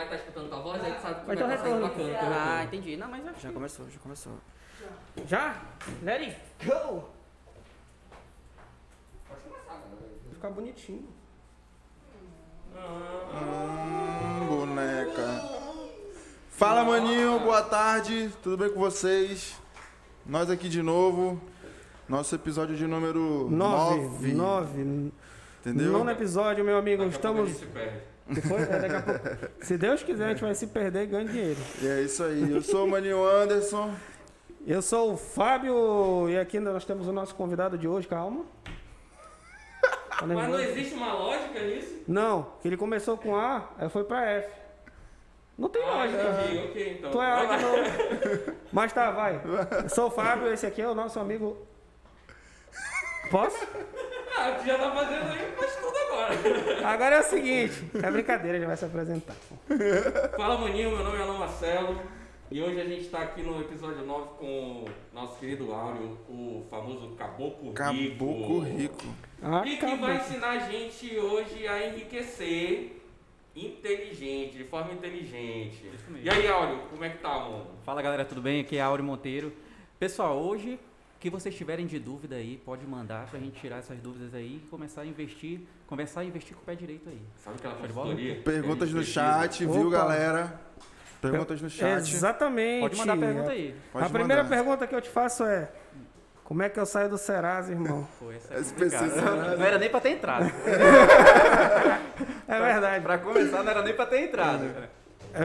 [0.00, 1.88] vai estar escutando tua voz, aí tu sabe que Vai vai ter um estar retorno.
[1.88, 2.18] bacana.
[2.18, 2.96] teu Ah, entendi.
[2.96, 4.32] Não, mas Já começou, já começou.
[5.26, 5.62] Já?
[6.02, 7.08] Let it go!
[9.28, 9.96] Pode começar, né?
[10.24, 11.08] Vai ficar bonitinho.
[12.74, 15.60] Hum, boneca.
[16.50, 19.58] Fala, maninho, boa tarde, tudo bem com vocês?
[20.26, 21.40] Nós aqui de novo,
[22.08, 23.96] nosso episódio de número 9.
[24.00, 24.32] 9.
[24.32, 25.12] 9.
[25.60, 25.92] Entendeu?
[25.92, 27.02] Nono episódio, meu amigo.
[27.04, 27.62] Estamos.
[28.30, 29.52] É, daqui a pouco.
[29.64, 31.60] Se Deus quiser, a gente vai se perder e ganhar dinheiro.
[31.82, 33.92] E é isso aí, eu sou o maninho Anderson.
[34.66, 38.44] Eu sou o Fábio e aqui nós temos o nosso convidado de hoje, calma.
[40.18, 42.02] Tá Mas não existe uma lógica nisso?
[42.06, 44.50] Não, que ele começou com A, aí foi pra F.
[45.56, 46.22] Não tem Ah, lógica.
[46.44, 47.10] entendi, ok, então.
[47.10, 48.56] Tu é A de novo.
[48.72, 49.40] Mas tá, vai.
[49.82, 51.56] Eu sou o Fábio, esse aqui é o nosso amigo.
[53.30, 53.66] Posso?
[54.42, 56.88] Ah, tu já tá fazendo aí, faz tudo agora.
[56.88, 59.34] Agora é o seguinte, é brincadeira, ele vai se apresentar.
[60.36, 62.00] Fala, maninho, meu nome é Alan Marcelo.
[62.50, 66.64] E hoje a gente tá aqui no episódio 9 com o nosso querido Áureo, o
[66.70, 67.74] famoso Caboclo Rico.
[67.74, 69.04] Caboclo Rico.
[69.42, 72.96] Ah, E que vai ensinar a gente hoje a enriquecer
[73.54, 75.84] inteligente, de forma inteligente.
[76.22, 77.66] E aí, Áureo, como é que tá, mano?
[77.84, 78.62] Fala galera, tudo bem?
[78.62, 79.52] Aqui é Áureo Monteiro.
[79.98, 80.78] Pessoal, hoje,
[81.20, 84.68] que vocês tiverem de dúvida aí, pode mandar pra gente tirar essas dúvidas aí e
[84.70, 87.20] começar a investir, conversar e investir com o pé direito aí.
[87.44, 88.06] Sabe aquela Show de bola?
[88.08, 88.42] consultoria?
[88.42, 89.90] Perguntas a no chat, viu, Opa.
[89.98, 90.60] galera?
[91.20, 92.10] Perguntas no chat.
[92.10, 92.80] Exatamente.
[92.80, 93.76] Pode mandar pergunta aí.
[93.92, 94.56] Pode a primeira mandar.
[94.56, 95.70] pergunta que eu te faço é:
[96.42, 98.08] Como é que eu saio do Serasa, irmão?
[98.18, 98.62] Pô, essa é.
[98.62, 99.56] Serasa.
[99.58, 100.50] Não era nem pra ter entrado.
[102.48, 103.04] É verdade.
[103.04, 104.64] pra começar, não era nem pra ter entrado.
[104.64, 104.88] É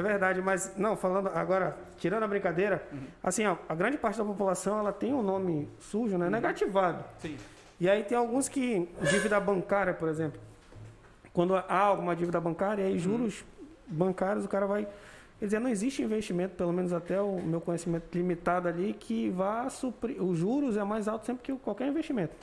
[0.01, 2.99] verdade, mas não, falando agora, tirando a brincadeira, Uhum.
[3.23, 6.29] assim, ó, a grande parte da população ela tem um nome sujo, né?
[6.29, 7.03] Negativado.
[7.19, 7.37] Sim.
[7.79, 10.39] E aí tem alguns que, dívida bancária, por exemplo,
[11.33, 12.91] quando há alguma dívida bancária, Uhum.
[12.91, 13.43] aí juros
[13.87, 14.87] bancários, o cara vai.
[15.37, 19.69] Quer dizer, não existe investimento, pelo menos até o meu conhecimento limitado ali, que vá
[19.69, 20.21] suprir.
[20.23, 22.33] Os juros é mais alto sempre que qualquer investimento.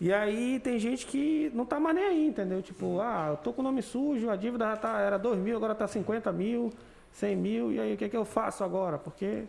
[0.00, 2.60] E aí tem gente que não tá mais nem aí, entendeu?
[2.60, 5.56] Tipo, ah, eu tô com o nome sujo, a dívida já tá, era 2 mil,
[5.56, 6.70] agora tá 50 mil,
[7.12, 8.98] 100 mil, e aí o que, que eu faço agora?
[8.98, 9.44] Porque.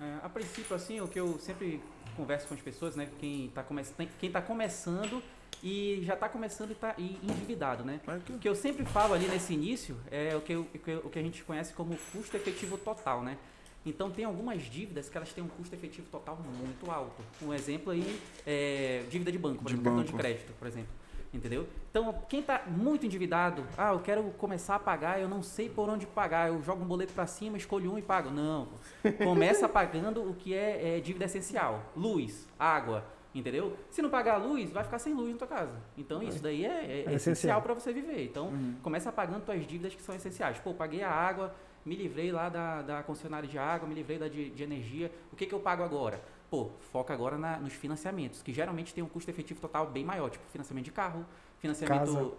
[0.00, 1.82] É, a princípio, assim, o que eu sempre
[2.16, 3.08] converso com as pessoas, né?
[3.18, 3.82] Quem está come
[4.18, 5.22] quem tá começando
[5.62, 8.00] e já está começando e tá endividado, né?
[8.30, 10.98] O que eu sempre falo ali nesse início é o que, eu- o que, eu-
[11.04, 13.36] o que a gente conhece como custo efetivo total, né?
[13.84, 17.22] Então tem algumas dívidas que elas têm um custo efetivo total muito alto.
[17.42, 20.22] Um exemplo aí é dívida de banco, por De exemplo, cartão de banco.
[20.22, 20.90] crédito, por exemplo.
[21.32, 21.66] Entendeu?
[21.90, 25.88] Então, quem está muito endividado, ah, eu quero começar a pagar, eu não sei por
[25.88, 28.30] onde pagar, eu jogo um boleto para cima, escolho um e pago.
[28.30, 28.68] Não.
[29.24, 33.76] Começa pagando o que é, é dívida essencial: luz, água, entendeu?
[33.90, 35.72] Se não pagar a luz, vai ficar sem luz na tua casa.
[35.96, 37.62] Então, isso daí é, é- é essencial.
[37.62, 38.24] para você viver.
[38.24, 38.52] Então,
[38.82, 40.58] começa pagando tuas dívidas que são essenciais.
[40.58, 41.54] Pô, paguei a água,
[41.84, 45.10] me livrei lá da, da concessionária de água, me livrei da de, de energia.
[45.32, 46.22] O que, que eu pago agora?
[46.50, 50.28] Pô, foca agora na- nos financiamentos, que geralmente tem um custo efetivo total bem maior,
[50.30, 51.24] tipo financiamento de carro,
[51.58, 51.98] financiamento.
[52.14, 52.32] Casa.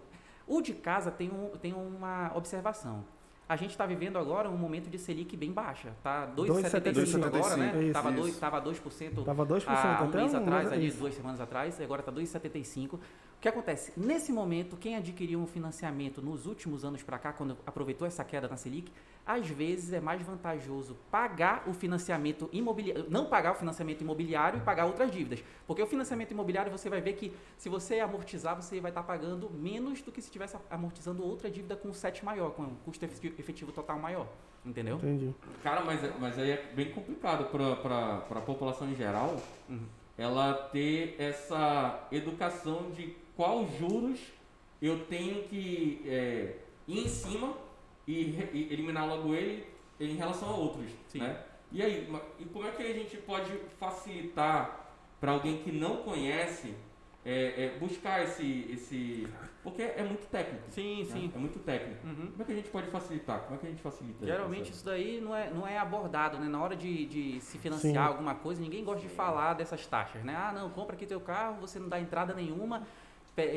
[0.46, 3.04] O de casa tem, um, tem uma observação.
[3.48, 5.92] A gente está vivendo agora um momento de Selic bem baixa.
[6.02, 7.72] Tá 2,75 agora, né?
[7.74, 8.20] 2,75, Tava, isso.
[8.20, 10.98] dois, tava 2% Tava 2% há um até mês um- atrás, ali isso.
[10.98, 12.98] duas semanas atrás, agora está 2,75.
[13.42, 13.92] O que acontece?
[13.96, 18.46] Nesse momento, quem adquiriu um financiamento nos últimos anos para cá, quando aproveitou essa queda
[18.46, 18.92] na Selic,
[19.26, 24.62] às vezes é mais vantajoso pagar o financiamento imobiliário, não pagar o financiamento imobiliário e
[24.62, 25.42] pagar outras dívidas.
[25.66, 29.50] Porque o financiamento imobiliário você vai ver que se você amortizar, você vai estar pagando
[29.50, 33.04] menos do que se estivesse amortizando outra dívida com um set maior, com um custo
[33.04, 34.28] efetivo total maior.
[34.64, 34.98] Entendeu?
[34.98, 35.34] Entendi.
[35.64, 39.36] Cara, mas, mas aí é bem complicado para a população em geral
[40.16, 44.20] ela ter essa educação de qual juros
[44.80, 47.54] eu tenho que é, ir em cima
[48.06, 49.66] e, e eliminar logo ele
[49.98, 50.92] em relação a outros.
[51.08, 51.18] Sim.
[51.18, 51.42] Né?
[51.72, 52.08] E aí,
[52.38, 56.72] e como é que a gente pode facilitar para alguém que não conhece
[57.24, 59.28] é, é, buscar esse, esse.
[59.62, 60.64] Porque é muito técnico.
[60.70, 61.10] Sim, né?
[61.10, 61.32] sim.
[61.34, 62.06] É muito técnico.
[62.06, 62.30] Uhum.
[62.30, 63.40] Como é que a gente pode facilitar?
[63.40, 66.48] Como é que a gente facilita Geralmente isso daí não é, não é abordado, né?
[66.48, 68.12] Na hora de, de se financiar Sim.
[68.12, 70.34] alguma coisa, ninguém gosta de falar dessas taxas, né?
[70.36, 72.86] Ah, não, compra aqui teu carro, você não dá entrada nenhuma,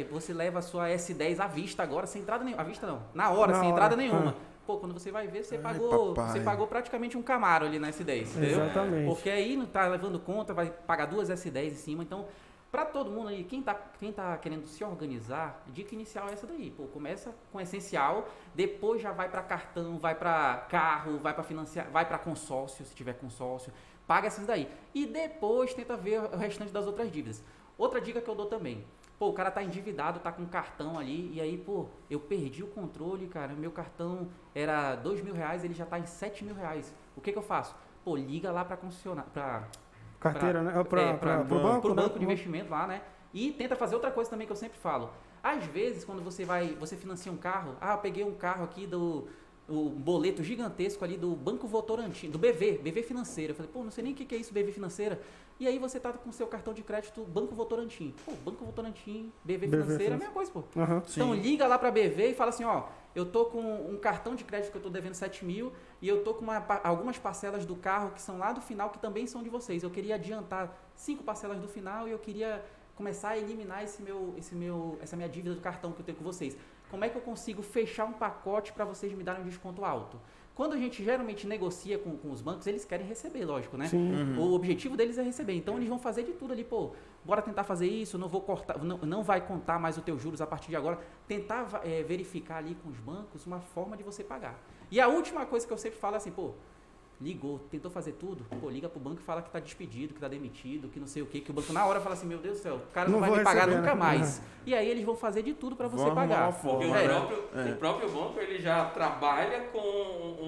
[0.09, 2.61] você leva a sua S10 à vista agora, sem entrada nenhuma.
[2.61, 4.35] À vista não, na hora, Na sem hora, entrada nenhuma.
[4.37, 4.55] ah.
[4.65, 6.31] Pô, quando você vai ver, você Ai, pagou, papai.
[6.31, 8.49] você pagou praticamente um Camaro ali na S10, entendeu?
[8.63, 9.05] Exatamente.
[9.13, 12.01] Porque aí não tá levando conta, vai pagar duas S10 em cima.
[12.01, 12.25] Então,
[12.71, 16.47] para todo mundo aí, quem tá, quem tá querendo se organizar, dica inicial é essa
[16.47, 16.71] daí.
[16.71, 21.87] Pô, começa com essencial, depois já vai para cartão, vai para carro, vai para financiar,
[21.91, 23.71] vai para consórcio, se tiver consórcio,
[24.07, 24.67] paga essas daí.
[24.95, 27.43] E depois tenta ver o restante das outras dívidas.
[27.77, 28.83] Outra dica que eu dou também.
[29.17, 32.63] Pô, o cara tá endividado, tá com um cartão ali, e aí, pô, eu perdi
[32.63, 33.53] o controle, cara.
[33.53, 36.93] Meu cartão era dois mil reais, ele já tá em sete mil reais.
[37.15, 37.73] O que que eu faço?
[38.03, 39.63] Pô, liga lá pra concessionária, pra,
[40.19, 40.83] Carteira, Pra- né?
[40.83, 42.03] Pra, é, pra, pra- pro banco, pro né?
[42.03, 43.01] banco de investimento lá, né?
[43.33, 45.09] E tenta fazer outra coisa também que eu sempre falo.
[45.41, 48.85] Às vezes, quando você vai, você financia um carro, ah, eu peguei um carro aqui
[48.87, 49.27] do
[49.67, 53.51] o boleto gigantesco ali do Banco Votorantim, do BV, BV Financeira.
[53.51, 55.19] Eu falei, pô, não sei nem o que que é isso, BV Financeira.
[55.59, 58.13] E aí você tá com seu cartão de crédito Banco Votorantim.
[58.25, 60.63] Pô, Banco Votorantim, BV BV Financeira, é a mesma coisa, pô.
[60.75, 61.01] Aham.
[61.09, 64.43] Então liga lá pra BV e fala assim, ó, eu tô com um cartão de
[64.43, 65.71] crédito que eu tô devendo 7 mil
[66.01, 68.99] e eu tô com uma algumas parcelas do carro que são lá do final que
[68.99, 69.81] também são de vocês.
[69.81, 72.63] Eu queria adiantar cinco parcelas do final e eu queria
[72.95, 76.17] começar a eliminar esse meu, esse meu, essa minha dívida do cartão que eu tenho
[76.17, 76.57] com vocês.
[76.95, 80.17] Como é que eu consigo fechar um pacote para vocês me darem um desconto alto?
[80.55, 83.89] Quando a gente geralmente negocia com, com os bancos, eles querem receber, lógico, né?
[83.89, 84.37] Sim.
[84.37, 85.55] O objetivo deles é receber.
[85.55, 86.93] Então eles vão fazer de tudo ali, pô,
[87.25, 90.39] bora tentar fazer isso, não vou cortar, não, não vai contar mais o teu juros
[90.39, 90.97] a partir de agora.
[91.27, 94.57] Tentar eh, verificar ali com os bancos uma forma de você pagar.
[94.89, 96.53] E a última coisa que eu sempre falo é assim, pô,
[97.21, 100.27] ligou, tentou fazer tudo, pô, liga pro banco e fala que tá despedido, que tá
[100.27, 102.57] demitido, que não sei o quê, que o banco na hora fala assim, meu Deus
[102.57, 103.99] do céu, o cara não, Não vai me pagar receber, nunca né?
[103.99, 104.41] mais.
[104.65, 106.51] E aí eles vão fazer de tudo para você pagar.
[106.51, 106.79] forma.
[106.79, 107.07] Porque o, É.
[107.07, 107.71] próprio, É.
[107.71, 110.43] o próprio banco ele já trabalha com um,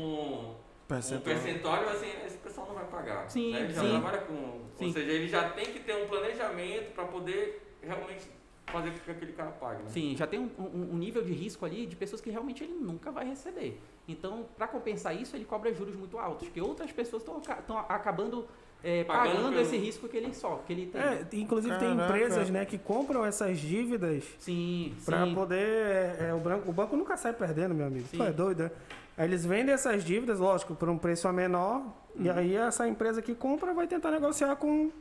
[0.52, 0.56] um
[0.88, 1.22] Percentual.
[1.36, 3.30] percentual assim, esse pessoal não vai pagar.
[3.30, 3.60] Sim, né?
[3.62, 3.90] Ele já sim.
[3.90, 4.36] trabalha com.
[4.76, 4.86] Sim.
[4.88, 8.26] Ou seja, ele já tem que ter um planejamento para poder realmente
[8.72, 9.84] fazer com que aquele cara pague.
[9.84, 9.90] Né?
[9.90, 12.74] Sim, já tem um, um- um nível de risco ali de pessoas que realmente ele
[12.74, 13.80] nunca vai receber.
[14.08, 18.46] Então, para compensar isso, ele cobra juros muito altos, que outras pessoas estão acabando
[18.84, 21.02] é, Pagando pagando, pelo- esse risco que ele só, que ele tem.
[21.02, 22.04] É, inclusive tem Caraca.
[22.16, 24.96] empresas né, que compram essas dívidas sim.
[25.34, 26.22] poder.
[26.22, 28.08] é, o, branco, o banco nunca sai perdendo, meu amigo.
[28.08, 28.18] Sim.
[28.18, 28.72] Tu é doido, né?
[29.18, 31.78] Aí eles vendem essas dívidas, lógico, por um preço a menor.
[32.16, 32.26] Uhum.
[32.26, 34.92] E aí essa empresa que compra vai tentar negociar com,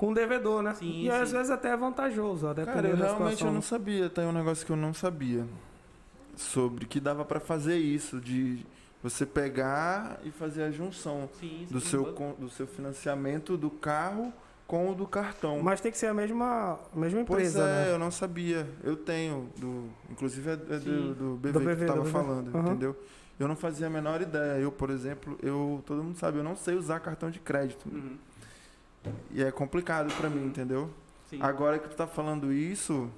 [0.00, 0.72] com o devedor, né?
[0.72, 1.36] Sim, e às sim.
[1.36, 3.48] vezes até é vantajoso, Cara, eu realmente situação.
[3.48, 4.08] eu não sabia.
[4.08, 5.46] Tem um negócio que eu não sabia.
[6.34, 8.64] Sobre que dava pra fazer isso, de
[9.02, 14.32] você pegar e fazer a junção sim, sim, do seu, do seu financiamento do carro
[14.66, 15.60] com o do cartão.
[15.62, 17.92] Mas tem que ser a mesma, a mesma Pois empresa, é, né?
[17.92, 18.66] eu não sabia.
[18.82, 22.04] Eu tenho, do, inclusive é, é do, do BV, Do que BV, eu tava do
[22.04, 22.12] BV.
[22.12, 22.68] falando, Aham.
[22.70, 22.96] entendeu?
[23.38, 24.60] Eu não fazia a menor ideia.
[24.60, 27.86] Eu, por exemplo, eu todo mundo sabe, eu não sei usar cartão de crédito.
[27.86, 28.16] Uhum,
[29.30, 30.90] E é complicado pra mim, entendeu?
[31.26, 31.38] sim.
[31.40, 33.10] Agora que tu tá falando isso,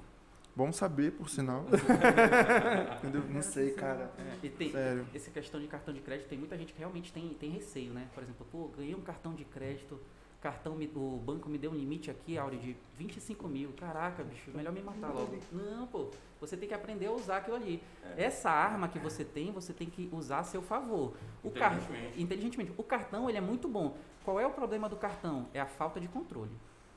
[0.55, 1.65] bom saber, por sinal.
[2.99, 3.23] entendeu?
[3.29, 4.11] Não sei, cara.
[4.17, 5.05] É, e tem, Sério.
[5.13, 8.07] essa questão de cartão de crédito, tem muita gente que realmente tem, tem receio, né?
[8.13, 9.99] Por exemplo, pô, ganhei um cartão de crédito,
[10.43, 13.71] cartão me- o banco me deu um limite aqui, Auri, de 25 mil.
[13.79, 15.37] Caraca, bicho, melhor me matar logo.
[15.53, 16.09] Não, pô,
[16.39, 17.81] você tem que aprender a usar aquilo ali.
[18.17, 21.13] Essa arma que você tem, você tem que usar a seu favor.
[21.41, 22.21] O car- Inteligentemente.
[22.21, 22.73] inteligentemente.
[22.77, 23.95] O cartão, ele é muito bom.
[24.25, 25.47] Qual é o problema do cartão?
[25.53, 26.51] É a falta de controle.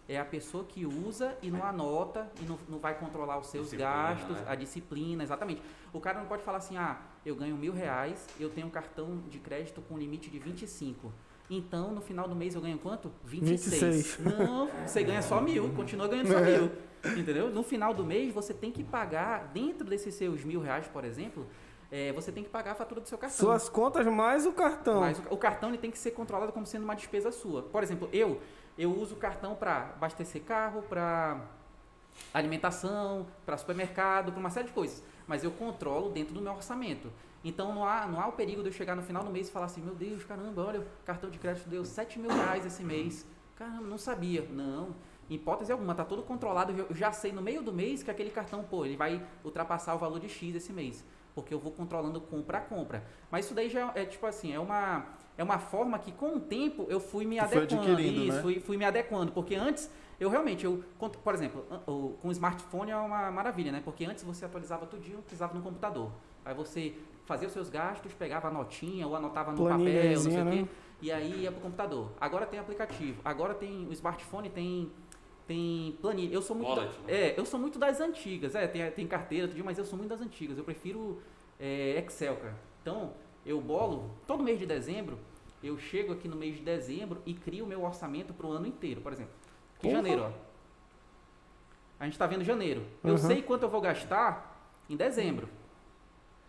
[0.09, 3.67] É a pessoa que usa e não anota e não, não vai controlar os seus
[3.67, 4.45] Disciplina, gastos, né?
[4.49, 5.63] a disciplina, exatamente.
[5.93, 9.19] O cara não pode falar assim, ah, eu ganho mil reais, eu tenho um cartão
[9.29, 11.13] de crédito com limite de 25.
[11.49, 13.11] Então, no final do mês eu ganho quanto?
[13.25, 14.17] 26.
[14.17, 14.19] 26.
[14.39, 16.71] Não, você ganha só mil, continua ganhando só mil.
[17.17, 17.51] Entendeu?
[17.51, 21.47] No final do mês, você tem que pagar, dentro desses seus mil reais, por exemplo,
[21.93, 23.39] eh, você tem que pagar a fatura do seu cartão.
[23.39, 25.01] Suas contas mais o cartão.
[25.01, 27.63] Mas o, o cartão ele tem que ser controlado como sendo uma despesa sua.
[27.63, 28.41] Por exemplo, eu
[28.79, 31.41] eu uso o cartão para abastecer carro, para
[32.33, 35.03] alimentação, para supermercado, para uma série de coisas.
[35.27, 37.11] Mas eu controlo dentro do meu orçamento.
[37.45, 39.53] Então não há, não há o perigo de eu chegar no final do mês e
[39.53, 42.83] falar assim, meu Deus, caramba, olha, o cartão de crédito deu 7 mil reais esse
[42.83, 43.27] mês.
[43.55, 44.43] Caramba, não sabia.
[44.51, 44.95] Não.
[45.29, 46.73] Em hipótese alguma, tá tudo controlado.
[46.73, 49.99] Eu já sei no meio do mês que aquele cartão, pô, ele vai ultrapassar o
[49.99, 51.05] valor de X esse mês.
[51.35, 53.05] Porque eu vou controlando compra a compra.
[53.31, 56.41] Mas isso daí já é tipo assim, é uma, é uma forma que com o
[56.41, 57.83] tempo eu fui me foi adequando.
[57.83, 58.43] adquirindo, Isso, né?
[58.43, 59.33] fui, fui me adequando.
[59.33, 63.83] Porque antes, eu realmente, eu, por exemplo, com o smartphone é uma maravilha, né?
[63.85, 66.11] Porque antes você atualizava tudinho, precisava no computador.
[66.45, 66.95] Aí você
[67.27, 69.79] fazia os seus gastos, pegava a notinha ou anotava no papel,
[70.15, 70.63] não sei o quê.
[70.63, 70.69] né?
[71.03, 72.11] E aí ia pro computador.
[72.19, 73.21] Agora tem aplicativo.
[73.23, 74.91] Agora tem o smartphone tem
[75.47, 76.33] tem planilha.
[76.35, 78.55] Eu sou muito Wallet, da- é, eu sou muito das antigas.
[78.55, 80.57] É, tem tem carteira, tudinho, mas eu sou muito das antigas.
[80.57, 81.21] Eu prefiro
[81.61, 82.57] é, Excel, cara.
[82.83, 83.13] Então,
[83.45, 85.19] eu bolo todo mês de dezembro,
[85.63, 89.01] eu chego aqui no mês de dezembro e crio o meu orçamento pro ano inteiro,
[89.01, 89.33] por exemplo.
[89.77, 89.97] Aqui Porra.
[89.97, 90.47] janeiro, ó.
[92.01, 92.83] A gente tá vendo janeiro.
[93.05, 93.19] Eu Uhum.
[93.19, 95.49] sei quanto eu vou gastar em dezembro.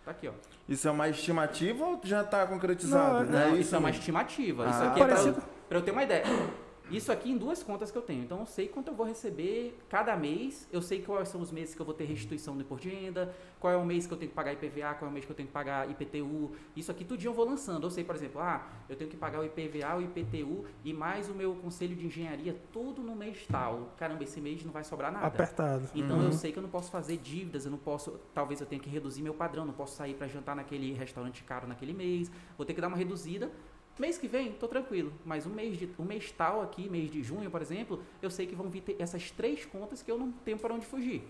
[0.03, 0.33] Tá aqui, ó.
[0.67, 3.31] Isso é uma estimativa ou já tá concretizado?
[3.31, 3.39] Não?
[3.39, 4.65] Não, isso isso é uma estimativa.
[4.65, 4.69] Ah.
[4.69, 5.33] Isso aqui é
[5.69, 6.23] pra eu ter uma ideia.
[6.89, 8.23] Isso aqui em duas contas que eu tenho.
[8.23, 10.67] Então eu sei quanto eu vou receber cada mês.
[10.71, 13.33] Eu sei quais são os meses que eu vou ter restituição do imposto de renda,
[13.59, 15.31] qual é o mês que eu tenho que pagar IPVA, qual é o mês que
[15.31, 16.51] eu tenho que pagar IPTU.
[16.75, 17.85] Isso aqui tudinho eu vou lançando.
[17.85, 21.29] Eu sei, por exemplo, ah, eu tenho que pagar o IPVA, o IPTU e mais
[21.29, 23.93] o meu conselho de engenharia tudo no mês tal.
[23.97, 25.27] Caramba, esse mês não vai sobrar nada.
[25.27, 25.89] Apertado.
[25.93, 26.23] Então Uhum.
[26.25, 28.89] eu sei que eu não posso fazer dívidas, eu não posso, talvez eu tenha que
[28.89, 32.73] reduzir meu padrão, não posso sair para jantar naquele restaurante caro naquele mês, vou ter
[32.73, 33.51] que dar uma reduzida.
[33.99, 37.23] Mês que vem, tô tranquilo, mas um mês de um mês tal aqui, mês de
[37.23, 40.31] junho, por exemplo, eu sei que vão vir ter essas três contas que eu não
[40.31, 41.23] tenho para onde fugir.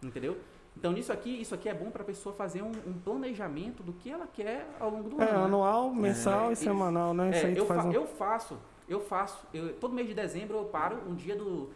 [0.00, 0.36] Entendeu?
[0.76, 3.92] Então nisso aqui, isso aqui é bom para a pessoa fazer um, um planejamento do
[3.92, 5.38] que ela quer ao longo do É, ano.
[5.40, 5.44] né?
[5.46, 6.62] anual, mensal e Isso.
[6.64, 7.30] semanal, né?
[7.30, 7.92] Isso É, eu, fa- um...
[7.92, 11.70] eu faço, eu faço, eu- todo mês de dezembro eu paro um dia do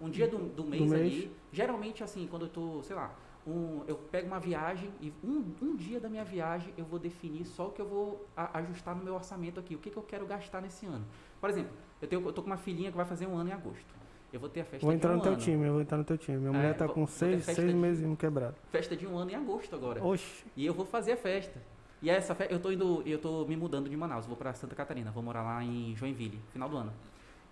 [0.00, 1.00] um dia do, do mês mês.
[1.02, 1.32] ali.
[1.52, 3.12] Geralmente assim, quando eu tô, sei lá,
[3.50, 7.44] um, eu pego uma viagem e um, um dia da minha viagem eu vou definir
[7.44, 10.02] só o que eu vou a- ajustar no meu orçamento aqui, o que, que eu
[10.02, 11.04] quero gastar nesse ano.
[11.40, 13.52] Por exemplo, eu, tenho, eu tô com uma filhinha que vai fazer um ano em
[13.52, 14.00] agosto.
[14.32, 15.40] Eu vou ter a festa Vou entrar um no teu ano.
[15.40, 16.38] time, eu vou entrar no teu time.
[16.38, 18.54] Minha É, mulher tá vou- com seis, seis de- meses quebrado.
[18.70, 20.04] Festa de um ano em agosto agora.
[20.04, 21.60] Oxe, E eu vou fazer a festa.
[22.00, 24.74] E essa festa, eu tô indo, eu tô me mudando de Manaus, vou para Santa
[24.76, 26.92] Catarina, vou morar lá em Joinville, final do ano.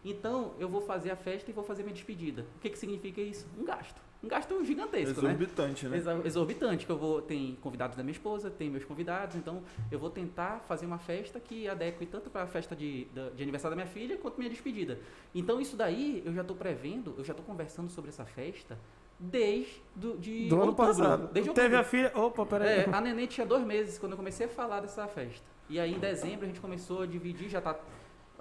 [0.05, 2.47] Então, eu vou fazer a festa e vou fazer minha despedida.
[2.57, 3.47] O que que significa isso?
[3.59, 4.01] Um gasto.
[4.23, 5.29] Um gasto gigantesco, né?
[5.29, 5.97] Exorbitante, né?
[5.97, 9.99] Exa- Exorbitante, que eu vou tem convidados da minha esposa, tem meus convidados, então eu
[9.99, 13.05] vou tentar fazer uma festa que adeque tanto para a festa de,
[13.37, 14.99] de aniversário da minha filha quanto minha despedida.
[15.33, 18.77] Então isso daí eu já estou prevendo, eu já estou conversando sobre essa festa
[19.21, 21.29] desde do, de do ano outubro, passado.
[21.33, 21.81] Desde Teve outubro.
[21.81, 22.13] a filha.
[22.15, 22.69] Opa, peraí.
[22.81, 25.47] É, a neném tinha dois meses quando eu comecei a falar dessa festa.
[25.69, 27.79] E aí em dezembro a gente começou a dividir, já tá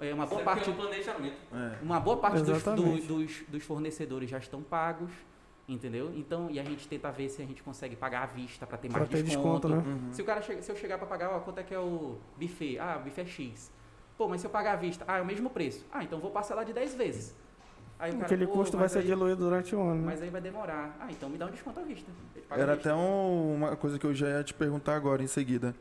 [0.00, 1.36] é, uma boa Isso aqui parte é um planejamento.
[1.52, 1.84] É.
[1.84, 2.62] uma boa parte dos,
[3.06, 5.10] dos, dos fornecedores já estão pagos,
[5.68, 6.10] entendeu?
[6.16, 8.88] Então, e a gente tenta ver se a gente consegue pagar à vista para ter
[8.88, 9.76] Pra mais ter desconto, né?
[9.76, 10.12] Uhum.
[10.12, 12.16] Se o cara chega, se eu chegar para pagar, ó, quanto é que é o
[12.38, 12.78] buffet?
[12.78, 13.70] Ah, o buffet é X.
[14.16, 15.84] Pô, mas se eu pagar à vista, ah, é o mesmo preço.
[15.92, 17.34] Ah, então vou parcelar de 10 vezes.
[17.98, 19.96] Aí o cara, Aquele custo vai ser aí- diluído durante o ano.
[20.00, 20.06] né?
[20.06, 20.96] Mas aí vai demorar.
[21.00, 22.10] Ah, então me dá um desconto à vista.
[22.50, 22.90] À Era vista.
[22.90, 25.74] até um- uma coisa que eu já ia te perguntar agora em seguida.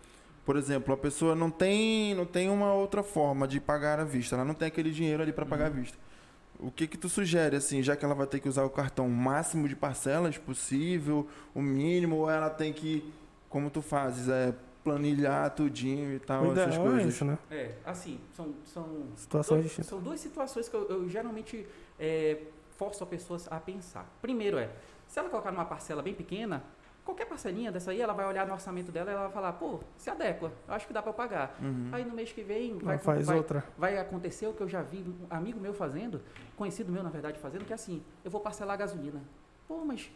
[0.44, 4.36] Por exemplo, a pessoa não tem, não tem uma outra forma de pagar à vista,
[4.36, 5.98] ela não tem aquele dinheiro ali para pagar à vista.
[6.59, 9.07] O que que tu sugere, assim, já que ela vai ter que usar o cartão
[9.07, 13.13] máximo de parcelas possível, o mínimo, ou ela tem que,
[13.47, 17.13] como tu fazes, é planilhar tudinho e tal, o essas é coisas?
[17.13, 17.37] isso, né?
[17.51, 19.85] É, assim, são, são Situações dois-.
[19.85, 21.67] São duas situações que eu, eu geralmente
[21.99, 22.39] é,
[22.77, 24.09] forço a pessoa a pensar.
[24.21, 24.69] Primeiro é,
[25.07, 26.63] se ela colocar numa parcela bem pequena,
[27.07, 29.79] qualquer parcelinha dessa aí, ela vai olhar no orçamento dela e ela vai falar, pô,
[29.95, 31.57] se adequa, eu acho que dá para pagar.
[31.61, 31.89] Uhum.
[31.93, 33.63] Aí no mês que vem vai, faz vai, outra.
[33.77, 36.21] vai acontecer o que eu já vi um amigo meu fazendo,
[36.57, 39.21] conhecido meu na verdade fazendo, que é assim, eu vou parcelar a gasolina.
[39.67, 40.11] Pô, mas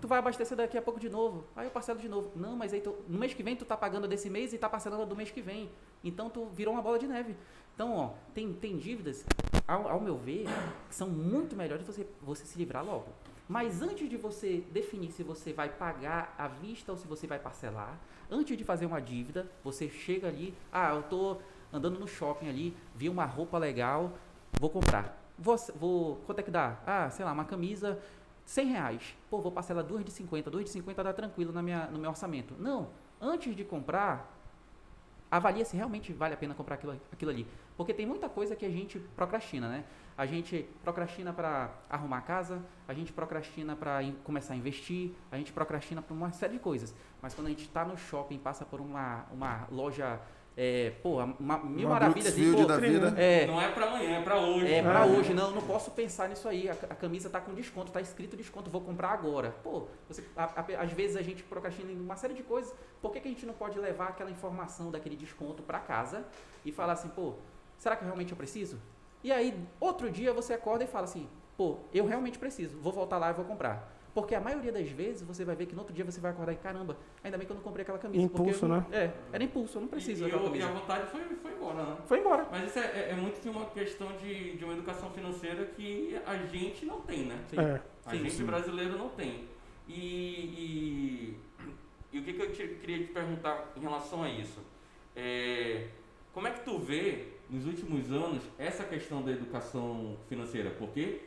[0.00, 1.44] tu vai abastecer daqui a pouco de novo.
[1.56, 2.30] Aí eu parcelo de novo.
[2.36, 4.68] Não, mas aí tu- no mês que vem tu tá pagando desse mês e tá
[4.68, 5.68] parcelando do mês que vem.
[6.04, 7.36] Então tu virou uma bola de neve.
[7.74, 9.24] Então, ó, tem, tem dívidas,
[9.68, 10.46] ao, ao meu ver,
[10.88, 13.06] que são muito melhores você, você se livrar logo.
[13.48, 17.38] Mas antes de você definir se você vai pagar à vista ou se você vai
[17.38, 17.98] parcelar,
[18.30, 21.38] antes de fazer uma dívida, você chega ali, ah, eu tô
[21.72, 24.12] andando no shopping ali, vi uma roupa legal,
[24.58, 25.22] vou comprar.
[25.38, 26.80] Vou, vou, quanto é que dá?
[26.86, 28.00] Ah, sei lá, uma camisa
[28.46, 29.16] 100 reais.
[29.28, 30.50] Pô, vou parcelar duas de 50.
[30.50, 32.54] Duas de 50 dá tranquilo na minha, no meu orçamento.
[32.58, 32.88] Não.
[33.20, 34.32] Antes de comprar,
[35.30, 37.46] avalia se realmente vale a pena comprar aquilo, aquilo ali.
[37.76, 39.84] Porque tem muita coisa que a gente procrastina, né?
[40.18, 45.36] A gente procrastina para arrumar a casa, a gente procrastina para começar a investir, a
[45.36, 46.94] gente procrastina para uma série de coisas.
[47.20, 50.18] Mas quando a gente está no shopping, passa por uma, uma loja,
[50.56, 52.28] é, pô, uma, mil Uma maravilhas.
[52.28, 53.08] e, Brooksfield pô, da vida.
[53.20, 54.72] é, Não é pra amanhã, é pra hoje.
[54.72, 55.04] é, pra Ah.
[55.06, 56.66] hoje, não, não posso pensar nisso aí.
[56.70, 59.50] A, a camisa tá com desconto, tá escrito desconto, vou comprar agora.
[59.62, 62.74] Pô, você, a- a- às vezes a gente procrastina em uma série de coisas.
[63.02, 66.24] Por que, que a gente não pode levar aquela informação daquele desconto pra casa
[66.64, 67.34] e falar assim, pô,
[67.76, 68.78] será que realmente eu preciso?
[69.26, 73.18] E aí, outro dia você acorda e fala assim, pô, eu realmente preciso, vou voltar
[73.18, 73.92] lá e vou comprar.
[74.14, 76.52] Porque a maioria das vezes você vai ver que no outro dia você vai acordar
[76.52, 78.28] e caramba, ainda bem que eu não comprei aquela camisa.
[78.28, 78.86] porque Impulso, eu não- né?
[78.92, 81.82] É, era impulso, eu não preciso e, e, o- e a vontade foi, foi embora,
[81.84, 81.96] né?
[82.06, 82.46] Foi embora.
[82.52, 86.16] Mas isso é, é- é muito de uma questão de, de uma educação financeira que
[86.24, 87.36] a gente não tem, né?
[87.50, 87.58] Sim.
[87.58, 87.80] É.
[88.06, 88.44] A Sim, gente sim.
[88.46, 89.48] brasileiro não tem.
[89.88, 91.40] E, e,
[92.12, 94.60] e o que, que eu te- queria te perguntar em relação a isso?
[95.16, 95.88] É,
[96.32, 100.70] como é que tu vê, nos últimos anos, essa questão da educação financeira?
[100.70, 101.20] Porque,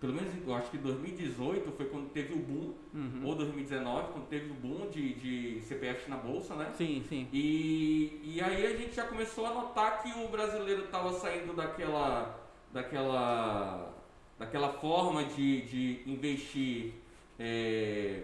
[0.00, 3.20] pelo menos eu acho que 2018 foi quando teve o boom, Uhum.
[3.24, 6.72] ou 2019, quando teve o boom de, de CPFs na Bolsa, né?
[6.76, 7.28] Sim, sim.
[7.32, 12.38] E, e aí a gente já começou a notar que o brasileiro estava saindo daquela,
[12.72, 13.92] daquela,
[14.38, 16.94] daquela forma de, de investir,
[17.38, 18.22] é,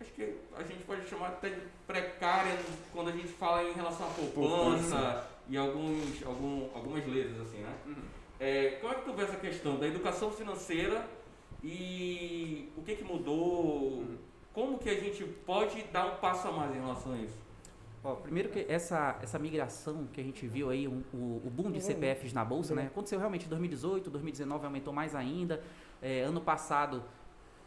[0.00, 2.58] acho que a gente pode chamar até de precária
[2.92, 5.28] quando a gente fala em relação à poupança, Poupança.
[5.48, 7.74] E alguns, algum, algumas letras assim, né?
[8.40, 11.06] é, como é que tu vê essa questão da educação financeira
[11.62, 14.04] e o que, que mudou?
[14.52, 17.36] Como que a gente pode dar um passo a mais em relação a isso?
[18.02, 21.70] Ó, primeiro que essa, essa migração que a gente viu aí, um- o, o boom
[21.70, 22.86] de CPFs na bolsa, né?
[22.86, 25.62] Aconteceu realmente em 2018, 2019 aumentou mais ainda.
[26.00, 27.02] É, ano passado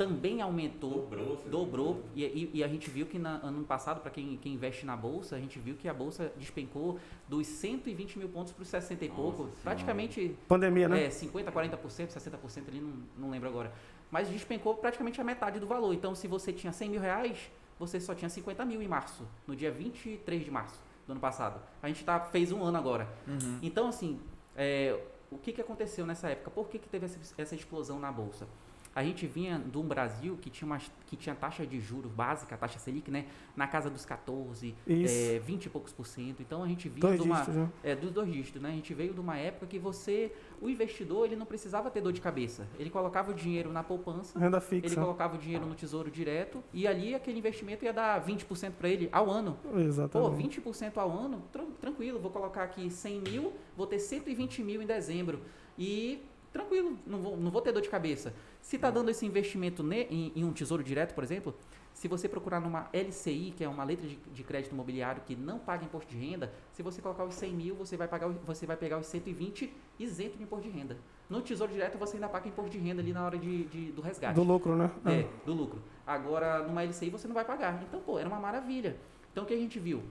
[0.02, 2.04] também aumentou, Dobrou, dobrou.
[2.16, 4.98] E, e- e a gente viu que na, ano passado, para quem, quem investe na
[4.98, 9.06] bolsa, a gente viu que a bolsa despencou dos 120 mil pontos para os 60
[9.06, 9.38] e Nossa pouco.
[9.44, 9.56] Senhora.
[9.64, 11.06] Praticamente Pandemia, né?
[11.06, 13.72] é, 50%, 40%, 60% ali, não, não lembro agora.
[14.10, 15.94] Mas despencou praticamente a metade do valor.
[15.94, 17.38] Então, se você tinha 100 mil reais,
[17.78, 21.62] você só tinha 50 mil em março, no dia 23 de março do ano passado.
[21.82, 23.08] A gente tá, fez um ano agora.
[23.28, 23.60] Uhum.
[23.62, 24.20] Então, assim,
[24.56, 26.50] é, o que, que aconteceu nessa época?
[26.50, 28.48] Por que, que teve essa, essa explosão na Bolsa?
[28.94, 32.56] A gente vinha de um Brasil que tinha, uma, que tinha taxa de juros básica,
[32.56, 33.26] a taxa Selic, né?
[33.56, 35.14] Na casa dos 14, Isso.
[35.36, 36.42] é, 20 e poucos por cento.
[36.42, 37.36] Então, a gente vinha Dois de uma...
[37.38, 37.70] dígitos, né?
[37.84, 38.68] É, dos dois dígitos, né?
[38.70, 42.12] A gente veio de uma época que você, o investidor, ele não precisava ter dor
[42.12, 42.68] de cabeça.
[42.78, 45.00] Ele colocava o dinheiro na poupança, Renda ele fixa.
[45.00, 49.08] colocava o dinheiro no tesouro direto e ali aquele investimento ia dar 20% para ele
[49.14, 49.58] ao ano.
[49.64, 50.60] Pô, Exatamente.
[50.62, 54.86] 20% ao ano, tran- tranquilo, vou colocar aqui 100 mil, vou ter 120 mil em
[54.86, 55.40] dezembro.
[55.80, 56.22] E
[56.52, 58.34] tranquilo, não vou, não vou ter dor de cabeça.
[58.72, 61.54] Se está dando esse investimento ne- em, em um tesouro direto, por exemplo,
[61.94, 65.60] se você procurar numa LCI, que é uma letra de, de crédito imobiliário que não
[65.60, 68.78] paga imposto de renda, se você colocar os 100 mil, você vai, pagar, você vai
[68.78, 70.96] pegar os 120 isento de imposto de renda.
[71.30, 74.02] No tesouro direto, você ainda paga imposto de renda ali na hora de, de- do
[74.02, 74.36] resgate.
[74.36, 74.90] Do lucro, né?
[75.06, 75.82] É, do lucro.
[76.08, 77.84] Agora, numa LCI você não vai pagar.
[77.84, 78.96] Então, pô, era uma maravilha.
[79.34, 80.02] Então, o que a gente viu?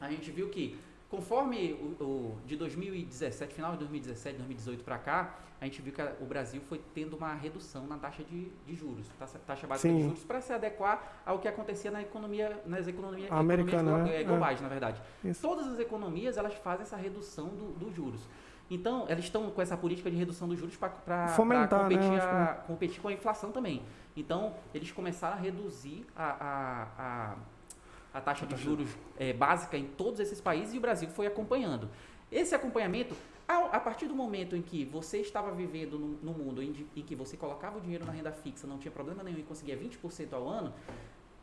[0.00, 0.76] A gente viu que,
[1.14, 6.02] conforme o, o- de 2017, final de 2017, 2018 para cá, a gente viu que
[6.02, 9.88] a- o Brasil foi tendo uma redução na taxa de, de juros, taxa, taxa básica
[9.88, 10.08] de Sim.
[10.08, 14.20] juros, para se adequar ao que acontecia na economia, nas economia, Americana, economias glo- né?
[14.20, 15.00] eh, globais, na verdade.
[15.24, 15.40] Isso.
[15.40, 18.20] Todas as economias, elas fazem essa redução do- dos juros.
[18.70, 21.28] Então, elas estão com essa política de redução dos juros para
[21.88, 21.88] né?
[21.94, 23.82] competir, a, competir com a inflação também.
[24.16, 27.36] Então, eles começaram a reduzir a, a, a,
[28.14, 31.90] a taxa de juros eh, básica em todos esses países e o Brasil foi acompanhando.
[32.30, 33.14] Esse acompanhamento,
[33.46, 37.02] ao- a partir do momento em que você estava vivendo no, no mundo em, em
[37.02, 40.32] que você colocava o dinheiro na renda fixa, não tinha problema nenhum e conseguia 20%
[40.32, 40.72] ao ano,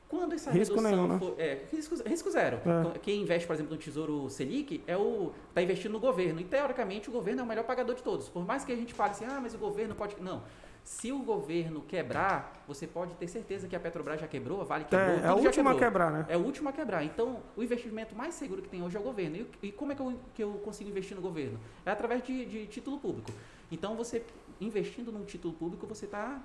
[0.08, 1.20] quando essa Risco redução nenhum, né?
[1.20, 2.58] for, é, risco, risco zero.
[2.58, 2.60] É.
[2.60, 6.40] Então, Quem investe, por exemplo, no Tesouro Selic é o está investindo no governo.
[6.42, 8.28] E teoricamente o governo é o melhor pagador de todos.
[8.28, 10.16] Por mais que a gente fale assim, ah, mas o governo pode.
[10.22, 10.42] Não.
[10.84, 14.86] Se o governo quebrar, você pode ter certeza que a Petrobras já quebrou, a Vale
[14.86, 15.10] quebrou.
[15.10, 16.26] É, é a já última a quebrar, né?
[16.28, 17.04] É o último a quebrar.
[17.04, 19.38] Então, o investimento mais seguro que tem hoje é o governo.
[19.38, 21.60] E, e como é que eu, que eu consigo investir no governo?
[21.86, 23.32] É através de, de título público.
[23.72, 24.24] Então, você
[24.66, 26.40] investindo num título público, você está,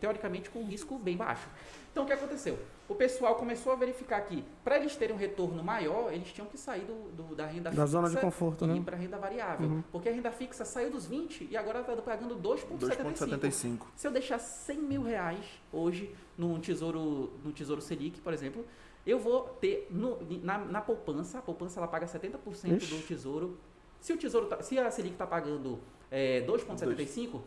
[0.00, 1.48] teoricamente, com um risco bem baixo.
[1.92, 2.58] Então, o que aconteceu?
[2.88, 6.58] O pessoal começou a verificar que, para eles terem um retorno maior, eles tinham que
[6.58, 8.76] sair do, do- da renda Da fixa zona de conforto, e né?
[8.76, 9.68] ir para a renda variável.
[9.68, 9.82] Uhum.
[9.92, 12.78] Porque a renda fixa saiu dos 20 e agora está pagando 2,75.
[12.78, 13.78] 2,75.
[13.94, 18.64] Se eu deixar 100 mil reais hoje num tesouro, no tesouro Selic, por exemplo,
[19.06, 22.94] eu vou ter no- na, na poupança, a poupança ela paga 70% Ixi.
[22.94, 23.56] do tesouro.
[24.02, 25.78] Se o tesouro, tá- se a Selic está pagando
[26.10, 27.40] é, 2,75,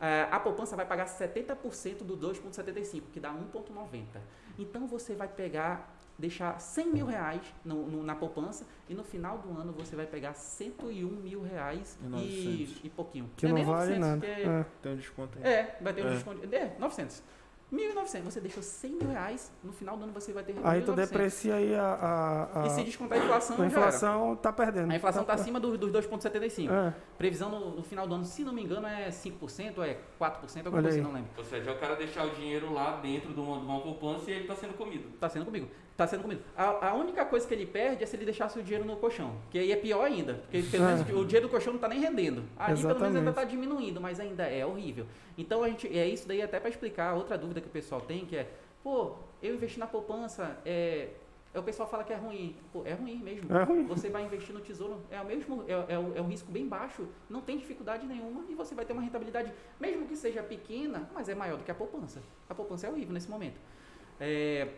[0.00, 4.20] é, a poupança vai pagar 70% do 2,75, que dá 1,90.
[4.58, 9.38] Então você vai pegar, deixar 100 mil reais no- no- na poupança e no final
[9.38, 12.84] do ano você vai pegar 101 mil reais E e, 900.
[12.84, 13.30] e pouquinho.
[13.36, 14.20] Que é não nem vale 900, nada.
[14.20, 14.66] que é- É.
[14.82, 15.44] Tem um desconto aí.
[15.44, 16.12] é, vai ter um É.
[16.12, 16.54] desconto.
[16.54, 17.22] É, 900.
[17.72, 18.22] 1.900.
[18.24, 20.94] Você deixou 100 mil reais, no final do ano você vai ter Aí tu 1.900.
[20.94, 24.92] deprecia aí a, a, a, E se descontar a inflação, a inflação, tá perdendo.
[24.92, 26.70] A inflação está Tá- acima do- dos 2,75.
[26.72, 29.98] É, Previsão no, no final do ano, se não me engano, é 5% ou é
[30.18, 31.30] 4%, alguma coisa, não lembro.
[31.36, 34.30] Ou seja, é o cara deixar o dinheiro lá dentro de uma, de uma poupança
[34.30, 35.10] e ele está sendo comido.
[35.18, 35.68] Tá sendo comigo.
[35.96, 36.42] Tá sendo comigo.
[36.54, 39.34] A, a única coisa que ele perde é se ele deixasse o dinheiro no colchão.
[39.50, 40.34] Que aí é pior ainda.
[40.34, 40.94] Porque pelo É.
[40.94, 42.44] menos o dinheiro do colchão não tá nem rendendo.
[42.58, 43.34] Ali pelo menos ainda Exatamente.
[43.34, 45.06] tá diminuindo, mas ainda é horrível.
[45.38, 45.86] Então a gente.
[45.96, 48.46] É isso daí até para explicar outra dúvida que o pessoal tem, que é,
[48.84, 51.08] pô, eu investi na poupança, é.
[51.54, 52.54] é o pessoal fala que é ruim.
[52.74, 53.50] Pô, é ruim mesmo.
[53.56, 53.86] é ruim.
[53.86, 57.08] Você vai investir no tesouro, é o mesmo, é, é, é um risco bem baixo,
[57.30, 61.26] não tem dificuldade nenhuma e você vai ter uma rentabilidade, mesmo que seja pequena, mas
[61.30, 62.22] é maior do que a poupança.
[62.50, 63.58] A poupança é horrível nesse momento.
[64.20, 64.68] É,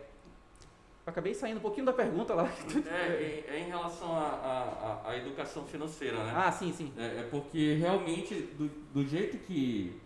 [1.09, 2.49] acabei saindo um pouquinho da pergunta lá.
[2.87, 6.33] É, é, é em relação à educação financeira, né?
[6.35, 6.93] Ah, sim, sim.
[6.97, 9.99] É, é porque realmente, do, do jeito que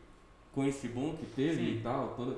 [0.54, 1.78] com esse boom que teve Sim.
[1.80, 2.38] e tal, toda,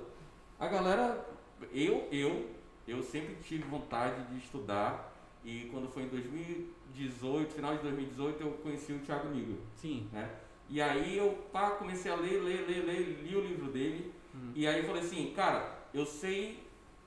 [0.57, 1.25] a galera,
[1.73, 2.49] eu, eu,
[2.87, 8.51] eu sempre tive vontade de estudar e quando foi em 2018, final de 2018, eu
[8.63, 10.07] conheci o Thiago Nigro, Sim.
[10.13, 10.29] né?
[10.69, 14.51] E aí eu pá, comecei a ler, ler, ler, ler, li o livro dele Uhum.
[14.53, 16.61] e aí eu falei assim, cara, eu sei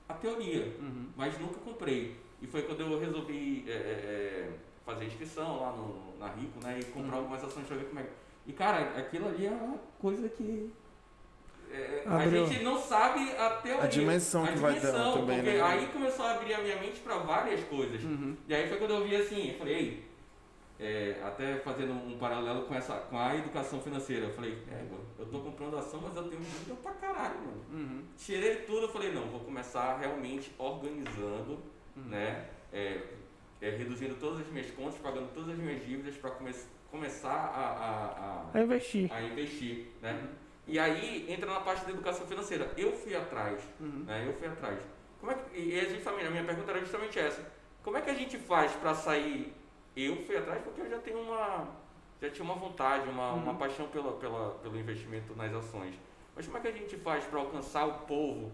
[0.09, 1.05] a teoria, Uhum.
[1.15, 2.15] mas nunca comprei.
[2.41, 4.49] E foi quando eu resolvi é, é, é,
[4.85, 6.79] fazer inscrição lá no, na Rico, né?
[6.81, 7.19] E comprar Uhum.
[7.19, 8.05] algumas ações pra ver como é.
[8.47, 10.71] E, cara, aquilo ali é uma coisa que.
[11.71, 13.83] é, a gente não sabe a teoria.
[13.83, 15.61] A dimensão a que vai dar dimensão, também, porque né?
[15.61, 18.03] aí começou a abrir a minha mente para várias coisas.
[18.03, 18.35] Uhum.
[18.47, 20.08] E aí foi quando eu vi assim, eu falei, ei,
[20.79, 25.05] é, até fazendo um paralelo com, essa, com a educação financeira, eu falei, é, mano,
[25.17, 27.65] eu tô comprando ação, mas eu tenho dívida pra caralho, mano.
[27.71, 28.03] Uhum.
[28.17, 31.59] Tirei tudo, eu falei, não, vou começar realmente organizando,
[31.97, 32.03] Uhum.
[32.05, 32.45] né?
[32.71, 33.01] é,
[33.61, 36.53] é, reduzindo todas as minhas contas, pagando todas as minhas dívidas para come
[36.89, 39.11] começar a, a- a- A investir.
[39.11, 40.27] a investir, né?
[40.67, 42.71] E aí entra na parte da educação financeira.
[42.77, 44.03] Eu fui atrás, Uhum.
[44.05, 44.23] né?
[44.27, 44.79] Eu fui atrás.
[45.19, 47.43] Como é que, e também, a minha pergunta era justamente essa.
[47.83, 49.53] Como é que a gente faz para sair?
[50.05, 51.67] Eu fui atrás porque eu já tenho uma,
[52.21, 53.57] já tinha uma vontade, uma, uma Uhum.
[53.57, 55.95] paixão pela, pela, pelo investimento nas ações.
[56.35, 58.51] Mas como é que a gente faz para alcançar o povo,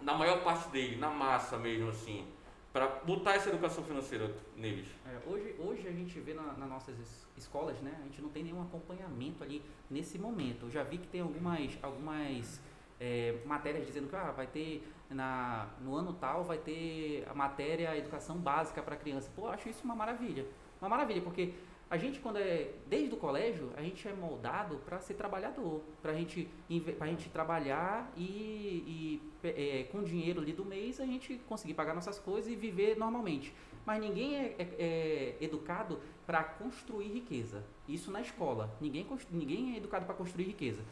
[0.00, 2.26] na maior parte dele, na massa mesmo assim,
[2.72, 4.86] para botar essa educação financeira neles?
[5.06, 7.94] É, hoje, hoje a gente vê na, nas nossas es- escolas, né?
[8.00, 10.66] A gente não tem nenhum acompanhamento ali nesse momento.
[10.66, 12.60] Eu já vi que tem algumas, algumas
[13.00, 17.96] é, matérias dizendo que ah, vai ter na, no ano tal vai ter a matéria
[17.96, 19.30] educação básica para criança.
[19.34, 20.46] Pô, eu acho isso uma maravilha.
[20.80, 21.52] Uma maravilha, porque
[21.90, 26.12] a gente quando é desde o colégio, a gente é moldado para ser trabalhador, para
[26.12, 26.48] gente
[26.98, 31.94] pra gente trabalhar e, e é, com dinheiro ali do mês a gente conseguir pagar
[31.94, 33.54] nossas coisas e viver normalmente.
[33.86, 37.64] Mas ninguém é, é- é educado para construir riqueza.
[37.88, 38.70] Isso na escola.
[38.82, 40.82] Ninguém, ninguém é educado para construir riqueza.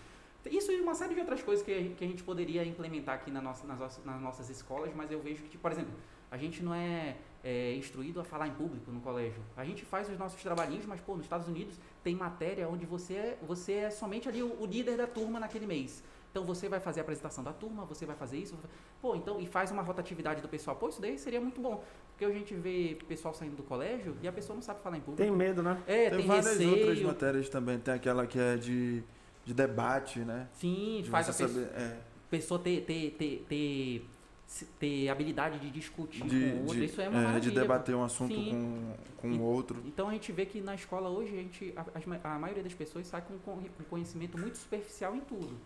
[0.51, 3.31] Isso e uma série de outras coisas que, a- que a gente poderia implementar aqui
[3.31, 5.93] na nossa, nas, nossas- nas nossas escolas, mas eu vejo que, tipo, por exemplo,
[6.31, 9.41] a gente não é, é, instruído a falar em público no colégio.
[9.57, 13.15] A gente faz os nossos trabalhinhos, mas, pô, nos Estados Unidos tem matéria onde você
[13.15, 16.03] é, você é somente ali o, o líder da turma naquele mês.
[16.31, 18.59] Então você vai fazer a apresentação da turma, você vai fazer isso,
[19.01, 20.77] pô, então e faz uma rotatividade do pessoal.
[20.77, 24.29] Pô, isso daí seria muito bom, porque a gente vê pessoal saindo do colégio e
[24.29, 25.23] a pessoa não sabe falar em público.
[25.23, 25.83] Tem medo, né?
[25.87, 26.71] é, tem, tem, várias receio.
[26.73, 27.79] outras matérias também.
[27.79, 29.03] Tem aquela que é de,
[29.47, 30.49] de debate, né?
[30.55, 31.81] Sim, De faz a pessoa, saber.
[31.81, 31.97] É,
[32.29, 34.09] pessoa ter, ter, ter, ter,
[34.79, 36.75] ter habilidade de discutir de, com o outro.
[36.75, 37.61] de, Isso é uma é, de maravilha.
[37.61, 38.95] debater um assunto Sim.
[39.17, 39.81] com, com o outro.
[39.87, 43.07] Então a gente vê que na escola hoje a, gente, a, a maioria das pessoas
[43.07, 45.57] sai com, com conhecimento muito superficial em tudo.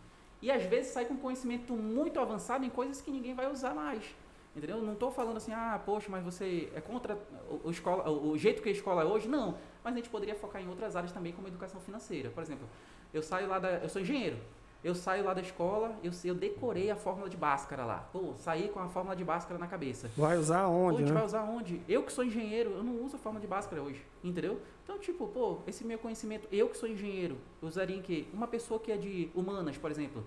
[0.43, 4.05] E às vezes sai com conhecimento muito avançado em coisas que ninguém vai usar mais.
[4.55, 4.79] Entendeu?
[4.79, 7.16] Eu Não estou falando assim, ah, poxa, mas você é contra
[7.64, 9.29] o, escola, o jeito que a escola é hoje?
[9.29, 9.57] Não.
[9.83, 12.31] Mas a gente poderia focar em outras áreas também, como educação financeira.
[12.31, 12.66] Por exemplo,
[13.12, 13.70] eu saio lá da.
[13.70, 14.37] Eu sou engenheiro.
[14.83, 18.09] Eu saio lá da escola, eu, sei- eu decorei a fórmula de Bhaskara lá.
[18.11, 20.11] Pô, saí com a fórmula de Bhaskara na cabeça.
[20.16, 21.14] Vai usar Pô, a onde, gente né?
[21.14, 21.83] vai usar onde?
[21.87, 24.59] Eu que sou engenheiro, eu não uso a forma de Bhaskara hoje, entendeu?
[24.83, 28.25] Então, tipo, pô, esse meu conhecimento, eu que sou engenheiro, eu usaria em quê?
[28.33, 30.25] Uma pessoa que é de humanas, por exemplo,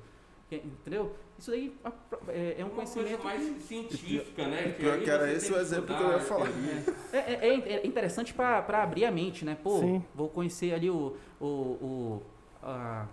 [0.47, 1.15] que- entendeu?
[1.39, 1.91] Isso daí a-
[2.27, 3.17] é, é um Uma conhecimento...
[3.17, 4.75] coisa mais científica, né?
[4.79, 6.45] e aí que era esse o exemplo que eu ia falar.
[6.45, 6.83] teoria.
[7.11, 9.57] É, é- é interessante para abrir a mente, né?
[9.63, 10.03] Pô, Sim.
[10.13, 12.21] vou conhecer ali o, o, o
[12.65, 13.05] a,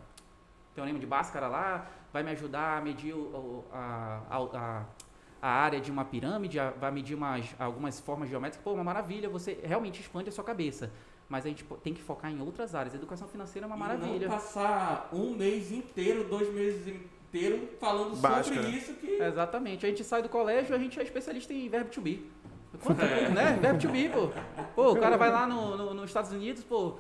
[0.75, 4.85] teorema de Bhaskara lá, vai me ajudar a medir o, a, a, a,
[5.43, 8.63] a área de uma pirâmide, a- vai medir umas, algumas formas geométricas.
[8.65, 10.91] Pô, uma maravilha, você realmente expande a sua cabeça.
[11.29, 12.93] Mas a gente tem que focar em outras áreas.
[12.95, 14.27] Educação financeira é uma E maravilha.
[14.29, 19.07] não passar um mês inteiro, dois meses inteiros falando Básica, sobre isso que.
[19.23, 19.87] Exatamente.
[19.87, 22.29] A gente sai do colégio, a gente é especialista em verbo to be.
[22.83, 23.29] Quanto, É.
[23.29, 23.59] né?
[23.61, 24.31] Verbo to be, pô.
[24.75, 26.97] Pô, o cara vai lá no, no- nos Estados Unidos, pô,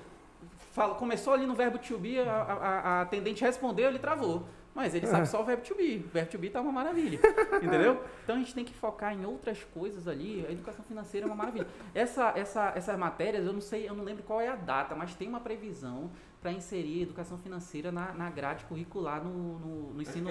[0.70, 2.52] fala- começou ali no verbo to be, a, a-
[2.98, 4.44] a- atendente respondeu, ele travou.
[4.72, 6.04] Mas ele sabe só o verbo to be.
[6.06, 7.18] O verbo to be tá uma maravilha.
[7.60, 8.00] Entendeu?
[8.22, 10.46] Então a gente tem que focar em outras coisas ali.
[10.48, 11.66] A educação financeira é uma maravilha.
[11.92, 15.12] Essa, essa, essas matérias, eu não sei, eu não lembro qual é a data, mas
[15.16, 16.08] tem uma previsão
[16.40, 20.30] para inserir educação financeira na, na grade curricular no, no, no ensino.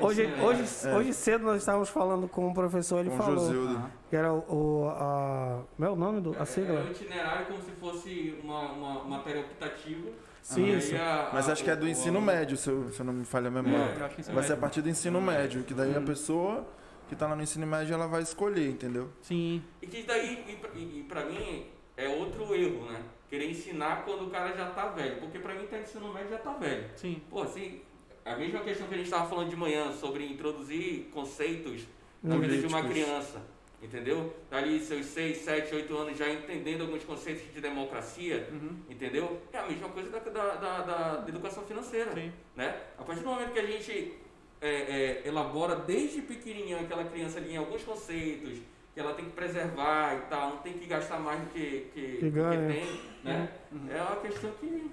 [0.00, 0.88] Hoje, ensino hoje, médio.
[0.88, 0.94] É.
[0.96, 3.90] hoje cedo nós estávamos falando com o professor, ele Com falou Josildo.
[4.10, 4.38] Que era o,
[4.84, 6.80] o a, como é o nome do, É- a sigla?
[6.80, 10.10] É um itinerário como se fosse uma, uma matéria optativa.
[10.42, 10.94] Sim, isso.
[10.96, 13.06] a- Mas a- acho que é do o- ensino o- médio, se eu, se eu
[13.06, 14.08] não me falha a memória.
[14.08, 16.04] Que ensino Vai ser a partir do ensino médio, que daí a Hum.
[16.04, 16.66] pessoa
[17.08, 19.08] que tá lá no ensino médio ela vai escolher, entendeu?
[19.22, 19.62] Sim.
[19.80, 23.00] E que daí, e pra, e, e pra mim, é outro erro, né?
[23.34, 25.16] Querer ensinar quando o cara já tá velho.
[25.16, 26.84] Porque pra mim, tá ensino médio já tá velho.
[26.94, 27.20] Sim.
[27.28, 27.80] Pô, assim,
[28.24, 31.82] a mesma questão que a gente estava falando de manhã sobre introduzir conceitos
[32.22, 33.42] na vida de uma criança.
[33.82, 34.32] Entendeu?
[34.52, 38.76] Ali seus 6, 7, 8 anos já entendendo alguns conceitos de democracia, Uhum.
[38.88, 39.42] entendeu?
[39.52, 42.12] É a mesma coisa da, da, da- da- da educação financeira.
[42.14, 42.32] Sim.
[42.54, 42.68] Né?
[42.96, 44.14] A partir do momento que a gente
[44.60, 48.58] é, é, elabora desde pequenininho aquela criança ali em alguns conceitos,
[48.94, 52.16] que ela tem que preservar e tal, não tem que gastar mais do que, que,
[52.18, 52.68] Que do ganha.
[52.72, 53.48] tem, né?
[53.72, 53.88] Uhum.
[53.90, 54.90] É uma questão que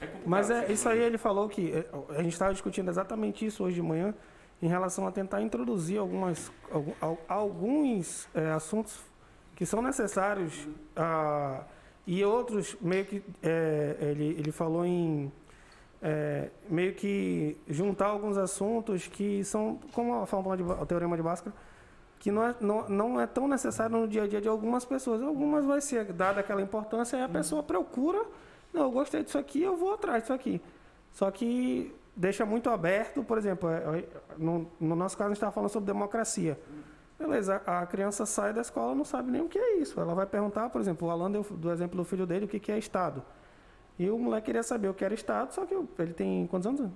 [0.00, 0.06] é.
[0.24, 1.84] Mas é, assim, isso aí ele falou que é,
[2.16, 4.14] a gente estava discutindo exatamente isso hoje de manhã
[4.62, 9.00] em relação a tentar introduzir algumas, algum- al- alguns é, assuntos
[9.56, 11.64] que são necessários ah,
[12.06, 15.30] e outros meio que é, ele, ele falou em
[16.02, 21.22] é, meio que juntar alguns assuntos que são, como a fórmula de, o teorema de
[21.22, 21.54] Bhaskara,
[22.20, 25.22] que não é, não, não é tão necessário no dia a dia de algumas pessoas.
[25.22, 28.22] Algumas vai ser dada aquela importância e a pessoa procura,
[28.74, 30.60] não, eu gostei disso aqui, eu vou atrás disso aqui.
[31.12, 35.38] Só que deixa muito aberto, por exemplo, é, é, no, no nosso caso a gente
[35.38, 36.60] estava falando sobre democracia.
[37.18, 39.98] Beleza, a criança sai da escola não sabe nem o que é isso.
[39.98, 42.60] Ela vai perguntar, por exemplo, o Alan deu do exemplo do filho dele, o que,
[42.60, 43.22] que é Estado.
[43.98, 46.90] E o moleque queria saber o que era Estado, só que ele tem quantos anos?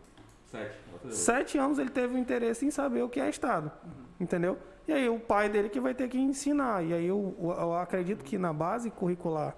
[0.51, 0.79] Sete.
[1.09, 3.73] Sete anos ele teve o interesse em saber o que é Estado.
[4.21, 4.59] Entendeu?
[4.87, 6.85] E aí o pai dele que vai ter que ensinar.
[6.85, 9.57] E aí eu, eu acredito que na base curricular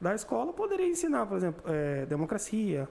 [0.00, 2.88] da escola poderia ensinar, por exemplo, é, democracia,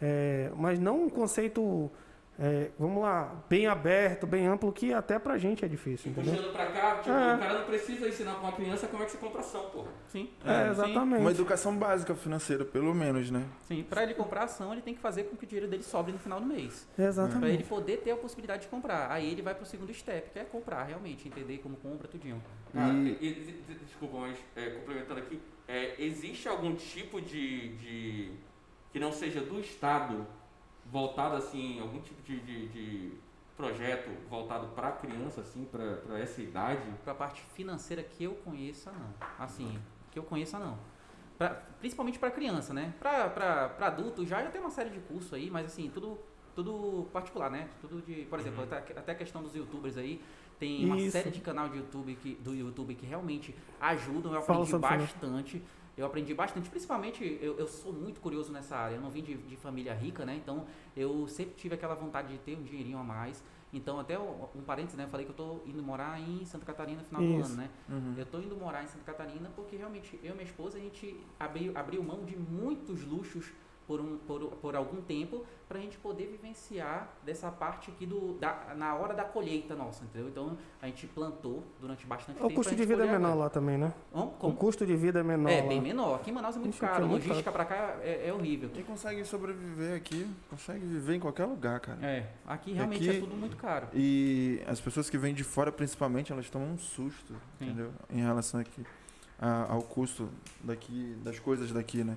[0.00, 1.90] é, mas não um conceito,
[2.38, 6.08] é, vamos lá, bem aberto, bem amplo, que até pra gente é difícil.
[6.08, 6.34] E Entendeu?
[6.34, 7.34] puxando pra cá, tipo, É.
[7.34, 9.88] o cara não precisa ensinar pra uma criança como é que se compra ação, porra.
[10.08, 10.30] Sim.
[10.44, 10.70] É, Sim.
[10.70, 11.20] exatamente.
[11.20, 13.44] Uma educação básica financeira, pelo menos, né?
[13.68, 16.10] Sim, para ele comprar ação, ele tem que fazer com que o dinheiro dele sobre
[16.12, 16.88] no final do mês.
[16.96, 17.54] Para Exatamente.
[17.54, 19.10] ele poder ter a possibilidade de comprar.
[19.12, 22.42] Aí ele vai pro segundo step, que é comprar realmente, entender como compra tudinho.
[22.72, 27.68] Cara, E- e- e- e- desculpa, mas é, complementando aqui, é, existe algum tipo de,
[27.76, 28.32] de.
[28.90, 30.26] que não seja do Estado
[30.96, 33.12] voltado assim, algum tipo de, de, de
[33.56, 36.82] projeto voltado para criança, assim, para essa idade?
[37.02, 39.14] Pra parte financeira que eu conheça, não.
[39.38, 40.76] Assim, que eu conheça, não.
[41.38, 42.92] Pra- principalmente para criança, né?
[43.00, 46.18] Pra adulto já, já tem uma série de cursos aí, mas assim, tudo,
[46.54, 47.68] tudo particular, né?
[47.80, 48.64] Tudo de, por exemplo, Uhum.
[48.70, 50.22] até, até a questão dos youtubers aí,
[50.58, 51.12] tem uma Isso.
[51.12, 55.62] série de canal de YouTube que, do YouTube que realmente ajudam, eu aprendi isso, bastante.
[55.96, 58.94] Eu aprendi bastante, principalmente eu, eu sou muito curioso nessa área.
[58.94, 60.34] Eu não vim de, de família rica, né?
[60.36, 63.42] Então eu sempre tive aquela vontade de ter um dinheirinho a mais.
[63.72, 65.04] Então, até um, parênteses, né?
[65.04, 67.52] Eu falei que eu tô indo morar em Santa Catarina no final do Isso.
[67.52, 67.70] ano, né?
[67.88, 68.14] Uhum.
[68.18, 71.18] Eu tô indo morar em Santa Catarina porque realmente eu e minha esposa a gente
[71.40, 73.50] abriu, abriu mão de muitos luxos
[73.92, 78.72] por, um, por, por algum tempo pra gente poder vivenciar dessa parte aqui do, da,
[78.74, 80.28] na hora da colheita nossa, entendeu?
[80.30, 82.54] Então a gente plantou durante bastante O tempo.
[82.54, 83.34] custo pra de vida é menor agora.
[83.34, 83.92] lá também, né?
[84.12, 84.56] O Como?
[84.56, 85.68] custo de vida é menor É, lá.
[85.68, 86.14] bem menor.
[86.16, 87.04] Aqui em Manaus é muito Ixi, caro.
[87.04, 88.70] é muito Logística pra cá é, é horrível.
[88.70, 91.98] Quem consegue sobreviver aqui, consegue viver em qualquer lugar, cara.
[92.02, 93.88] É, aqui realmente é Aqui- tudo muito caro.
[93.92, 97.66] E as pessoas que vêm de fora, principalmente, elas tomam um susto, Sim.
[97.66, 97.92] entendeu?
[98.10, 98.84] Em relação aqui,
[99.38, 100.28] a- ao custo
[100.62, 102.16] daqui, das coisas daqui, né?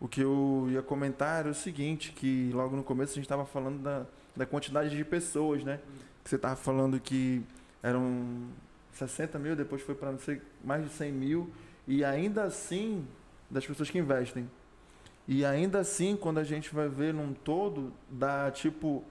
[0.00, 3.46] O que eu ia comentar era o seguinte, que logo no começo a gente estava
[3.46, 4.04] falando da,
[4.36, 5.80] da quantidade de pessoas, né?
[6.22, 7.42] Que você estava falando que
[7.82, 8.48] eram
[8.92, 11.50] 60 mil, depois foi para não sei, mais de 100 mil,
[11.86, 13.06] e ainda assim,
[13.50, 14.50] das pessoas que investem.
[15.26, 19.02] E ainda assim, quando a gente vai ver num todo, dá tipo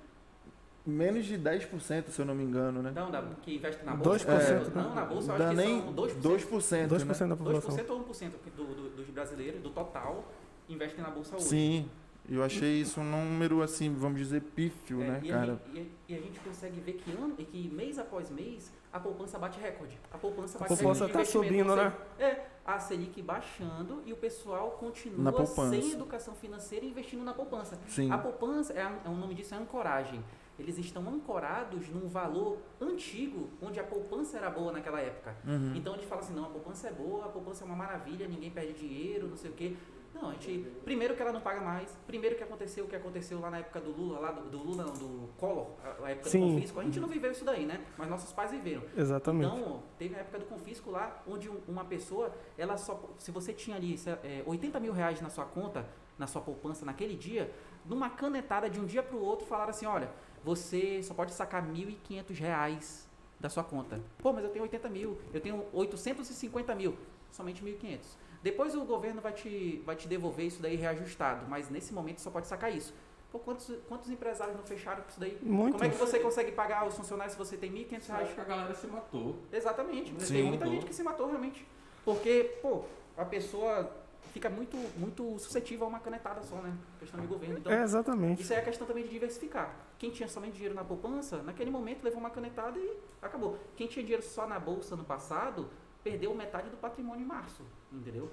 [0.86, 2.92] menos de 10%, se eu não me engano, né?
[2.94, 4.26] Não, da, que investe na 2%, bolsa.
[4.26, 4.72] né?
[4.76, 6.22] Não, na bolsa eu Dá acho que nem são 2%.
[6.22, 7.28] 2%, 2% né?
[7.28, 7.76] da população.
[7.76, 10.32] 2% ou 1% do, do, dos brasileiros, do total,
[10.70, 11.46] investem na bolsa hoje.
[11.46, 11.90] Sim,
[12.30, 15.62] eu achei isso um número assim, vamos dizer, pífio, É, né, e, a cara?
[15.74, 19.00] gente, e, a, a gente consegue ver que, ano, e que mês após mês a
[19.00, 20.00] poupança bate recorde.
[20.12, 21.94] A poupança A bate poupança recorde de tá investimento, subindo, né?
[22.20, 25.70] É, a Selic baixando e o pessoal continua poupança.
[25.70, 27.78] sem educação financeira investindo na poupança.
[27.88, 28.10] Sim.
[28.12, 30.24] A poupança, é, a- é o nome disso é ancoragem.
[30.58, 35.36] Eles estão ancorados num valor antigo, onde a poupança era boa naquela época.
[35.46, 35.74] Uhum.
[35.76, 38.28] Então a gente fala assim, não, a poupança é boa, a poupança é uma maravilha,
[38.28, 39.76] ninguém perde dinheiro, não sei o quê.
[40.14, 40.60] Não, a gente.
[40.84, 43.82] Primeiro que ela não paga mais, primeiro que aconteceu o que aconteceu lá na época
[43.82, 46.48] do Lula, lá do, do Lula, não, do Collor, a, a época Sim.
[46.48, 46.80] do confisco.
[46.80, 47.84] A gente não viveu isso daí, né?
[47.98, 48.84] Mas nossos pais viveram.
[48.96, 49.54] Exatamente.
[49.56, 53.00] Então, teve a época do confisco lá, onde um- uma pessoa, ela só.
[53.18, 55.86] Se você tinha ali é, 80 mil reais na sua conta,
[56.18, 57.52] na sua poupança naquele dia,
[57.86, 60.10] numa canetada de um dia para o outro, falaram assim: olha,
[60.44, 64.00] você só pode sacar 1.500 reais da sua conta.
[64.20, 66.96] Pô, mas eu tenho 80 mil, eu tenho 850 mil,
[67.32, 68.00] somente 1.500.
[68.44, 72.30] Depois o governo vai te, vai te devolver isso daí reajustado, mas nesse momento só
[72.30, 72.94] pode sacar isso.
[73.32, 75.40] Pô, quantos, quantos empresários não fecharam com isso daí?
[75.42, 75.72] Muito.
[75.74, 78.24] Como é que você consegue pagar os funcionários se você tem 1.500 reais?
[78.26, 79.36] acho que a galera se matou.
[79.52, 80.14] Exatamente.
[80.24, 80.34] Sim.
[80.34, 81.66] Tem muita gente que se matou realmente.
[82.06, 82.84] Porque, pô,
[83.18, 83.90] a pessoa
[84.34, 86.76] fica muito, muito suscetível a uma canetada só, né?
[87.00, 87.58] Questão de governo.
[87.60, 88.42] Então, É, exatamente.
[88.42, 89.74] isso é a questão também de diversificar.
[89.98, 93.58] Quem tinha somente dinheiro na poupança, naquele momento levou uma canetada e acabou.
[93.76, 95.70] Quem tinha dinheiro só na bolsa no passado,
[96.04, 98.30] perdeu metade do patrimônio em março, entendeu?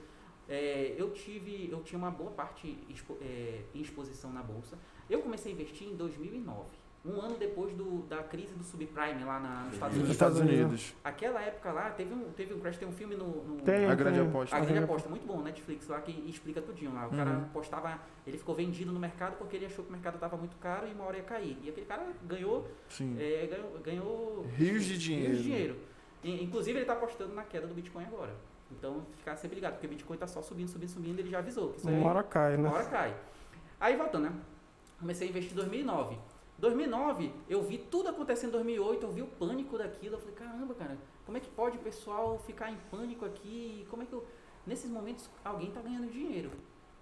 [0.49, 4.77] É, eu tive, eu tinha uma boa parte expo- é, em exposição na bolsa.
[5.09, 6.65] Eu comecei a investir em 2009,
[7.05, 10.11] um ano depois do, da crise do subprime lá na, nos Estados Unidos.
[10.13, 10.95] Estados Unidos.
[11.05, 13.95] Aquela época lá, teve um, teve um crash, tem um filme no, no Tem, A
[13.95, 14.29] grande tem.
[14.29, 14.57] aposta.
[14.57, 17.07] a grande aposta, muito bom, Netflix lá que explica tudinho lá.
[17.07, 17.45] O cara Uhum.
[17.53, 20.89] postava, ele ficou vendido no mercado porque ele achou que o mercado estava muito caro
[20.89, 21.57] e uma hora ia cair.
[21.63, 23.17] E aquele cara ganhou, Sim.
[23.21, 25.27] é, ganhou, ganhou Rios de dinheiro.
[25.29, 25.77] rios de dinheiro.
[26.23, 28.35] Inclusive ele está apostando na queda do Bitcoin agora.
[28.71, 31.73] Então ficar sempre ligado, porque o Bitcoin está só subindo, subindo, subindo, ele já avisou
[31.73, 32.69] que Uma hora cai, né?
[32.69, 33.17] uma hora cai.
[33.81, 34.33] Aí voltando, né?
[34.99, 36.19] Comecei a investir em 2009.
[36.59, 40.17] 2009, eu vi tudo acontecendo em 2008, eu vi o pânico daquilo.
[40.17, 43.87] Eu falei, caramba, cara, como é que pode o pessoal ficar em pânico aqui?
[43.89, 44.27] Como é que eu.
[44.67, 46.51] Nesses momentos, alguém tá ganhando dinheiro.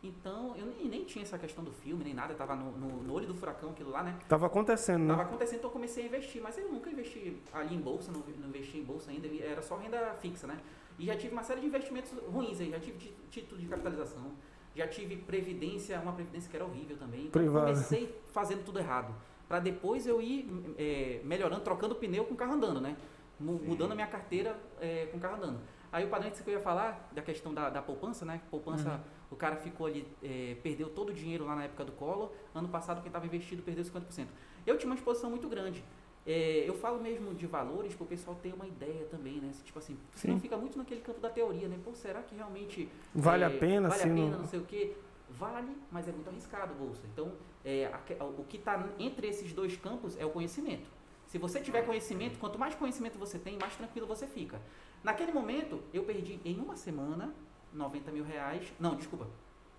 [0.03, 3.03] Então, eu nem, nem tinha essa questão do filme, nem nada, eu tava no, no,
[3.03, 4.17] no olho do furacão, aquilo lá, né?
[4.29, 5.09] Tava acontecendo, né?
[5.09, 8.21] Tava acontecendo, então eu comecei a investir, mas eu nunca investi ali em bolsa, não,
[8.21, 10.57] não investi em bolsa ainda, era só renda fixa, né?
[10.99, 14.33] E já tive uma série de investimentos ruins aí, já tive tí- título de capitalização,
[14.75, 17.27] já tive previdência, uma previdência que era horrível também.
[17.27, 17.67] Então Privada.
[17.73, 19.13] comecei fazendo tudo errado,
[19.49, 22.97] para depois eu ir é, melhorando, trocando pneu com o carro andando, né?
[23.41, 25.59] Mu- Mudando a minha carteira é, com o carro andando.
[25.91, 28.41] Aí o padrão que eu ia falar da questão da, da poupança, né?
[28.51, 32.31] Poupança, o cara ficou ali, é, perdeu todo o dinheiro lá na época do Collor.
[32.55, 34.27] Ano passado, quem estava investido perdeu 50%.
[34.67, 35.85] Eu tinha uma exposição muito grande.
[36.27, 39.51] É, eu falo mesmo de valores para o pessoal ter uma ideia também, né?
[39.64, 40.29] Tipo assim, Sim.
[40.33, 41.79] não fica muito naquele campo da teoria, né?
[41.83, 44.64] Pô, será que realmente Vale é, a pena, vale a pena, não- não sei o
[44.64, 44.95] quê?
[45.31, 47.03] Vale, mas é muito arriscado, bolsa.
[47.12, 47.33] Então,
[47.64, 50.88] é, aque- o que está entre esses dois campos é o conhecimento.
[51.27, 54.61] Se você tiver conhecimento, quanto mais conhecimento você tem, mais tranquilo você fica.
[55.05, 57.35] Naquele momento, eu perdi em uma semana
[57.79, 58.73] 90 mil reais.
[58.79, 59.27] Não, desculpa.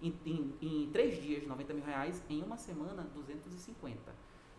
[0.01, 2.23] Em, em, em três dias, 90 mil reais.
[2.29, 3.99] Em uma semana, 250.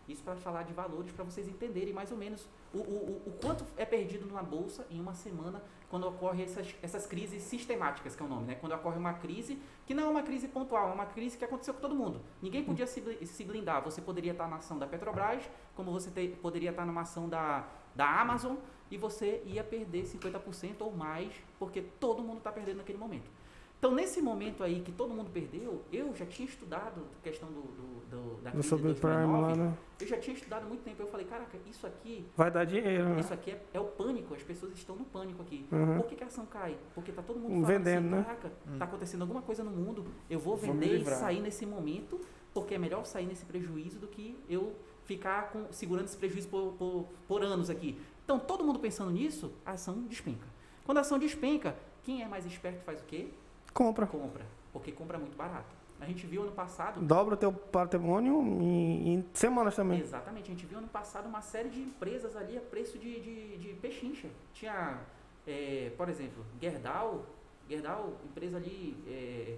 [0.07, 3.63] Isso para falar de valores, para vocês entenderem mais ou menos o, o, o- quanto
[3.77, 8.25] é perdido numa bolsa em uma semana quando ocorre essas, essas crises sistemáticas, que é
[8.25, 8.55] o nome, né?
[8.55, 11.73] Quando ocorre uma crise que não é uma crise pontual, é uma crise que aconteceu
[11.73, 12.19] com todo mundo.
[12.41, 13.83] Ninguém podia se blindar.
[13.83, 15.43] Você poderia estar na ação da Petrobras,
[15.75, 18.55] como você te- poderia estar numa ação da, da Amazon,
[18.91, 23.29] e você ia perder 50% ou mais, porque todo mundo está perdendo naquele momento.
[23.79, 27.61] Então, nesse momento aí que todo mundo perdeu, eu já tinha estudado a questão do,
[27.61, 29.73] do, do- da crise de subprime 2009, lá, né?
[29.99, 31.01] eu já tinha estudado há muito tempo.
[31.01, 33.19] Eu falei, caraca, isso aqui, Vai dar dinheiro, né?
[33.21, 34.35] isso aqui é, é o pânico.
[34.35, 35.65] As pessoas estão no pânico aqui.
[35.71, 35.97] Uhum.
[35.97, 36.77] Por que, que a ação cai?
[36.93, 38.23] Porque tá todo mundo falando vendendo, assim, né?
[38.23, 41.17] caraca, tá acontecendo alguma coisa no mundo, eu vou Vou vender e livrar.
[41.17, 42.21] sair nesse momento,
[42.53, 44.75] porque é melhor sair nesse prejuízo do que eu
[45.05, 47.99] ficar com, segurando esse prejuízo por, por, por anos aqui.
[48.31, 50.47] Então, todo mundo pensando nisso, a ação despenca.
[50.85, 53.27] Quando a ação despenca, quem é mais esperto faz o quê?
[53.73, 54.07] Compra.
[54.07, 54.45] Compra.
[54.71, 55.75] Porque compra muito barato.
[55.99, 59.99] A gente viu ano passado Dobra o teu patrimônio em, em semanas também.
[59.99, 63.57] Exatamente, a gente viu ano passado uma série de empresas ali a preço de, de,
[63.57, 64.29] de pechincha.
[64.53, 65.01] Tinha,
[65.45, 67.25] é, por exemplo, Gerdau,
[67.67, 69.57] Gerdau, empresa ali, é,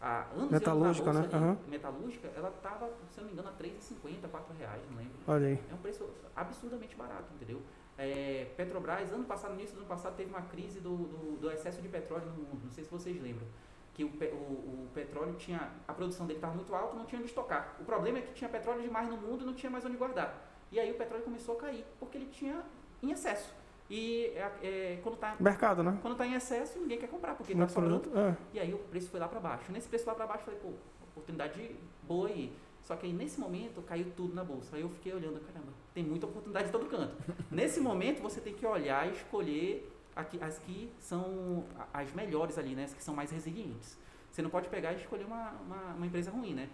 [0.00, 1.20] há anos Metalúrgica, né?
[1.24, 1.58] ali, Aham.
[1.66, 5.18] metalúrgica, ela estava, se eu não me engano, a R$ 3,50, 4 reais, não lembro.
[5.26, 5.58] Olha aí.
[5.68, 7.60] É um preço absurdamente barato, entendeu?
[8.02, 11.50] É, Petrobras, ano passado, no início do ano passado, teve uma crise do, do, do
[11.50, 12.60] excesso de petróleo no mundo.
[12.64, 13.46] Não sei se vocês lembram.
[13.94, 15.70] Que o, o, o petróleo tinha.
[15.86, 17.76] A produção dele estava muito alta, não tinha onde estocar.
[17.80, 20.50] O problema é que tinha petróleo demais no mundo e não tinha mais onde guardar.
[20.72, 22.64] E aí o petróleo começou a cair, porque ele tinha
[23.02, 23.54] em excesso.
[23.90, 25.98] E é, é, quando está Mercado, né?
[26.00, 28.18] quando tá em excesso, ninguém quer comprar, porque está sobrando produto.
[28.18, 28.36] É.
[28.54, 29.70] e aí o preço foi lá para baixo.
[29.70, 30.78] Nesse preço lá para baixo, eu falei, pô,
[31.12, 32.52] oportunidade boa aí.
[32.80, 34.76] Só que aí nesse momento caiu tudo na bolsa.
[34.76, 37.14] Aí eu fiquei olhando, caramba, tem muita oportunidade em todo canto.
[37.50, 42.74] nesse momento você tem que olhar e escolher aqui- as que são as melhores ali,
[42.74, 42.84] né?
[42.84, 43.98] As que são mais resilientes.
[44.30, 46.68] Você não pode pegar e escolher uma, uma, uma empresa ruim, né?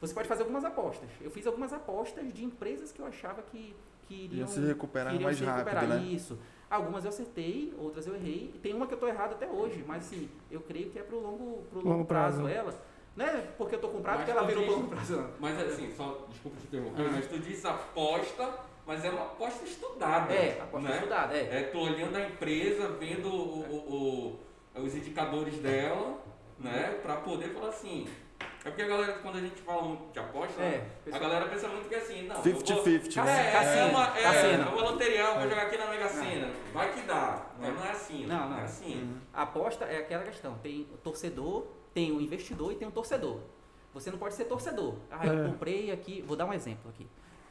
[0.00, 1.10] Você pode fazer algumas apostas.
[1.20, 3.74] Eu fiz algumas apostas de empresas que eu achava que,
[4.06, 5.88] que iriam Ia se recuperar que iriam mais se rápido, recuperar.
[6.00, 6.04] né?
[6.06, 6.38] Isso.
[6.70, 8.54] Algumas eu acertei, outras eu errei.
[8.62, 11.18] Tem uma que eu estou errado até hoje, mas assim, eu creio que é pro
[11.20, 12.42] longo, pro longo, Longo prazo.
[12.42, 12.48] prazo.
[12.48, 12.74] ela.
[13.16, 15.30] Não é porque eu tô comprado Mas que ela virou diz- não.
[15.40, 17.10] Mas assim, só desculpa te interromper, Ah.
[17.12, 18.48] mas tu disse aposta,
[18.86, 20.32] mas é uma aposta estudada.
[20.32, 20.94] É, aposta né?
[20.96, 21.60] estudada, é.
[21.60, 24.40] É, tô olhando a empresa, vendo o, o-
[24.76, 26.18] o- os indicadores dela,
[26.58, 26.98] né?
[27.02, 28.08] Pra poder falar assim.
[28.62, 31.66] É porque a galera, quando a gente fala muito de aposta, É, a galera pensa
[31.68, 32.36] muito que assim, não.
[32.36, 33.48] eu vou- 50-50, Cass- né?
[33.48, 36.50] É, Cassino, é uma, é, eu vou loteriar, eu vou jogar aqui na Mega Sena.
[36.72, 37.46] Vai que dá.
[37.58, 38.26] Mas não é assim.
[38.26, 38.58] Não, não.
[38.58, 39.16] é assim.
[39.32, 40.54] A aposta é aquela questão.
[40.62, 43.38] Tem o torcedor, tem o investidor e tem o torcedor.
[43.92, 44.94] Você não pode ser torcedor.
[45.10, 45.48] Ah, eu É.
[45.48, 47.06] comprei aqui, vou dar um exemplo aqui.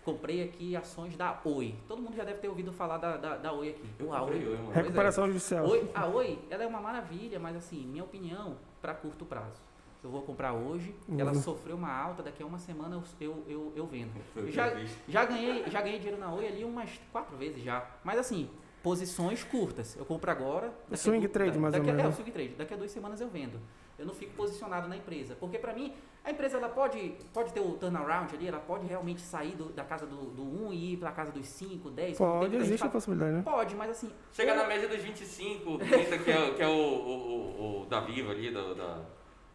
[0.06, 1.76] Comprei aqui ações da Oi.
[1.88, 3.84] Todo mundo já deve ter ouvido falar da, da, da Oi aqui.
[4.00, 4.40] Eu a Oi.
[4.40, 4.58] mano.
[4.66, 4.82] Pois é.
[4.82, 5.68] Recuperação judicial.
[5.68, 9.62] Oi, a Oi, ela é uma maravilha, mas assim, minha opinião, para curto prazo.
[10.02, 11.42] Eu vou comprar hoje, ela Uhum.
[11.42, 14.12] sofreu uma alta, daqui a uma semana eu, eu, eu, eu vendo.
[14.50, 14.72] Já,
[15.10, 17.86] já, ganhei, já ganhei dinheiro na Oi ali umas quatro vezes já.
[18.02, 18.50] Mas assim,
[18.82, 19.98] posições curtas.
[19.98, 20.74] Eu compro agora.
[20.90, 22.14] a Swing du- trade, da- mais ou daqui a- É, menos.
[22.14, 22.56] o swing trade.
[22.58, 23.60] Daqui a duas semanas eu vendo.
[24.00, 25.36] Eu não fico posicionado na empresa.
[25.38, 29.20] Porque pra mim, a empresa ela pode, pode ter o turnaround ali, ela pode realmente
[29.22, 32.18] sair do- da casa do, do 1 e ir pra casa dos 5, 10.
[32.18, 33.42] como tem Pode, existe a possibilidade, né?
[33.44, 34.10] Pode, mas assim.
[34.32, 37.12] Chega eu- na média dos 25, 30, que é, o- que é o, o,
[37.60, 39.02] o, o da Viva ali, do, da,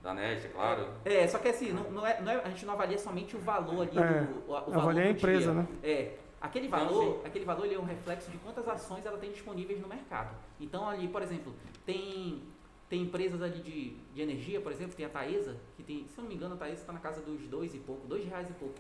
[0.03, 0.89] da Nest, é claro.
[1.07, 3.39] É, só que assim, não, não é, não é- a gente não avalia somente o
[3.39, 5.63] valor ali É, do o, o valor Avalia a do empresa, dia.
[5.63, 5.69] né?
[5.83, 9.31] É, aquele Não, valor, aquele valor ele é um reflexo de quantas ações ela tem
[9.31, 10.35] disponíveis no mercado.
[10.61, 11.55] Então ali, por exemplo,
[11.87, 12.43] tem
[12.95, 16.23] tem empresas ali de, de energia, por exemplo, tem a Taesa, que tem, se eu
[16.23, 18.53] não me engano, a Taesa está na casa dos dois e pouco, dois reais e
[18.53, 18.77] pouco.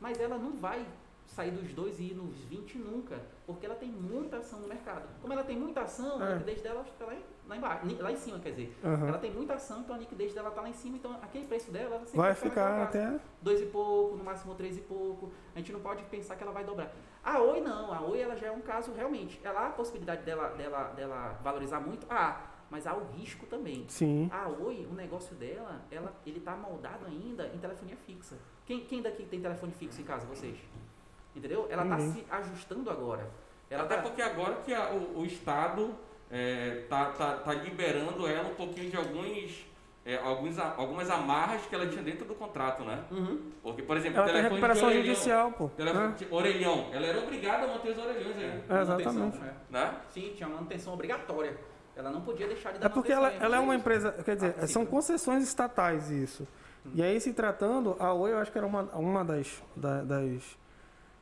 [0.00, 0.86] Mas ela não vai
[1.26, 5.06] sair dos dois e ir nos 20 nunca, porque ela tem muita ação no mercado.
[5.20, 6.32] Como ela tem muita ação, a É.
[6.32, 7.14] liquidez dela está lá,
[7.46, 8.74] lá embaixo, lá em cima, quer dizer.
[8.82, 9.08] Aham.
[9.08, 11.70] Ela tem muita ação, então a liquidez dela está lá em cima, então aquele preço
[11.70, 13.20] dela ela Vai ficar até.
[13.42, 15.30] dois e pouco, no máximo três e pouco.
[15.54, 16.90] A gente não pode pensar que ela vai dobrar.
[17.22, 19.38] A Oi não, a Oi ela já é um caso realmente.
[19.44, 22.40] Ela há a possibilidade dela, dela, dela valorizar muito, ah,
[22.70, 23.84] mas há o risco também.
[23.88, 24.28] Sim.
[24.32, 28.36] A Oi, o negócio dela, ela, ele está moldado ainda em telefonia fixa.
[28.64, 30.56] Quem, quem daqui tem telefone fixo em casa, vocês?
[31.34, 31.66] Entendeu?
[31.68, 32.24] Ela está Ninguém.
[32.24, 33.28] se ajustando agora.
[33.68, 35.94] Ela Até tá, porque agora que a- o, o Estado
[36.30, 39.64] é, tá, tá, tá liberando ela um pouquinho de alguns,
[40.04, 43.04] é, alguns, algumas amarras que ela tinha dentro do contrato, né?
[43.10, 43.50] Uhum.
[43.62, 45.68] Porque, por exemplo, Ela tem telefone de recuperação orelhão, judicial, pô.
[45.70, 46.14] telefone né?
[46.18, 49.14] de orelhão, ela era obrigada a manter os orelhões aí, É, exatamente.
[49.18, 49.54] Manutenção, é.
[49.70, 50.00] né?
[50.08, 51.56] Sim, tinha manutenção obrigatória.
[52.00, 54.54] Ela não podia deixar de dar É porque ela, ela é uma empresa, quer dizer,
[54.60, 56.48] Ah, são concessões estatais isso.
[56.94, 60.58] E aí se tratando, a Oi eu acho que era uma, uma das, da- das,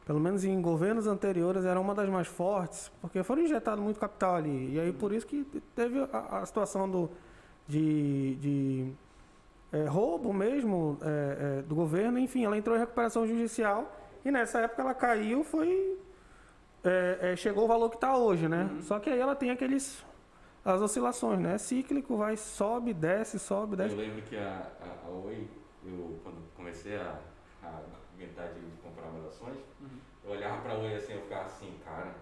[0.07, 4.37] pelo menos em governos anteriores, era uma das mais fortes, porque foram injetados muito capital
[4.37, 4.74] ali.
[4.74, 7.11] E aí por isso que teve a, a situação do,
[7.66, 8.93] de, de
[9.72, 13.93] é, roubo mesmo é, é, do governo, enfim, ela entrou em recuperação judicial
[14.24, 15.99] e nessa época ela caiu, foi
[16.85, 18.70] é, é, chegou o valor que está hoje, né?
[18.72, 18.83] Uhum.
[18.83, 20.05] Só que aí ela tem aqueles
[20.64, 21.54] as oscilações, né?
[21.54, 23.94] É cíclico, vai, sobe, desce, sobe, desce.
[23.94, 25.48] Eu lembro que a, a, a Oi,
[25.84, 27.18] eu quando comecei a,
[27.62, 27.80] a
[28.14, 29.98] inventar de comprar umas ações, Uhum.
[30.24, 32.14] eu olhava pra Oi assim, eu ficava assim, cara,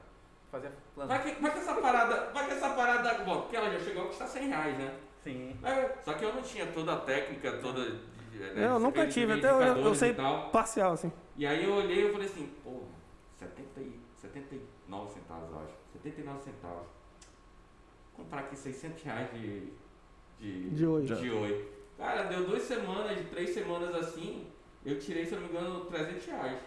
[0.50, 1.08] Fazia plano.
[1.08, 4.04] vai que, vai que essa parada, vai que essa parada, bom, porque ela já chegou
[4.04, 4.96] a custar 100 reais, né?
[5.24, 5.56] Sim.
[5.64, 7.82] É, só que eu não tinha toda a técnica, toda.
[7.90, 10.14] de- né, Eu nunca tive, até eu- eu sei-.
[10.52, 11.10] Parcial, assim.
[11.36, 12.82] E aí eu olhei e falei assim, pô,
[13.36, 15.72] 70 e, 79 centavos, eu acho.
[15.94, 16.86] 79 centavos.
[18.16, 19.68] Comprar aqui 600 reais de.
[20.40, 21.02] de, De Oi.
[21.04, 21.68] de Oi.
[21.98, 24.46] Cara, deu duas semanas, três semanas assim,
[24.84, 26.58] eu tirei, se eu não me engano, 300 reais.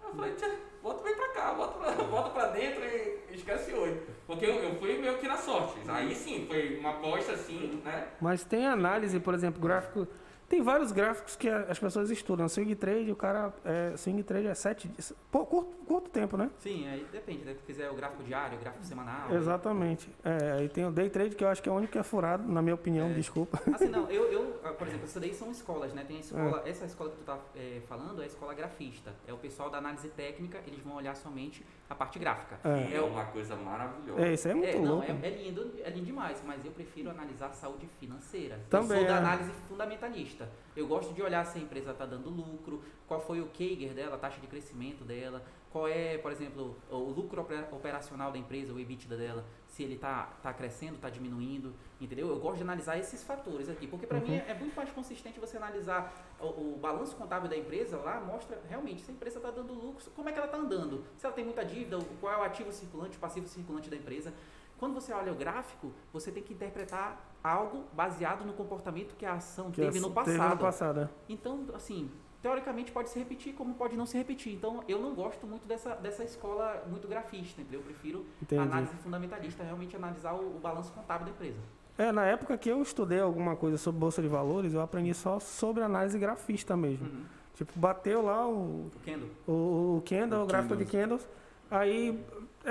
[0.00, 1.52] Aí eu falei, tia, volta bem pra cá,
[2.10, 4.02] volta pra, dentro e esquece Oi.
[4.26, 5.78] Porque eu, eu fui meio que na sorte.
[5.88, 8.08] Aí sim, foi uma aposta assim, né?
[8.20, 10.06] Mas tem análise, por exemplo, gráfico.
[10.48, 12.48] Tem vários gráficos que as pessoas estudam.
[12.48, 13.52] Swing trade, o cara.
[13.64, 15.12] É, swing trade é sete dias.
[15.30, 16.50] Pô, curto, curto tempo, né?
[16.58, 17.54] Sim, aí depende, né?
[17.54, 19.34] Se quiser o gráfico diário, o gráfico semanal.
[19.34, 20.08] Exatamente.
[20.22, 22.02] É, aí tem o day trade, que eu acho que é o único que é
[22.02, 23.12] furado, na minha opinião, É.
[23.14, 23.58] desculpa.
[23.74, 26.04] Assim, não, eu, eu, ah, por exemplo, isso daí são escolas, né?
[26.06, 29.12] Tem a escola, essa escola que tu tá é, falando é a escola grafista.
[29.26, 32.60] É o pessoal da análise técnica, eles vão olhar somente a parte gráfica.
[32.64, 32.96] É.
[32.96, 34.20] É uma coisa maravilhosa.
[34.20, 35.10] É, isso aí é muito É, não, louco.
[35.10, 38.60] é, é lindo, é lindo demais, mas eu prefiro analisar a saúde financeira.
[38.68, 39.18] Também, eu sou da é.
[39.18, 40.48] análise fundamentalista.
[40.76, 44.16] Eu gosto de olhar se a empresa está dando lucro, qual foi o CAGR dela,
[44.16, 48.72] a taxa de crescimento dela, qual é, por exemplo, o lucro opera- operacional da empresa,
[48.72, 52.28] o EBITDA dela, se ele está tá crescendo, está diminuindo, entendeu?
[52.28, 54.26] Eu gosto de analisar esses fatores aqui, porque para Uhum.
[54.28, 56.10] mim é, é muito mais consistente você analisar
[56.40, 60.02] o, o balanço contábil da empresa lá, mostra realmente se a empresa está dando lucro,
[60.16, 62.42] como é que ela está andando, se ela tem muita dívida, o- qual é o
[62.42, 64.32] ativo circulante, o passivo circulante da empresa.
[64.78, 69.34] Quando você olha o gráfico, você tem que interpretar algo baseado no comportamento que a
[69.34, 70.58] ação Que teve no Teve no passado.
[70.60, 71.08] passado, é.
[71.28, 72.08] Então, assim,
[72.42, 74.54] teoricamente pode se repetir, como pode não se repetir.
[74.54, 77.80] Então, eu não gosto muito dessa, dessa escola muito grafista, entendeu?
[77.80, 78.62] Eu prefiro Entendi.
[78.62, 81.58] análise fundamentalista, realmente analisar o, o balanço contábil da empresa.
[81.96, 85.40] É, na época que eu estudei alguma coisa sobre Bolsa de Valores, eu aprendi só
[85.40, 87.06] sobre análise grafista mesmo.
[87.08, 87.24] Uhum.
[87.56, 89.26] Tipo, bateu lá o, O Kendo.
[89.48, 91.22] o, o candle, o, O gráfico de candles.
[91.22, 91.28] candles,
[91.68, 92.24] aí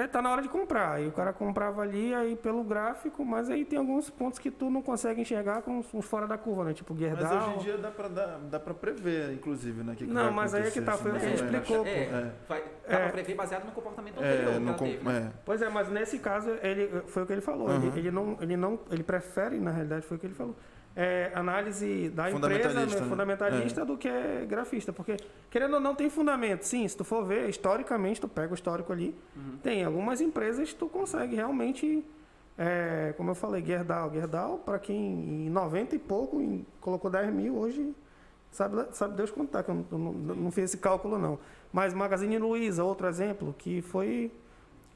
[0.03, 0.93] é, tá na hora de comprar.
[0.93, 4.69] Aí o cara comprava ali aí pelo gráfico, mas aí tem alguns pontos que tu
[4.69, 6.73] não consegue enxergar com uns, fora da curva, né?
[6.73, 7.37] Tipo Mas Gerdau.
[7.49, 9.95] hoje em dia dá pra, dar, dá pra prever, inclusive, né?
[9.95, 11.51] que que Não, vai mas aí é que tá, foi o que assim, ele mais
[11.53, 11.89] ou explicou, pô.
[11.89, 12.31] É.
[12.47, 12.99] Vai, dá É.
[13.03, 15.31] pra prever baseado no comportamento anterior É, que no ela com- teve, né?
[15.33, 15.39] é.
[15.45, 17.73] Pois é, mas nesse caso ele foi o que ele falou.
[17.73, 17.97] Ele, Uhum.
[17.97, 20.55] ele não, ele não, ele prefere, na realidade, foi o que ele falou.
[20.99, 23.09] É, análise da empresa Fundamentalista, né, né?
[23.09, 24.09] fundamentalista do que
[24.47, 25.15] grafista, porque
[25.51, 26.63] querendo ou não tem fundamento.
[26.63, 29.57] Sim, se tu for ver historicamente, tu pega o histórico ali, Uhum.
[29.61, 32.03] tem algumas empresas que tu consegue realmente,
[32.57, 34.97] é, como eu falei, Gerdau, Gerdau para quem
[35.45, 37.93] em 90 e pouco em- colocou 10 mil hoje
[38.49, 41.37] sabe, sabe Deus contar que eu não, não, não fiz esse cálculo não.
[41.71, 44.31] Mas Magazine Luiza, outro exemplo, que foi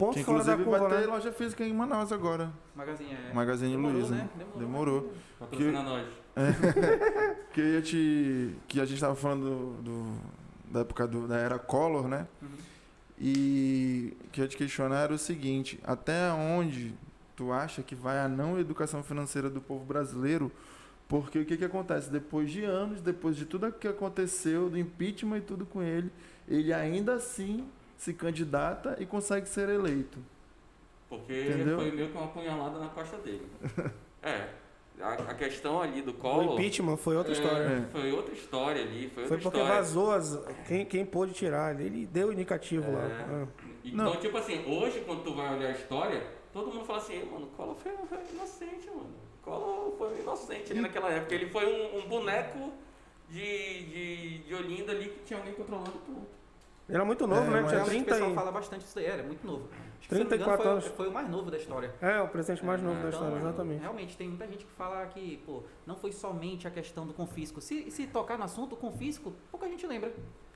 [0.01, 1.13] ponto Que fora da inclusive curva, vai ter né?
[1.13, 2.51] loja física em Manaus agora.
[2.75, 3.33] Magazine é.
[3.33, 4.15] Magazine Demorou, Luiza.
[4.15, 4.29] né?
[4.35, 4.59] Demorou.
[4.59, 5.13] Demorou.
[5.39, 6.07] Patrocina nós.
[7.53, 8.55] Que eu ia te.
[8.67, 10.21] Que a gente tava falando do, do-
[10.71, 12.25] da época do- da era Collor, né?
[12.41, 12.47] Uhum.
[13.19, 16.93] E o que eu ia te questionar era o seguinte: até onde
[17.35, 20.51] tu acha que vai a não educação financeira do povo brasileiro?
[21.07, 22.09] Porque o que, que acontece?
[22.09, 26.09] Depois de anos, depois de tudo que aconteceu, do impeachment e tudo com ele,
[26.47, 27.65] ele ainda assim
[28.01, 30.17] se candidata e consegue ser eleito.
[31.07, 31.77] Porque Entendeu?
[31.77, 33.45] foi meio que uma punhalada na costa dele.
[34.23, 34.47] é.
[34.99, 36.53] a, a questão ali do O Collor.
[36.53, 37.87] impeachment foi outra é, história.
[37.91, 39.07] Foi outra história ali.
[39.07, 39.75] Foi, Foi porque história.
[39.81, 40.35] vazou as,
[40.67, 41.79] quem, quem pôde tirar.
[41.79, 42.91] Ele deu o indicativo É.
[42.91, 43.07] lá.
[43.29, 43.47] Ah.
[43.85, 47.45] Então, tipo assim, hoje quando tu vai olhar a história, todo mundo fala assim, mano,
[47.55, 49.13] Collor foi, foi inocente, mano.
[49.43, 51.35] Collor foi inocente ali naquela época.
[51.35, 52.71] Ele foi um, um boneco
[53.29, 56.40] de, de, de Olinda ali que tinha alguém controlando tudo.
[56.91, 57.57] Ele era muito novo, É, né?
[57.59, 58.35] Tinha Geralmente 30 o pessoal e...
[58.35, 59.69] fala bastante disso aí, era muito novo.
[59.71, 60.85] Acho que, se eu não me 34 engano, anos.
[60.87, 61.95] foi, foi o mais novo da história.
[62.01, 63.79] É, o presidente mais novo da Então, história, exatamente.
[63.79, 67.61] Realmente, tem muita gente que fala que, pô, não foi somente a questão do confisco.
[67.61, 70.11] Se, se tocar no assunto, o confisco, pouca gente lembra.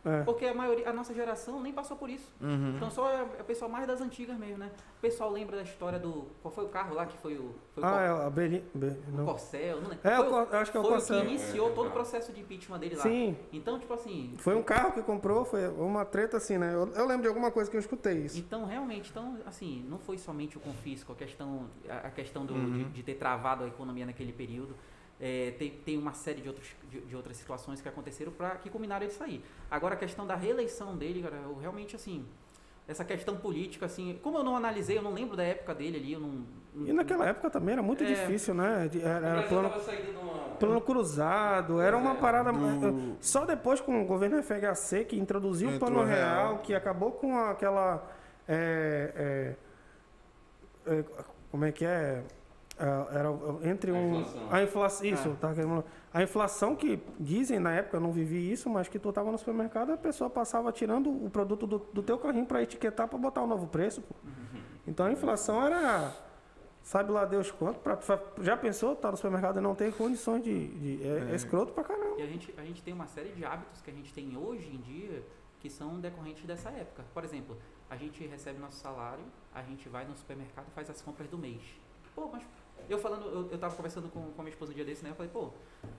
[0.06, 0.22] É.
[0.24, 2.32] Porque a maioria, a nossa geração nem passou por isso.
[2.40, 2.76] Uhum.
[2.76, 4.70] Então só é o pessoal mais das antigas mesmo, né?
[4.98, 6.28] O pessoal lembra da história do.
[6.44, 7.56] Qual foi o carro lá que foi o.
[7.74, 8.64] Foi o Ah, Cor- é, a Beli...
[8.74, 9.26] Be- o não.
[9.26, 10.08] Corcel, não lembro.
[10.08, 11.22] É, foi o acho que é o foi Corcel.
[11.22, 13.02] que iniciou todo o processo de impeachment dele lá.
[13.04, 14.36] Sim, Então, tipo assim.
[14.38, 16.74] foi um carro que comprou, foi uma treta assim, né?
[16.74, 18.38] Eu, eu lembro de alguma coisa que eu escutei isso.
[18.38, 22.72] Então, realmente, então, assim, não foi somente o confisco, a questão, a questão do, Uhum.
[22.74, 24.76] de, de ter travado a economia naquele período.
[25.20, 28.70] É, tem, tem uma série de, outros, de, de outras situações que aconteceram para que
[28.70, 29.42] culminaram ele sair.
[29.72, 32.26] Agora, a questão da reeleição dele, cara, eu realmente, assim,
[32.88, 36.14] essa questão política, assim, como eu não analisei, eu não lembro da época dele ali,
[36.14, 36.44] eu não...
[36.86, 38.08] E naquela época também era muito É.
[38.08, 38.90] difícil, né?
[39.02, 40.40] Era, O era plano, uma...
[40.60, 42.16] plano cruzado, era uma É.
[42.16, 42.52] parada.
[42.52, 46.58] Do- Só depois com o governo FHC que introduziu o Entrou plano real, real.
[46.60, 48.06] que acabou com aquela.
[48.46, 49.56] é,
[50.86, 51.04] é, é,
[51.50, 52.22] como é que é?
[52.78, 53.30] Ah, Era
[53.70, 54.20] entre A um.
[54.20, 54.48] inflação.
[54.52, 55.08] A inflação.
[55.08, 55.38] Isso, Ah.
[55.40, 59.12] tá querendo- A inflação que dizem na época, eu não vivi isso, mas que tu
[59.14, 63.08] tava no supermercado, a pessoa passava tirando o produto do, do teu carrinho para etiquetar
[63.08, 64.02] para botar o novo preço.
[64.02, 64.14] pô.
[64.88, 66.14] Então a inflação era.
[66.84, 67.80] Sabe lá Deus quanto?
[67.80, 67.98] Pra,
[68.42, 70.68] já pensou, tá no supermercado e não tem condições de.
[70.68, 72.16] de é, é escroto pra caramba.
[72.20, 74.70] E a gente, a gente tem uma série de hábitos que a gente tem hoje
[74.74, 75.24] em dia
[75.60, 77.04] que são decorrentes dessa época.
[77.14, 77.58] Por exemplo,
[77.90, 79.24] a gente recebe nosso salário,
[79.54, 81.62] a gente vai no supermercado e faz as compras do mês.
[82.14, 82.44] Pô, mas
[82.90, 85.10] eu falando, eu, eu tava conversando com, com a minha esposa um dia desse, né?
[85.12, 85.50] Eu falei, pô,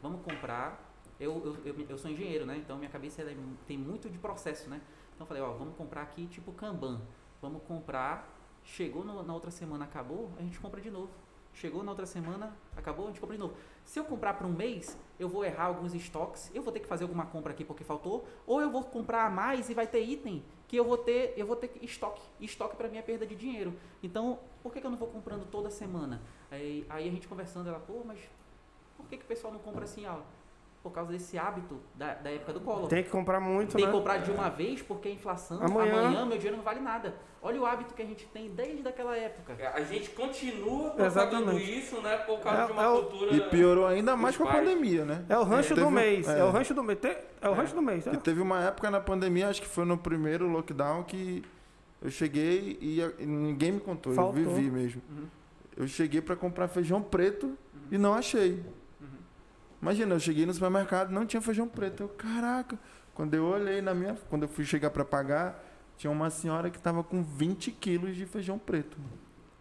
[0.02, 0.94] vamos comprar.
[1.18, 2.56] Eu, eu, eu, eu sou engenheiro, né?
[2.58, 4.80] Então minha cabeça é- tem muito de processo, né?
[5.14, 7.00] Então eu falei, ó, vamos comprar aqui tipo Kanban.
[7.40, 8.32] Vamos comprar.
[8.62, 11.10] Chegou no- na outra semana, acabou, a gente compra de novo.
[11.54, 13.54] Chegou na outra semana, acabou, a gente compra de novo.
[13.82, 16.86] Se eu comprar para um mês, eu vou errar alguns estoques, eu vou ter que
[16.86, 20.04] fazer alguma compra aqui porque faltou, ou eu vou comprar a mais e vai ter
[20.04, 22.20] item que eu vou ter, eu vou ter estoque.
[22.38, 23.72] Estoque para mim é perda de dinheiro.
[24.02, 26.20] Então, por que, que eu não vou comprando toda semana?
[26.50, 28.18] Aí, aí a gente conversando, ela, pô, mas
[28.96, 30.16] por que, que o pessoal não compra assim, ó?
[30.82, 32.88] Por causa desse hábito da, da época do colo.
[32.88, 33.90] Tem que comprar muito, Tem né?
[33.92, 37.14] que comprar de uma vez porque a inflação, Amanhã- amanhã, meu dinheiro não vale nada.
[37.40, 39.56] Olha o hábito que a gente tem desde aquela época.
[39.72, 41.78] A gente continua Exatamente.
[41.78, 42.16] isso, né?
[42.18, 43.36] Por causa É- de uma é o- cultura...
[43.36, 45.24] E piorou ainda mais com a pandemia, né?
[45.28, 46.26] É o rancho Teve do mês.
[46.28, 46.44] É, é.
[46.44, 46.98] o rancho do mês.
[47.40, 48.06] É o rancho do mês.
[48.08, 48.12] é.
[48.14, 51.44] E teve uma época na pandemia, acho que foi no primeiro lockdown, que
[52.02, 54.40] eu cheguei e, a- e ninguém me contou, Faltou.
[54.42, 55.02] eu vivi mesmo.
[55.10, 55.24] Uhum.
[55.76, 57.56] Eu cheguei pra comprar feijão preto
[57.90, 58.62] e não achei.
[59.80, 62.02] Imagina, eu cheguei no supermercado não tinha feijão preto.
[62.04, 62.78] Eu, caraca,
[63.14, 64.16] quando eu olhei na minha.
[64.30, 65.62] Quando eu fui chegar pra pagar,
[65.96, 68.96] tinha uma senhora que tava com 20 quilos de feijão preto.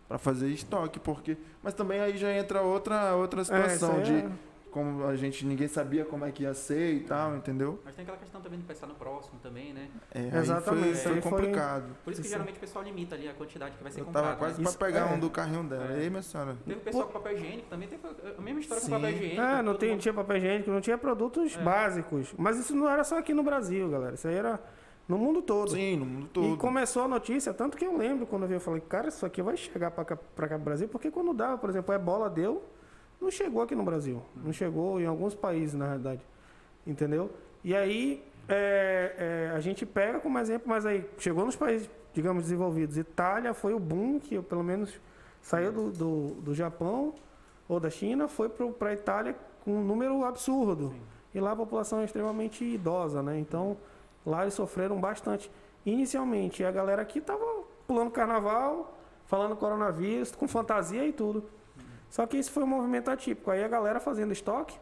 [0.07, 1.35] Pra fazer estoque, porque.
[1.61, 4.29] Mas também aí já entra outra, outra É, situação aí de é-
[4.75, 7.79] como a gente ninguém sabia como é que ia ser e tal, entendeu?
[7.85, 9.87] Mas tem aquela questão também de pensar no próximo também, né?
[10.13, 11.95] É, aí Exatamente, foi, isso foi aí complicado.
[12.03, 12.33] Por isso que Isso.
[12.35, 14.27] geralmente o pessoal limita ali a quantidade que vai ser Eu comprada.
[14.27, 14.69] tava quase né?
[14.69, 15.15] Pra pegar é.
[15.15, 15.93] um do carrinho dela.
[15.97, 16.03] É.
[16.03, 16.57] Ei, minha senhora.
[16.65, 18.01] Teve o pessoal com papel higiênico também, teve
[18.37, 18.89] a mesma história Sim.
[18.91, 19.41] com papel higiênico.
[19.41, 21.61] É, não tem, mundo- tinha papel higiênico, não tinha produtos É.
[21.63, 22.33] básicos.
[22.37, 24.15] Mas isso não era só aqui no Brasil, galera.
[24.15, 24.59] Isso aí era
[25.07, 25.71] no mundo todo.
[25.71, 26.57] Sim, no mundo E todo.
[26.57, 29.41] começou a notícia, tanto que eu lembro quando eu vi, eu falei, cara, isso aqui
[29.41, 32.61] vai chegar pra cá, cá pro Brasil, porque quando dava, por exemplo, a ebola deu,
[33.25, 34.21] não chegou aqui no Brasil.
[34.35, 36.21] Não chegou em alguns países, na realidade.
[36.85, 37.31] Entendeu?
[37.63, 42.43] E aí, é, é, a gente pega como exemplo, mas aí chegou nos países, digamos,
[42.43, 42.97] desenvolvidos.
[42.97, 44.93] Itália foi o boom que, pelo menos,
[45.41, 47.13] saiu do, do, do Japão
[47.67, 50.89] ou da China, foi para a Itália com um número absurdo.
[50.89, 51.01] Sim.
[51.33, 53.39] E lá a população é extremamente idosa, né?
[53.39, 53.75] Então,
[54.23, 55.51] lá eles sofreram bastante.
[55.83, 57.43] Inicialmente, a galera aqui tava
[57.87, 58.95] pulando carnaval,
[59.25, 61.43] falando coronavírus, com fantasia e tudo.
[62.09, 63.51] Só que isso foi um movimento atípico.
[63.51, 64.77] Aí a galera fazendo estoque,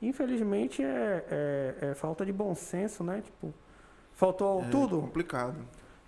[0.00, 3.20] infelizmente, é, é- é falta de bom senso, né?
[3.22, 3.52] Tipo,
[4.12, 5.00] faltou É tudo.
[5.00, 5.56] complicado.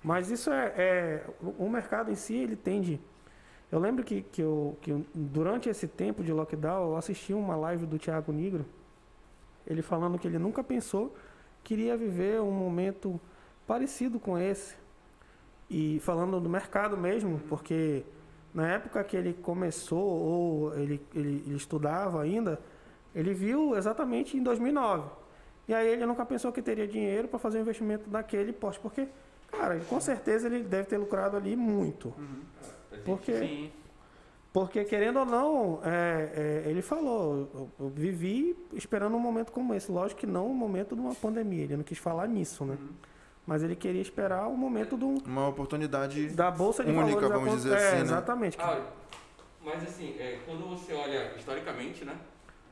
[0.02, 1.24] Mas isso é, é-
[1.58, 3.00] o mercado em si ele tende.
[3.72, 7.56] Eu lembro que, que, eu, que eu- durante esse tempo de lockdown eu assisti uma
[7.56, 8.64] live do Thiago Negro,
[9.66, 11.16] ele falando que ele nunca pensou
[11.64, 13.18] que iria viver um momento
[13.66, 14.76] parecido com esse
[15.70, 18.04] e falando do mercado mesmo, porque
[18.54, 22.58] na época que ele começou ou ele, ele, ele estudava ainda,
[23.14, 25.10] ele viu exatamente em 2009.
[25.66, 29.08] E aí ele nunca pensou que teria dinheiro para fazer um investimento daquele poste, porque,
[29.50, 32.14] cara, com certeza ele deve ter lucrado ali muito.
[32.16, 33.00] Uhum.
[33.04, 33.72] Porque Sim.
[34.54, 39.74] Porque, querendo ou não, é, é, ele falou, eu, eu vivi esperando um momento como
[39.74, 39.90] esse.
[39.90, 42.78] Lógico que não um momento de uma pandemia, ele não quis falar nisso, né?
[43.46, 46.28] Mas ele queria esperar o momento do, Uma oportunidade.
[46.30, 47.40] da Bolsa de Única, Valores.
[47.40, 48.02] vamos dizer é, assim, né?
[48.02, 48.56] Exatamente.
[48.60, 48.80] Ah,
[49.62, 52.16] mas assim, é, quando você olha historicamente, né?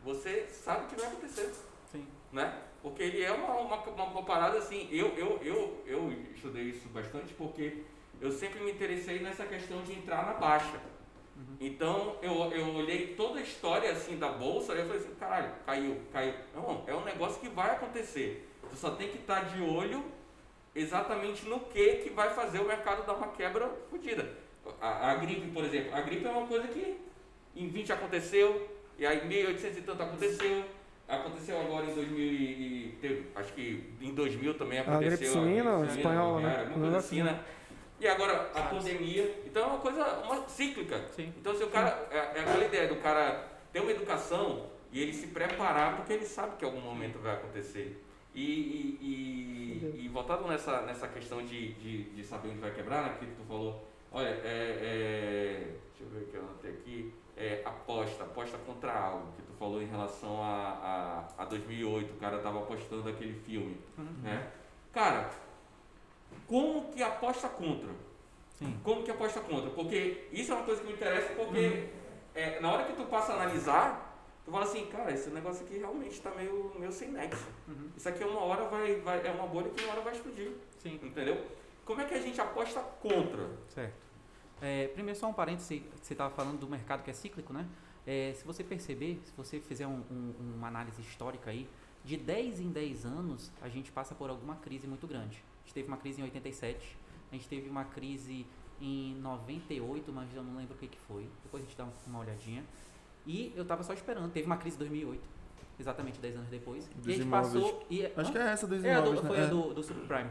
[0.04, 1.52] Você sabe o que vai acontecer,
[1.90, 2.06] Sim.
[2.32, 2.54] né?
[2.82, 6.88] Porque ele é uma, uma, uma, uma parada assim, eu, eu, eu, eu estudei isso
[6.88, 7.84] bastante porque
[8.20, 10.80] eu sempre me interessei nessa questão de entrar na baixa.
[11.60, 15.52] Então eu, eu olhei toda a história assim da bolsa e eu falei assim, caralho,
[15.64, 16.34] caiu, caiu.
[16.54, 18.48] Não, é um negócio que vai acontecer.
[18.70, 20.04] Tu só tem que estar de olho
[20.74, 24.28] exatamente no que que vai fazer o mercado dar uma quebra fodida.
[24.80, 26.96] A, a gripe, por exemplo, a gripe é uma coisa que
[27.54, 30.64] em 20 aconteceu, e aí em 1800 e tanto aconteceu,
[31.08, 35.10] aconteceu agora em 2000 e, teve, acho que em 2000 também A aconteceu.
[35.10, 36.46] gripe suína, espanhola, né?
[36.48, 37.40] aviária, alguma Um coisa assim, né?
[38.00, 41.00] E agora a pandemia, então é uma coisa uma cíclica.
[41.10, 41.32] Sim.
[41.36, 45.12] Então se o cara, é, é aquela ideia do cara ter uma educação e ele
[45.12, 48.01] se preparar porque ele sabe que em algum momento vai acontecer.
[48.34, 53.02] E, e, e, e voltado nessa, nessa questão de, de, de saber onde vai quebrar,
[53.02, 57.14] né, que tu falou, olha, é, é, deixa eu ver o que eu anotei aqui,
[57.36, 62.16] é, aposta, aposta contra algo, que tu falou em relação a, a, a 2008, o
[62.16, 63.76] cara tava apostando aquele filme,
[64.22, 64.50] né?
[64.92, 65.30] Cara,
[66.46, 67.90] como que aposta contra?
[68.58, 68.78] Sim.
[68.82, 69.70] Como que aposta contra?
[69.70, 71.88] Porque isso é uma coisa que me interessa, porque
[72.34, 74.11] é, na hora que tu passa a analisar,
[74.52, 77.46] tu fala assim, cara, esse negócio aqui realmente está meio, meio sem nexo.
[77.66, 77.88] Uhum.
[77.96, 81.00] Isso aqui uma hora vai, vai, é uma bolha que uma hora vai explodir, Sim.
[81.02, 81.42] entendeu?
[81.86, 83.48] Como é que a gente aposta contra?
[83.68, 83.94] Certo.
[84.60, 87.66] É, primeiro, só um parêntese, você estava falando do mercado que é cíclico, né?
[88.06, 91.68] É, se você perceber, se você fizer um- um- uma análise histórica aí,
[92.04, 95.42] de 10 em 10 anos, a gente passa por alguma crise muito grande.
[95.60, 96.96] A gente teve uma crise em 87,
[97.30, 98.46] a gente teve uma crise
[98.80, 101.26] em 98, mas eu não lembro o que, que foi.
[101.42, 102.64] Depois a gente dá um- uma olhadinha.
[103.26, 105.20] E eu estava só esperando, teve uma crise em 2008,
[105.78, 106.88] exatamente 10 anos depois.
[106.96, 107.52] Dos e a gente imóveis.
[107.64, 107.86] passou...
[107.90, 108.32] E, Acho Hã?
[108.32, 109.42] que é essa dos É, a do- imóveis, foi né?
[109.42, 109.50] a É.
[109.50, 110.30] do, do subprime.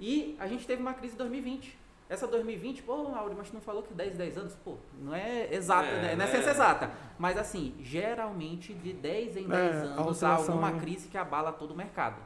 [0.00, 1.76] E a gente teve uma crise em 2020.
[2.08, 4.54] Essa 2020, pô, Mauro, mas tu não falou que 10, 10 anos?
[4.64, 6.02] Pô, não é exata, É, né?
[6.16, 6.26] não é né?
[6.28, 6.90] ciência exata.
[7.18, 10.80] Mas assim, geralmente de 10 em 10 É, anos há alguma né?
[10.80, 12.16] crise que abala todo o mercado.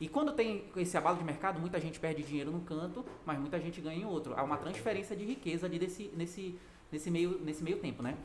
[0.00, 3.58] E quando tem esse abalo de mercado, muita gente perde dinheiro num canto, mas muita
[3.58, 4.34] gente ganha em outro.
[4.36, 6.56] Há uma transferência de riqueza ali desse, nesse,
[6.90, 8.16] nesse, meio, nesse meio tempo, né?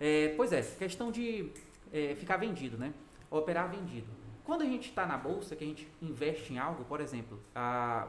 [0.00, 1.50] É, pois é, questão de
[1.92, 2.94] é, ficar vendido, né?
[3.30, 4.08] Operar vendido.
[4.44, 8.08] Quando a gente está na bolsa, que a gente investe em algo, por exemplo, a,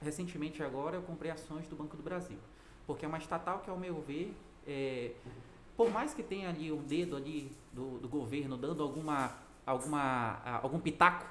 [0.00, 2.38] recentemente agora eu comprei ações do Banco do Brasil,
[2.86, 4.34] porque é uma estatal que, ao meu ver,
[4.66, 5.10] é,
[5.76, 9.34] por mais que tenha ali um dedo ali do, do governo dando alguma,
[9.66, 11.26] alguma, algum pitaco,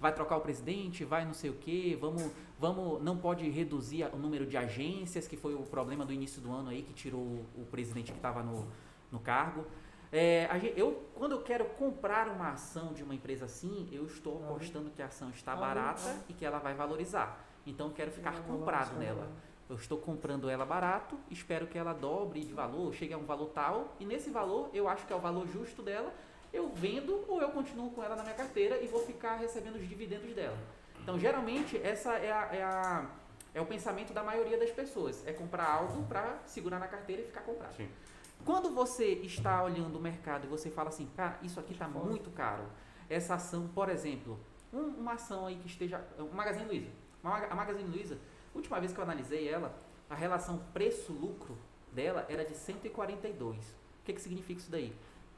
[0.00, 4.16] vai trocar o presidente, vai não sei o que, vamos, vamos, não pode reduzir o
[4.16, 7.46] número de agências, que foi o problema do início do ano aí que tirou o,
[7.58, 8.66] o presidente que estava no,
[9.10, 9.66] no cargo.
[10.12, 14.04] É, a gen- eu, quando eu quero comprar uma ação de uma empresa assim, eu
[14.06, 17.38] estou apostando que a ação está barata e que ela vai valorizar.
[17.66, 19.28] Então eu quero ficar comprado nela.
[19.68, 23.50] Eu estou comprando ela barato, espero que ela dobre de valor, chegue a um valor
[23.50, 26.12] tal, e nesse valor eu acho que é o valor justo dela,
[26.52, 29.88] eu vendo ou eu continuo com ela na minha carteira e vou ficar recebendo os
[29.88, 30.56] dividendos dela.
[31.00, 33.06] Então geralmente essa é, a, é, a-
[33.54, 37.26] é o pensamento da maioria das pessoas, é comprar algo para segurar na carteira e
[37.26, 37.76] ficar comprado.
[37.76, 37.88] Sim.
[38.44, 42.30] Quando você está olhando o mercado e você fala assim, cara, isso aqui está muito
[42.30, 42.64] caro.
[43.08, 44.38] Essa ação, por exemplo,
[44.72, 46.04] um- uma ação aí que esteja.
[46.18, 46.88] O Magazine Luiza.
[47.22, 48.18] Uma A Magazine Luiza,
[48.54, 49.74] última vez que eu analisei ela,
[50.08, 51.56] a relação preço-lucro
[51.92, 53.56] dela era de 142.
[53.58, 54.92] O que, que significa isso daí?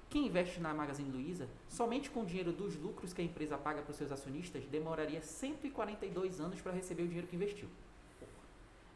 [0.09, 3.81] Quem investe na Magazine Luiza, somente com o dinheiro dos lucros que a empresa paga
[3.83, 7.69] para os seus acionistas, demoraria 142 anos para receber o dinheiro que investiu.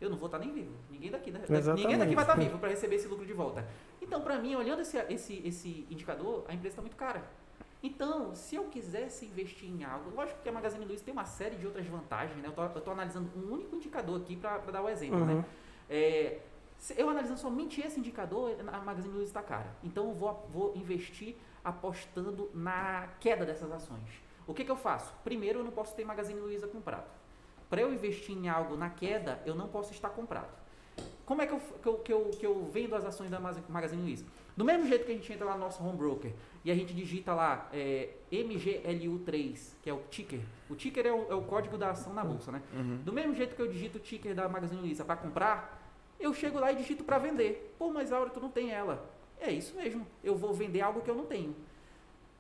[0.01, 0.73] Eu não vou estar nem vivo.
[0.91, 1.41] Ninguém daqui, né?
[1.75, 3.67] ninguém daqui vai estar vivo para receber esse lucro de volta.
[4.01, 7.23] Então, para mim, olhando esse, esse, esse indicador, a empresa está muito cara.
[7.83, 11.57] Então, se eu quisesse investir em algo, lógico que a Magazine Luiza tem uma série
[11.57, 12.53] de outras vantagens, né?
[12.55, 15.35] Eu estou analisando um único indicador aqui para dar o exemplo, né?
[15.35, 15.45] Uhum.
[15.89, 16.41] É,
[16.79, 19.75] se eu analisando somente esse indicador, a Magazine Luiza está cara.
[19.83, 24.23] Então eu vou, vou investir apostando na queda dessas ações.
[24.47, 25.13] O que, que eu faço?
[25.25, 27.07] Primeiro, eu não posso ter Magazine Luiza comprado.
[27.69, 30.49] Para eu investir em algo na queda, eu não posso estar comprado.
[31.25, 33.63] Como é que eu, que eu, que eu, que eu vendo as ações da Maga-
[33.69, 34.25] Magazine Luiza?
[34.57, 36.33] Do mesmo jeito que a gente entra lá no nosso home broker
[36.65, 40.41] e a gente digita lá é, MGLU3, que é o ticker.
[40.71, 42.63] O ticker é o, é o código da ação na bolsa, né?
[42.73, 42.99] Uhum.
[43.05, 45.83] Do mesmo jeito que eu digito o ticker da Magazine Luiza para comprar,
[46.19, 47.75] eu chego lá e digito para vender.
[47.79, 49.11] Pô, mas Aura, tu não tem ela.
[49.41, 50.07] É isso mesmo.
[50.25, 51.55] Eu vou vender algo que eu não tenho.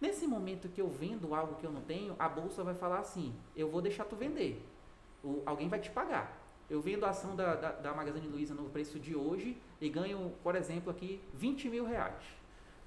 [0.00, 3.34] Nesse momento que eu vendo algo que eu não tenho, a bolsa vai falar assim:
[3.54, 4.62] eu vou deixar tu vender.
[5.26, 6.40] O- alguém vai te pagar.
[6.70, 10.32] Eu vendo a ação da, da, da Magazine Luiza no preço de hoje e ganho,
[10.42, 12.22] por exemplo, aqui 20 mil reais.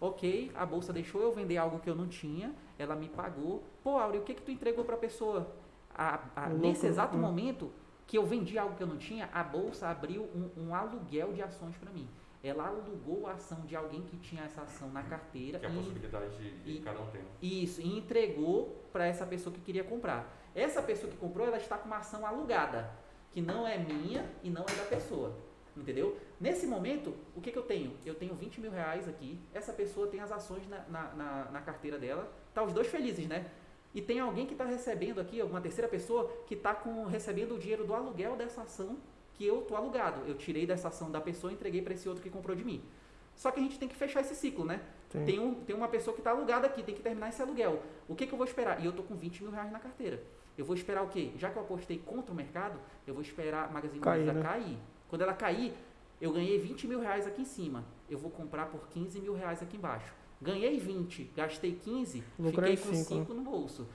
[0.02, 3.64] Ok, a bolsa deixou eu vender algo que eu não tinha, ela me pagou.
[3.84, 5.54] Pô, Auri, o que que tu entregou para a pessoa?
[5.94, 7.20] A, a, O nesse exato hum.
[7.22, 7.70] momento
[8.08, 11.42] que eu vendi algo que eu não tinha, a bolsa abriu um, um aluguel de
[11.42, 12.08] ações para mim.
[12.42, 15.72] Ela alugou a ação de alguém que tinha essa ação na carteira Que é a
[15.72, 17.22] e possibilidade de, de e- cada um ter.
[17.42, 20.38] isso, e entregou para essa pessoa que queria comprar.
[20.56, 22.92] Essa pessoa que comprou, ela está com uma ação alugada,
[23.32, 25.36] que não é minha e não é da pessoa.
[25.76, 26.18] Entendeu?
[26.40, 27.96] Nesse momento, o que, que eu tenho?
[28.06, 31.62] Eu tenho 20 mil reais aqui, essa pessoa tem as ações na, na, na, na
[31.62, 33.50] carteira dela, tá os dois felizes, né?
[33.94, 36.78] E tem alguém que está recebendo aqui, uma terceira pessoa, que está
[37.10, 38.98] recebendo o dinheiro do aluguel dessa ação
[39.34, 40.22] que eu tô alugado.
[40.28, 42.84] Eu tirei dessa ação da pessoa e entreguei para esse outro que comprou de mim.
[43.36, 44.82] Só que a gente tem que fechar esse ciclo, né?
[45.10, 45.26] Sim.
[45.26, 47.82] Tem, um, tem uma pessoa que está alugada aqui, tem que terminar esse aluguel.
[48.08, 48.82] O que, que eu vou esperar?
[48.82, 50.22] E eu tô com 20 mil reais na carteira.
[50.60, 51.32] Eu vou esperar o quê?
[51.38, 54.42] Já que eu apostei contra o mercado, eu vou esperar a Magazine Cair, Luiza né?
[54.42, 54.78] cair.
[55.08, 55.74] Quando ela cair,
[56.20, 57.86] eu ganhei 20 mil reais aqui em cima.
[58.10, 60.14] Eu vou comprar por 15 mil reais aqui embaixo.
[60.42, 63.22] Ganhei 20, gastei 15, Lucrei fiquei com cinco, né?
[63.22, 63.88] 5 no bolso.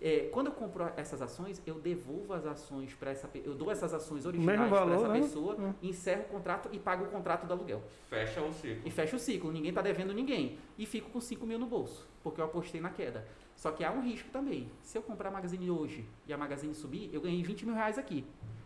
[0.00, 3.94] É, quando eu compro essas ações, eu devolvo as ações para essa eu dou essas
[3.94, 5.20] ações originais para essa né?
[5.20, 5.74] pessoa, Hum.
[5.80, 7.82] encerro o contrato e pago o contrato do aluguel.
[8.10, 8.82] Fecha o ciclo.
[8.84, 10.58] E fecha o ciclo, ninguém está devendo ninguém.
[10.76, 13.24] E fico com 5 mil no bolso, porque eu apostei na queda.
[13.56, 14.70] Só que há um risco também.
[14.82, 17.98] Se eu comprar a Magazine hoje e a Magazine subir, eu ganhei 20 mil reais
[17.98, 18.24] aqui.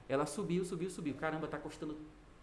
[0.08, 1.14] Ela subiu, subiu, subiu.
[1.14, 1.96] Caramba, está custando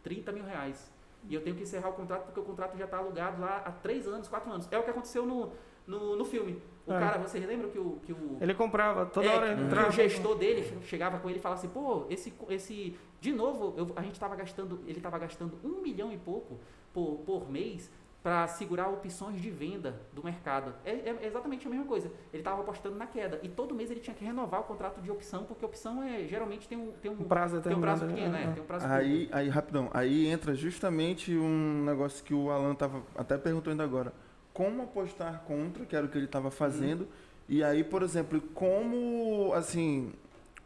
[0.03, 0.91] 30 mil reais.
[1.27, 3.71] E eu tenho que encerrar o contrato porque o contrato já está alugado lá há
[3.71, 4.67] 3 anos, 4 anos.
[4.71, 5.51] É o que aconteceu no,
[5.87, 6.61] no, no filme.
[6.85, 6.99] O É.
[6.99, 9.89] cara, vocês lembram que o, que o, Ele comprava, toda é, hora que entrava.
[9.89, 13.91] o gestor dele chegava com ele e falava assim, pô, esse, esse de novo, eu-
[13.95, 16.59] a gente estava gastando, ele estava gastando um milhão e pouco
[16.93, 17.91] por, por mês
[18.25, 20.73] para segurar opções de venda do mercado.
[20.83, 22.07] É, é exatamente a mesma coisa.
[22.33, 25.11] Ele estava apostando na queda e todo mês ele tinha que renovar o contrato de
[25.11, 28.31] opção, porque opção é geralmente tem um, tem um, Um prazo tem um prazo pequeno,
[28.31, 28.47] né?
[28.47, 28.53] né?
[28.53, 33.03] Tem um prazo Aí, aí, rapidão, aí entra justamente um negócio que o Alan tava
[33.15, 34.11] até perguntando agora.
[34.51, 37.07] Como apostar contra, que era o que ele estava fazendo,
[37.47, 40.11] e aí, por exemplo, como, assim,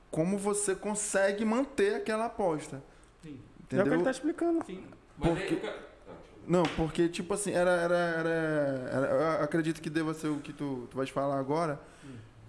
[0.09, 2.81] como você consegue manter aquela aposta,
[3.21, 3.31] Sim.
[3.31, 3.93] É o que entendeu?
[3.95, 4.65] ele tá explicando.
[4.65, 4.85] Sim.
[5.17, 5.88] Mas Porque- aí,
[6.49, 8.29] Não, porque, tipo assim, era, era, era,
[8.91, 11.79] era- Eu acredito que deva ser o que tu, tu vais falar agora.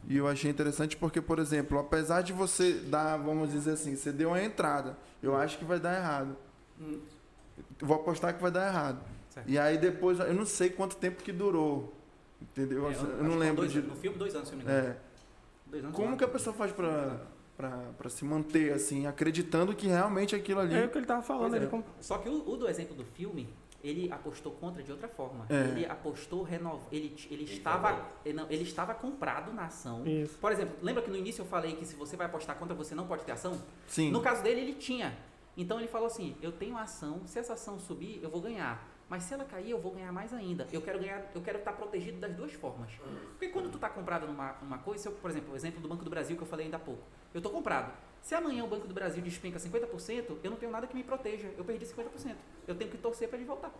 [0.09, 4.11] E eu achei interessante porque, por exemplo, apesar de você dar, vamos dizer assim, você
[4.11, 6.35] deu uma entrada, eu acho que vai dar errado.
[6.81, 6.99] Hum,
[7.79, 9.01] Eu vou apostar que vai dar errado.
[9.29, 9.49] Certo.
[9.49, 11.95] E aí depois, eu não sei quanto tempo que durou.
[12.41, 12.91] Entendeu?
[12.91, 13.79] é, eu, que não lembro dois de.
[13.81, 13.91] anos.
[13.91, 14.89] No filme, dois anos, se eu não me engano.
[14.89, 14.97] É.
[15.67, 17.21] Dois anos, Como um que a pessoa faz pra,
[17.57, 20.75] pra, pra se manter, assim, acreditando que realmente aquilo ali.
[20.75, 21.55] É o que ele tava falando.
[21.55, 21.59] É.
[21.59, 23.49] Ele Só que o, o do exemplo do filme,
[23.83, 25.47] ele apostou contra de outra forma.
[25.49, 25.69] É.
[25.69, 26.81] Ele apostou renov...
[26.91, 30.07] ele, ele Ele estava ele, não, ele estava comprado na ação.
[30.07, 30.39] Isso.
[30.39, 32.95] Por exemplo, lembra que no início eu falei que se você vai apostar contra você
[32.95, 33.61] não pode ter ação?
[33.87, 34.11] Sim.
[34.11, 35.17] No caso dele ele tinha.
[35.57, 38.89] Então ele falou assim: "Eu tenho ação, se essa ação subir, eu vou ganhar.
[39.11, 40.69] Mas se ela cair, eu vou ganhar mais ainda.
[40.73, 42.93] Eu quero ganhar, eu quero estar protegido das duas formas.
[43.31, 45.89] Porque quando tu está comprado numa, numa coisa, se eu, por exemplo, o exemplo do
[45.89, 47.03] Banco do Brasil que eu falei ainda há pouco.
[47.35, 47.93] Eu estou comprado.
[48.23, 51.49] Se amanhã o Banco do Brasil despenca 50%, eu não tenho nada que me proteja.
[51.57, 52.35] Eu perdi 50%.
[52.67, 53.73] Eu tenho que torcer para ele voltar.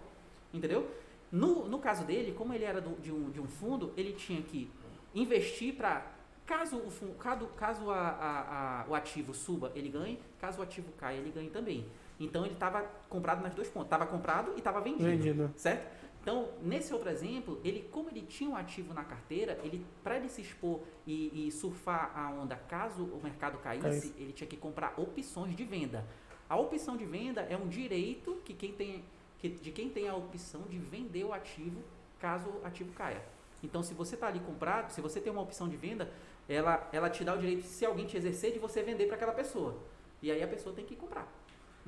[0.53, 0.91] Entendeu?
[1.31, 4.43] No, no caso dele, como ele era do- de, um, de um fundo, ele tinha
[4.43, 4.71] que
[5.15, 6.05] investir para
[6.47, 10.63] caso o fundo, caso, caso a, a- a- o ativo suba, ele ganhe, caso o
[10.63, 11.87] ativo caia, ele ganhe também.
[12.19, 15.51] Então ele estava comprado nas duas pontas, estava comprado e estava vendido, Vendido.
[15.57, 16.00] certo?
[16.23, 20.29] Então nesse outro exemplo, ele como ele tinha um ativo na carteira, ele para ele
[20.29, 24.95] se expor e, e surfar a onda caso o mercado caísse, ele tinha que comprar
[24.99, 26.05] opções de venda.
[26.49, 29.05] A opção de venda é um direito que quem tem
[29.39, 31.83] que- de quem tem a opção de vender o ativo
[32.19, 33.23] caso o ativo caia.
[33.63, 36.11] Então, se você está ali comprado, se você tem uma opção de venda,
[36.49, 39.33] ela, ela te dá o direito, se alguém te exercer, de você vender para aquela
[39.33, 39.77] pessoa.
[40.23, 41.27] E aí a pessoa tem que comprar.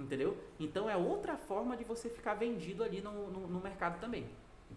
[0.03, 0.37] Entendeu?
[0.59, 4.27] Então é outra forma de você ficar vendido ali no, no, no mercado também.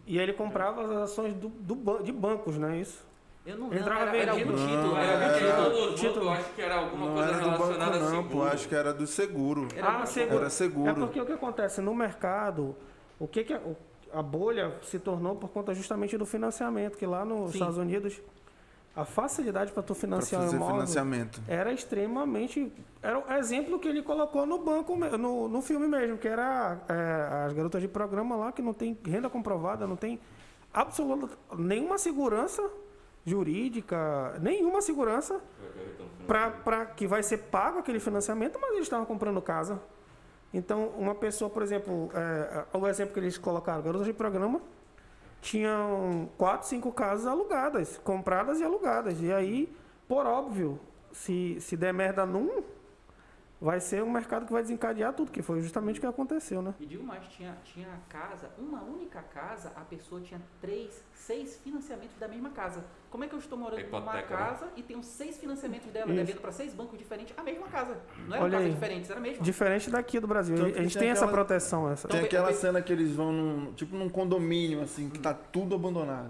[0.06, 3.04] E ele comprava as ações do, do ban- de bancos, não é isso?
[3.46, 5.70] Eu não, Entrava não era, era algum título, Não, era era- algum título.
[5.70, 6.14] título, do título.
[6.16, 8.30] banco, eu acho que era alguma Não coisa era do banco, relacionada a não, seguro.
[8.30, 8.44] pô.
[8.44, 9.68] Acho que era do seguro.
[9.76, 10.38] Era Ah, seguro.
[10.40, 10.90] Era seguro.
[10.90, 12.76] É porque o que acontece no mercado,
[13.20, 13.78] o que, que a, o-
[14.14, 17.58] a bolha se tornou por conta justamente do financiamento, que lá nos Sim.
[17.58, 18.20] Estados Unidos
[18.96, 21.42] a facilidade para tu Pra financiar um fazer imóvel financiamento.
[21.48, 22.72] era extremamente.
[23.02, 27.46] Era o exemplo que ele colocou no banco, no, no filme mesmo, que era é,
[27.46, 30.20] as garotas de programa lá que não tem renda comprovada, não tem
[30.74, 32.64] absoluta nenhuma segurança
[33.26, 35.42] jurídica, nenhuma segurança
[36.28, 39.80] para que vai ser pago aquele financiamento, mas eles estavam comprando casa.
[40.54, 44.62] Então, uma pessoa, por exemplo, é, o exemplo que eles colocaram, garotas de programa,
[45.46, 49.22] tinham quatro, cinco casas alugadas, compradas e alugadas.
[49.22, 49.72] E aí,
[50.08, 50.80] por óbvio,
[51.12, 52.64] se, se der merda num,
[53.62, 56.74] vai ser um mercado que vai desencadear tudo, que foi justamente o que aconteceu, né?
[56.80, 62.16] E digo mais, tinha, tinha casa, uma única casa, a pessoa tinha três, seis financiamentos
[62.20, 62.84] da mesma casa.
[63.10, 64.46] Como é que eu estou morando numa Hipoteca, né?
[64.46, 66.16] casa e tenho seis financiamentos dela, Isso.
[66.16, 67.98] devendo para seis bancos diferentes, a mesma casa.
[68.28, 68.70] Não casas aí.
[68.72, 69.42] diferentes, era a mesma.
[69.44, 70.56] Diferente daqui do Brasil.
[70.58, 71.90] Tanto a gente tem tem essa aquela- proteção.
[71.90, 72.08] Essa...
[72.10, 75.34] Tem Então, aquela eu- cena que eles vão num, tipo num condomínio, assim, que tá
[75.34, 76.30] tudo abandonado.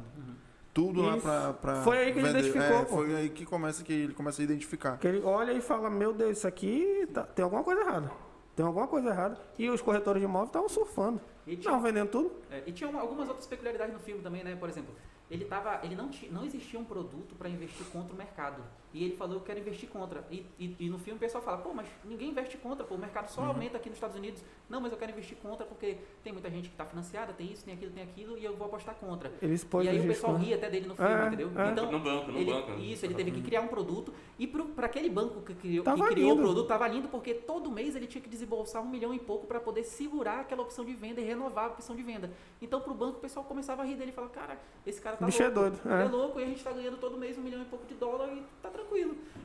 [0.75, 2.39] Tudo lá pra, pra Foi aí que ele vender.
[2.49, 2.95] identificou, É, pô.
[2.97, 4.97] foi aí que começa que ele começa a identificar.
[4.97, 8.11] Que ele olha e fala, meu Deus, isso aqui tá- tem alguma coisa errada.
[8.57, 9.39] Tem alguma coisa errada.
[9.57, 11.21] E os corretores de imóvel estavam surfando.
[11.47, 12.31] E Não, vendendo tudo.
[12.51, 14.53] é, e tinha uma- algumas outras peculiaridades no filme também, né?
[14.57, 14.93] Por exemplo,
[15.31, 18.61] ele tava, ele não tinha, não existia um produto para investir contra o mercado.
[18.95, 20.25] E ele falou, eu quero investir contra.
[20.31, 22.97] E, e, e no filme o pessoal fala, pô, mas ninguém investe contra, pô, o
[22.97, 24.41] mercado só aumenta aqui nos Estados Unidos.
[24.69, 27.65] Não, mas eu quero investir contra porque tem muita gente que está financiada, tem isso,
[27.65, 29.33] tem aquilo, tem aquilo, e eu vou apostar contra.
[29.41, 31.51] Ele expôs e aí o pessoal ria até dele no filme, É, entendeu?
[31.57, 31.71] é.
[31.71, 32.71] Então, No banco, no ele- banco.
[32.71, 32.77] né?
[32.79, 36.31] Isso, ele teve que criar um produto e para aquele banco que criou, que criou
[36.33, 39.45] o produto estava lindo porque todo mês ele tinha que desembolsar um milhão e pouco
[39.45, 42.31] para poder segurar aquela opção de venda e renovar a opção de venda.
[42.61, 45.17] Então para o banco o pessoal começava a rir dele e falava, cara, esse cara
[45.17, 46.05] tá Bicho é louco, doido, ele é.
[46.05, 48.29] é louco e a gente está ganhando todo mês um milhão e pouco de dólar
[48.31, 48.84] e tá tranquilo.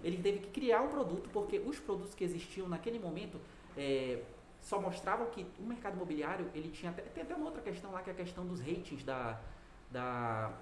[0.02, 3.38] Ele teve que criar um produto porque os produtos que existiam naquele momento
[3.76, 4.22] é,
[4.60, 8.02] só mostravam que o mercado imobiliário ele tinha até, tem até uma outra questão lá
[8.02, 9.38] que é a questão dos ratings da,
[9.90, 10.52] da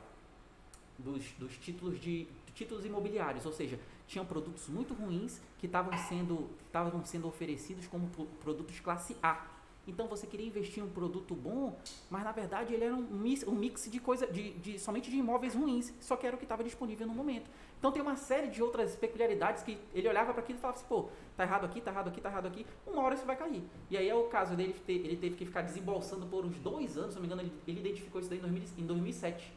[0.98, 6.48] dos, dos títulos de títulos imobiliários, ou seja, tinham produtos muito ruins que estavam sendo
[6.66, 9.46] estavam sendo oferecidos como pro- produtos classe A.
[9.86, 11.78] Então você queria investir em um produto bom,
[12.10, 15.16] mas na verdade ele era um mix, um mix de coisa de, de- somente de
[15.16, 17.48] imóveis ruins, só que era o que estava disponível no momento.
[17.78, 20.88] Então tem uma série de outras peculiaridades que ele olhava para aquilo e falava assim,
[20.88, 23.62] pô, tá errado aqui, tá errado aqui, tá errado aqui, uma hora isso vai cair.
[23.88, 27.14] E aí é o caso dele, ele teve que ficar desembolsando por uns dois anos,
[27.14, 29.52] se não me engano, ele, ele identificou isso daí em, 2000 em 2007.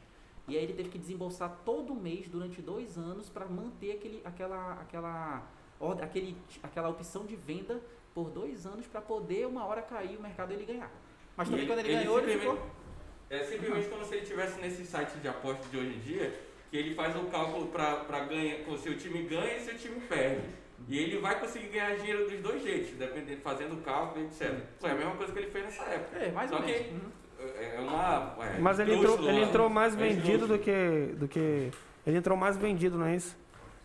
[0.47, 4.73] E aí ele teve que desembolsar todo mês durante dois anos para manter aquele, aquela,
[4.73, 5.43] aquela,
[6.01, 7.81] aquele, aquela opção de venda
[8.13, 10.91] por dois anos para poder uma hora cair o mercado e ele ganhar.
[11.35, 12.59] Mas também E quando ele, ele ganhou, ele ficou.
[13.29, 16.77] É simplesmente como se ele estivesse nesse site de apostas de hoje em dia, que
[16.77, 20.41] ele faz o cálculo para ganhar, com o seu time ganha e seu time perde.
[20.87, 24.55] E ele vai conseguir ganhar dinheiro dos dois jeitos, dependendo, fazendo o cálculo, etc.
[24.79, 26.17] Foi a mesma coisa que ele fez nessa época.
[26.17, 26.89] É, mais Só ou que- menos.
[26.91, 27.11] Uhum.
[27.59, 28.35] É uma.
[28.39, 31.71] é, Mas ele entrou, ele entrou mais É vendido do que, do que.
[32.07, 33.35] Ele entrou mais vendido, não é isso?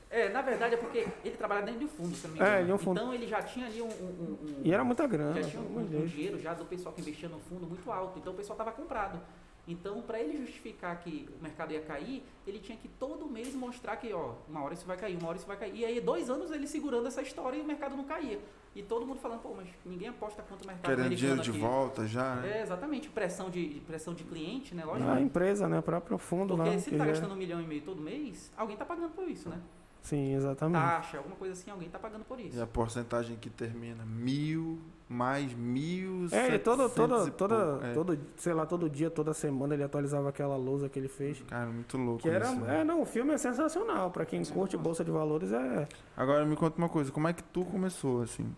[0.09, 2.45] É, na verdade é porque ele trabalha dentro de um fundo, se não me É,
[2.45, 2.67] engano.
[2.67, 3.01] de um fundo.
[3.01, 3.87] Então ele já tinha ali um.
[3.89, 5.43] um- um- E era muita grana.
[5.43, 8.19] já tinha um, um dinheiro já do pessoal que investia no fundo muito alto.
[8.19, 9.21] Então o pessoal estava comprado.
[9.69, 13.97] Então, para ele justificar que o mercado ia cair, ele tinha que todo mês mostrar
[13.97, 15.75] que, ó, uma hora isso vai cair, uma hora isso vai cair.
[15.75, 18.39] E aí, dois anos ele segurando essa história e o mercado não caía.
[18.77, 21.51] E todo mundo falando, pô, mas ninguém aposta contra o mercado Querendo dinheiro americano de
[21.51, 21.59] aqui.
[21.59, 22.59] volta já, né?
[22.59, 23.09] É, exatamente.
[23.09, 24.85] Pressão de, pressão de cliente, né?
[24.85, 25.11] Lógico.
[25.11, 25.79] A empresa, né?
[25.79, 26.79] O próprio fundo Porque lá.
[26.79, 29.27] se que ele tá gastando um milhão e meio todo mês, alguém tá pagando por
[29.27, 29.61] isso, né?
[30.03, 30.81] Sim, exatamente.
[30.81, 32.57] Taxa, alguma coisa assim, alguém tá pagando por isso.
[32.57, 36.27] E a porcentagem que termina mil mais mil.
[36.33, 37.87] É, todo, todo, toda.
[37.87, 37.93] É.
[37.93, 41.41] todo, sei lá, todo dia, toda semana ele atualizava aquela lousa que ele fez.
[41.49, 42.61] Cara, muito louco Que era, isso.
[42.61, 42.81] né?
[42.81, 44.11] é, não, o filme é sensacional.
[44.11, 45.89] Pra quem curte bolsa de valores é.
[46.17, 48.55] Agora me conta uma coisa, como é que tu começou, assim?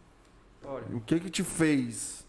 [0.65, 2.27] Olha, O que que te fez?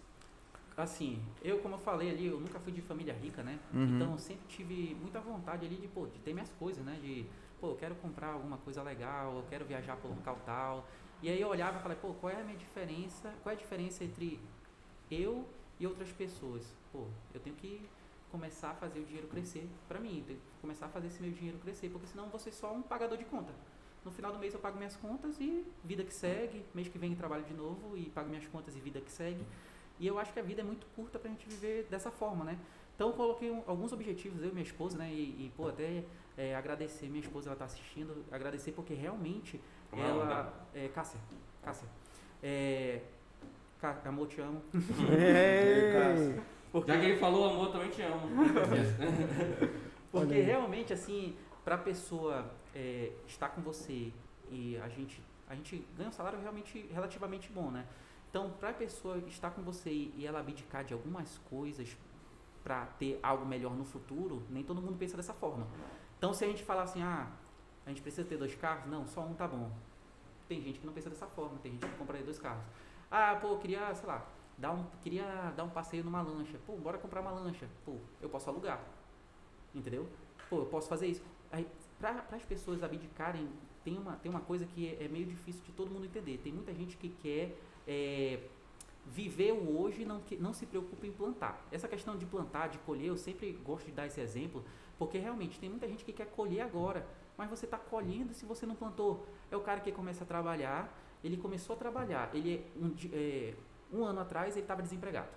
[0.82, 3.60] assim, eu como eu falei ali, eu nunca fui de família rica, né?
[3.74, 3.96] Uhum.
[3.98, 6.98] Então eu sempre tive muita vontade ali de, pô, de ter minhas coisas, né?
[7.02, 7.26] De,
[7.60, 10.88] pô, eu quero comprar alguma coisa legal, eu quero viajar para local tal.
[11.22, 13.34] E aí eu olhava e falei, pô, qual é a minha diferença?
[13.44, 14.40] Qual é a diferença entre
[15.12, 15.46] eu
[15.80, 16.64] e outras pessoas?
[16.94, 17.82] Pô, eu tenho que
[18.32, 21.32] começar a fazer o dinheiro crescer para mim, tenho que começar a fazer esse meu
[21.32, 23.52] dinheiro crescer, porque senão ser só um pagador de conta.
[24.06, 27.14] No final do mês eu pago minhas contas e vida que segue, mês que vem
[27.16, 29.44] trabalho de novo e pago minhas contas e vida que segue.
[30.00, 32.58] E eu acho que a vida é muito curta pra gente viver dessa forma, né?
[32.96, 35.12] Então eu coloquei um- alguns objetivos, eu e minha esposa, né?
[35.12, 36.06] E, e, pô, até
[36.38, 39.60] é, agradecer, minha esposa ela tá assistindo, agradecer porque realmente
[39.90, 40.54] Como é o nome ela.
[40.74, 41.20] É, Cássia.
[41.64, 41.88] Cássia.
[42.42, 43.02] É,
[43.80, 44.62] Cá- amor, te amo.
[45.12, 46.40] É.
[46.72, 48.30] Porque, Já que ele falou amor, eu também te amo.
[50.12, 51.36] porque realmente, assim,
[51.66, 54.14] pra pessoa é, estar com você
[54.52, 57.88] e a gente, a gente ganha um salário realmente relativamente bom, né?
[58.30, 61.98] Então, pra pessoa estar com você e e ela abdicar de algumas coisas
[62.64, 65.66] para ter algo melhor no futuro, nem todo mundo pensa dessa forma.
[66.20, 67.28] Então, se a gente falar assim, ah,
[67.86, 69.72] a gente precisa ter dois carros, não, só um tá bom.
[70.48, 72.64] Tem gente que não pensa dessa forma, tem gente que compraria dois carros.
[73.10, 74.26] Ah, pô, queria, sei lá,
[74.58, 76.58] dar um, queria dar um passeio numa lancha.
[76.66, 77.68] Pô, bora comprar uma lancha.
[77.86, 78.82] Pô, eu posso alugar.
[79.74, 80.08] Entendeu?
[80.50, 81.24] Pô, eu posso fazer isso.
[81.52, 81.68] Aí,
[82.00, 83.48] para as pessoas abdicarem,
[83.84, 86.38] tem uma, tem uma coisa que é, é meio difícil de todo mundo entender.
[86.40, 87.56] Tem muita gente que quer
[87.88, 88.40] é,
[89.06, 91.64] viver o hoje e não, que- não se preocupa em plantar.
[91.72, 94.64] Essa questão de plantar, de colher, eu sempre gosto de dar esse exemplo,
[94.98, 97.08] porque realmente tem muita gente que quer colher agora,
[97.40, 99.26] mas você está colhendo se você não plantou.
[99.50, 102.30] É o cara que começa a trabalhar, ele começou a trabalhar.
[102.34, 103.54] Ele um, é,
[103.94, 105.30] um ano atrás ele estava desempregado.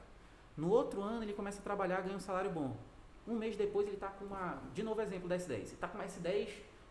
[0.56, 2.76] No outro ano ele começa a trabalhar, ganha um salário bom.
[3.24, 5.50] Um mês depois ele está com uma, de novo exemplo da S10.
[5.52, 6.48] Ele está com uma S10,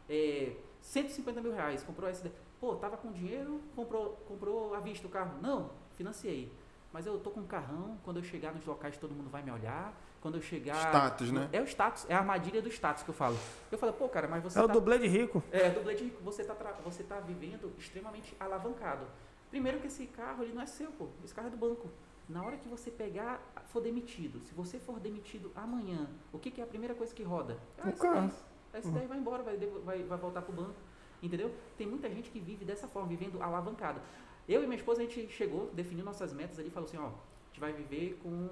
[0.10, 2.32] é, 150 mil reais, comprou a S10.
[2.62, 5.42] Pô, tava com dinheiro, comprou, comprou à vista o carro.
[5.42, 6.50] Não, financiei.
[6.94, 9.52] Mas eu tô com um carrão, quando eu chegar nos locais todo mundo vai me
[9.52, 9.94] olhar.
[10.22, 10.76] Quando eu chegar.
[10.76, 11.50] Status, né?
[11.52, 13.36] É o status, é a armadilha do status que eu falo.
[13.72, 14.74] Eu falo, pô, cara, mas você É o tá.
[14.74, 15.44] dublê de rico.
[15.52, 19.06] É, dublê de rico, você tá, tra- você tá vivendo extremamente alavancado.
[19.50, 21.08] Primeiro que esse carro ele não é seu, pô.
[21.26, 21.90] Esse carro é do banco.
[22.30, 26.62] Na hora que você pegar, for demitido, se você for demitido amanhã, o que, que
[26.62, 27.58] é a primeira coisa que roda?
[27.80, 28.22] Ah, O carro.
[28.22, 28.46] 10.
[28.76, 30.76] Esse 10 vai embora, vai, vai, vai voltar pro banco.
[31.22, 31.52] Entendeu?
[31.78, 34.00] Tem muita gente que vive dessa forma, vivendo alavancado.
[34.48, 37.08] Eu e minha esposa, a gente chegou, definiu nossas metas ali e falou assim, ó,
[37.08, 37.12] a
[37.50, 38.50] gente vai viver com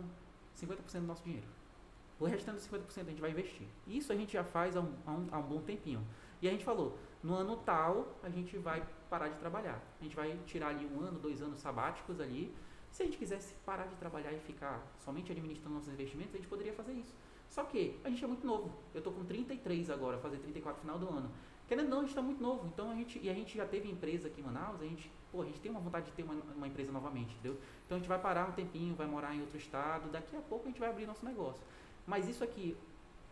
[0.59, 1.47] 50% do nosso dinheiro.
[2.19, 3.67] O restante dos 50% a gente vai investir.
[3.87, 6.05] Isso a gente já faz há um, há um, há um bom tempinho.
[6.41, 9.81] E a gente falou, no ano tal a gente vai parar de trabalhar.
[9.99, 12.53] A gente vai tirar ali um ano, dois anos sabáticos ali.
[12.91, 16.47] Se a gente quisesse parar de trabalhar e ficar somente administrando nossos investimentos, a gente
[16.47, 17.13] poderia fazer isso.
[17.49, 18.71] Só que a gente é muito novo.
[18.93, 21.31] Eu tô com 33 agora, fazer 34 no final do ano.
[21.67, 22.67] Querendo ou não, a gente está muito novo.
[22.67, 25.41] Então a gente, e a gente já teve empresa aqui em Manaus, a gente, pô,
[25.41, 27.59] a gente tem uma vontade de ter uma, uma empresa novamente, entendeu?
[27.85, 30.65] Então a gente vai parar um tempinho, vai morar em outro estado, daqui a pouco
[30.65, 31.63] a gente vai abrir nosso negócio.
[32.09, 32.75] Mas isso aqui,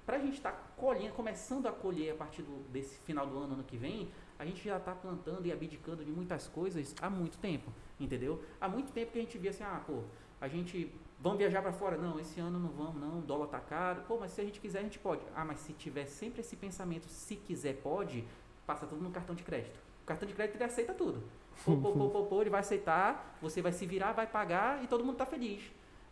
[0.05, 3.55] para a gente estar colhendo, começando a colher a partir do, desse final do ano,
[3.55, 7.39] ano que vem, a gente já está plantando e abdicando de muitas coisas há muito
[7.39, 8.39] tempo, entendeu?
[8.61, 10.03] Há muito tempo que a gente via assim, ah, pô,
[10.39, 11.97] a gente vamos viajar para fora?
[11.97, 14.03] Não, esse ano não vamos, não, o dólar tá caro.
[14.07, 15.23] Pô, mas se a gente quiser, a gente pode.
[15.35, 18.23] Ah, mas se tiver sempre esse pensamento, se quiser, pode,
[18.67, 19.79] passa tudo no cartão de crédito.
[20.03, 21.23] O cartão de crédito ele aceita tudo.
[21.65, 24.87] Pô, pô, pô, pô, pô, ele vai aceitar, você vai se virar, vai pagar e
[24.87, 25.63] todo mundo tá feliz.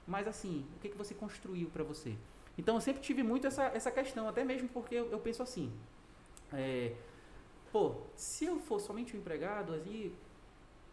[0.08, 2.16] Mas assim, o que, que você construiu para você?
[2.58, 5.72] Então eu sempre tive muito essa, essa questão, até mesmo porque eu, eu penso assim,
[6.54, 6.94] é,
[7.72, 10.16] pô, se eu for somente um empregado ali,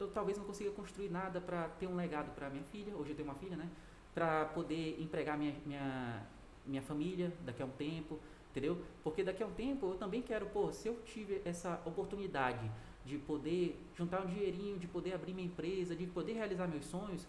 [0.00, 3.16] eu talvez não consiga construir nada para ter um legado para minha filha, hoje eu
[3.16, 3.68] tenho uma filha, né?
[4.12, 6.26] Para poder empregar minha, minha,
[6.66, 8.18] minha família daqui a um tempo,
[8.50, 8.78] entendeu?
[9.04, 12.68] Porque daqui a um tempo eu também quero, pô, se eu tive essa oportunidade
[13.04, 17.26] de poder juntar um dinheirinho, de poder abrir minha empresa, de poder realizar meus sonhos,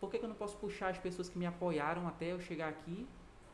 [0.00, 2.68] por que, que eu não posso puxar as pessoas que me apoiaram até eu chegar
[2.68, 3.06] aqui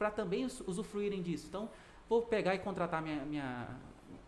[0.02, 1.46] para também us- usufruírem disso?
[1.48, 1.70] Então,
[2.08, 3.68] vou pegar e contratar minha, minha,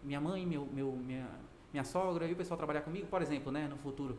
[0.05, 1.27] minha mãe, meu, meu, minha,
[1.72, 4.16] minha sogra e o pessoal trabalhar comigo, por exemplo, né, no futuro.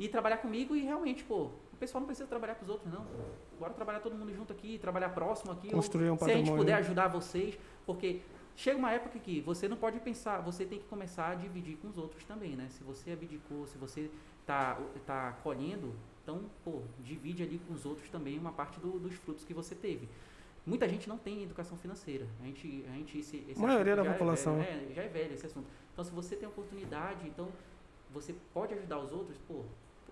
[0.00, 3.06] E trabalhar comigo e realmente, pô, o pessoal não precisa trabalhar com os outros, não.
[3.58, 5.68] Bora trabalhar todo mundo junto aqui, trabalhar próximo aqui.
[5.68, 6.64] ou Construir um se a gente patrimônio.
[6.64, 8.20] puder ajudar vocês, porque
[8.56, 11.86] chega uma época que você não pode pensar, você tem que começar a dividir com
[11.88, 12.66] os outros também, né?
[12.70, 14.10] Se você abdicou, se você
[14.44, 14.76] tá,
[15.06, 15.94] tá colhendo,
[16.24, 19.74] então, pô, divide ali com os outros também uma parte do- dos frutos que você
[19.76, 20.08] teve.
[20.66, 22.26] Muita gente não tem educação financeira.
[22.42, 24.56] A gente, a gente esse, esse A maioria da já é população.
[24.56, 25.66] velho, é, já é velho esse assunto.
[25.92, 27.48] Então, se você tem oportunidade, então
[28.10, 29.62] você pode ajudar os outros, pô,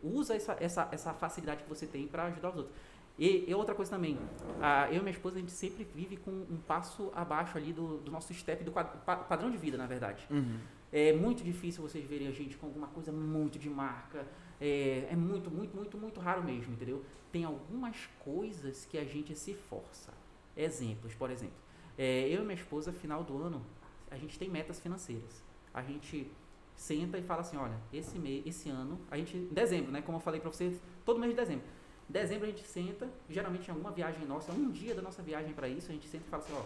[0.02, 2.74] usa essa, essa, essa facilidade que você tem para ajudar os outros.
[3.18, 4.18] E, e outra coisa também,
[4.60, 7.98] a, eu e minha esposa, a gente sempre vive com um passo abaixo ali do,
[7.98, 10.26] do nosso step, do quad- pa- padrão de vida, na verdade.
[10.30, 10.58] Uhum.
[10.92, 14.26] É muito difícil vocês verem a gente com alguma coisa muito de marca.
[14.60, 17.04] É, é muito, muito, muito, muito raro mesmo, entendeu?
[17.32, 20.12] Tem algumas coisas que a gente se força.
[20.56, 21.56] Exemplos, por exemplo.
[21.96, 23.64] É, eu e minha esposa, final do ano,
[24.10, 25.42] a gente tem metas financeiras.
[25.72, 26.30] A gente
[26.76, 30.02] senta e fala assim, olha, esse mês, esse ano, a gente, em dezembro, né?
[30.02, 31.64] Como eu falei pra vocês, todo mês de dezembro.
[32.08, 35.52] Em dezembro a gente senta, geralmente em alguma viagem nossa, um dia da nossa viagem
[35.54, 36.62] para isso, a gente senta e fala assim, ó,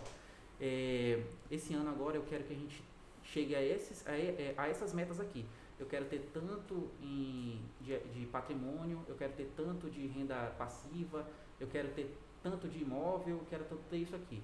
[0.60, 2.82] é, esse ano agora eu quero que a gente
[3.22, 5.44] chegue a, esses, a, e- a essas metas aqui.
[5.78, 11.24] Eu quero ter tanto em, de, de patrimônio, eu quero ter tanto de renda passiva,
[11.60, 12.12] eu quero ter
[12.42, 14.42] tanto de imóvel, quero tanto ter isso aqui.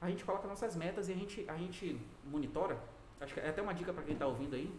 [0.00, 2.78] A gente coloca nossas metas e a gente, a gente monitora.
[3.20, 4.72] Acho que é até uma dica para quem está ouvindo aí.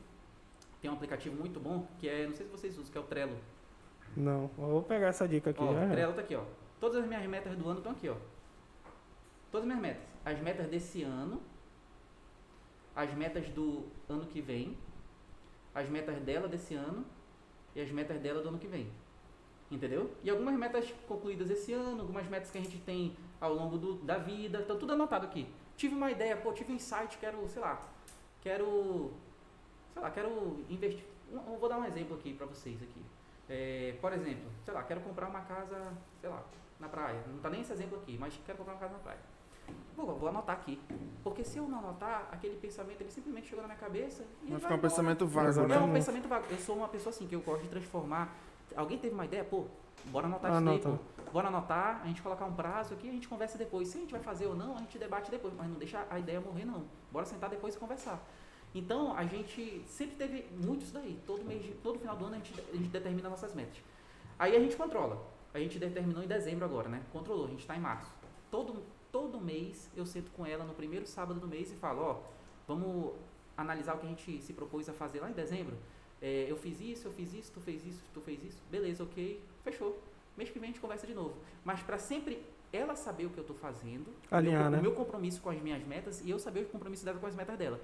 [0.81, 3.03] Tem um aplicativo muito bom que é, não sei se vocês usam, que é o
[3.03, 3.37] Trello.
[4.15, 5.61] Não, eu vou pegar essa dica aqui.
[5.61, 5.89] Ó, o.
[5.89, 6.43] Trello tá aqui, ó.
[6.79, 8.15] Todas as minhas metas do ano estão aqui, ó.
[9.51, 10.09] Todas as minhas metas.
[10.23, 11.41] As metas desse ano,
[12.95, 14.77] as metas do ano que vem,
[15.73, 17.05] as metas dela desse ano
[17.75, 18.89] e as metas dela do ano que vem.
[19.71, 20.09] Entendeu?
[20.23, 23.93] E algumas metas concluídas esse ano, algumas metas que a gente tem ao longo do,
[23.97, 25.47] da vida, tá tudo anotado aqui.
[25.77, 27.79] Tive uma ideia, pô, tive um insight, quero, sei lá,
[28.41, 29.11] quero,
[29.93, 31.05] sei lá, quero investir.
[31.31, 33.01] um- vou dar um exemplo aqui pra vocês aqui.
[33.47, 36.43] É, por exemplo, sei lá, quero comprar uma casa, sei lá,
[36.79, 37.23] na praia.
[37.27, 39.19] Não tá nem esse exemplo aqui, mas quero comprar uma casa na praia.
[39.95, 40.79] Vou, vou anotar aqui.
[41.23, 44.59] Porque se eu não anotar, aquele pensamento ele simplesmente chegou na minha cabeça e Vai
[44.59, 45.79] ficar um pensamento vago, É Exatamente.
[45.79, 45.85] né?
[45.85, 46.45] um pensamento vago.
[46.49, 48.35] Eu sou uma pessoa assim, que eu gosto de transformar.
[48.75, 49.65] Alguém teve uma ideia, pô,
[50.05, 50.89] bora anotar isso Anota.
[50.89, 51.31] daí, pô.
[51.31, 53.87] Bora anotar, a gente colocar um prazo aqui, a gente conversa depois.
[53.87, 56.17] Se a gente vai fazer ou não, a gente debate depois, mas não deixa a
[56.17, 56.85] ideia morrer, não.
[57.11, 58.19] Bora sentar depois e conversar.
[58.73, 61.19] Então, a gente sempre teve muito isso daí.
[61.25, 63.77] Todo, mês, todo final do ano a gente, a gente determina nossas metas.
[64.37, 65.21] Aí a gente controla.
[65.53, 67.01] A gente determinou em dezembro agora, né?
[67.11, 68.11] Controlou, a gente está em março.
[68.51, 72.19] Todo, todo mês eu sento com ela no primeiro sábado do mês e falo, ó,
[72.67, 73.13] vamos
[73.57, 75.75] analisar o que a gente se propôs a fazer lá em dezembro.
[76.21, 78.57] É, eu fiz isso, eu fiz isso, tu fez isso, tu fez isso.
[78.69, 80.01] Beleza, ok, fechou.
[80.37, 81.35] Mês que vem a gente conversa de novo.
[81.63, 84.79] Mas para sempre ela saber o que eu estou fazendo, Alinhar, o meu, né?
[84.79, 87.35] o meu compromisso com as minhas metas e eu saber o compromisso dela com as
[87.35, 87.79] metas dela.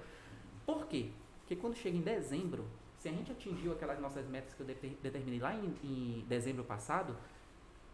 [0.64, 1.10] Por quê?
[1.40, 2.64] Porque quando chega em dezembro,
[2.98, 6.64] se a gente atingiu aquelas nossas metas que eu deter- determinei lá em, em dezembro
[6.64, 7.16] passado,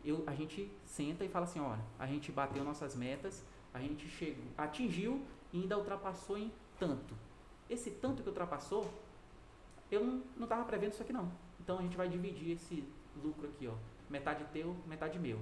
[0.05, 4.09] eu, a gente senta e fala assim, olha, a gente bateu nossas metas, a gente
[4.09, 5.21] chegou, atingiu
[5.53, 7.15] e ainda ultrapassou em tanto.
[7.71, 8.91] Esse tanto que ultrapassou,
[9.97, 11.31] eu não, não tava prevendo isso aqui não.
[11.61, 12.85] Então a gente vai dividir esse
[13.23, 13.75] lucro aqui, ó.
[14.11, 15.39] Metade teu, metade meu.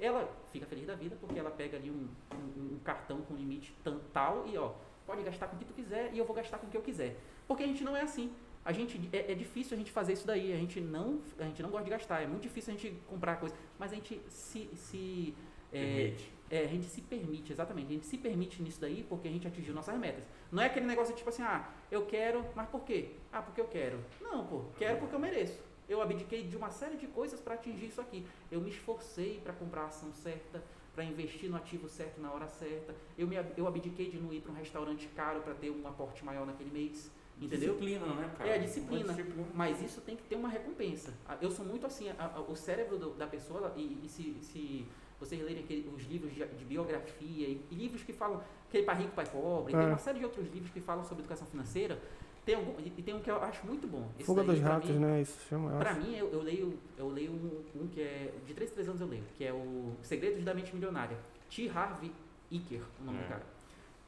[0.00, 3.74] Ela fica feliz da vida porque ela pega ali um, um- um cartão com limite
[4.12, 4.72] tal e ó,
[5.06, 6.82] pode gastar com o que tu quiser e eu vou gastar com o que eu
[6.82, 7.16] quiser.
[7.46, 8.32] Porque a gente não é assim.
[8.64, 10.52] A gente é, é difícil a gente fazer isso daí.
[10.52, 12.20] A gente não a gente não gosta de gastar.
[12.20, 15.34] É muito difícil a gente comprar coisa, mas a gente se, se
[15.72, 16.32] é, Permite.
[16.52, 17.86] É, a gente se permite, exatamente.
[17.88, 20.24] A gente se permite nisso daí porque a gente atingiu nossas metas.
[20.50, 23.12] Não é aquele negócio tipo assim, ah, eu quero, mas por quê?
[23.32, 23.98] Ah, porque eu quero.
[24.20, 25.58] Não, pô, quero porque eu mereço.
[25.88, 28.24] Eu abdiquei de uma série de coisas para atingir isso aqui.
[28.50, 30.62] Eu me esforcei para comprar a ação certa,
[30.94, 32.94] para investir no ativo certo na hora certa.
[33.16, 36.22] Eu, me, eu abdiquei de não ir para um restaurante caro para ter um aporte
[36.24, 37.10] maior naquele mês.
[37.40, 37.72] Entendeu?
[37.74, 38.50] Disciplina, né, cara?
[38.50, 39.12] É disciplina.
[39.14, 39.48] Disciplina.
[39.54, 41.12] Mas isso tem que ter uma recompensa.
[41.26, 44.36] Ah, Eu sou muito assim, a- a- o cérebro do- da pessoa, e, e se,
[44.42, 44.86] se
[45.24, 48.82] vocês lerem aquele- os livros de, de biografia e, e livros que falam que é
[48.82, 49.78] para rico, pai pobre, É.
[49.78, 52.00] tem uma série de outros livros que falam sobre educação financeira,
[52.44, 54.08] tem algum, e e tem um que eu acho muito bom.
[54.16, 55.20] Esse Fuga daí, dos pra ratos, mim, né?
[55.22, 55.70] Isso chama.
[55.72, 56.00] eu Pra acho.
[56.00, 58.32] mim, eu, eu leio, eu leio um, um que é.
[58.46, 61.16] De 3 em 3 anos eu leio, que é o Segredos da Mente Milionária.
[61.48, 61.68] T.
[61.68, 62.10] Harvey
[62.50, 63.22] Iker, o nome É.
[63.22, 63.46] do cara.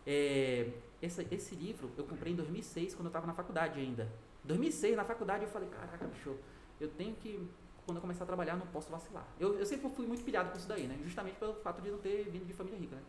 [0.06, 0.68] É,
[1.00, 4.08] esse, esse livro eu comprei em 2006, quando eu tava na faculdade ainda.
[4.44, 6.34] 2006, na faculdade, eu falei: caraca, bicho,
[6.80, 7.40] eu tenho que.
[7.84, 9.26] Quando eu começar a trabalhar, não posso vacilar.
[9.38, 10.98] Eu, eu sempre fui muito pilhado com isso daí, né?
[11.04, 13.02] Justamente pelo fato de não ter vindo de família rica, né?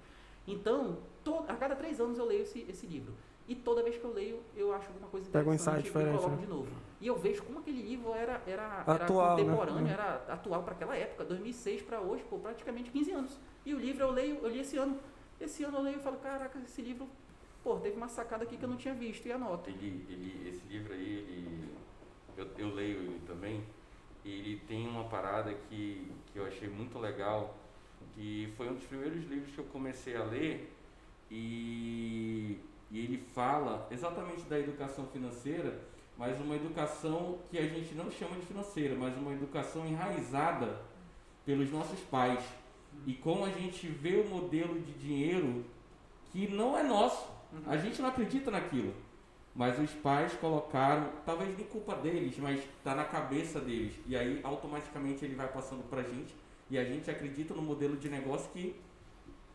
[0.47, 3.13] Então, to- a cada três anos eu leio esse, esse livro.
[3.47, 5.91] E toda vez que eu leio, eu acho alguma coisa Pega um interessante insight e
[5.91, 6.41] diferente, coloco né?
[6.41, 6.67] de novo.
[6.99, 8.95] E eu vejo como aquele livro era, era, Atual, né?
[8.95, 9.07] era
[9.51, 9.91] contemporâneo, Uhum.
[9.91, 13.37] era atual para aquela época, 2006 para hoje, pô, praticamente 15 anos.
[13.65, 14.99] E o livro eu leio, eu li esse ano.
[15.39, 17.07] Esse ano eu leio e falo, caraca, esse livro,
[17.63, 19.69] pô, teve uma sacada aqui que eu não tinha visto, e anoto.
[19.69, 21.69] Ele, ele, esse livro aí, ele,
[22.37, 23.63] eu, eu leio ele também, e
[24.29, 27.55] ele tem uma parada que, que eu achei muito legal,
[28.13, 30.71] que foi um dos primeiros livros que eu comecei a ler,
[31.29, 32.59] e,
[32.91, 35.79] e ele fala exatamente da educação financeira,
[36.17, 40.79] mas uma educação que a gente não chama de financeira, mas uma educação enraizada
[41.45, 42.43] pelos nossos pais.
[43.05, 45.65] E como a gente vê o modelo de dinheiro
[46.31, 47.29] que não é nosso.
[47.65, 48.93] A gente não acredita naquilo.
[49.55, 53.93] Mas os pais colocaram, talvez nem culpa deles, mas está na cabeça deles.
[54.05, 56.35] E aí automaticamente ele vai passando pra gente
[56.69, 58.75] e a gente acredita no modelo de negócio que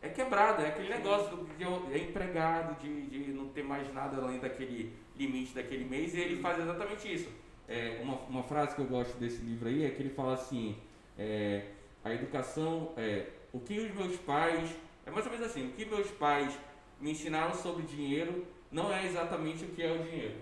[0.01, 4.39] é quebrado, é aquele negócio de é empregado, de, de não ter mais nada além
[4.39, 7.29] daquele limite daquele mês, e ele faz exatamente isso.
[7.67, 10.75] É, uma, uma frase que eu gosto desse livro aí é que ele fala assim,
[11.17, 11.65] é,
[12.03, 14.75] a educação, é, o que os meus pais,
[15.05, 16.57] é mais ou menos assim, o que meus pais
[16.99, 20.41] me ensinaram sobre dinheiro não é exatamente o que é o dinheiro.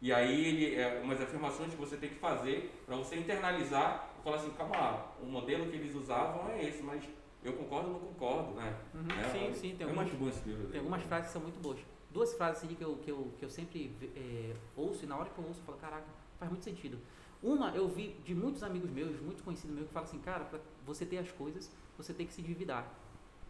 [0.00, 4.22] E aí ele é umas afirmações que você tem que fazer para você internalizar e
[4.22, 7.02] falar assim, calma lá, o modelo que eles usavam é esse, mas
[7.42, 8.76] eu concordo ou não concordo, né?
[8.94, 10.08] Uhum, É, sim, sim, tem é algumas,
[10.46, 10.68] livro.
[10.68, 11.80] tem algumas frases que são muito boas.
[12.12, 15.28] Duas frases assim, que, eu, que, eu, que eu sempre é, ouço, e na hora
[15.30, 16.06] que eu ouço, eu falo, caraca,
[16.38, 16.98] faz muito sentido.
[17.42, 20.60] Uma, eu vi de muitos amigos meus, muitos conhecidos meus, que falam assim, cara, pra
[20.86, 22.88] você ter as coisas, você tem que se endividar.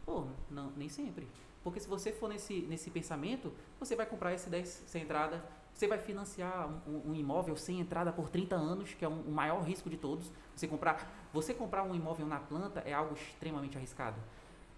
[0.04, 1.26] Pô, não, nem sempre.
[1.64, 5.44] Porque se você for nesse, nesse pensamento, você vai comprar esse 10 sem entrada,
[5.74, 9.30] você vai financiar um, um- imóvel sem entrada por 30 anos, que é um- o
[9.30, 10.30] maior risco de todos.
[10.56, 14.16] Você comprar, você comprar um imóvel na planta é algo extremamente arriscado.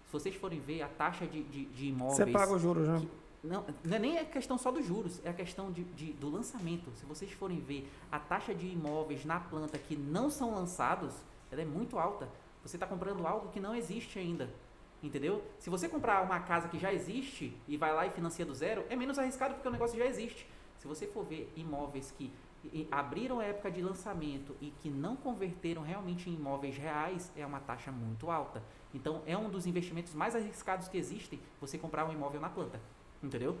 [0.07, 2.17] Se vocês forem ver a taxa de, de, de imóveis.
[2.17, 3.07] Você paga os juros, né?
[3.43, 6.29] não, não é nem a questão só dos juros, é a questão de, de- do
[6.29, 6.91] lançamento.
[6.97, 11.13] Se vocês forem ver a taxa de imóveis na planta que não são lançados,
[11.51, 12.27] ela é muito alta.
[12.63, 14.49] Você está comprando algo que não existe ainda.
[15.03, 15.43] Entendeu?
[15.57, 18.85] Se você comprar uma casa que já existe e vai lá e financia do zero,
[18.89, 20.47] é menos arriscado porque o negócio já existe.
[20.77, 22.31] Se você for ver imóveis que
[22.91, 27.59] abriram a época de lançamento e que não converteram realmente em imóveis reais, é uma
[27.59, 28.61] taxa muito alta.
[28.93, 32.79] Então, é um dos investimentos mais arriscados que existem você comprar um imóvel na planta.
[33.23, 33.57] Entendeu?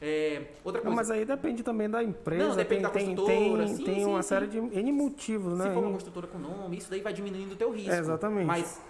[0.00, 2.48] É, outra Não, coisa, mas aí depende também da empresa.
[2.48, 4.28] Não, depende tem, da construtora, tem, sim, tem sim, uma sim.
[4.28, 5.68] série de N motivos, né?
[5.68, 7.92] se for uma construtora com nome, isso daí vai diminuindo o teu risco.
[7.92, 8.46] É, exatamente.
[8.46, 8.82] Mas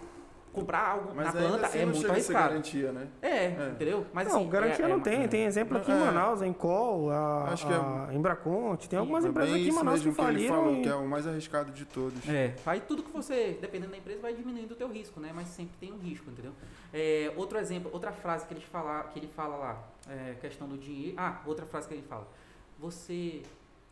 [0.52, 2.48] comprar algo Mas na ainda planta assim é não muito chega a ser arriscado.
[2.50, 3.08] garantia, né?
[3.22, 3.70] É, É.
[3.74, 4.06] entendeu?
[4.12, 5.28] Mas não, assim, garantia é- não é- tem.
[5.28, 5.98] Tem exemplo aqui em É.
[5.98, 8.88] Manaus, a Encol, a, Acho que é- a Embraconte.
[8.88, 10.54] Tem algumas É empresas aqui em Manaus que que faliram.
[10.54, 12.28] falou, e- que é o mais arriscado de todos.
[12.28, 15.30] É, aí tudo que você, dependendo da empresa, vai diminuindo o teu risco, né?
[15.34, 16.52] Mas sempre tem um risco, entendeu?
[16.92, 20.76] É, outro exemplo, outra frase que ele fala, que ele fala lá, é, questão do
[20.76, 21.14] dinheiro.
[21.18, 22.28] Ah, outra frase que ele fala.
[22.78, 23.42] Você,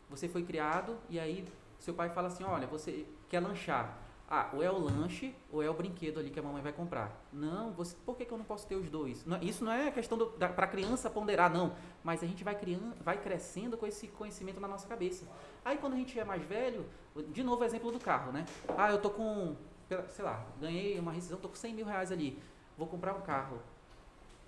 [0.09, 1.45] você foi criado e aí
[1.79, 3.97] seu pai fala assim, olha, você quer lanchar.
[4.33, 7.11] Ah, ou é o lanche ou é o brinquedo ali que a mamãe vai comprar.
[7.33, 9.25] Não, você, por que, que eu não posso ter os dois?
[9.25, 11.73] Não- isso não é questão para a criança ponderar, não.
[12.01, 15.25] Mas a gente vai, criando, vai crescendo com esse conhecimento na nossa cabeça.
[15.65, 16.85] Aí quando a gente é mais velho,
[17.27, 18.45] de novo o exemplo do carro, né?
[18.77, 19.53] Ah, eu tô com,
[20.07, 22.41] sei lá, ganhei uma rescisão, tô com 100 mil reais ali,
[22.77, 23.59] vou comprar um carro.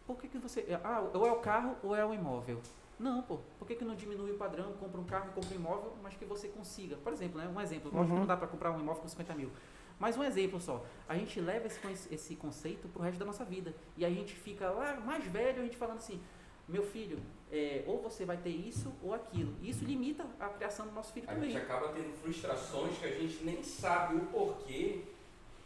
[0.07, 0.65] Por que, que você.
[0.81, 2.61] Ah, ou é o carro ou é o imóvel?
[2.99, 3.39] Não, pô.
[3.59, 6.15] Por que, que não diminui o padrão, compra um carro e compra um imóvel, mas
[6.15, 6.95] que você consiga?
[6.97, 7.49] Por exemplo, né?
[7.53, 7.89] Um exemplo.
[7.91, 8.19] Lógico que Uhum.
[8.19, 9.49] não dá para comprar um imóvel com 50 mil.
[9.99, 10.83] Mas um exemplo só.
[11.07, 11.79] A gente leva esse,
[12.13, 13.73] esse conceito pro resto da nossa vida.
[13.97, 16.19] E a gente fica lá, mais velho, a gente falando assim,
[16.67, 17.19] meu filho,
[17.51, 19.53] é, ou você vai ter isso ou aquilo.
[19.61, 21.51] E isso limita a criação do nosso filho A também.
[21.51, 25.01] gente acaba tendo frustrações que a gente nem sabe o porquê,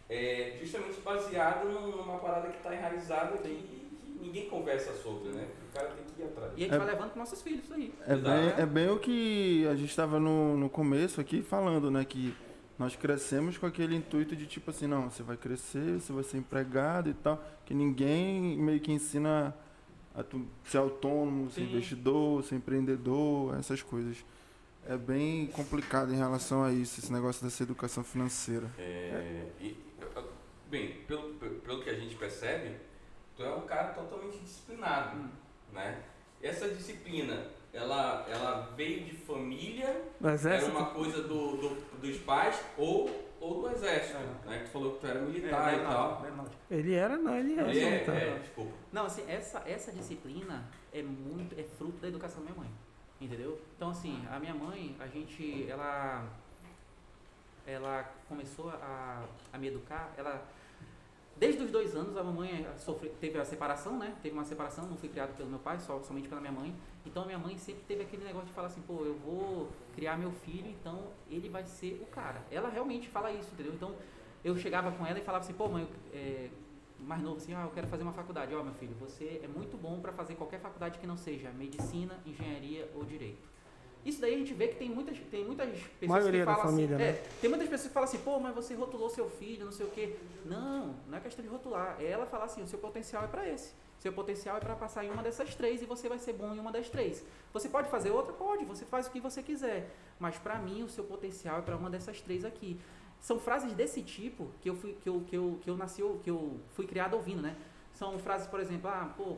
[0.09, 3.87] é, justamente baseado num- numa parada que está enraizada que, que
[4.21, 5.47] ninguém conversa sobre, né?
[5.69, 6.51] O cara tem que ir atrás.
[6.55, 7.93] E a gente É- vai levando pros nossos filhos isso aí.
[8.05, 12.03] É bem, é bem o que a gente estava no, no começo aqui falando, né?
[12.05, 12.33] Que
[12.77, 16.37] nós crescemos com aquele intuito de tipo assim, não, você vai crescer, você vai ser
[16.37, 19.55] empregado e tal, que ninguém meio que ensina
[20.13, 21.67] a tu ser autônomo, ser Sim.
[21.69, 24.23] investidor, ser empreendedor, essas coisas.
[24.87, 28.69] É bem complicado em relação a isso, esse negócio dessa educação financeira.
[28.77, 29.77] É, e,
[30.69, 32.75] bem, pelo, pelo que a gente percebe,
[33.35, 35.29] tu é um cara totalmente disciplinado, Hum.
[35.73, 36.03] né?
[36.41, 37.47] Essa disciplina,
[37.77, 40.03] ela, ela veio de família,
[40.63, 43.09] era uma coisa do, do- dos pais ou,
[43.39, 44.59] ou do exército, né?
[44.59, 46.21] Que tu falou que tu era militar e tal.
[46.71, 47.63] Ele era, não, ele é.
[47.69, 48.13] Ele é, tá.
[48.15, 48.71] é, desculpa.
[48.91, 52.71] Não, assim, essa, essa disciplina é muito, é fruto da educação da minha mãe.
[53.19, 53.59] Entendeu?
[53.75, 56.23] Então, assim, a minha mãe, a gente, ela,
[57.65, 60.43] ela começou a, a me educar, ela,
[61.39, 64.15] desde os dois anos, a mamãe sofre, teve a separação, né?
[64.21, 66.75] Teve uma separação, não fui criado pelo meu pai, só, somente pela minha mãe.
[67.05, 70.17] Então, a minha mãe sempre teve aquele negócio de falar assim, pô, eu vou criar
[70.17, 72.41] meu filho, então ele vai ser o cara.
[72.51, 73.73] Ela realmente fala isso, entendeu?
[73.73, 73.95] Então,
[74.43, 76.49] eu chegava com ela e falava assim, pô, mãe, eu, é,
[76.99, 78.53] mais novo assim, ah, eu quero fazer uma faculdade.
[78.55, 82.19] Ó, meu filho, você é muito bom para fazer qualquer faculdade que não seja medicina,
[82.25, 83.56] engenharia ou direito.
[84.07, 85.67] Isso daí a gente vê que tem muitas, tem muitas
[85.99, 87.09] pessoas Maioria que da falam família, assim, né?
[87.09, 89.85] é, tem muitas pessoas que falam assim, pô, mas você rotulou seu filho, não sei
[89.85, 90.15] o quê.
[90.45, 91.97] Não, não é questão de rotular.
[91.99, 93.73] É ela falar assim, o seu potencial é para esse.
[93.99, 96.59] Seu potencial é para passar em uma dessas três e você vai ser bom em
[96.59, 97.21] uma das três.
[97.51, 98.31] Você pode fazer outra?
[98.31, 99.93] Pode, você faz o que você quiser.
[100.17, 102.79] Mas para mim, o seu potencial é para uma dessas três aqui.
[103.19, 106.29] São frases desse tipo que eu fui que eu, que eu, que eu nasci, que
[106.29, 107.57] eu fui criado ouvindo, né?
[107.93, 109.35] São frases, por exemplo, ah, pô,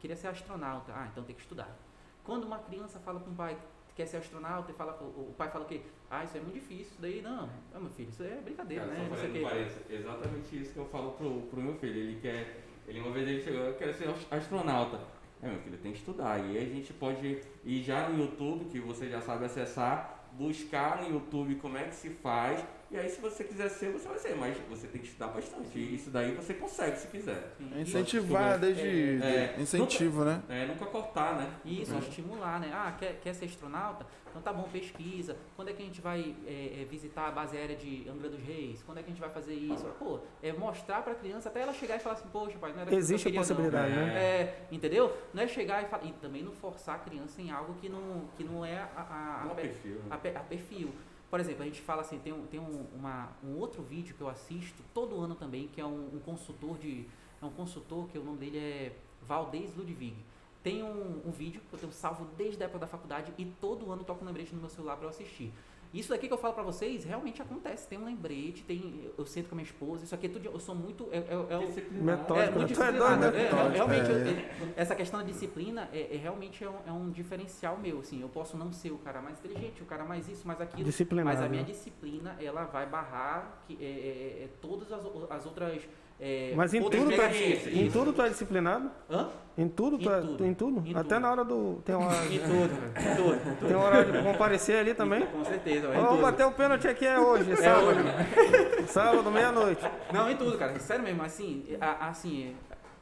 [0.00, 0.92] queria ser astronauta.
[0.94, 1.76] Ah, então tem que estudar.
[2.24, 3.58] Quando uma criança fala com o pai
[3.98, 5.80] quer ser astronauta e fala, o, pai fala o quê?
[6.08, 6.82] Ah, isso é muito difícil.
[6.92, 9.08] Isso daí, não, não, meu filho, isso é brincadeira, Cara, né?
[9.10, 11.96] Não sei parênteses, exatamente isso que eu falo pro, pro meu filho.
[11.98, 12.62] Ele quer.
[12.86, 15.00] Ele uma vez ele chegou, eu quero ser ast- astronauta.
[15.42, 16.38] É, meu filho, tem que estudar.
[16.38, 21.02] E aí a gente pode ir já no YouTube, que você já sabe acessar, buscar
[21.02, 22.64] no YouTube como é que se faz.
[22.90, 24.34] E aí se você quiser ser, você vai ser.
[24.34, 25.78] Mas você tem que estudar bastante.
[25.78, 27.52] E isso daí você consegue se quiser.
[27.76, 30.42] É incentivar desde É, de- incentivo, né?
[30.48, 31.50] É, nunca cortar, né?
[31.64, 31.98] Isso, Uhum.
[31.98, 32.70] estimular, né?
[32.72, 34.06] Ah, quer, quer ser astronauta?
[34.30, 35.36] Então tá bom, pesquisa.
[35.56, 38.40] Quando é que a gente vai é, é, visitar a base aérea de Angra dos
[38.42, 38.82] Reis?
[38.82, 39.84] Quando é que a gente vai fazer isso?
[39.98, 42.90] Pô, é mostrar pra criança até ela chegar e falar assim, poxa, pai, não era
[42.90, 43.46] isso que eu Existe a queria, não.
[43.46, 44.06] possibilidade, não.
[44.06, 44.18] né?
[44.18, 45.14] É, entendeu?
[45.34, 46.04] Não é chegar e falar.
[46.04, 49.48] E também não forçar a criança em algo que não, que não é a, a,
[49.48, 50.00] a, é perfil.
[50.10, 50.90] a, pe- a perfil.
[51.30, 54.20] Por exemplo, a gente fala assim, tem, um, tem um, uma, um outro vídeo que
[54.20, 57.06] eu assisto todo ano também, que é um, um consultor de.
[57.40, 58.92] É um consultor que o nome dele é
[59.22, 60.16] Valdez Ludwig.
[60.62, 63.92] Tem um, um vídeo que eu tenho salvo desde a época da faculdade e todo
[63.92, 65.52] ano toco um lembrete no meu celular para eu assistir.
[65.92, 67.88] Isso daqui que eu falo pra vocês realmente acontece.
[67.88, 70.44] Tem um lembrete, tem, eu, sento com a minha esposa, isso aqui é tudo.
[70.46, 71.08] Eu sou muito.
[71.10, 72.02] É, é, é.
[72.02, 72.34] Metódico.
[72.38, 73.20] é, muito Tu é disciplinado.
[73.20, 73.38] né?
[73.38, 74.54] É, é, realmente, é.
[74.60, 78.00] eu- essa questão da disciplina é, é realmente é um, é um diferencial meu.
[78.00, 80.84] Assim, eu posso não ser o cara mais inteligente, o cara mais isso, mais aquilo.
[80.84, 81.28] Disciplinado.
[81.36, 81.68] Mas a minha né?
[81.68, 85.88] disciplina, ela vai barrar que, é, é, é, todas as, as outras.
[86.20, 87.74] É, Mas em tudo, tu é, experiências.
[87.74, 87.98] em Isso.
[87.98, 88.90] tudo tu é disciplinado?
[89.10, 89.28] Hã?
[89.56, 89.96] Em tudo?
[89.96, 90.46] Em tu é, tudo.
[90.46, 90.86] Em tudo?
[90.86, 91.20] Em Até tudo.
[91.20, 91.82] na hora do...
[91.84, 93.66] Tem uma, Em tudo, em tudo.
[93.66, 95.26] tem uma hora de comparecer ali também?
[95.26, 96.22] Com certeza, Ó, Vamos tudo.
[96.22, 97.86] bater o pênalti aqui é hoje, É sábado.
[97.86, 98.86] hoje.
[98.88, 99.82] Sábado, meia-noite.
[100.12, 100.78] Não, em tudo, cara.
[100.80, 101.64] Sério mesmo, assim,
[102.00, 102.54] assim,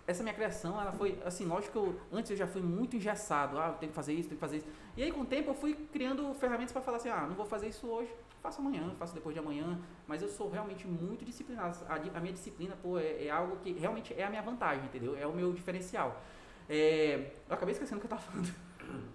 [0.07, 3.59] essa minha criação, ela foi, assim, lógico que eu, antes eu já fui muito engessado.
[3.59, 4.67] Ah, eu tenho que fazer isso, tenho que fazer isso.
[4.97, 7.45] E aí, com o tempo, eu fui criando ferramentas para falar assim, ah, não vou
[7.47, 8.11] fazer isso hoje,
[8.47, 11.77] faço amanhã, faço depois de amanhã, mas eu sou realmente muito disciplinado.
[11.89, 15.17] A, a minha disciplina, pô, é, é algo que realmente é a minha vantagem, entendeu?
[15.19, 16.23] É o meu diferencial.
[16.69, 18.55] É, eu acabei esquecendo o que eu tava falando.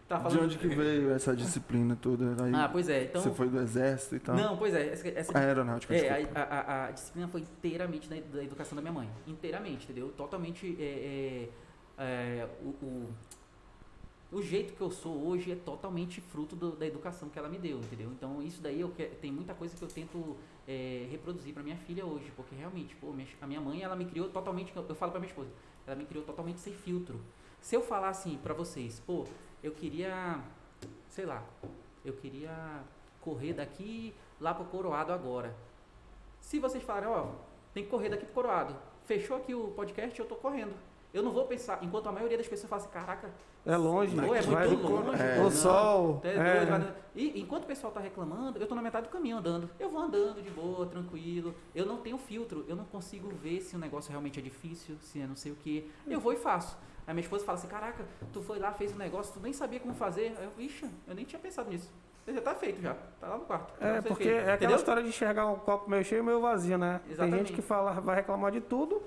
[0.07, 2.43] Tava De falando onde que veio essa disciplina toda?
[2.43, 3.03] Aí Ah, pois é.
[3.05, 4.35] Então, você foi do exército e tal?
[4.35, 4.89] não, pois é.
[4.89, 8.81] Essa, essa A aeronáutica, É, a, a- a disciplina foi inteiramente da, da educação da
[8.81, 9.09] minha mãe.
[9.25, 10.09] Inteiramente, entendeu?
[10.09, 10.75] Totalmente.
[10.77, 11.47] É,
[11.97, 13.09] é, é, o, o,
[14.31, 17.57] o jeito que eu sou hoje é totalmente fruto do- da educação que ela me
[17.57, 18.09] deu, entendeu?
[18.11, 20.37] Então, isso daí eu que, tem muita coisa que eu tento
[20.67, 24.05] é, reproduzir para minha filha hoje, porque realmente, pô, minha- a minha mãe, ela me
[24.05, 24.71] criou totalmente.
[24.75, 25.49] Eu, falo para minha esposa,
[25.85, 27.19] ela me criou totalmente sem filtro.
[27.59, 29.25] Se eu falar assim para vocês, pô,
[29.61, 30.39] eu queria,
[31.09, 31.43] sei lá,
[32.05, 32.83] eu queria
[33.19, 35.53] correr daqui lá pro Coroado agora.
[36.39, 37.31] Se vocês falarem, ó,
[37.73, 38.75] tem que correr daqui pro Coroado.
[39.05, 40.73] Fechou aqui o podcast, eu tô correndo.
[41.13, 43.33] Eu não vou pensar, enquanto a maioria das pessoas fala assim, caraca,
[43.65, 44.15] É longe.
[44.15, 45.21] pô, é vai- muito longe.
[45.21, 45.35] é.
[45.35, 46.21] pô, O não, sol.
[46.23, 46.55] é é.
[46.65, 49.69] doido, vai- E enquanto o pessoal tá reclamando, eu tô na metade do caminho andando.
[49.79, 51.53] Eu vou andando de boa, tranquilo.
[51.75, 55.21] Eu não tenho filtro, eu não consigo ver se o negócio realmente é difícil, se
[55.21, 55.91] é não sei o que.
[56.07, 56.77] Eu vou e faço.
[57.05, 59.79] Aí minha esposa fala assim, caraca, tu foi lá, fez um negócio, tu nem sabia
[59.79, 60.35] como fazer.
[60.39, 61.91] Aí eu, ixi, eu nem tinha pensado nisso.
[62.27, 63.73] Já tá feito já, tá lá no quarto.
[63.83, 64.29] É, Não o porque quê.
[64.29, 64.77] é aquela Entendeu?
[64.77, 67.01] história de enxergar um copo meio cheio e meio vazio, né?
[67.03, 67.37] Tem Exatamente.
[67.47, 69.01] gente que fala, vai reclamar de tudo,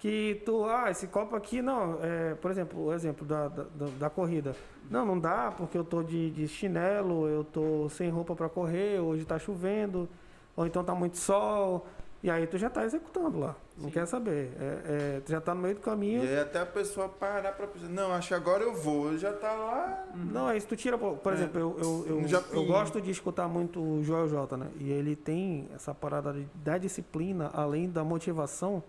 [0.00, 3.86] que tu, ah, esse copo aqui, não, é, por exemplo, o exemplo da, da, da-
[3.98, 4.56] da corrida.
[4.90, 8.98] Não, não dá porque eu tô de, de chinelo, eu tô sem roupa para correr,
[8.98, 10.08] hoje tá chovendo,
[10.56, 11.86] ou então tá muito sol,
[12.22, 13.90] e aí tu já tá executando lá, não Sim.
[13.90, 14.52] quer saber.
[14.58, 16.24] É, é, tu já tá no meio do caminho.
[16.24, 19.34] E aí até a pessoa parar pra pensar, não, acho que agora eu vou, já
[19.34, 20.06] tá lá.
[20.14, 20.66] Não, é isso.
[20.66, 21.34] Tu tira, por É.
[21.36, 24.66] exemplo, eu, eu, eu, eu gosto de escutar muito o Joel J, né?
[24.78, 28.82] E ele tem essa parada da disciplina, além da motivação,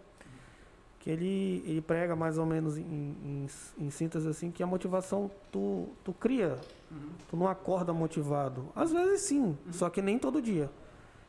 [1.02, 3.48] que ele, ele prega mais ou menos em, em,
[3.78, 6.58] em síntese assim, que a motivação tu, tu cria,
[6.92, 7.10] Uhum.
[7.30, 8.68] tu não acorda motivado.
[8.76, 10.70] Às vezes sim, só que nem todo dia.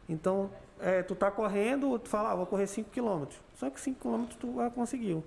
[0.09, 0.51] Então,
[0.81, 3.24] é, tu tá correndo, tu fala, ah, vou correr 5 km.
[3.55, 5.23] Só que 5 km tu já conseguiu.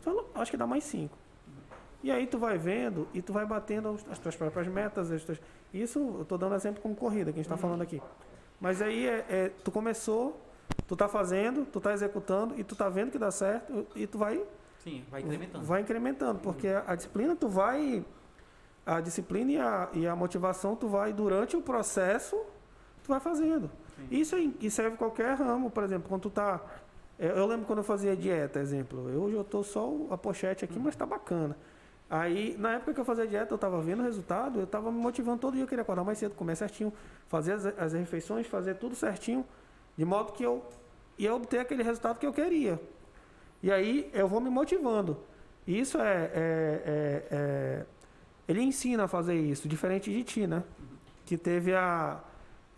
[0.00, 1.16] Fala, acho que dá mais 5.
[2.04, 5.10] E aí tu vai vendo e tu vai batendo as- as tuas próprias metas.
[5.10, 5.40] As tuas...
[5.74, 8.00] Isso eu tô dando exemplo como corrida, que a gente está falando aqui.
[8.60, 10.38] Mas aí é, é, tu começou,
[10.88, 14.18] tu tá fazendo, tu tá executando e tu tá vendo que dá certo e tu
[14.18, 14.42] vai
[14.82, 15.64] Sim, vai incrementando.
[15.64, 18.04] vai incrementando, porque a disciplina tu vai
[18.86, 22.36] a disciplina e a, e a motivação tu vai durante o processo
[23.04, 23.70] tu vai fazendo.
[23.96, 24.06] Sim.
[24.10, 26.60] Isso aí e serve qualquer ramo, por exemplo, quando tu tá
[27.18, 29.10] eu lembro quando eu fazia dieta, exemplo.
[29.10, 31.56] Eu, hoje eu tô só a pochete aqui, mas tá bacana.
[32.08, 34.98] Aí, na época que eu fazia dieta, eu tava vendo o resultado, eu tava me
[34.98, 36.92] motivando todo dia, eu queria acordar mais cedo, comer certinho,
[37.26, 39.44] fazer as, as refeições, fazer tudo certinho,
[39.98, 40.64] de modo que eu
[41.18, 42.80] ia obter aquele resultado que eu queria.
[43.60, 45.18] E aí eu vou me motivando.
[45.66, 47.86] Isso é, é- é- é-
[48.46, 50.62] Ele ensina a fazer isso, diferente de ti, né?
[51.26, 52.18] Que teve a,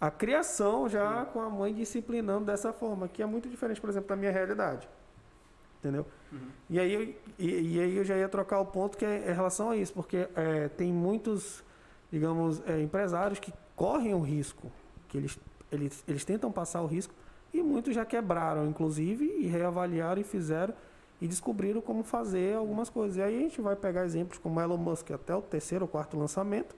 [0.00, 4.08] a criação já com a mãe disciplinando dessa forma, que é muito diferente, por exemplo,
[4.08, 4.88] da minha realidade.
[5.78, 6.04] Entendeu?
[6.32, 6.48] Uhum.
[6.70, 7.14] E, aí eu, e,
[7.76, 10.26] e aí eu já ia trocar o ponto que é em relação a isso, porque
[10.34, 11.62] é, tem muitos,
[12.10, 14.72] digamos, é, empresários que correm o risco,
[15.08, 15.38] que eles,
[15.70, 17.14] eles, eles tentam passar o risco,
[17.52, 20.74] e muitos já quebraram, inclusive, e reavaliaram e fizeram
[21.20, 23.16] e descobriram como fazer algumas coisas.
[23.16, 26.16] E aí a gente vai pegar exemplos como Elon Musk, até o terceiro ou quarto
[26.16, 26.74] lançamento,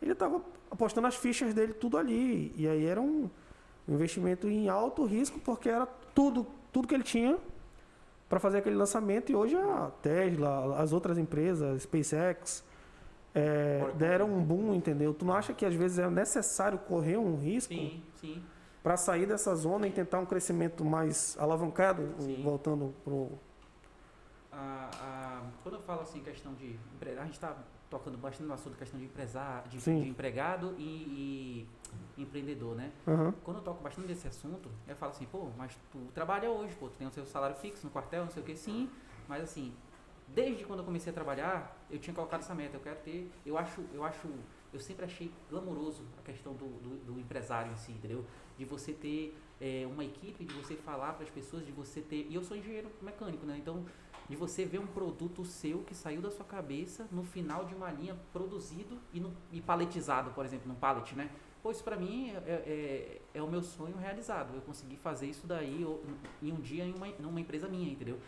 [0.00, 0.40] ele estava
[0.70, 2.52] apostando as fichas dele tudo ali.
[2.56, 3.28] E aí era um
[3.86, 7.38] investimento em alto risco, porque era tudo, tudo que ele tinha
[8.28, 9.30] para fazer aquele lançamento.
[9.30, 12.64] E hoje a Tesla, as outras empresas, SpaceX,
[13.34, 15.12] é, deram um boom, entendeu?
[15.12, 17.74] Tu não acha que às vezes é necessário correr um risco
[18.82, 22.42] para sair dessa zona e tentar um crescimento mais alavancado, Sim.
[22.42, 23.30] voltando pro
[24.52, 26.78] a- a- quando eu falo assim, questão de.
[27.18, 27.56] A gente está
[27.90, 31.66] tocando bastante no assunto questão de, empresar, de, de empregado e,
[32.16, 32.90] e empreendedor, né?
[33.06, 33.34] Aham.
[33.44, 36.88] Quando eu toco bastante desse assunto, eu falo assim, pô, mas tu trabalha hoje, pô,
[36.88, 38.88] tu tem o seu salário fixo no quartel, não sei o que, sim,
[39.28, 39.72] mas assim,
[40.28, 43.56] desde quando eu comecei a trabalhar, eu tinha colocado essa meta, eu quero ter, eu
[43.58, 44.28] acho, eu acho,
[44.72, 48.24] eu sempre achei glamouroso a questão do, do, do empresário em si, entendeu?
[48.56, 52.26] De você ter é, uma equipe, de você falar para as pessoas, de você ter,
[52.28, 53.56] e eu sou engenheiro mecânico, né?
[53.58, 53.84] Então,
[54.28, 57.90] de você ver um produto seu que saiu da sua cabeça no final de uma
[57.90, 61.30] linha produzido e, no, e paletizado, por exemplo, num pallet, né?
[61.62, 64.54] Pô, isso pra mim é, é, é o meu sonho realizado.
[64.54, 65.82] Eu consegui fazer isso daí
[66.42, 68.18] em um dia em uma, numa empresa minha, entendeu?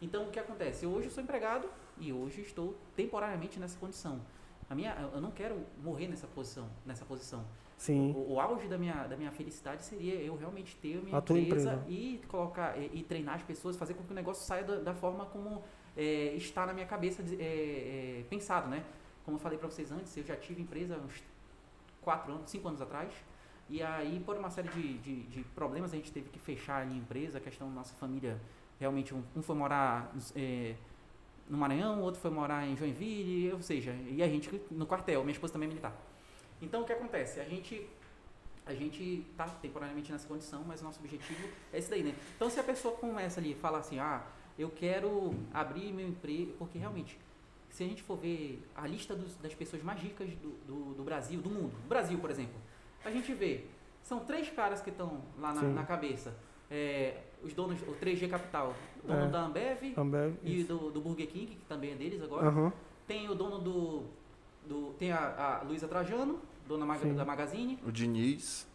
[0.00, 0.84] Então, o que acontece?
[0.84, 1.68] Eu hoje sou empregado
[1.98, 4.20] e hoje estou temporariamente nessa condição.
[4.68, 7.44] A minha, eu não quero morrer nessa posição, nessa posição.
[7.78, 8.12] Sim.
[8.16, 11.20] O, o auge da minha, da minha felicidade seria eu realmente ter a minha A
[11.20, 11.40] empresa,
[11.74, 11.84] empresa.
[11.88, 14.94] e colocar e, e treinar as pessoas, fazer com que o negócio saia da, da
[14.94, 15.62] forma como
[15.96, 18.82] é, está na minha cabeça de- é, é, pensado, né?
[19.24, 21.22] Como eu falei para vocês antes, eu já tive empresa uns
[22.00, 23.12] quatro anos, cinco anos atrás.
[23.68, 26.84] E aí, por uma série de, de, de problemas, a gente teve que fechar a
[26.86, 28.40] empresa, a questão da nossa família,
[28.78, 30.74] realmente, um, um foi morar é,
[31.48, 35.22] no Maranhão, o outro foi morar em Joinville, ou seja, e a gente no quartel,
[35.22, 35.96] minha esposa também é militar.
[36.60, 37.40] Então, o que acontece?
[37.40, 37.88] A gente
[38.66, 42.12] a gente está temporariamente nessa condição, mas o nosso objetivo é esse daí, né?
[42.34, 44.26] Então, se a pessoa começa ali e fala assim, ah,
[44.58, 47.16] eu quero abrir meu emprego, porque realmente,
[47.70, 51.04] se a gente for ver a lista dos, das pessoas mais ricas do, do, do,
[51.04, 52.56] Brasil, do mundo, Brasil, por exemplo,
[53.04, 53.66] a gente vê,
[54.02, 56.36] são três caras que estão lá na, na cabeça.
[56.70, 58.74] É, os donos, o 3G Capital,
[59.04, 59.28] o dono é.
[59.28, 62.50] da Ambev, Ambev e do, do, Burger King, que também é deles agora.
[62.50, 62.72] Uhum.
[63.06, 64.02] Tem o dono do.
[64.66, 67.78] do tem a, a Luísa Trajano, dona Mag da Magazine.
[67.86, 68.66] O Diniz.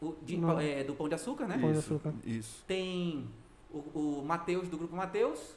[0.00, 1.58] O, de, é, do Pão de Açúcar, né?
[1.58, 2.14] Pão de Açúcar.
[2.24, 2.64] Isso.
[2.66, 3.28] Tem
[3.70, 5.56] o, o Matheus, do grupo Matheus.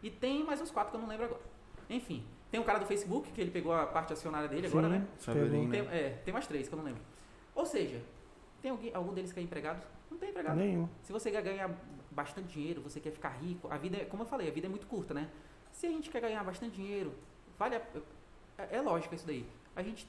[0.00, 1.40] E tem mais uns quatro que eu não lembro agora.
[1.90, 4.88] Enfim, tem um cara do Facebook, que ele pegou a parte acionária dele Sim, agora,
[4.88, 5.06] né?
[5.18, 5.70] Severino.
[5.70, 7.02] Tem, é, tem mais três que eu não lembro.
[7.54, 8.00] Ou seja,
[8.62, 9.84] tem alguém, algum deles que é empregado?
[10.14, 10.56] Não tem empregado.
[10.56, 10.88] Nenhum.
[11.02, 11.68] Se você quer ganhar
[12.10, 14.70] bastante dinheiro, você quer ficar rico, a vida é, como eu falei, a vida é
[14.70, 15.28] muito curta, né?
[15.72, 17.12] Se a gente quer ganhar bastante dinheiro,
[17.58, 17.82] vale a,
[18.56, 19.44] é, é lógico isso daí.
[19.74, 20.08] A gente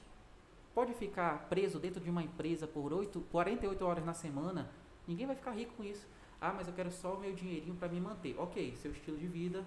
[0.72, 4.70] pode ficar preso dentro de uma empresa por 8, 48 horas na semana,
[5.08, 6.06] ninguém vai ficar rico com isso.
[6.40, 8.36] Ah, mas eu quero só o meu dinheirinho para me manter.
[8.38, 9.64] Ok, seu estilo de vida,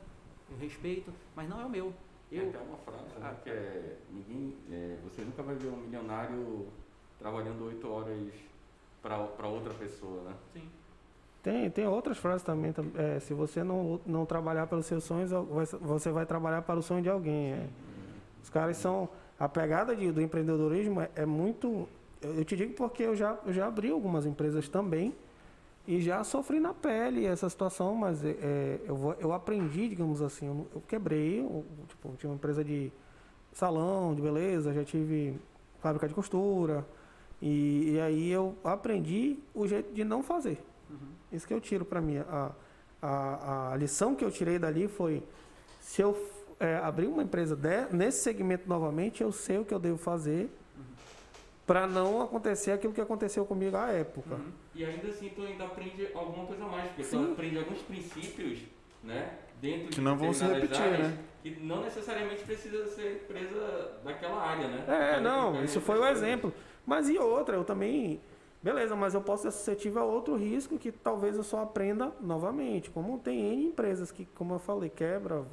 [0.49, 1.94] eu respeito, mas não é o meu.
[2.32, 5.68] Eu, Tem até uma frase né, ah, que é, ninguém, é, você nunca vai ver
[5.68, 6.68] um milionário
[7.18, 8.32] trabalhando 8 horas
[9.02, 10.34] para outra pessoa, né?
[10.54, 10.70] Sim.
[11.42, 12.74] Tem, tem outras frases também.
[12.96, 15.32] É, se você não, não trabalhar pelos seus sonhos,
[15.82, 17.54] você vai trabalhar para o sonho de alguém.
[17.54, 17.68] É.
[18.44, 19.10] Os caras são
[19.40, 21.88] a pegada de, do empreendedorismo é, é, muito.
[22.22, 25.16] Eu te digo porque eu já, eu já abri algumas empresas também
[25.88, 30.22] e já sofri na pele essa situação, mas é, é eu, vou, eu aprendi, digamos
[30.22, 32.92] assim, eu, eu quebrei, eu, tipo, tinha uma empresa de
[33.54, 35.40] salão, de beleza, já tive
[35.80, 36.86] fábrica de costura,
[37.41, 40.61] e, e aí eu aprendi o jeito de não fazer.
[40.90, 40.98] Uhum.
[41.32, 42.18] Isso que eu tiro para mim.
[42.18, 42.52] A,
[43.02, 45.24] a, a lição que eu tirei dali foi,
[45.80, 46.18] se eu
[46.60, 50.49] é, abrir uma empresa de, nesse segmento novamente, eu sei o que eu devo fazer
[50.76, 50.84] uhum.
[51.66, 54.36] para não acontecer aquilo que aconteceu comigo à época.
[54.36, 54.52] Uhum.
[54.76, 57.26] E ainda assim tu ainda aprende alguma coisa a mais, porque Sim.
[57.26, 58.60] tu aprende alguns princípios,
[59.03, 59.38] né?
[59.61, 61.18] Dentro que de não vão se repetir, áreas, né?
[61.41, 64.86] Que não necessariamente precisa ser empresa daquela área, né?
[64.88, 66.53] É, não, isso foi o exemplo.
[66.86, 68.20] Mas e outra, eu também
[68.62, 72.90] Beleza, mas eu posso ser suscetível a outro risco que talvez eu só aprenda novamente.
[72.90, 75.46] Como tem N empresas que, como eu falei, quebra,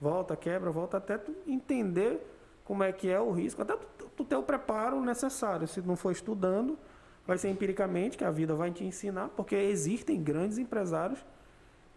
[0.00, 2.26] volta, quebra, volta, até tu entender
[2.64, 5.68] como é que é o risco, até tu, tu ter o preparo necessário.
[5.68, 6.78] Se não for estudando,
[7.26, 11.22] vai ser empiricamente, que a vida vai te ensinar, porque existem grandes empresários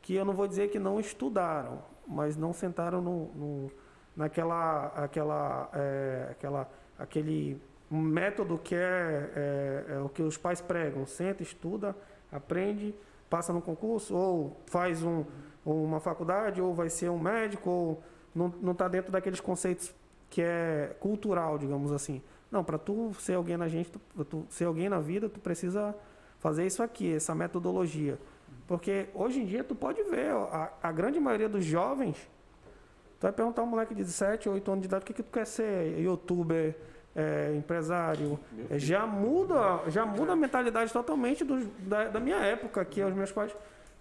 [0.01, 3.71] que eu não vou dizer que não estudaram, mas não sentaram no, no
[4.15, 6.69] naquela aquela, é, aquela,
[6.99, 7.61] aquele
[7.95, 11.05] método que é, é, é, o que os pais pregam.
[11.05, 11.95] Senta, estuda,
[12.31, 12.93] aprende,
[13.29, 15.23] passa no concurso, ou faz um,
[15.65, 18.03] uma faculdade, ou vai ser um médico, ou
[18.35, 19.93] não está dentro daqueles conceitos
[20.29, 22.21] que é cultural, digamos assim.
[22.51, 25.95] Não, para tu ser alguém na gente, tu, tu, ser alguém na vida, tu precisa
[26.39, 28.19] fazer isso aqui, essa metodologia.
[28.67, 32.17] Porque hoje em dia tu pode ver, a, a grande maioria dos jovens,
[33.19, 35.23] tu vai perguntar a um moleque de 17, 8 anos de idade, o que, que
[35.23, 35.99] tu quer ser?
[35.99, 36.75] Youtuber,
[37.17, 38.39] é, empresário.
[38.69, 43.13] É, já muda, já muda a mentalidade totalmente do, da, da minha época, que os
[43.13, 43.51] meus pais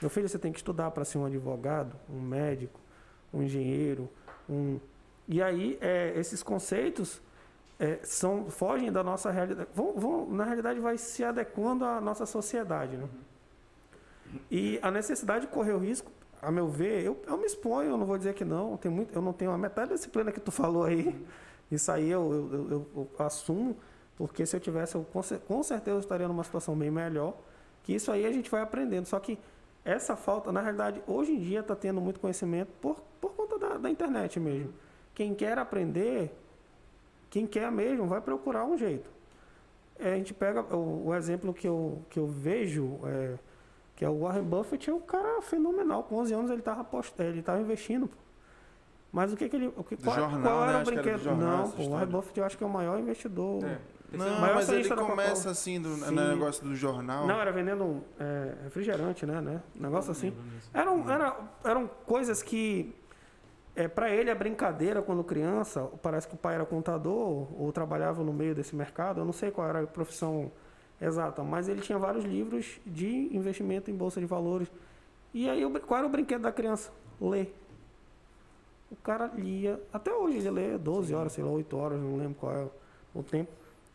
[0.00, 2.78] meu filho, você tem que estudar para ser um advogado, um médico,
[3.32, 4.10] um engenheiro,
[4.48, 4.78] um.
[5.26, 7.20] E aí, é, esses conceitos
[7.78, 9.68] é, são, fogem da nossa realidade.
[9.74, 12.96] Vão, vão, na realidade, vai se adequando à nossa sociedade.
[12.96, 13.08] Né?
[14.50, 16.12] E a necessidade de correr o risco,
[16.42, 18.76] a meu ver, eu, eu me exponho, eu não vou dizer que não.
[18.76, 21.16] Tem muito, eu não tenho a metade da disciplina que tu falou aí.
[21.70, 23.76] Isso aí eu, eu, eu, eu assumo,
[24.16, 27.34] porque se eu tivesse, eu, com certeza eu estaria numa situação bem melhor.
[27.82, 29.06] Que isso aí a gente vai aprendendo.
[29.06, 29.38] Só que
[29.84, 33.76] essa falta, na realidade, hoje em dia está tendo muito conhecimento por, por conta da,
[33.78, 34.74] da, internet mesmo.
[35.14, 36.36] Quem quer aprender,
[37.30, 39.08] quem quer mesmo, vai procurar um jeito.
[39.98, 43.38] É, a gente pega o, o, exemplo que eu, que eu vejo, é,
[43.94, 46.02] que é o Warren Buffett, é um cara fenomenal.
[46.02, 46.84] Com 11 anos ele estava
[47.20, 48.10] ele investindo.
[49.16, 49.72] Mas o que, que ele.
[49.74, 50.82] O que, qual, jornal, qual era né?
[50.82, 51.22] o brinquedo?
[51.22, 53.64] Jornal, não, pô, o Warren Buffett eu acho que é o maior investidor.
[53.64, 53.78] É.
[54.12, 57.26] Não, mas ele começa assim do no negócio do jornal.
[57.26, 59.62] Não, era vendendo é, refrigerante, né, né?
[59.74, 60.36] Negócio assim.
[60.74, 61.34] Eram, era,
[61.64, 62.94] eram coisas que
[63.74, 65.80] é, para ele é brincadeira quando criança.
[66.02, 69.22] Parece que o pai era contador ou trabalhava no meio desse mercado.
[69.22, 70.52] Eu não sei qual era a profissão
[71.00, 74.70] exata, mas ele tinha vários livros de investimento em bolsa de valores.
[75.32, 76.92] E aí, qual era o brinquedo da criança?
[77.18, 77.54] Ler.
[78.90, 82.34] O cara lia, até hoje ele lê 12 horas, sei lá, 8 horas, não lembro
[82.34, 82.68] qual é
[83.14, 83.50] o tempo.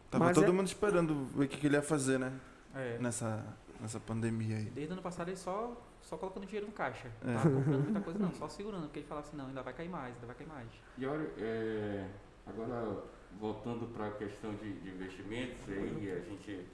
[0.10, 2.34] Tava Mas todo é- mundo esperando ver o que, que ele ia fazer, né?
[2.76, 2.98] É.
[3.00, 3.46] Nessa,
[3.80, 4.66] nessa pandemia aí.
[4.66, 7.08] Desde o ano passado ele só, só colocando dinheiro no caixa.
[7.24, 7.28] É.
[7.28, 9.74] Não tava comprando muita coisa não, só segurando, porque ele falava assim, não, ainda vai
[9.74, 10.68] cair mais, ainda vai cair mais.
[10.98, 12.08] E olha, é,
[12.46, 12.98] agora
[13.40, 16.66] voltando para a questão de, de investimentos, aí a gente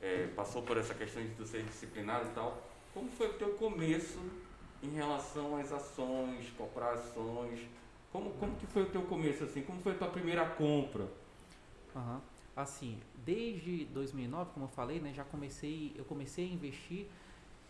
[0.00, 2.62] é, passou por essa questão de tu ser disciplinado e tal.
[2.94, 4.18] Como foi o teu começo
[4.84, 7.60] em relação às ações, comprar ações?
[8.12, 9.62] Como, como que foi o teu começo assim?
[9.62, 11.08] Como foi a tua primeira compra?
[11.96, 12.20] Aham.
[12.56, 17.06] Assim, desde 2009, como eu falei, né, já comecei, eu comecei a investir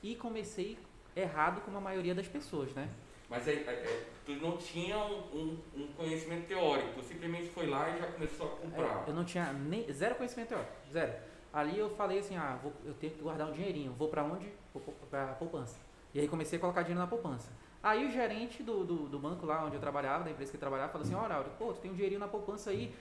[0.02, 0.76] e comecei
[1.16, 2.90] errado como a maioria das pessoas, né?
[3.30, 7.66] Mas é, é, é, tu não tinha um, um- um conhecimento teórico, tu simplesmente foi
[7.66, 9.04] lá e já começou a comprar.
[9.06, 11.14] É, eu não tinha nem, zero conhecimento teórico, zero.
[11.50, 14.46] Ali eu falei assim, ah, vou, eu tenho que guardar um dinheirinho, vou pra onde?
[14.74, 15.76] Vou pra poupança.
[16.14, 17.50] E aí comecei a colocar dinheiro na poupança.
[17.82, 20.60] Aí o gerente do, do, do banco lá onde eu trabalhava, da empresa que eu
[20.60, 22.94] trabalhava, falou assim, olha, Áureo, pô, tu tem um dinheirinho na poupança aí,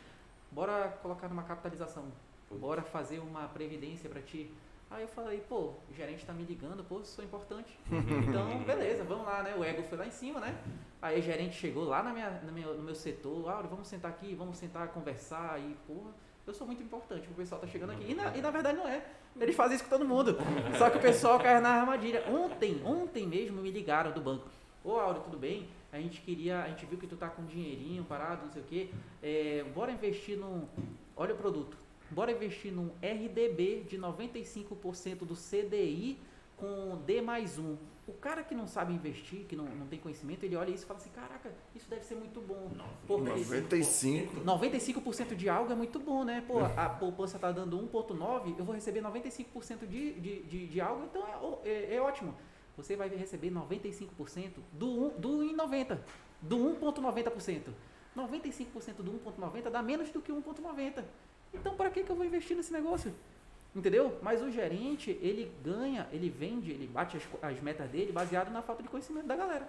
[0.51, 2.05] bora colocar numa capitalização,
[2.51, 4.51] bora fazer uma previdência pra ti.
[4.91, 7.79] Aí eu falei, pô, o gerente tá me ligando, pô, sou importante.
[8.27, 9.55] Então, beleza, vamos lá, né?
[9.55, 10.55] O ego foi lá em cima, né?
[11.01, 14.11] Aí o gerente chegou lá na minha, no, meu, no meu setor, Áureo, vamos sentar
[14.11, 16.11] aqui, vamos sentar, conversar, aí, porra,
[16.45, 18.11] eu sou muito importante, o pessoal tá chegando aqui.
[18.11, 19.05] E na, e na verdade não é.
[19.39, 20.37] Eles fazem isso com todo mundo.
[20.77, 22.23] Só que o pessoal cai na armadilha.
[22.27, 24.47] Ontem, ontem mesmo me ligaram do banco.
[24.83, 25.69] Ô Áureo, tudo bem?
[25.91, 28.65] A gente queria, a gente viu que tu tá com dinheirinho parado, não sei o
[28.65, 28.89] quê.
[29.21, 30.67] É, bora investir num.
[31.15, 31.77] Olha o produto.
[32.11, 36.19] Bora investir num RDB de 95% do CDI
[36.63, 37.75] com D mais um.
[38.07, 40.87] O cara que não sabe investir, que não, não tem conhecimento, ele olha isso e
[40.87, 42.71] fala assim: caraca, isso deve ser muito bom.
[43.05, 44.41] Porque 95.
[44.41, 46.41] 95% de algo é muito bom, né?
[46.47, 51.03] Pô, a poupança tá dando 1,9, eu vou receber 95% de, de, de, de algo,
[51.05, 51.21] então
[51.65, 52.33] é, é, é ótimo.
[52.77, 55.99] Você vai receber 95% do, um- do 1,90,
[56.41, 57.61] do 1,90%.
[58.17, 61.03] 95% do 1,90 dá menos do que 1,90.
[61.53, 63.13] Então, para que, que eu vou investir nesse negócio?
[63.75, 64.19] Entendeu?
[64.21, 68.61] Mas o gerente, ele ganha, ele vende, ele bate as, as metas dele baseado na
[68.61, 69.67] falta de conhecimento da galera.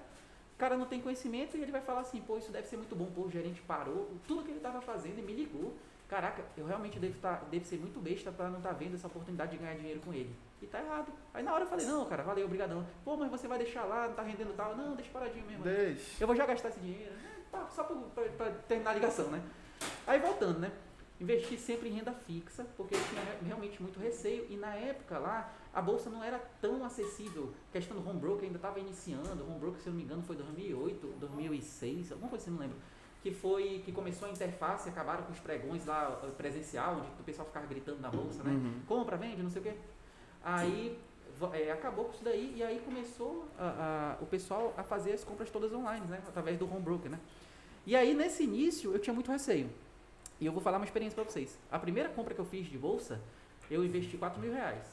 [0.55, 2.95] O cara não tem conhecimento e ele vai falar assim, pô, isso deve ser muito
[2.95, 5.75] bom, pô, o gerente parou, tudo que ele estava fazendo e me ligou.
[6.07, 9.53] Caraca, eu realmente devo, tá, devo ser muito besta para não estar vendo essa oportunidade
[9.53, 10.31] de ganhar dinheiro com ele.
[10.61, 11.11] E tá errado.
[11.33, 12.87] Aí na hora eu falei, não, cara, valeu, obrigadão.
[13.05, 14.77] Pô, mas você vai deixar lá, não tá rendendo tal.
[14.77, 15.65] Não, deixa paradinho mesmo.
[15.65, 16.23] Deixa.
[16.23, 17.13] Eu vou já gastar esse dinheiro.
[17.51, 19.43] Tá, só pra, pra- pra terminar a ligação, né?
[20.07, 20.71] Aí voltando, né?
[21.25, 24.47] Investi sempre em renda fixa, porque eu tinha re- realmente muito receio.
[24.49, 27.53] E na época lá, a bolsa não era tão acessível.
[27.71, 29.43] A questão do home broker ainda estava iniciando.
[29.43, 32.61] O home broker, se eu não me engano, foi 2008, 2006, alguma coisa assim, não
[32.61, 32.77] lembro.
[33.23, 37.25] Que foi que começou a interface, acabaram com os pregões lá eh, presencial, onde o
[37.25, 38.51] pessoal ficava gritando na bolsa, né?
[38.53, 38.81] Uhum.
[38.87, 39.75] compra, vende, não sei o quê.
[40.43, 40.99] Aí
[41.53, 45.25] é, acabou com isso daí e aí começou a- a- o pessoal a fazer as
[45.25, 46.23] compras todas online, né?
[46.29, 47.19] Através do home broker, né?
[47.87, 49.69] E aí nesse início eu tinha muito receio.
[50.40, 51.59] E eu vou falar uma experiência para vocês.
[51.70, 53.20] A primeira compra que eu fiz de bolsa,
[53.70, 54.85] eu investi 4 mil reais.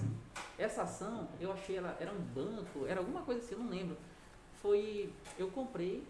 [0.57, 3.97] Essa ação, eu achei ela, era um banco, era alguma coisa assim, eu não lembro.
[4.61, 5.09] Foi,
[5.39, 6.03] eu comprei,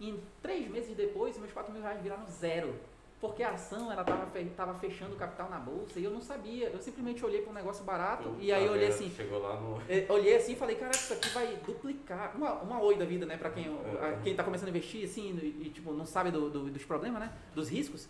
[0.00, 2.74] em três meses depois, meus 4 mil reais viraram zero.
[3.18, 6.68] Porque a ação, ela tava, tava fechando o capital na bolsa e eu não sabia.
[6.68, 9.80] Eu simplesmente olhei para um negócio barato e aí eu olhei assim, Chegou lá no.
[9.88, 12.36] é, olhei assim e falei, cara, isso aqui vai duplicar.
[12.36, 13.38] Uma, uma oi da vida, né?
[13.38, 16.50] Pra quem, a- quem tá começando a investir, assim, e, e, tipo, não sabe do-
[16.50, 17.32] do- dos problemas, né?
[17.54, 18.06] Dos riscos.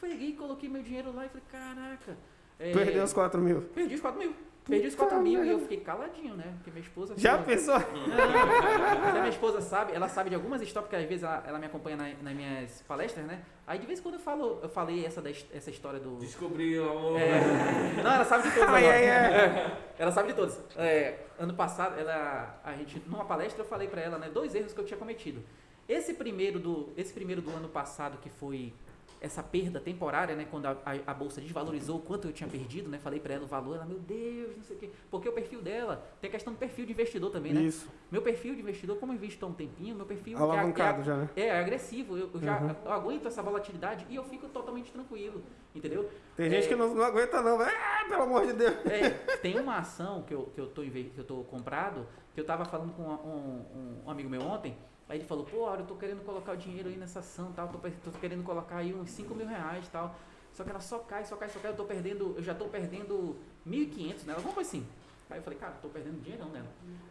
[0.00, 2.16] Peguei e coloquei meu dinheiro lá e falei, caraca.
[2.58, 3.62] é, Perdeu os 4 mil.
[3.62, 4.34] Perdi os 4 mil.
[4.64, 6.52] Perdi os 4 mil e eu fiquei caladinho, né?
[6.56, 7.14] Porque minha esposa.
[7.16, 7.74] Já falou- pensou?
[7.78, 11.66] não, minha esposa sabe, ela sabe de algumas histórias, porque às vezes ela, ela me
[11.66, 13.42] acompanha na- nas minhas palestras, né?
[13.64, 16.16] Aí de vez em quando eu falo, eu falei essa, da essa história do.
[16.16, 18.68] Descobriu o É, não, ela sabe de todos.
[18.74, 18.96] Ai, agora.
[18.96, 19.34] ai, ai.
[19.34, 20.58] É, ela sabe de todos.
[20.76, 24.72] É, ano passado, ela, a gente, numa palestra, eu falei pra ela, né, dois erros
[24.72, 25.42] que eu tinha cometido.
[25.88, 28.72] Esse primeiro do, esse primeiro do ano passado, que foi
[29.20, 32.88] essa perda temporária, né, quando a, a- a bolsa desvalorizou o quanto eu tinha perdido,
[32.88, 34.90] né, falei pra ela o valor, ela, meu Deus, não sei o quê.
[35.10, 37.60] Porque o perfil dela, tem a questão do perfil de investidor também, né?
[37.62, 37.88] Isso.
[38.10, 41.04] Meu perfil de investidor, como eu invisto há um tempinho, meu perfil é- Alavancado é,
[41.04, 41.30] já, né?
[41.36, 42.74] é, é agressivo, eu, eu já Uhum.
[42.84, 45.42] eu aguento essa volatilidade e eu fico totalmente tranquilo,
[45.74, 46.08] entendeu?
[46.36, 46.68] Tem gente É.
[46.68, 47.70] que não, não aguenta não, velho.
[47.76, 48.76] Ah, pelo amor de Deus.
[48.86, 52.44] É, tem uma ação que eu, que eu, tô, que eu tô comprado, que eu
[52.44, 54.76] tava falando com um, um- um amigo meu ontem,
[55.08, 57.68] aí ele falou, pô, Áureo, eu tô querendo colocar o dinheiro aí nessa ação, tal,
[57.68, 60.14] tô, tô querendo colocar aí uns 5 mil reais tal.
[60.52, 62.64] Só que ela só cai, só cai, só cai, eu tô perdendo, eu já tô
[62.66, 64.86] perdendo 1.500 nela, alguma coisa assim.
[65.28, 66.68] Aí eu falei, cara, tô perdendo dinheirão nela.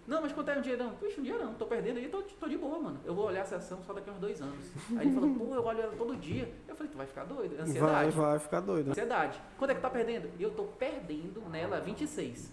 [0.07, 0.91] Não, mas quanto é um dinheirão?
[0.95, 2.99] Puxa, um dinheirão, tô perdendo aí, tô, tô de boa, mano.
[3.03, 4.65] Eu vou olhar essa ação só daqui a uns dois anos.
[4.97, 6.51] Aí ele falou, pô, eu olho ela todo dia.
[6.65, 7.55] Eu falei, tu vai ficar doido?
[7.55, 8.11] Vai, Ansiedade.
[8.15, 8.91] vai ficar doido.
[8.91, 9.41] Ansiedade.
[9.57, 10.31] Quanto é que tá perdendo?
[10.39, 12.51] Eu tô perdendo nela 26.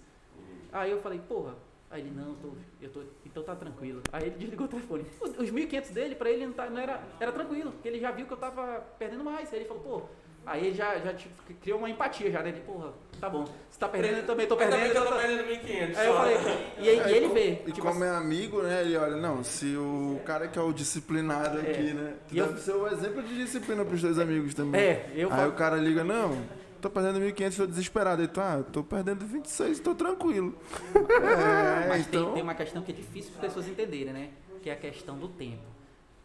[0.72, 1.54] Aí eu falei, porra.
[1.92, 2.48] Aí ele, não, eu tô,
[2.80, 4.00] eu tô, então tá tranquilo.
[4.12, 5.04] Aí ele desligou o telefone.
[5.20, 8.10] Os, os 1.500 dele, pra ele não, tá, não era, era tranquilo, porque ele já
[8.10, 9.52] viu que eu tava perdendo mais.
[9.52, 10.02] Aí ele falou, pô,
[10.44, 12.48] Aí ele já, já tipo, criou uma empatia já, né?
[12.48, 13.44] Ele, porra, tá bom.
[13.44, 14.86] Você tá perdendo, eu também tô perdendo.
[14.86, 16.36] eu tô tô- perdendo 1.500 Aí eu falei,
[16.78, 17.62] e, aí- e ele vê.
[17.64, 18.80] E tipo como é amigo, né?
[18.80, 21.70] Ele olha, não, se o cara que é o disciplinado É.
[21.70, 22.14] aqui, né?
[22.26, 24.80] Tu E eu- deve ser o exemplo de disciplina pros teus amigos também.
[24.80, 25.50] É, eu Aí falo.
[25.50, 26.36] o cara liga, não,
[26.82, 28.22] tô perdendo 1.500, tô desesperado.
[28.22, 30.58] Aí tu, ah, tô perdendo 26, tô tranquilo.
[30.94, 32.34] É, Mas tem, então...
[32.34, 34.32] tem uma questão que é difícil as pessoas entenderem, né?
[34.60, 35.62] Que é a questão do tempo.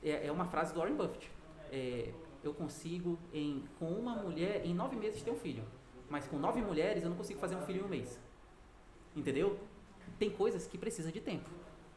[0.03, 1.31] É, é uma frase do Warren Buffett.
[1.71, 2.09] É,
[2.43, 5.63] eu consigo, em, com uma mulher, em nove meses ter um filho.
[6.09, 8.19] Mas com nove mulheres, eu não consigo fazer um filho em um mês.
[9.15, 9.59] Entendeu?
[10.17, 11.49] Tem coisas que precisam de tempo.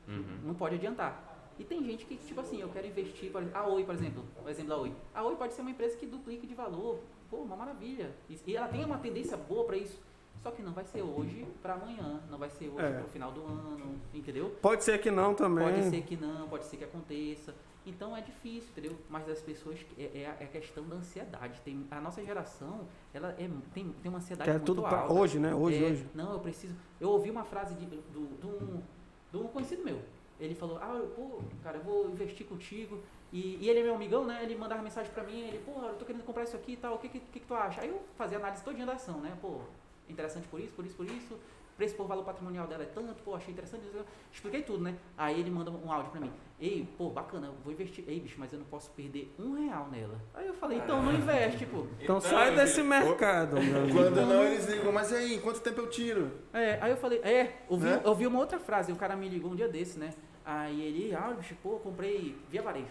[0.06, 0.38] Uhum.
[0.44, 1.52] Não pode adiantar.
[1.58, 4.48] E tem gente que, tipo assim, eu quero investir, por a Oi, por exemplo, o
[4.48, 4.94] exemplo da Oi.
[5.14, 7.00] A Oi pode ser uma empresa que duplique de valor.
[7.30, 8.10] Pô, uma maravilha.
[8.28, 9.98] E, e ela tem uma tendência boa para isso.
[10.42, 12.92] Só que não vai ser hoje para amanhã, não vai ser hoje É.
[12.92, 14.56] para o final do ano, entendeu?
[14.62, 15.64] Pode ser que não também.
[15.66, 17.54] Pode ser que não, pode ser que aconteça.
[17.86, 18.96] Então é difícil, entendeu?
[19.08, 21.60] Mas as pessoas é, é a é a questão da ansiedade.
[21.62, 25.12] Tem, a nossa geração, ela é, tem, tem uma ansiedade Quer muito tudo pra alta.
[25.12, 25.54] hoje, né?
[25.54, 26.06] Hoje, É, hoje.
[26.14, 26.74] Não, eu preciso.
[26.98, 28.00] Eu ouvi uma frase de, do,
[28.40, 28.82] do, um,
[29.30, 30.00] de um conhecido meu.
[30.38, 32.98] Ele falou: Ah, eu, pô, cara, eu vou investir contigo.
[33.32, 34.40] E, e ele é meu amigão, né?
[34.42, 35.40] Ele mandava mensagem pra mim.
[35.40, 36.94] Ele, pô, eu tô querendo comprar isso aqui e tal.
[36.94, 37.80] O que, que, que, que tu acha?
[37.80, 39.36] Aí eu fazia análise todinha da ação, né?
[39.40, 39.60] Pô,
[40.08, 41.38] interessante por isso, por isso, por isso.
[41.76, 43.84] Preço por valor patrimonial dela é tanto, pô, achei interessante.
[44.30, 44.96] Expliquei tudo, né?
[45.16, 46.30] Aí ele manda um áudio pra mim.
[46.60, 48.04] Ei, pô, bacana, eu vou investir.
[48.06, 50.20] Ei, bicho, mas eu não posso perder um real nela.
[50.34, 51.86] Aí eu falei, então não investe, pô.
[51.98, 53.96] Então sai meu desse mercado, meu amigo.
[53.96, 56.30] Quando não, eles ligam, mas e aí, quanto tempo eu tiro?
[56.52, 58.02] É, aí eu falei, é, ouvi, Né?
[58.04, 60.12] ouvi uma outra frase, o cara me ligou um dia desse, né?
[60.44, 62.88] Aí ele, ah, bicho, pô, comprei via varejo.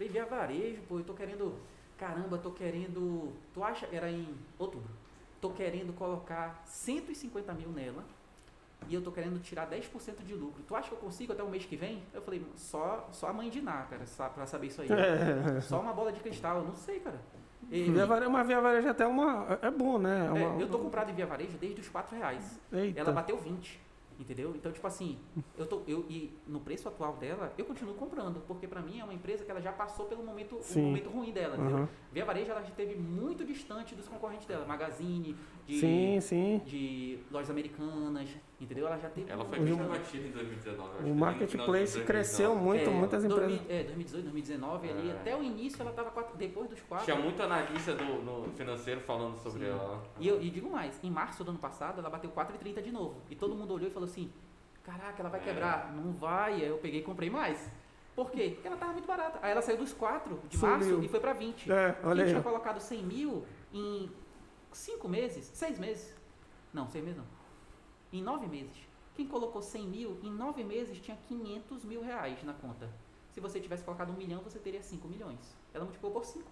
[0.00, 1.52] Comprei via varejo, pô, eu tô querendo,
[1.98, 4.26] caramba, tô querendo, tu acha, era em
[4.58, 4.88] outubro,
[5.42, 8.02] tô querendo colocar 150 mil nela
[8.88, 10.62] e eu tô querendo tirar 10% de lucro.
[10.66, 12.02] Tu acha que eu consigo até o mês que vem?
[12.14, 14.88] Eu falei, só, só a mãe de Ná, cara, pra saber isso aí.
[14.90, 15.60] É.
[15.60, 17.20] Só uma bola de cristal, eu não sei, cara.
[17.70, 19.58] E- Via varejo, mas via varejo até é uma.
[19.60, 20.30] É bom, né?
[20.34, 22.58] É é, uma- eu tô comprado em via varejo desde os 4 reais.
[22.72, 23.00] Eita.
[23.00, 23.78] Ela bateu 20,
[24.20, 24.52] entendeu?
[24.54, 25.18] Então, tipo assim,
[25.56, 29.04] eu tô, eu, e no preço atual dela, eu continuo comprando, porque pra mim é
[29.04, 30.82] uma empresa que ela já passou pelo momento, o Sim.
[30.82, 31.78] momento ruim dela, entendeu?
[31.78, 31.88] Aham.
[32.12, 35.34] Via Varejo, ela esteve muito distante dos concorrentes dela, Magazine,
[35.70, 36.60] de, Sim, sim.
[36.66, 38.28] de lojas americanas,
[38.60, 38.86] entendeu?
[38.88, 39.30] Ela já teve...
[39.30, 40.88] Ela foi O- bem batida em 2019.
[40.88, 42.64] acho que O ali marketplace cresceu 2019.
[42.64, 43.70] muito, é, muitas 2000 empresas.
[43.70, 45.12] É, 2018, 2019, ali, É.
[45.12, 47.04] até o início ela tava quatro, depois dos quatro.
[47.04, 49.70] Tinha muito analista do, no financeiro falando sobre Sim.
[49.70, 50.02] ela.
[50.18, 53.14] E eu e digo mais, em março do ano passado, ela bateu 4,30 de novo.
[53.30, 54.28] E todo mundo olhou e falou assim:
[54.82, 55.44] Caraca, ela vai É.
[55.44, 55.92] quebrar.
[55.94, 56.54] Não vai.
[56.54, 57.70] Aí eu peguei e comprei mais.
[58.16, 58.50] Por quê?
[58.54, 59.38] Porque ela tava muito barata.
[59.40, 60.70] Aí ela saiu dos 4 de Subiu.
[60.76, 61.70] março e foi pra 20.
[61.70, 62.30] É, olha Quem aí.
[62.30, 64.10] tinha colocado 100 mil em
[64.72, 66.14] 5 meses, 6 meses.
[66.72, 67.26] Não, 6 meses não.
[68.12, 68.76] Em 9 meses.
[69.14, 72.88] Quem colocou 100 mil, em 9 meses tinha 500 mil reais na conta.
[73.32, 75.38] Se você tivesse colocado 1 milhão, você teria 5 milhões.
[75.72, 76.44] Ela multiplicou por 5.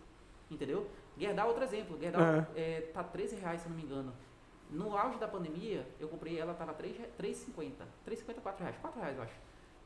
[0.50, 0.88] Entendeu?
[1.16, 1.98] Gerdau, outro exemplo.
[1.98, 2.20] Gerdau
[2.54, 2.80] é.
[2.92, 4.12] tá 13 reais, se não me engano.
[4.70, 7.72] No auge da pandemia, eu comprei ela, tava 3 re- 3,50.
[8.06, 8.76] 3,50, 4 reais.
[8.80, 9.34] 4 reais, eu acho.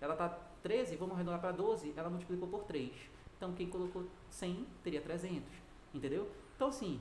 [0.00, 0.28] Ela tá
[0.62, 2.92] 13, vamos arredondar para 12, ela multiplicou por 3.
[3.36, 5.42] Então, quem colocou 100 teria 300.
[5.94, 6.28] Entendeu?
[6.56, 7.00] Então, assim,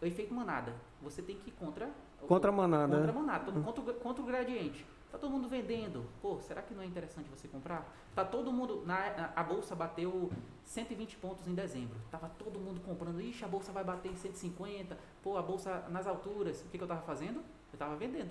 [0.00, 0.74] o efeito manada.
[1.02, 1.90] Você tem que ir contra...
[2.26, 2.96] Contra a manada.
[2.96, 3.20] Contra a né?
[3.20, 4.84] manada, contra, o- contra o gradiente.
[5.12, 6.04] Tá todo mundo vendendo.
[6.20, 7.86] Pô, será que não é interessante você comprar?
[8.14, 8.82] Tá todo mundo.
[8.84, 10.30] Na, a bolsa bateu
[10.64, 11.96] 120 pontos em dezembro.
[12.10, 13.20] Tava todo mundo comprando.
[13.20, 14.98] Ixi, a bolsa vai bater em 150.
[15.22, 16.62] Pô, a bolsa nas alturas.
[16.62, 17.40] O que, que eu tava fazendo?
[17.72, 18.30] Eu tava vendendo.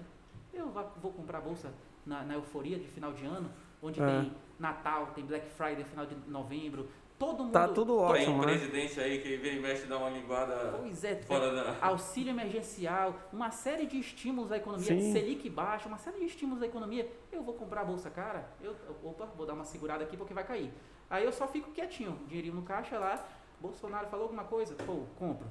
[0.54, 0.70] Eu
[1.02, 1.74] vou comprar a bolsa
[2.06, 3.50] na, na euforia de final de ano,
[3.82, 4.06] onde É.
[4.06, 6.88] tem Natal, tem Black Friday, final de novembro.
[7.18, 7.54] Todo mundo.
[7.54, 8.44] Tá tudo todo- Tem ótimo, né?
[8.48, 11.76] presidente aí que vem investe dar uma linguada Pois é, fora da.
[11.88, 15.14] auxílio emergencial, uma série de estímulos à economia, Sim.
[15.14, 17.10] Selic baixa, uma série de estímulos à economia.
[17.32, 20.44] Eu vou comprar a bolsa cara, eu, opa, vou dar uma segurada aqui porque vai
[20.44, 20.70] cair.
[21.10, 23.24] Aí eu só fico quietinho, dinheirinho no caixa lá,
[23.62, 25.48] Bolsonaro falou alguma coisa, pô, compro.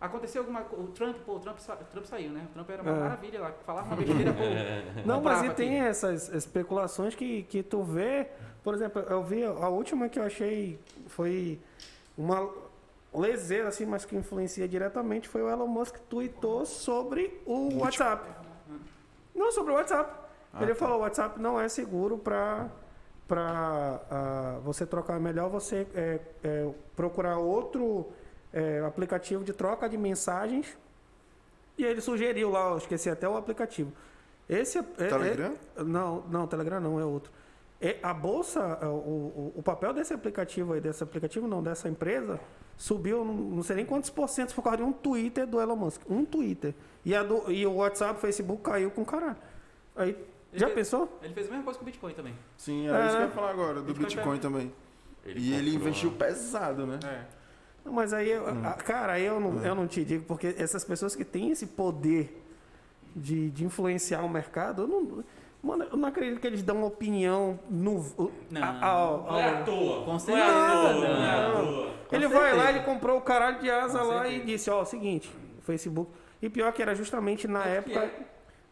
[0.00, 2.46] Aconteceu alguma coisa, o Trump, pô, o Trump, sa- o Trump saiu, né?
[2.50, 3.00] O Trump era uma É.
[3.00, 4.38] maravilha lá, falava uma besteira, pô.
[5.04, 5.88] Não, mas e tem aqui.
[5.88, 8.28] essas especulações que, que tu vê.
[8.62, 11.58] Por exemplo, eu vi a última que eu achei foi
[12.16, 12.50] uma
[13.14, 18.28] leseira, assim, mas que influencia diretamente, foi o Elon Musk tweetou sobre o WhatsApp.
[19.34, 20.12] Não, sobre o WhatsApp.
[20.52, 20.78] Ah, Ele tá.
[20.80, 22.68] falou, o WhatsApp não é seguro para
[23.26, 25.16] para você trocar.
[25.16, 28.08] É melhor você é, é, procurar outro
[28.52, 30.66] é, aplicativo de troca de mensagens.
[31.76, 33.92] E ele sugeriu lá, eu esqueci até o aplicativo.
[34.48, 35.54] Esse é, é- Telegram?
[35.76, 37.30] é- não, não, Telegram não, é outro.
[37.80, 41.88] É, a bolsa, é, o, o, o papel desse aplicativo aí, desse aplicativo não, dessa
[41.88, 42.40] empresa,
[42.76, 45.76] subiu não, não sei nem quantos por cento por causa de um Twitter do Elon
[45.76, 46.02] Musk.
[46.10, 46.74] Um Twitter.
[47.04, 49.36] E, a do- e o WhatsApp, o Facebook caiu com caralho.
[49.94, 50.16] Aí,
[50.52, 51.18] já Ele- pensou?
[51.22, 52.34] Ele fez a mesma coisa com o Bitcoin também.
[52.56, 54.72] Sim, era É, isso que eu ia falar agora, do Bitcoin Bitcoin também.
[55.24, 56.16] Ele e ele comprou, investiu né?
[56.18, 56.98] pesado, né?
[57.04, 57.38] É.
[57.90, 61.14] Mas aí, eu- a- cara, aí eu não, eu não te digo, porque essas pessoas
[61.14, 62.44] que têm esse poder
[63.14, 65.24] de, de influenciar o mercado, eu não.
[65.62, 68.04] Mano, eu não acredito que eles dão opinião no.
[68.50, 68.62] Não.
[68.62, 70.04] a- ao- Não é à toa.
[70.04, 71.92] Com Não é à certeza, toa, não é à não.
[72.08, 74.42] Com ele vai lá, ele comprou o caralho de asa Com lá certeza.
[74.42, 75.30] e disse, ó, o seguinte,
[75.62, 76.10] Facebook.
[76.40, 78.10] E pior que era justamente na É época é.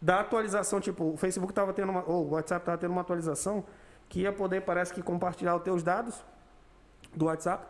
[0.01, 2.05] da atualização, tipo, o Facebook tava tendo uma.
[2.07, 3.65] Ou o WhatsApp tava tendo uma atualização
[4.09, 6.15] que ia poder, parece que, compartilhar os teus dados
[7.15, 7.67] do WhatsApp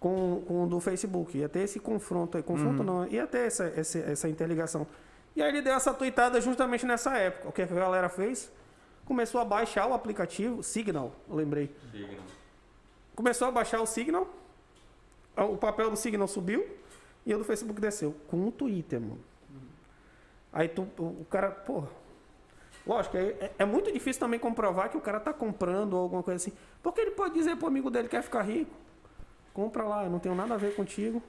[0.00, 1.36] com, com o do Facebook.
[1.36, 2.42] Ia ter esse confronto aí.
[2.42, 4.86] Confronto não, ia ter essa, essa, essa interligação.
[5.36, 7.48] E aí ele deu essa tuitada justamente nessa época.
[7.48, 8.50] O que a galera fez?
[9.04, 11.74] Começou a baixar o aplicativo, Signal, lembrei.
[11.92, 12.22] Digno.
[13.14, 14.26] Começou a baixar o Signal,
[15.36, 16.66] o papel do Signal subiu
[17.26, 18.14] e o do Facebook desceu.
[18.28, 19.20] Com o Twitter, mano.
[20.52, 21.88] Aí tu, o o cara, porra.
[22.86, 26.22] Lógico, é, é- é muito difícil também comprovar que o cara tá comprando ou alguma
[26.22, 26.56] coisa assim.
[26.82, 28.70] Porque ele pode dizer pro amigo dele que quer ficar rico.
[29.52, 31.22] Compra lá, eu não tenho nada a ver contigo.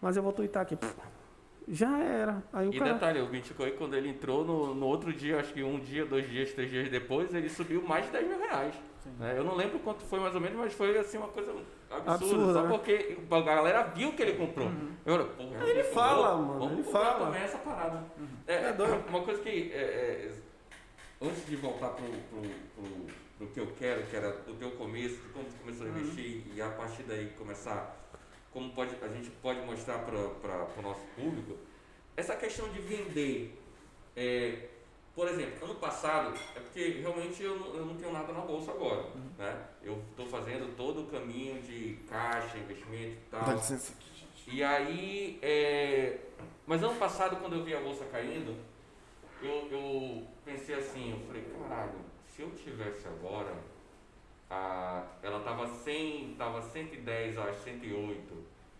[0.00, 0.76] Mas eu vou twittar aqui.
[0.76, 0.94] Pff,
[1.66, 2.42] Já era.
[2.52, 2.92] Aí o E cara.
[2.94, 6.28] detalhe, o Bitcoin, quando ele entrou no, no outro dia, acho que um dia, dois
[6.28, 8.74] dias, três dias depois, ele subiu mais de 10 mil reais.
[9.18, 9.34] né?
[9.36, 11.52] Eu não lembro quanto foi mais ou menos, mas foi assim uma coisa
[11.90, 12.12] absurda.
[12.14, 12.68] Absurda, só né?
[12.68, 14.68] porque a galera viu que ele comprou.
[15.06, 17.26] Eu falei, porra, Ele comprou, fala, mano, Vamos ele fala.
[17.26, 18.04] também essa parada.
[18.46, 19.04] É, É doido.
[19.08, 19.72] uma coisa que.
[19.72, 20.32] é, é,
[21.22, 22.40] antes de voltar pro, pro,
[22.74, 23.06] pro,
[23.38, 26.42] pro que eu quero, que era o teu começo, de como tu começou a investir
[26.54, 28.03] e a partir daí começar,
[28.54, 31.58] como pode, a gente pode mostrar para o nosso público,
[32.16, 33.60] essa questão de vender.
[34.16, 34.68] é,
[35.14, 38.70] por exemplo, ano passado, é porque realmente eu não, eu não tenho nada na bolsa
[38.70, 39.04] agora.
[39.38, 39.64] Né?
[39.82, 43.44] Eu estou fazendo todo o caminho de caixa, investimento e tal.
[43.44, 43.92] Dá licença.
[44.46, 46.18] E aí, é...
[46.66, 48.56] mas ano passado, quando eu vi a bolsa caindo,
[49.40, 53.54] eu, eu pensei assim, eu falei, caralho, se eu tivesse agora,
[54.50, 55.04] a...
[55.22, 58.34] ela tava 100, tava 110, eu acho, 108.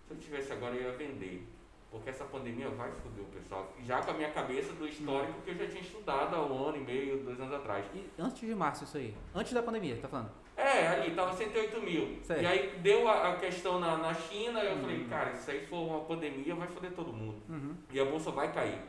[0.07, 1.47] Se eu tivesse agora, eu ia vender.
[1.91, 3.73] Porque essa pandemia vai foder o pessoal.
[3.85, 6.79] Já com a minha cabeça do histórico que eu já tinha estudado há um ano
[6.79, 7.87] e meio, dois anos atrás.
[7.95, 9.15] E antes de março isso aí.
[9.33, 10.31] Antes da pandemia, tá falando?
[10.57, 12.19] É, ali, tava 108 mil.
[12.23, 12.43] Certo.
[12.43, 15.87] E aí deu a, a questão na, na China, eu falei, cara, se aí for
[15.87, 17.41] uma pandemia, vai foder todo mundo.
[17.49, 17.77] Uhum.
[17.93, 18.81] E a bolsa vai cair.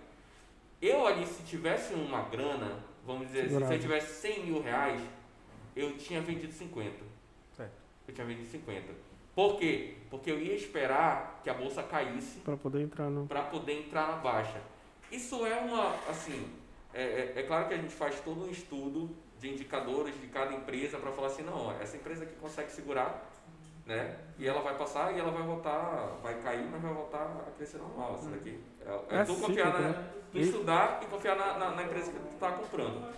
[0.82, 5.02] Eu ali, se tivesse uma grana, vamos dizer assim, se eu tivesse 100 mil reais,
[5.76, 6.92] eu tinha vendido 50.
[7.56, 7.72] Certo.
[8.08, 8.94] Eu tinha vendido 50.
[9.36, 9.96] Por quê?
[10.10, 13.28] Porque eu ia esperar que a bolsa caísse Pra poder entrar no.
[13.28, 14.62] para poder entrar na baixa.
[15.12, 16.48] Isso é uma, assim,
[16.94, 20.54] é, é- é claro que a gente faz todo um estudo de indicadores de cada
[20.54, 23.30] empresa para falar assim, não, essa empresa aqui consegue segurar,
[23.86, 24.18] né?
[24.40, 27.78] E ela vai passar e ela vai voltar, vai cair, mas vai voltar a crescer
[27.78, 28.58] normal, essa daqui.
[28.86, 30.10] É, é, É tu confiar na, né?
[30.32, 33.14] tu estudar e confiar na, na- na empresa que tu está comprando.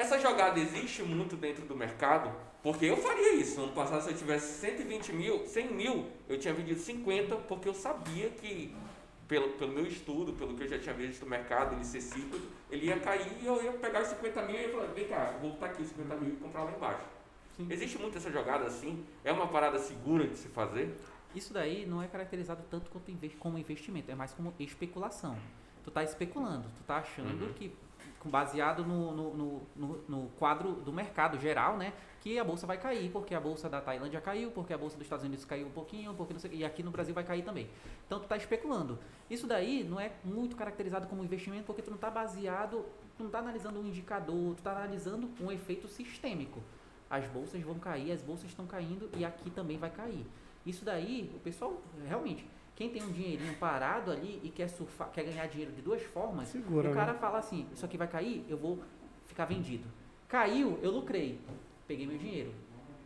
[0.00, 3.60] Essa jogada existe muito dentro do mercado, porque eu faria isso.
[3.60, 7.74] Ano passado, se eu tivesse 120 mil, 100 mil, eu tinha vendido 50, porque eu
[7.74, 8.74] sabia que,
[9.28, 12.46] pelo, pelo meu estudo, pelo que eu já tinha visto no mercado, ele ser cíclico,
[12.70, 15.34] ele ia cair e eu ia pegar os 50 mil e ia falar, vem cá,
[15.38, 17.04] vou botar aqui os 50 mil e comprar lá embaixo.
[17.58, 17.66] Sim.
[17.68, 19.04] Existe muito essa jogada assim?
[19.22, 20.96] É uma parada segura de se fazer?
[21.34, 25.36] Isso daí não é caracterizado tanto quanto como investimento, é mais como especulação.
[25.84, 27.52] Tu tá especulando, tu tá achando Uhum.
[27.52, 27.70] que,
[28.28, 29.34] baseado no, no,
[29.76, 31.92] no, no- quadro do mercado geral, né?
[32.20, 35.06] Que a bolsa vai cair, porque a bolsa da Tailândia caiu, porque a bolsa dos
[35.06, 37.68] Estados Unidos caiu um pouquinho, porque sei, e aqui no Brasil vai cair também.
[38.06, 38.98] Então tu tá especulando.
[39.30, 42.84] Isso daí não é muito caracterizado como investimento, porque tu não tá baseado,
[43.16, 46.60] tu não tá analisando um indicador, tu tá analisando um efeito sistêmico.
[47.08, 50.26] As bolsas vão cair, as bolsas estão caindo e aqui também vai cair.
[50.66, 52.46] Isso daí, o pessoal, realmente,
[52.80, 56.48] quem tem um dinheirinho parado ali e quer surfar, quer ganhar dinheiro de duas formas,
[56.48, 57.18] Segura, o cara né?
[57.18, 58.78] fala assim, isso aqui vai cair, eu vou
[59.26, 59.86] ficar vendido.
[60.26, 61.38] Caiu, eu lucrei,
[61.86, 62.54] peguei meu dinheiro.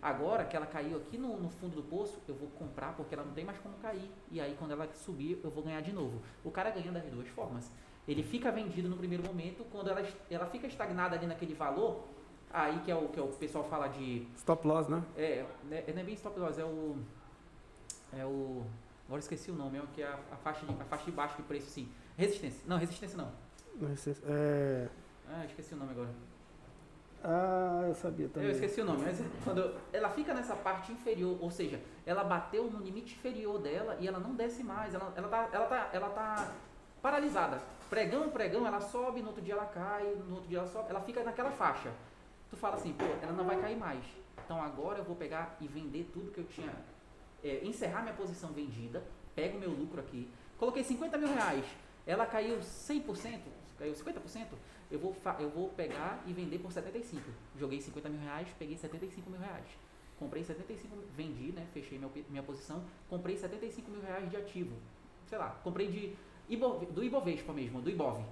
[0.00, 3.24] Agora que ela caiu aqui no, no fundo do poço, eu vou comprar porque ela
[3.24, 4.08] não tem mais como cair.
[4.30, 6.22] E aí quando ela subir, eu vou ganhar de novo.
[6.44, 7.68] O cara ganha das duas formas.
[8.06, 12.04] Ele fica vendido no primeiro momento, quando ela, ela fica estagnada ali naquele valor,
[12.48, 15.02] aí que é o que é o pessoal fala de Stop loss, né?
[15.16, 16.96] é, né, não é bem stop loss, é o.
[18.16, 18.62] É o.
[19.06, 21.12] Agora esqueci o nome, é o que é a, a faixa de, a faixa de
[21.12, 21.88] baixo de preço, sim.
[22.16, 22.62] Resistência.
[22.66, 23.30] Não, resistência não.
[24.26, 24.88] É...
[25.28, 26.10] Ah, esqueci o nome agora.
[27.22, 28.48] Ah, eu sabia também.
[28.48, 32.70] Eu esqueci o nome, mas quando ela fica nessa parte inferior, ou seja, ela bateu
[32.70, 36.10] no limite inferior dela e ela não desce mais, ela, ela, tá, ela, tá, ela
[36.10, 36.52] tá
[37.00, 37.62] paralisada.
[37.88, 41.00] Pregão, pregão, ela sobe, no outro dia ela cai, no outro dia ela sobe, ela
[41.00, 41.90] fica naquela faixa.
[42.50, 44.04] Tu fala assim, pô, ela não vai cair mais.
[44.44, 46.72] Então agora eu vou pegar e vender tudo que eu tinha,
[47.44, 49.04] é, encerrar minha posição vendida,
[49.34, 51.64] pego meu lucro aqui, coloquei 50 mil reais,
[52.06, 53.40] ela caiu 100%,
[53.78, 54.46] caiu 50%,
[54.90, 57.22] eu vou, eu vou pegar e vender por 75.
[57.58, 59.66] Joguei 50 mil reais, peguei 75 mil reais.
[60.18, 61.66] Comprei 75, vendi, né?
[61.72, 64.76] Fechei minha, minha posição, comprei 75 mil reais de ativo.
[65.26, 66.14] Sei lá, comprei de
[66.48, 68.24] Ibov, do Ibovespa mesmo, do Ibov.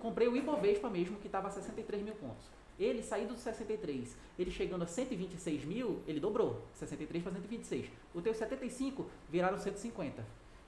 [0.00, 2.46] Comprei o Ibovespa mesmo, que estava a 63 mil pontos.
[2.78, 6.62] Ele saindo do 63, ele chegando a 126 mil, ele dobrou.
[6.74, 7.90] 63 para 126.
[8.14, 10.24] O teu 75 viraram 150.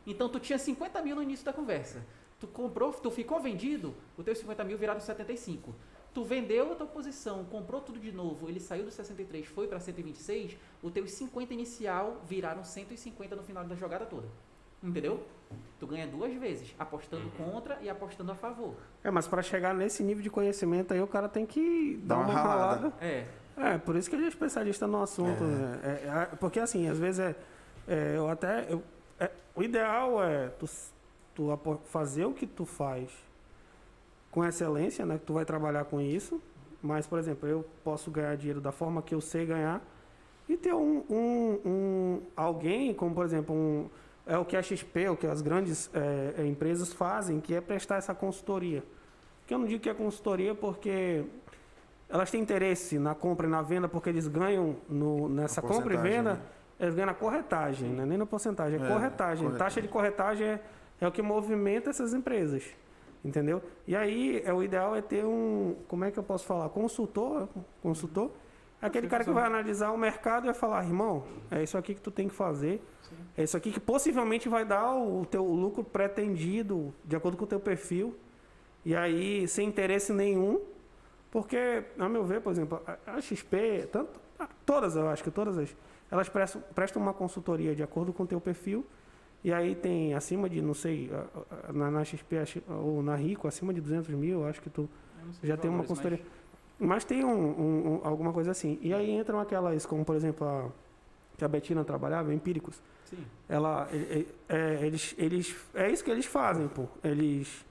[0.06, 2.04] Então tu tinha 50 mil no início da conversa.
[2.40, 5.74] Tu comprou, tu ficou vendido, o teu 50 mil viraram 75.
[6.12, 9.78] Tu vendeu a tua posição, comprou tudo de novo, ele saiu do 63, foi para
[9.78, 14.26] 126, o teu 50 inicial viraram 150 no final da jogada toda.
[14.82, 15.22] Entendeu?
[15.78, 17.52] Tu ganha duas vezes, apostando uhum.
[17.52, 18.74] contra e apostando a favor.
[19.02, 22.24] É, mas para chegar nesse nível de conhecimento aí, o cara tem que dar, uma,
[22.24, 22.76] uma ralada.
[22.76, 22.94] ralada.
[23.00, 23.26] É.
[23.56, 25.42] É, por isso que ele é especialista no assunto.
[25.42, 25.46] É.
[25.46, 25.80] Né?
[25.82, 27.36] É, é, porque assim, às vezes é.
[27.88, 28.66] é eu até.
[28.72, 28.82] Eu,
[29.18, 30.66] é, o ideal é tu,
[31.34, 33.10] tu fazer o que tu faz
[34.30, 35.18] com excelência, né?
[35.18, 36.40] Que tu vai trabalhar com isso.
[36.82, 39.82] Mas, por exemplo, eu posso ganhar dinheiro da forma que eu sei ganhar
[40.48, 43.90] e ter um, um, um alguém, como por exemplo, um,
[44.26, 47.60] é o que a XP, o que as grandes é, é, empresas fazem, que é
[47.60, 48.82] prestar essa consultoria.
[49.46, 51.24] Que eu não digo que é consultoria porque
[52.08, 55.96] elas têm interesse na compra e na venda porque eles ganham no, nessa compra e
[55.96, 56.40] venda, né?
[56.78, 58.04] eles ganham na corretagem, né?
[58.04, 59.44] nem na porcentagem, é, é corretagem.
[59.44, 59.58] Corretagem.
[59.58, 60.60] Taxa de corretagem é,
[61.00, 62.64] é o que movimenta essas empresas.
[63.24, 63.62] Entendeu?
[63.86, 66.68] E aí, é, o ideal é ter um, como é que eu posso falar?
[66.70, 67.48] Consultor,
[67.82, 68.30] consultor,
[68.80, 72.00] aquele cara que vai analisar o mercado e vai falar, irmão, é isso aqui que
[72.00, 73.16] tu tem que fazer, Sim.
[73.36, 77.46] é isso aqui que possivelmente vai dar o teu lucro pretendido, de acordo com o
[77.46, 78.16] teu perfil,
[78.84, 80.60] e aí, sem interesse nenhum,
[81.30, 84.18] porque, a meu ver, por exemplo, a XP, tanto,
[84.64, 85.76] todas, eu acho que todas as,
[86.10, 88.84] elas prestam, prestam uma consultoria de acordo com o teu perfil,
[89.42, 91.10] e aí tem acima de, não sei,
[91.72, 92.36] na, na XP
[92.68, 94.88] ou na Rico, acima de 200 mil, acho que tu
[95.42, 96.18] já tem uma consultoria.
[96.22, 96.39] Mas,
[96.80, 98.78] mas tem um, um, um, alguma coisa assim.
[98.80, 100.68] E aí entram aquelas, como por exemplo a
[101.40, 102.82] que a Betina trabalhava, empíricos.
[103.06, 103.24] Sim.
[103.48, 106.86] Ela, é, é, eles, eles, é isso que eles fazem, pô.
[107.02, 107.64] Eles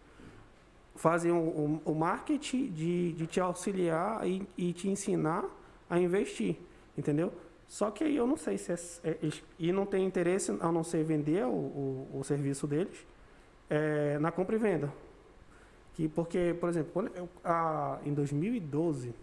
[0.96, 5.46] fazem o, o, o marketing de, de te auxiliar e, e te ensinar
[5.88, 6.58] a investir,
[6.98, 7.32] entendeu?
[7.68, 9.18] Só que aí eu não sei se é, é,
[9.60, 13.06] e não tem interesse a não ser vender o, o, o serviço deles
[13.70, 14.92] é, na compra e venda.
[16.00, 19.14] Que, porque, por exemplo, quando eu, a, em 2012,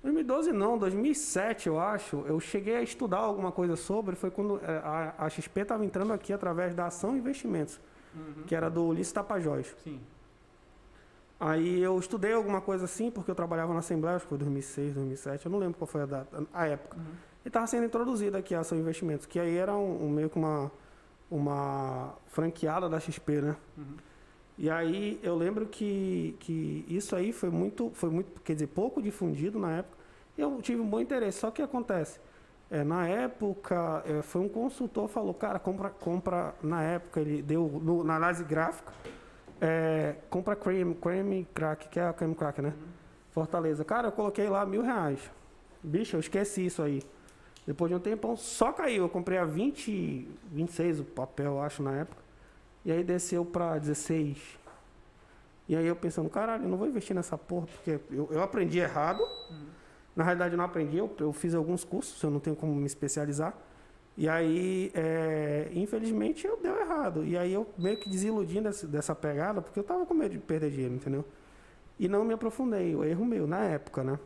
[0.00, 4.76] 2012 não, 2007 eu acho, eu cheguei a estudar alguma coisa sobre, foi quando é,
[4.76, 7.80] a, a XP estava entrando aqui através da Ação Investimentos,
[8.14, 8.44] uhum.
[8.46, 9.74] que era do Ulisses Tapajós.
[9.82, 9.98] Sim.
[11.40, 14.94] Aí eu estudei alguma coisa assim, porque eu trabalhava na Assembleia, acho que foi 2006,
[14.94, 16.96] 2007, eu não lembro qual foi a data, a época.
[16.96, 17.12] Uhum.
[17.44, 20.38] E estava sendo introduzida aqui a Ação Investimentos, que aí era um, um, meio que
[20.38, 20.70] uma,
[21.28, 23.56] uma franqueada da XP, né?
[23.76, 24.05] Uhum.
[24.58, 29.02] E aí eu lembro que, que isso aí foi muito, foi muito, quer dizer, pouco
[29.02, 29.96] difundido na época.
[30.36, 32.18] Eu tive um bom interesse, só que acontece,
[32.70, 37.80] é, na época, é, foi um consultor falou, cara, compra, compra, na época ele deu
[37.82, 38.92] no, na análise gráfica,
[39.60, 42.70] é, compra cream, cream crack, que é a cream crack, né?
[42.76, 42.86] Uhum.
[43.30, 43.84] Fortaleza.
[43.84, 45.30] Cara, eu coloquei lá mil reais.
[45.82, 47.02] Bicho, eu esqueci isso aí.
[47.66, 49.04] Depois de um tempão, só caiu.
[49.04, 52.25] Eu comprei a 20, 26 o papel, eu acho, na época.
[52.86, 54.38] E aí desceu pra 16.
[55.68, 58.78] E aí eu pensando, caralho, eu não vou investir nessa porra, porque eu, eu aprendi
[58.78, 59.22] errado.
[59.50, 59.66] Uhum.
[60.14, 62.86] Na realidade, eu não aprendi, eu, eu fiz alguns cursos, eu não tenho como me
[62.86, 63.58] especializar.
[64.16, 67.24] E aí, é, infelizmente, eu deu errado.
[67.24, 70.38] E aí eu meio que desiludi dessa, dessa pegada, porque eu tava com medo de
[70.38, 71.24] perder dinheiro, entendeu?
[71.98, 74.16] E não me aprofundei, o erro meu, na época, né?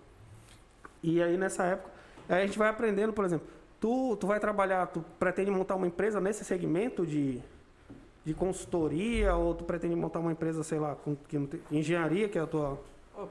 [1.03, 1.91] E aí nessa época,
[2.29, 3.49] aí a gente vai aprendendo, por exemplo,
[3.81, 7.43] tu, tu vai trabalhar, tu pretende montar uma empresa nesse segmento de,
[8.25, 11.39] de consultoria, ou tu pretende montar uma empresa, sei lá, com, que,
[11.71, 12.81] engenharia, que é a tua.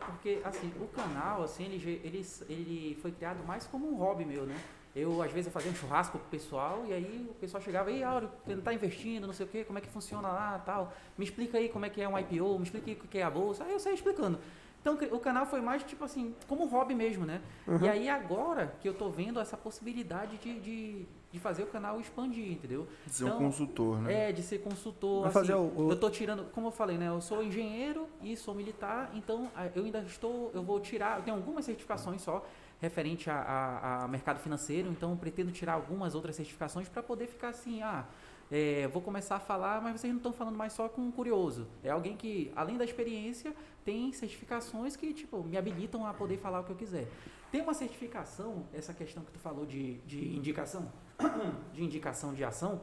[0.06, 4.46] Porque, assim, o canal, assim, ele, ele, ele foi criado mais como um hobby meu,
[4.46, 4.56] né?
[4.96, 8.30] Eu, às vezes, eu fazia um churrasco pessoal e aí o pessoal chegava, e Áureo,
[8.44, 10.94] você não tá investindo, não sei o quê, como é que funciona lá tal.
[11.18, 13.24] Me explica aí como é que é um IPO, me explica aí o que é
[13.24, 13.64] a bolsa.
[13.64, 14.40] Aí eu saí explicando.
[14.82, 17.42] Então o canal foi mais tipo assim, como hobby mesmo, né?
[17.68, 17.80] Uhum.
[17.82, 22.00] E aí agora que eu tô vendo essa possibilidade de, de, de fazer o canal
[22.00, 22.88] expandir, entendeu?
[23.06, 24.30] De ser então, um consultor, né?
[24.30, 25.26] É, de ser consultor.
[25.26, 25.92] Assim, fazer o, o...
[25.92, 27.10] Eu tô tirando, como eu falei, né?
[27.10, 31.36] Eu sou engenheiro e sou militar, então eu ainda estou, eu vou tirar, eu tenho
[31.36, 32.46] algumas certificações só
[32.82, 37.50] referente a, a, a mercado financeiro, então pretendo tirar algumas outras certificações para poder ficar
[37.50, 38.06] assim, ah,
[38.52, 41.68] é, vou começar a falar, mas vocês não estão falando mais só com um curioso.
[41.84, 43.54] É alguém que, além da experiência,
[43.86, 47.08] tem certificações que, tipo, me habilitam a poder falar o que eu quiser.
[47.52, 50.92] Tem uma certificação, essa questão que tu falou de, de indicação,
[51.74, 52.82] de indicação de ação,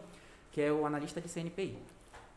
[0.52, 1.78] que é o analista de CNPI.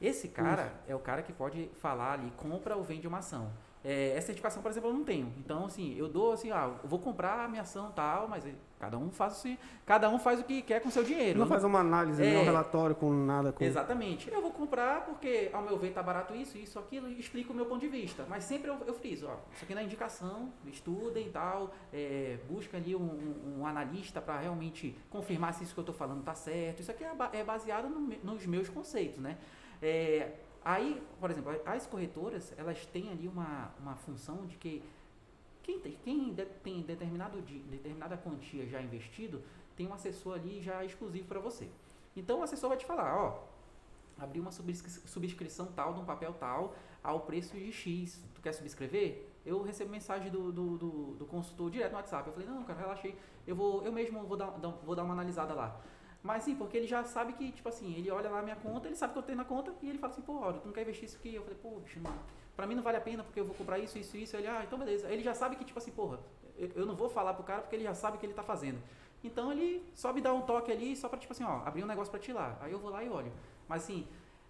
[0.02, 0.92] Esse cara Isso.
[0.92, 3.52] é o cara que pode falar ali, compra ou vende uma ação.
[3.84, 5.34] É, essa certificação, por exemplo, eu não tenho.
[5.38, 8.44] Então, assim, eu dou assim, ah, eu vou comprar a minha ação tal, mas
[8.78, 11.40] cada um faz, assim, cada um faz o que quer com o seu dinheiro.
[11.40, 12.40] Não Eu faz uma análise, nem É.
[12.40, 13.54] um relatório com nada.
[13.54, 13.64] Com...
[13.64, 14.30] Exatamente.
[14.30, 17.56] Eu vou comprar porque, ao meu ver, tá barato isso, isso, aquilo, e explico o
[17.56, 18.26] meu ponto de vista.
[18.28, 22.76] Mas sempre eu, eu friso, ó, isso aqui na indicação, estudem e tal, é, busca
[22.76, 26.34] ali um, um- um analista para realmente confirmar se isso que eu estou falando tá
[26.36, 26.82] certo.
[26.82, 29.38] Isso aqui é, é baseado no nos meus conceitos, né?
[29.82, 30.32] É,
[30.74, 34.84] aí, por exemplo, as corretoras, elas têm ali uma, uma função de que
[35.64, 39.42] quem tem, quem de- tem determinado, determinada quantia já investido,
[39.76, 41.68] tem um assessor ali já exclusivo para você.
[42.16, 43.44] Então o assessor vai te falar, ó,
[44.18, 46.74] abri uma subscri- subscrição tal de um papel tal
[47.04, 48.22] ao preço de X.
[48.36, 49.26] Tu quer subscrever?
[49.46, 52.28] Eu recebo mensagem do, do, do, do consultor direto no WhatsApp.
[52.28, 53.16] Eu falei, não, cara, relaxei.
[53.48, 54.52] Eu vou, eu mesmo vou dar-
[54.86, 55.80] vou dar uma analisada lá.
[56.22, 58.96] Mas sim, porque ele já sabe que, tipo assim, ele olha lá minha conta, ele
[58.96, 60.82] sabe que eu tenho na conta e ele fala assim, pô, olha, tu não quer
[60.82, 61.34] investir isso aqui?
[61.34, 62.14] Eu falei, bicho, não.
[62.58, 64.36] Pra mim não vale a pena porque eu vou comprar isso, isso, isso.
[64.36, 65.08] Ele, ah, então beleza.
[65.10, 66.20] Ele já sabe que, tipo assim, porra,
[66.58, 68.78] eu, não vou falar pro cara porque ele já sabe o que ele tá fazendo.
[69.24, 71.88] Então ele só me dá um toque ali só pra, tipo assim, ó, abrir um
[71.88, 72.58] negócio pra ti lá.
[72.60, 73.32] Aí eu vou lá e olho.
[73.68, 74.06] Mas assim,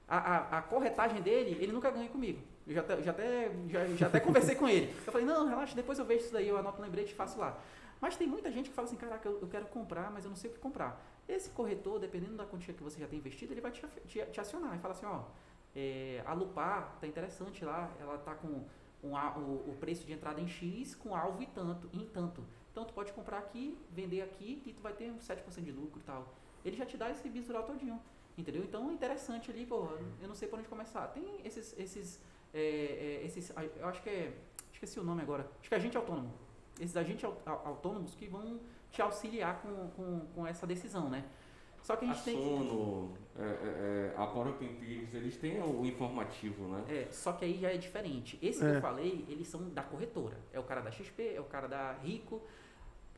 [0.08, 2.40] a, a, a corretagem dele, ele nunca ganha comigo.
[2.66, 4.92] Eu já, até- já, até, já, já até conversei com ele.
[5.06, 7.40] Eu falei, não, relaxa, depois eu vejo isso daí, eu anoto um lembrete e faço
[7.40, 7.58] lá.
[8.02, 10.50] Mas tem muita gente que fala assim, caraca, eu, quero comprar, mas eu não sei
[10.50, 11.04] o que comprar.
[11.28, 14.40] Esse corretor, dependendo da quantia que você já tem investido, ele vai te, te, te
[14.40, 15.24] acionar e falar assim, ó,
[15.76, 18.66] é, a Lupar tá interessante lá, ela tá com
[19.04, 22.44] um o, o preço de entrada em X com alvo e tanto, em tanto.
[22.72, 26.00] Então tu pode comprar aqui, vender aqui e tu vai ter uns 7% de lucro
[26.00, 26.34] e tal.
[26.64, 28.00] Ele já te dá esse visual todinho.
[28.38, 28.64] Entendeu?
[28.64, 29.90] Então é interessante ali, pô,
[30.22, 31.08] eu não sei por onde começar.
[31.08, 32.22] Tem esses, esses,
[32.54, 32.62] é,
[33.22, 34.34] é, esses, eu acho que é,
[34.72, 36.34] esqueci o nome agora, acho que é agente autônomo.
[36.80, 38.60] Esses agentes au- au- autônomos que vão
[38.92, 41.24] te auxiliar com, com, com essa decisão, né?
[41.82, 42.42] Só que a A gente tem que...
[42.44, 46.84] Sono, é, é, é, a própria Empíricos, eles têm o informativo, né?
[46.90, 48.38] É, só que aí já é diferente.
[48.42, 48.76] Esse que É.
[48.78, 50.38] eu falei, eles são da corretora.
[50.52, 52.42] É o cara da XP, é o cara da Rico.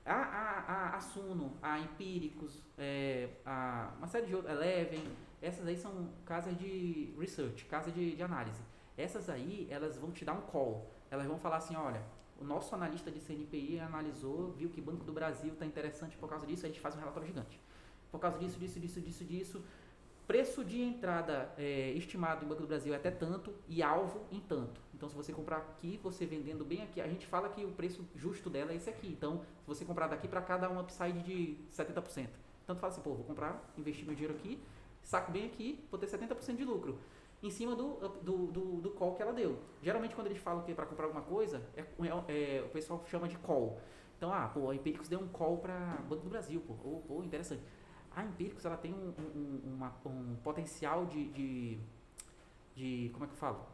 [0.05, 5.03] A, a, a, a Suno, a Empíricos, é, a, uma série de outras, Eleven,
[5.41, 8.61] essas aí são casas de research, casa de, de análise.
[8.97, 10.87] Essas aí, elas vão te dar um call.
[11.09, 12.01] Elas vão falar assim, olha,
[12.41, 16.45] o nosso analista de CNPI analisou, viu que Banco do Brasil está interessante por causa
[16.45, 17.59] disso, a gente faz um relatório gigante.
[18.11, 19.63] Por causa disso, disso, disso, disso, disso,
[20.27, 24.39] preço de entrada é, estimado em Banco do Brasil é até tanto e alvo em
[24.39, 24.81] tanto.
[24.93, 28.05] Então, se você comprar aqui, você vendendo bem aqui, a gente fala que o preço
[28.15, 29.07] justo dela é esse aqui.
[29.07, 32.29] Então, se você comprar daqui para cá, dá um upside de 70%.
[32.63, 34.61] Então, tu fala assim, pô, vou comprar, investir meu dinheiro aqui,
[35.03, 36.97] saco bem aqui, vou ter 70% de lucro.
[37.43, 39.57] Em cima do, do, do, do call que ela deu.
[39.81, 43.03] Geralmente, quando eles falam que é para comprar alguma coisa, é, é- é- o pessoal
[43.07, 43.79] chama de call.
[44.17, 45.75] Então, ah, pô, a Empíricos deu um call para
[46.07, 47.63] Banco do Brasil, pô, Ô, pô, interessante.
[48.15, 51.79] A Empíricos, ela tem um, um, uma- um potencial de, de,
[52.75, 53.65] de, como é que eu falo?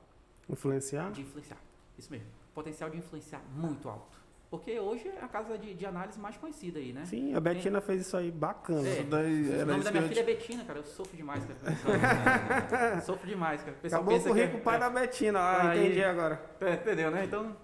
[0.50, 1.12] Influenciar?
[1.12, 1.58] De influenciar.
[1.98, 2.28] Isso mesmo.
[2.54, 4.18] Potencial de influenciar muito alto.
[4.50, 7.04] Porque hoje é a casa de, de análise mais conhecida aí, né?
[7.06, 8.88] Sim, a Betina fez isso aí bacana.
[8.88, 8.94] É.
[8.94, 10.80] Isso daí O nome da que minha filha é Betina, cara.
[10.80, 13.02] Eu sofro demais, cara.
[13.02, 13.76] sofro demais, cara.
[13.76, 15.40] O pessoal Acabou pensa com o que rico é- pai da Betina.
[15.40, 16.42] Ah, Aí- entendi agora.
[16.62, 17.26] É, entendeu, né?
[17.26, 17.56] Então,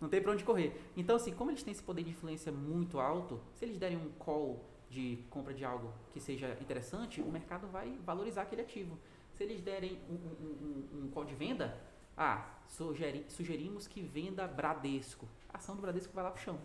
[0.00, 0.80] não tem pra onde correr.
[0.96, 4.10] Então, assim, como eles têm esse poder de influência muito alto, se eles derem um
[4.18, 8.98] call de compra de algo que seja interessante, o mercado vai valorizar aquele ativo.
[9.34, 11.76] Se eles derem um, um- um- um call de venda,
[12.16, 15.28] ah, sugeri- sugerimos que venda Bradesco.
[15.56, 16.58] Ação do Bradesco vai lá pro chão.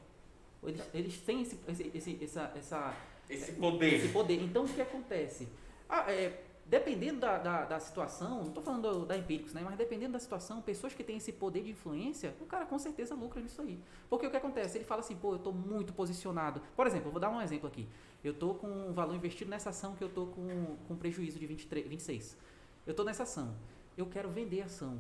[0.64, 2.94] Eles, eles têm esse, esse, esse- essa, essa,
[3.30, 3.94] Esse poder.
[3.96, 4.42] esse poder.
[4.44, 5.48] Então, o que acontece?
[5.90, 9.62] Ah, é, dependendo da, da, da situação, não estou falando do- da Empíricos, né?
[9.66, 13.16] mas dependendo da situação, pessoas que têm esse poder de influência, o cara com certeza
[13.16, 13.80] lucra nisso aí.
[14.10, 14.78] Porque o que acontece?
[14.78, 16.62] Ele fala assim, pô, eu estou muito posicionado.
[16.76, 17.88] Por exemplo, eu vou dar um exemplo aqui.
[18.24, 21.48] Eu estou com um valor investido nessa ação que eu estou com, com prejuízo de
[21.48, 22.38] 23, 26.
[22.86, 23.56] Eu estou nessa ação.
[23.98, 25.00] Eu quero vender a ação.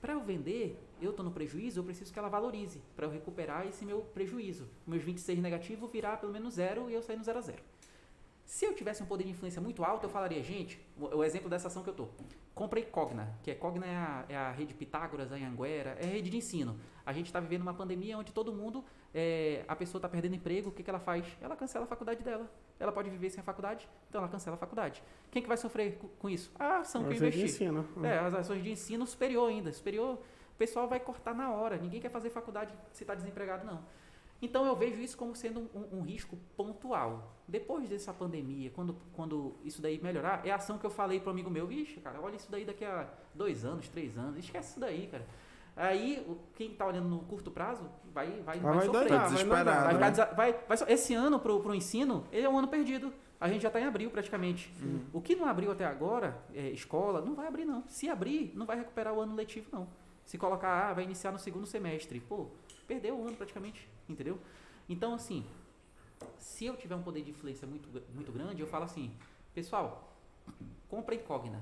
[0.00, 3.66] Para eu vender, eu estou no prejuízo, eu preciso que ela valorize para eu recuperar
[3.66, 4.66] esse meu prejuízo.
[4.86, 7.62] Meus 26 negativo virar pelo menos zero e eu sair no zero a zero.
[8.44, 11.68] Se eu tivesse um poder de influência muito alto, eu falaria, gente, o, exemplo dessa
[11.68, 12.08] ação que eu tô.
[12.60, 16.10] Comprei Cogna, que é Cogna é a, é a rede Pitágoras, a Anhanguera, é a
[16.10, 16.78] rede de ensino.
[17.06, 18.84] A gente está vivendo uma pandemia onde todo mundo,
[19.14, 21.24] é, a pessoa está perdendo emprego, o que, que ela faz?
[21.40, 22.46] Ela cancela a faculdade dela.
[22.78, 25.02] Ela pode viver sem a faculdade, então ela cancela a faculdade.
[25.30, 26.52] Quem que vai sofrer co- com isso?
[26.58, 27.88] A ação que eu Você de ensino.
[28.04, 29.72] É, as ações de ensino superior ainda.
[29.72, 30.16] Superior,
[30.52, 31.78] o pessoal vai cortar na hora.
[31.78, 33.80] Ninguém quer fazer faculdade se está desempregado, não.
[34.42, 37.34] Então eu vejo isso como sendo um, um risco pontual.
[37.46, 41.28] Depois dessa pandemia, quando, quando isso daí melhorar, é a ação que eu falei para
[41.28, 44.70] um amigo meu, vixe, cara, olha isso daí daqui a dois anos, três anos, esquece
[44.70, 45.26] isso daí, cara.
[45.76, 48.92] Aí, o- quem está olhando no curto prazo vai, vai, vai, vai sofrer.
[48.92, 49.28] doidar,
[49.64, 49.94] Tá vai.
[49.94, 50.34] Vai né?
[50.36, 53.12] vai- vai so- esse ano pro, pro ensino, ele é um ano perdido.
[53.40, 54.70] A gente já está em abril praticamente.
[55.14, 57.82] O que não abriu até agora, é, escola, não vai abrir não.
[57.88, 59.88] Se abrir, não vai recuperar o ano letivo não.
[60.30, 62.20] Se colocar, ah, vai iniciar no segundo semestre.
[62.20, 62.46] Pô,
[62.86, 64.38] perdeu o ano praticamente, entendeu?
[64.88, 65.44] Então, assim,
[66.38, 69.12] se eu tiver um poder de influência muito, muito grande, eu falo assim,
[69.52, 70.14] pessoal,
[70.88, 71.60] compra Incógna.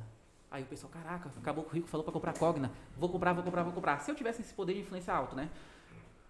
[0.51, 2.71] Aí o pessoal, caraca, acabou o rico falou para comprar Cogna.
[2.95, 4.01] Vou comprar, vou comprar, vou comprar.
[4.01, 5.49] Se eu tivesse esse poder de influência alto, né?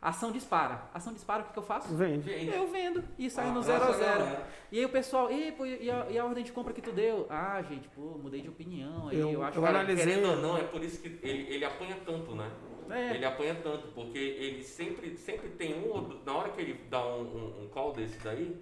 [0.00, 0.82] Ação dispara.
[0.94, 1.92] Ação dispara, o que, que eu faço?
[1.96, 2.30] Vende.
[2.46, 4.18] Eu vendo e saio Ah, no zero a nossa, zero.
[4.20, 4.46] galera.
[4.70, 6.92] E aí o pessoal, e, pô, e, a, e a ordem de compra que tu
[6.92, 7.26] deu?
[7.28, 9.08] Ah, gente, pô, mudei de opinião.
[9.08, 11.52] Aí eu, Eu- acho eu que analisei- Querendo ou não, é por isso que ele,
[11.52, 12.48] ele apanha tanto, né?
[12.90, 13.14] É.
[13.16, 17.22] Ele apanha tanto, porque ele sempre, sempre tem um, na hora que ele dá um,
[17.22, 18.56] um, um call desse daí,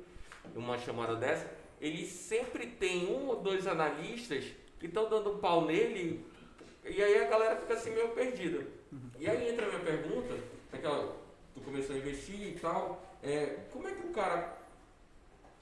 [0.54, 4.46] uma chamada dessa, ele sempre tem um ou dois analistas
[4.80, 6.26] que estão dando um pau nele,
[6.82, 8.66] e aí a galera fica assim meio perdida.
[9.18, 10.34] E aí entra a minha pergunta,
[10.72, 11.14] aquela,
[11.56, 14.58] tu começou a investir e tal, é, como é que o cara,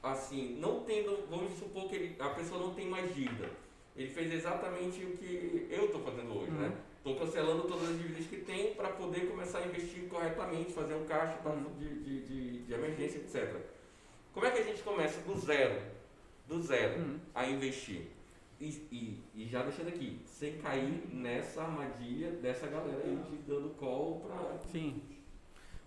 [0.02, 3.48] assim, não tendo, vamos supor que ele- a pessoa não tem mais dívida,
[3.96, 6.76] ele fez exatamente o que eu estou fazendo hoje, né?
[6.98, 11.04] Estou cancelando todas as dívidas que tem para poder começar a investir corretamente, fazer um
[11.04, 13.56] caixa pra- de, de, de, de emergência, etc.
[14.32, 15.80] Como é que a gente começa do zero,
[16.48, 17.20] do zero, Uhum.
[17.34, 18.06] a investir?
[18.60, 23.70] E, e, e já deixando aqui, sem cair nessa armadilha dessa galera aí de dando
[23.78, 24.58] call para.
[24.72, 25.02] Sim.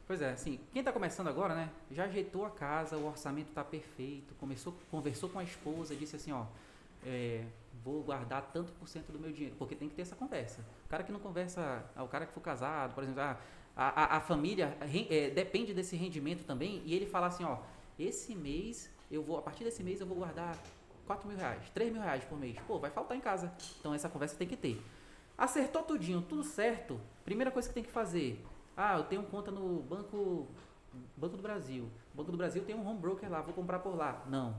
[0.08, 3.62] Pois é, assim, quem está começando agora, né, já ajeitou a casa, o orçamento está
[3.62, 6.46] perfeito, começou, conversou com a esposa, disse assim, ó,
[7.06, 7.44] é,
[7.84, 10.62] vou guardar tanto por cento do meu dinheiro, porque tem que ter essa conversa.
[10.86, 13.38] O cara que não conversa, ah, o cara que for casado, por exemplo, ah,
[13.76, 14.78] a, a, a família
[15.10, 17.58] é, depende desse rendimento também, e ele fala assim, ó,
[18.00, 20.58] esse mês, eu vou, a partir desse mês eu vou guardar
[21.06, 22.58] 4 mil reais, 3 mil reais por mês.
[22.66, 23.52] Pô, vai faltar em casa.
[23.80, 24.82] Então essa conversa tem que ter.
[25.38, 27.00] Acertou tudinho, tudo certo.
[27.26, 28.42] Primeira coisa que tem que fazer.
[28.78, 30.48] Ah, eu tenho conta no Banco
[31.16, 31.90] Banco do Brasil.
[32.14, 34.24] Banco do Brasil tem um home broker lá, vou comprar por lá.
[34.30, 34.56] Não.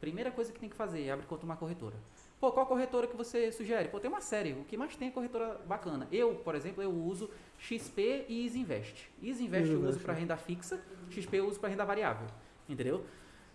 [0.00, 1.94] Primeira coisa que tem que fazer, abre conta numa corretora.
[2.40, 3.88] Pô, qual corretora que você sugere?
[3.88, 4.52] Pô, tem uma série.
[4.52, 6.08] O que mais tem é corretora bacana.
[6.10, 9.08] Eu, por exemplo, eu uso XP e EasyInvest.
[9.22, 12.26] EasyInvest eu uso para renda fixa, XP eu uso para renda variável.
[12.68, 13.04] Entendeu?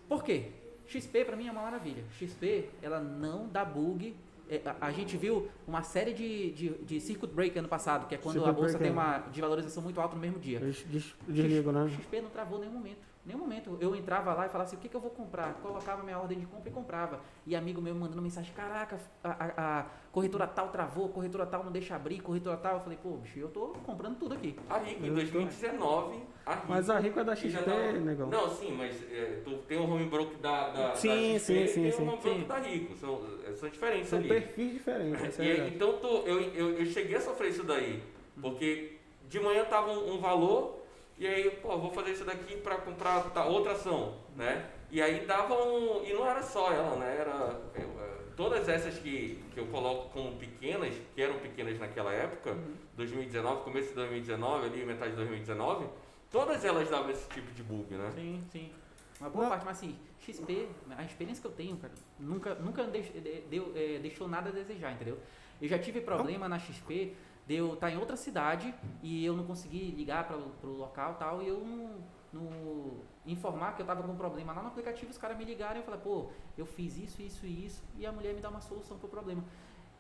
[0.07, 0.51] Por quê?
[0.87, 2.05] XP para mim é uma maravilha.
[2.13, 4.15] XP, ela não dá bug.
[4.49, 8.17] É, a, gente viu uma série de, de, de circuit break ano passado, que é
[8.17, 8.91] quando Circuit a bolsa break, tem é.
[8.93, 10.59] uma de valorização muito alta no mesmo dia.
[10.59, 11.89] Eles des- desligam, né?
[11.89, 12.99] XP não travou em nenhum momento.
[13.27, 13.77] Nenhum momento.
[13.81, 15.53] Eu entrava lá e falava assim, o que, que eu vou comprar?
[15.55, 17.19] Colocava minha ordem de compra e comprava.
[17.45, 21.61] E amigo meu me mandando mensagem, caraca, a, a- a corretora tal travou, corretora tal
[21.61, 22.75] não deixa abrir, corretora tal.
[22.75, 24.57] Eu falei, pô, bicho, eu tô comprando tudo aqui.
[24.69, 26.65] A Rico, em Eu tô- 2019, a Rico.
[26.69, 28.29] Mas a Rico é da XP, tava- negão.
[28.29, 31.67] Não, sim, mas é, tu tem o home broker da, da, Sim, da XP sim,
[31.67, 32.03] sim, e tem sim.
[32.03, 32.47] o home broker Sim.
[32.47, 32.95] da Rico.
[32.95, 34.29] São, é, são diferentes São ali.
[34.29, 35.37] perfis diferentes.
[35.37, 38.01] é E então tu, eu, eu, eu cheguei a sofrer isso daí.
[38.41, 38.95] Porque
[39.27, 40.79] de manhã tava um, um valor,
[41.17, 44.69] e aí, pô, vou fazer isso daqui para comprar outra ação, né?
[44.91, 46.03] E aí dava um.
[46.05, 47.17] E não era só ela, né?
[47.19, 47.59] Era.
[47.75, 52.55] eu, eh, todas essas que, que eu coloco como pequenas, que eram pequenas naquela época,
[52.95, 55.87] 2019, começo de 2019, ali, metade de 2019,
[56.31, 58.11] todas elas davam esse tipo de bug, né?
[58.15, 58.71] Sim, sim.
[59.19, 59.49] Uma boa Não.
[59.49, 63.73] parte, mas assim, XP, a experiência que eu tenho, cara, nunca, nunca deix- de- deu,
[63.75, 65.17] é, deixou nada a desejar, entendeu?
[65.59, 67.15] Eu já tive problema na XP
[67.47, 71.41] de eu estar em outra cidade e eu não consegui ligar para o local tal,
[71.41, 71.95] e eu não,
[72.33, 72.91] não
[73.25, 75.79] informar que eu tava com um problema lá no aplicativo, os caras me ligaram e
[75.79, 78.59] eu falei, pô, eu fiz isso, isso e isso, e a mulher me dá uma
[78.59, 79.43] solução pro problema.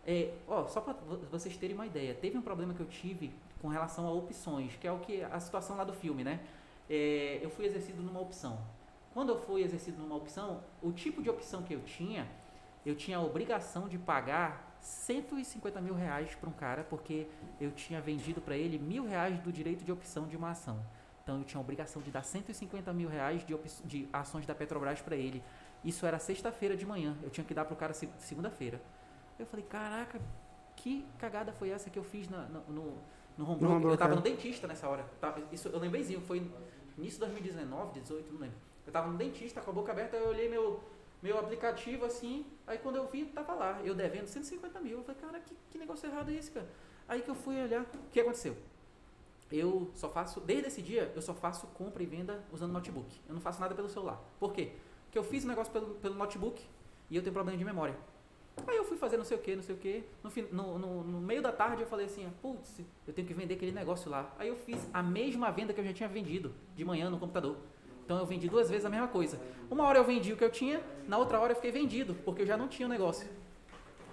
[0.05, 0.93] É, ó, só para
[1.31, 4.85] vocês terem uma ideia, teve um problema que eu tive com relação a opções, que
[4.85, 6.41] é o que a situação lá do filme, né?
[6.89, 8.59] É, eu fui exercido numa opção.
[9.13, 12.27] Quando eu fui exercido numa opção, o tipo de opção que eu tinha,
[12.85, 17.27] eu tinha a obrigação de pagar 150 mil reais para um cara, porque
[17.59, 20.79] eu tinha vendido para ele mil reais do direito de opção de uma ação.
[21.23, 23.55] Então eu tinha a obrigação de dar 150 mil reais de,
[23.85, 25.43] de ações da Petrobras para ele.
[25.83, 27.17] Isso era sexta-feira de manhã.
[27.21, 28.81] Eu tinha que dar para o cara se- segunda-feira.
[29.37, 30.19] Eu falei, caraca,
[30.75, 32.97] que cagada foi essa que eu fiz na- no, no,
[33.37, 33.89] no home broker?
[33.91, 34.31] Eu tava broker.
[34.31, 35.03] no dentista nessa hora.
[35.19, 36.37] Tava- isso, eu lembrei, foi
[36.97, 38.57] início de 2019, 18, não lembro.
[38.85, 40.81] Eu tava no dentista com a boca aberta, eu olhei meu,
[41.21, 44.99] meu aplicativo assim, aí quando eu vi, tava lá, eu devendo 150 mil.
[44.99, 46.67] Eu falei, cara, que, que negócio errado é esse, cara?
[47.07, 48.55] Aí que eu fui olhar, o que aconteceu?
[49.51, 53.07] Eu só faço, desde esse dia, eu só faço compra e venda usando notebook.
[53.27, 54.21] Eu não faço nada pelo celular.
[54.39, 54.73] Por quê?
[55.05, 56.61] Porque eu fiz o negócio pelo, pelo notebook
[57.09, 57.95] e eu tenho problema de memória.
[58.67, 60.03] Aí eu fui fazer não sei o que, não sei o que.
[60.51, 63.71] No, no, no meio da tarde eu falei assim, putz, eu tenho que vender aquele
[63.71, 64.33] negócio lá.
[64.37, 67.57] Aí eu fiz a mesma venda que eu já tinha vendido de manhã no computador.
[68.07, 69.37] Então eu vendi duas vezes a mesma coisa.
[69.69, 72.43] Uma hora eu vendi o que eu tinha, na outra hora eu fiquei vendido, porque
[72.43, 73.27] eu já não tinha o negócio.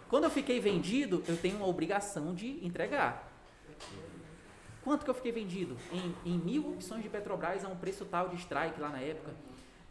[0.08, 3.32] Quando eu fiquei vendido, eu tenho uma obrigação de entregar.
[4.82, 5.76] Quanto que eu fiquei vendido?
[5.92, 9.32] Em, em mil opções de Petrobras a um preço tal de strike lá na época.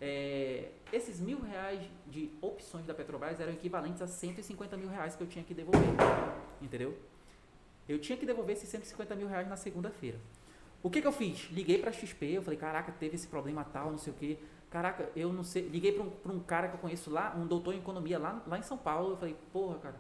[0.02, 5.24] É, esses mil reais de opções da Petrobras eram equivalentes a 150 mil reais que
[5.24, 5.82] eu tinha que devolver.
[6.62, 6.98] Entendeu?
[7.88, 10.20] Eu tinha que devolver esses 150 mil reais na segunda-feira.
[10.84, 11.50] O que, que eu fiz?
[11.50, 14.38] Liguei pra XP, eu falei, caraca, teve esse problema tal, não sei o quê.
[14.70, 15.62] Caraca, eu não sei.
[15.70, 18.60] Liguei pra um, um cara que eu conheço lá, um doutor em economia lá, lá
[18.60, 19.12] em São Paulo.
[19.12, 19.96] Eu falei, porra, cara,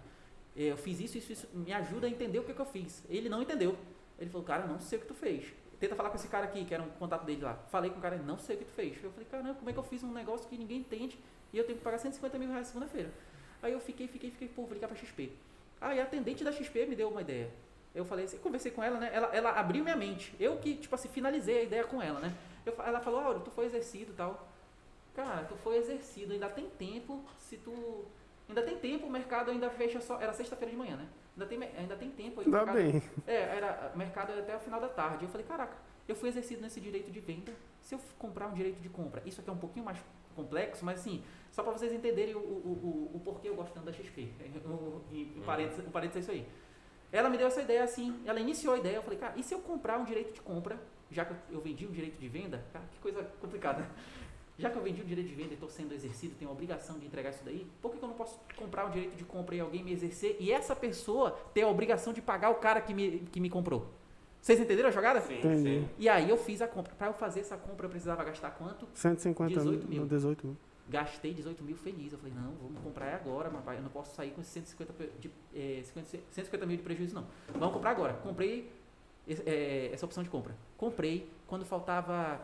[0.58, 1.48] eh, eu fiz isso, isso, isso.
[1.54, 3.02] Me ajuda a entender o que, que eu fiz.
[3.10, 3.78] Ele não entendeu.
[4.20, 5.54] Ele falou, cara, não sei o que tu fez.
[5.80, 7.56] Tenta falar com esse cara aqui, que era um contato dele lá.
[7.70, 9.02] Falei com o cara, não sei o que tu fez.
[9.02, 11.18] Eu falei, caramba, como é que eu fiz um negócio que ninguém entende
[11.54, 13.10] e eu tenho que pagar 150 mil reais segunda-feira?
[13.62, 15.32] Aí eu fiquei, fiquei, fiquei, pô, vou ligar pra XP.
[15.80, 17.50] Aí a atendente da XP me deu uma ideia.
[17.94, 19.10] Eu falei assim, conversei com ela, né?
[19.14, 20.36] Ela, ela abriu minha mente.
[20.40, 22.34] Eu que, tipo assim, finalizei a ideia com ela, né?
[22.66, 24.48] Eu, ela falou, Áureo, tu foi exercido e tal.
[25.16, 28.06] Cara, tu foi exercido, ainda tem tempo, se tu.
[28.50, 30.20] Ainda tem tempo, o mercado ainda fecha só.
[30.20, 31.08] Era sexta-feira de manhã, né?
[31.36, 33.02] Ainda tem, ainda tem tempo Dá mercado- bem.
[33.28, 35.26] É, era mercado até o final da tarde.
[35.26, 37.54] Eu falei, caraca, eu fui exercido nesse direito de venda.
[37.82, 39.98] Se eu comprar um direito de compra, isso aqui é um pouquinho mais
[40.36, 43.86] complexo, mas assim, só para vocês entenderem o, o, o, o porquê eu gosto tanto
[43.86, 44.30] da XP.
[44.66, 46.48] O- Em em parênteses, em parênteses é isso aí.
[47.14, 49.54] Ela me deu essa ideia assim, ela iniciou a ideia, eu falei, cara, e se
[49.54, 50.80] eu comprar um direito de compra,
[51.12, 53.82] já que eu vendi um direito de venda, cara, que coisa complicada.
[53.82, 53.90] né?
[54.56, 57.00] Já que eu vendi um direito de venda e estou sendo exercido, tenho a obrigação
[57.00, 59.56] de entregar isso daí, por que, que eu não posso comprar um direito de compra
[59.56, 62.94] e alguém me exercer e essa pessoa ter a obrigação de pagar o cara que
[62.94, 63.88] me, que me comprou?
[64.40, 65.22] Vocês entenderam a jogada?
[65.22, 65.64] Sim, Entendi.
[65.80, 65.90] sim.
[65.98, 66.94] E aí eu fiz a compra.
[66.94, 68.88] Para eu fazer essa compra, eu precisava gastar quanto?
[68.94, 70.02] 150 18 mil.
[70.02, 70.06] mil.
[70.06, 70.58] 18 mil.
[70.90, 72.12] Gastei 18 mil feliz.
[72.12, 75.10] Eu falei, não, vamos comprar agora, mas eu não posso sair com esses 150, pe-
[75.20, 77.26] de, eh, 50 150 mil de prejuízo, não.
[77.58, 78.14] Vamos comprar agora.
[78.16, 78.70] Comprei
[79.28, 80.56] eh, essa opção de compra.
[80.78, 81.30] Comprei.
[81.48, 82.42] Quando faltava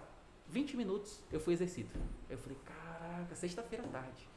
[0.47, 1.89] 20 minutos, eu fui exercido.
[2.29, 4.27] Eu falei, caraca, sexta-feira à tarde.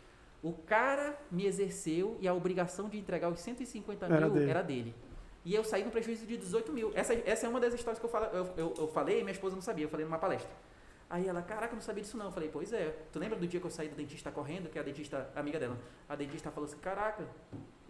[0.42, 4.50] O cara me exerceu e a obrigação de entregar os 150 Era mil dele.
[4.50, 4.94] era dele.
[5.44, 6.90] E eu saí com prejuízo de 18 mil.
[6.94, 9.32] Essa, essa é uma das histórias que eu, falo, eu, eu, eu falei e minha
[9.32, 9.84] esposa não sabia.
[9.84, 10.50] Eu falei numa palestra.
[11.12, 12.24] Aí ela, caraca, não sabia disso não.
[12.24, 12.88] Eu falei, pois é.
[13.12, 15.78] Tu lembra do dia que eu saí do dentista correndo, que a dentista, amiga dela,
[16.08, 17.28] a dentista falou assim, caraca,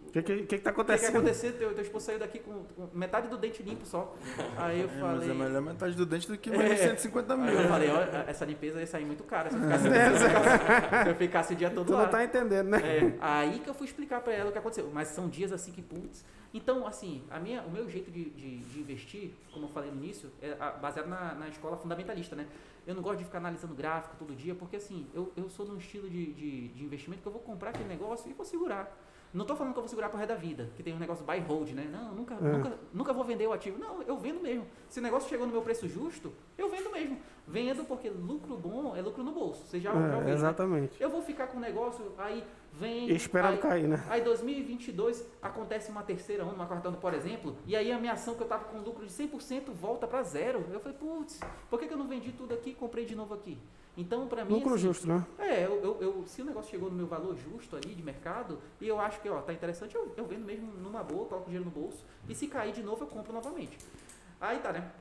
[0.07, 1.15] O que, que, que, que tá o que, que acontecendo?
[1.17, 1.53] aconteceu?
[1.57, 4.15] Teu, teu esposo saiu daqui com, metade do dente limpo só.
[4.57, 5.29] Aí eu É, mas falei...
[5.31, 6.57] é melhor metade do dente do que É.
[6.57, 7.47] mais 150 mil.
[7.49, 7.99] Aí eu falei, ó,
[8.29, 11.53] essa limpeza ia sair muito cara se eu ficasse, se eu ficasse, se eu ficasse
[11.53, 12.03] o dia todo Tu lá.
[12.03, 12.79] não tá entendendo, né?
[12.79, 14.89] É, aí que eu fui explicar pra ela o que aconteceu.
[14.93, 16.23] Mas são dias assim que, putz.
[16.53, 19.97] Então, assim, a minha, o meu jeito de, de, de investir, como eu falei no
[19.97, 22.45] início, é baseado na, na escola fundamentalista, né?
[22.85, 25.77] Eu não gosto de ficar analisando gráfico todo dia, porque assim, eu, eu sou num
[25.77, 28.95] estilo de, de, de investimento que eu vou comprar aquele negócio e vou segurar.
[29.33, 31.25] Não tô falando que eu vou segurar pro resto da vida, que tem um negócio
[31.25, 31.89] buy hold, né?
[31.91, 32.37] Não, nunca, É.
[32.37, 33.79] nunca, nunca vou vender o ativo.
[33.79, 34.65] Não, eu vendo mesmo.
[34.87, 37.17] Se o negócio chegou no meu preço justo, eu vendo mesmo.
[37.45, 39.65] Vendo porque lucro bom é lucro no bolso.
[39.67, 40.33] Você já, já É, ouviu, né?
[40.33, 41.01] exatamente.
[41.01, 43.09] Eu vou ficar com o negócio, aí vem.
[43.11, 44.01] Esperando aí, cair, né?
[44.09, 48.13] Aí 2022 acontece uma terceira onda, uma quarta onda, por exemplo, e aí a minha
[48.13, 50.63] ação que eu tava com lucro de 100% volta para zero.
[50.71, 51.39] Eu falei, putz,
[51.69, 53.57] por que, que eu não vendi tudo aqui e comprei de novo aqui?
[53.95, 55.23] Então, para mim, Lucro assim, justo, né?
[55.37, 58.57] é, eu, eu, eu- se o negócio chegou no meu valor justo ali de mercado,
[58.81, 61.51] e eu acho que ó, tá interessante, eu, eu vendo mesmo numa boa, coloco o
[61.51, 63.77] dinheiro no bolso, e se cair de novo, eu compro novamente.
[64.41, 64.91] Aí tá, né?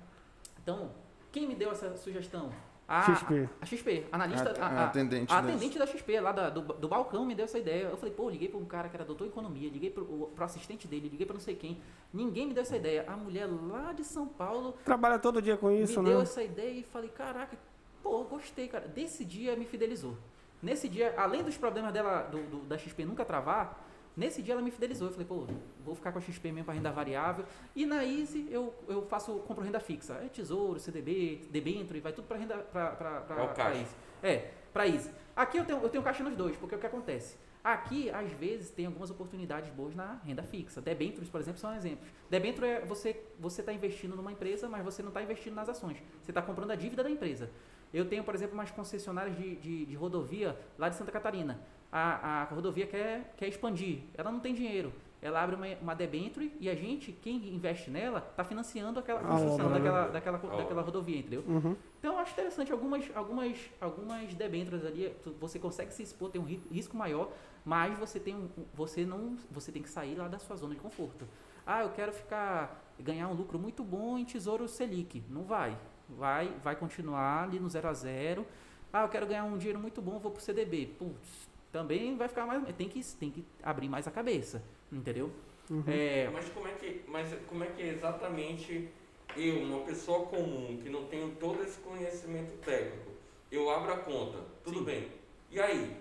[0.62, 0.90] Então,
[1.32, 2.50] quem me deu essa sugestão?
[2.86, 3.48] A XP.
[3.60, 7.24] A XP, analista, A- a, atendente a atendente da XP, lá da- do, do balcão,
[7.24, 7.84] me deu essa ideia.
[7.84, 10.32] Eu falei, pô, liguei para um cara que era doutor em economia, liguei pro, o-
[10.40, 11.80] assistente dele, liguei para não sei quem.
[12.12, 13.04] Ninguém me deu essa ideia.
[13.09, 16.24] A mulher lá de São Paulo Trabalha todo dia com isso, me deu né?
[16.24, 17.56] essa ideia e falei, caraca,
[18.02, 18.86] pô, gostei, cara.
[18.86, 20.14] Desse dia me fidelizou.
[20.62, 23.82] Nesse dia, além dos problemas dela, do, do- da XP nunca travar,
[24.16, 25.09] nesse dia ela me fidelizou.
[25.09, 25.47] Eu falei, pô,
[25.84, 27.44] vou ficar com a XP mesmo para renda variável.
[27.74, 30.14] E na Easy eu, eu faço, compro renda fixa.
[30.14, 33.78] É tesouro, CDB, debênture, vai tudo para renda, pra, pra, É caixa.
[33.78, 33.94] Easy.
[34.22, 35.10] É, para Easy.
[35.34, 37.36] Aqui eu tenho, eu tenho caixa nos dois, porque o que acontece?
[37.64, 40.80] Aqui, às vezes, tem algumas oportunidades boas na renda fixa.
[40.80, 42.09] Debêntures, por exemplo, são exemplos.
[42.28, 45.98] Debênture é você está investindo numa empresa, mas você não está investindo nas ações.
[46.20, 47.48] Você está comprando a dívida da empresa.
[47.94, 51.60] Eu tenho, por exemplo, umas concessionárias de, de, de rodovia lá de Santa Catarina.
[51.93, 53.98] A, a rodovia quer, quer expandir.
[54.14, 54.93] Ela não tem dinheiro.
[55.20, 59.66] Ela abre uma, uma debenture e a gente, quem investe nela, está financiando aquela construção
[59.66, 59.74] obra, né?
[59.78, 60.56] daquela, daquela, obra.
[60.56, 61.44] daquela rodovia, entendeu?
[61.47, 61.77] Uhum.
[62.01, 66.40] Então eu acho interessante algumas algumas algumas debêntures ali, tu- você consegue se expor, tem
[66.40, 67.31] um ri- risco maior,
[67.64, 70.81] mas você tem um, você não você tem que sair lá da sua zona de
[70.81, 71.24] conforto.
[71.64, 75.23] Ah, eu quero ficar ganhar um lucro muito bom em Tesouro Selic.
[75.31, 75.78] Não vai.
[76.09, 78.44] Vai vai continuar ali no zero a zero.
[78.93, 80.86] Ah, eu quero ganhar um dinheiro muito bom, vou pro CDB.
[80.98, 84.62] Putz, também vai ficar mais tem que tem que abrir mais a cabeça,
[84.92, 85.30] entendeu?
[85.70, 85.82] Uhum.
[85.88, 88.88] É, Mas como é que, mas como é que exatamente
[89.36, 93.10] eu, uma pessoa comum, que não tenho todo esse conhecimento técnico,
[93.50, 94.84] eu abro a conta, tudo Sim.
[94.84, 95.08] bem.
[95.50, 95.96] E aí?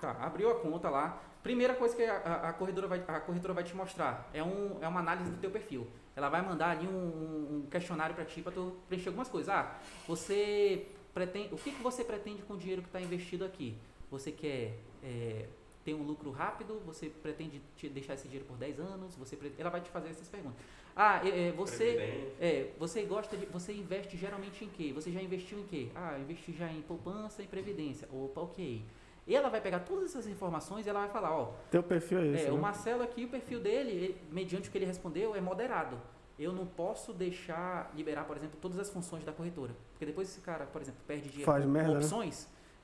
[0.00, 1.20] Tá, abriu a conta lá.
[1.42, 4.78] Primeira coisa que a, a- a corretora, vai, a corretora vai te mostrar é, um,
[4.80, 5.86] é uma análise do teu perfil.
[6.14, 9.48] Ela vai mandar ali um, um questionário para ti para tu preencher algumas coisas.
[9.54, 9.76] Ah,
[10.08, 13.76] você pretende, o que, que você pretende com o dinheiro que está investido aqui?
[14.10, 15.46] Você quer é,
[15.84, 16.80] ter um lucro rápido?
[16.86, 19.14] Você pretende te deixar esse dinheiro por 10 anos?
[19.16, 20.58] Você pre- ela vai te fazer essas perguntas.
[20.94, 23.44] Ah, é, é, você, é, você gosta de.
[23.46, 24.92] Você investe geralmente em quê?
[24.94, 25.88] Você já investiu em quê?
[25.94, 28.08] Ah, eu investi já em poupança e previdência.
[28.12, 28.82] Opa, ok.
[29.26, 32.26] E ela vai pegar todas essas informações e ela vai falar, ó, Teu perfil é
[32.28, 32.46] esse.
[32.46, 32.60] é, o né?
[32.60, 36.00] Marcelo aqui, o perfil dele, ele- mediante o que ele respondeu, é moderado.
[36.38, 39.74] Eu não posso deixar liberar, por exemplo, todas as funções da corretora.
[39.92, 42.02] Porque depois esse cara, por exemplo, perde dinheiro Faz com, merda, com né?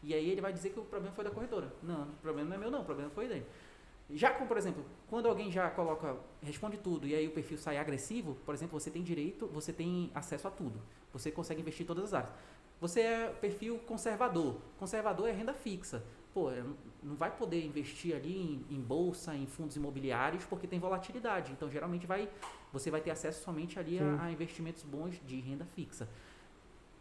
[0.02, 1.72] E aí ele vai dizer que o problema foi da corretora.
[1.82, 3.46] Não, o problema não é meu não, o problema foi dele.
[4.10, 7.78] Já com, por exemplo, quando alguém já coloca, responde tudo e aí o perfil sai
[7.78, 10.80] agressivo, por exemplo, você tem direito, você tem acesso a tudo.
[11.12, 12.32] Você consegue investir em todas as áreas.
[12.80, 14.56] Você é perfil conservador.
[14.78, 16.02] Conservador é renda fixa.
[16.34, 16.64] Pô, é,
[17.02, 21.52] não vai poder investir ali em, em bolsa, em fundos imobiliários, porque tem volatilidade.
[21.52, 22.28] Então, geralmente, vai,
[22.72, 26.08] você vai ter acesso somente ali a, a investimentos bons de renda fixa.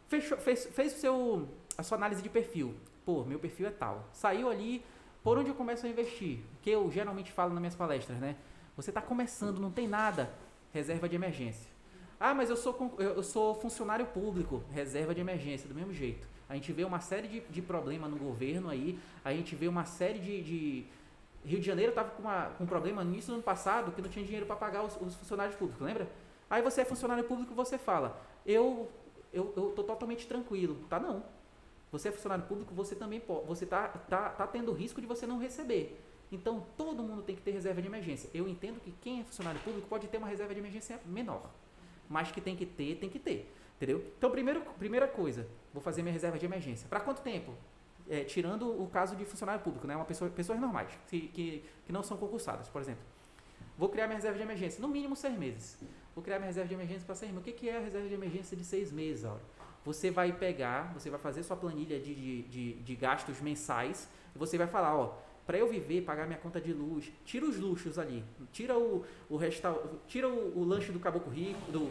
[0.07, 2.75] Fechou, fez, fez o seu, a sua análise de perfil.
[3.11, 4.07] Pô, meu perfil é tal.
[4.13, 4.81] Saiu ali,
[5.21, 6.39] por onde eu começo a investir?
[6.61, 8.37] Que eu geralmente falo nas minhas palestras, né?
[8.77, 10.31] Você está começando, não tem nada,
[10.73, 11.69] reserva de emergência.
[12.17, 16.25] Ah, mas eu sou, eu sou funcionário público, reserva de emergência, do mesmo jeito.
[16.47, 19.83] A gente vê uma série de, de problemas no governo aí, a gente vê uma
[19.85, 20.41] série de.
[20.41, 20.85] de-
[21.43, 24.01] Rio de Janeiro estava com, uma- com um problema no início do ano passado que
[24.01, 26.07] não tinha dinheiro para pagar os, os funcionários públicos, lembra?
[26.47, 28.89] Aí você é funcionário público você fala, eu
[29.33, 30.75] eu, eu tô totalmente tranquilo.
[30.87, 31.23] Tá não.
[31.91, 33.45] Você é funcionário público, você também pode.
[33.47, 35.99] Você tá, tá, tá tendo risco de você não receber.
[36.31, 38.29] Então todo mundo tem que ter reserva de emergência.
[38.33, 41.49] Eu entendo que quem é funcionário público pode ter uma reserva de emergência menor.
[42.09, 43.53] Mas que tem que ter, tem que ter.
[43.75, 44.05] Entendeu?
[44.17, 46.87] Então, primeiro, primeira coisa, vou fazer minha reserva de emergência.
[46.87, 47.53] Para quanto tempo?
[48.07, 49.95] É, tirando o caso de funcionário público, né?
[49.95, 53.03] Uma pessoa, pessoas normais, que, que, que não são concursadas, por exemplo.
[53.77, 55.79] Vou criar minha reserva de emergência, no mínimo seis meses.
[56.13, 57.41] Vou criar minha reserva de emergência para seis meses.
[57.41, 59.41] O que, que é a reserva de emergência de seis meses, Aura?
[59.83, 64.37] Você vai pegar, você vai fazer sua planilha de, de, de, de gastos mensais e
[64.37, 65.13] você vai falar, ó,
[65.45, 69.37] para eu viver, pagar minha conta de luz, tira os luxos ali, tira o, o
[69.37, 71.89] restaur, tira o, o lanche do caboclo rico, do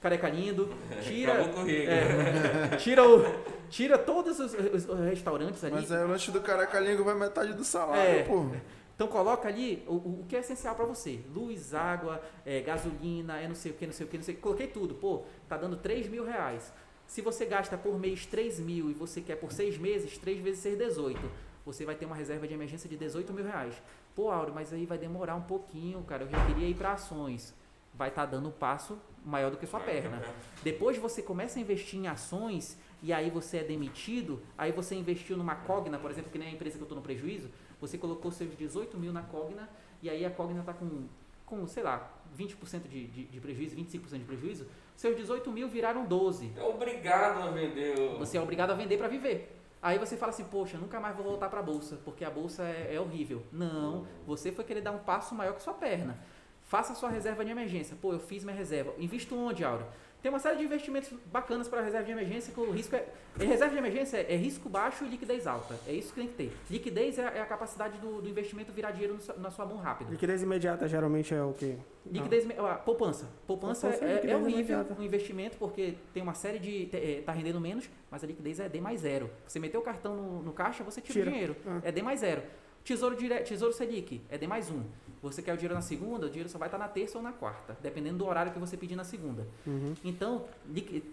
[0.00, 0.68] careca lindo,
[1.02, 3.22] tira, é, tira o,
[3.68, 5.74] tira todos os, os- os restaurantes ali.
[5.74, 8.22] Mas aí o lanche do caraca língua vai metade do salário, É.
[8.22, 8.46] pô.
[8.94, 11.18] Então coloca ali o, o que é essencial para você.
[11.34, 14.34] Luz, água, é, gasolina, é não sei o que, não sei o que, não sei
[14.34, 14.42] o que.
[14.42, 14.94] Coloquei tudo.
[14.94, 16.72] Pô, tá dando 3 mil reais.
[17.12, 20.60] Se você gasta por mês 3 mil e você quer por 6 meses, 3 vezes
[20.60, 21.20] 6, 18.
[21.66, 23.74] Você vai ter uma reserva de emergência de 18 mil reais.
[24.14, 26.22] Pô, Auro, mas aí vai demorar um pouquinho, cara.
[26.22, 27.54] Eu já queria ir para ações.
[27.92, 30.22] Vai estar dando um passo maior do que sua perna.
[30.62, 35.36] Depois você começa a investir em ações e aí você é demitido, aí você investiu
[35.36, 38.32] numa Cogna, por exemplo, que nem a empresa que eu estou no prejuízo, você colocou
[38.32, 39.68] seus 18 mil na Cogna
[40.00, 41.06] e aí a Cogna está com,
[41.44, 44.66] com, sei lá, 20% de, de, de prejuízo, 25% de prejuízo,
[45.02, 46.52] seus 18 mil viraram 12.
[46.56, 48.18] É obrigado a vender o...
[48.20, 49.58] Você é obrigado a vender para viver.
[49.82, 52.62] Aí você fala assim, poxa, nunca mais vou voltar para a bolsa, porque a bolsa
[52.62, 53.42] é, é horrível.
[53.50, 56.16] Não, você foi querer dar um passo maior que sua perna.
[56.62, 57.96] Faça sua reserva de emergência.
[58.00, 58.94] Pô, eu fiz minha reserva.
[58.96, 59.88] Invisto onde, Aura?
[60.22, 63.04] Tem uma série de investimentos bacanas para reserva de emergência, que o risco é.
[63.40, 65.76] é reserva de emergência é, é risco baixo e liquidez alta.
[65.84, 66.52] É isso que tem que ter.
[66.70, 69.78] Liquidez é, a- é a capacidade do, do investimento virar dinheiro no na sua mão
[69.78, 70.12] rápido.
[70.12, 71.74] Liquidez imediata geralmente é o quê?
[72.06, 73.28] Liquidez, ah, poupança.
[73.48, 74.94] Poupança, Poupança é é, é, horrível imediata.
[74.96, 76.88] o investimento porque tem uma série de.
[76.92, 79.28] eh, tá rendendo menos, mas a liquidez é D mais zero.
[79.46, 81.30] Você meteu o cartão no, no caixa, você tira, Tira.
[81.30, 81.56] o dinheiro.
[81.66, 81.80] Ah.
[81.82, 82.42] É D mais zero.
[82.84, 83.40] Tesouro, dire...
[83.40, 84.82] Tesouro Selic é D mais um.
[85.22, 87.32] Você quer o dinheiro na segunda, o dinheiro só vai estar na terça ou na
[87.32, 89.46] quarta, dependendo do horário que você pedir na segunda.
[89.66, 89.94] Uhum.
[90.04, 90.44] Então,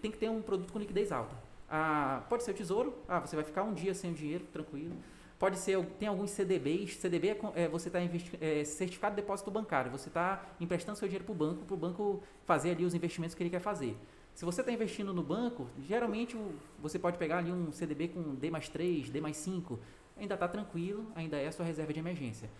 [0.02, 1.36] tem que ter um produto com liquidez alta.
[1.68, 4.96] Ah, pode ser o tesouro, ah, você vai ficar um dia sem o dinheiro, tranquilo.
[5.38, 6.96] Pode ser, tem alguns CDBs.
[6.96, 7.98] CDB é, é você está
[8.40, 9.90] é, certificado de depósito bancário.
[9.90, 13.34] Você está emprestando seu dinheiro para o banco, para o banco fazer ali os investimentos
[13.34, 13.96] que ele quer fazer.
[14.34, 16.36] Se você está investindo no banco, geralmente
[16.78, 19.78] você pode pegar ali um CDB com D mais 3, D mais 5.
[20.18, 22.50] Ainda está tranquilo, ainda é a sua reserva de emergência.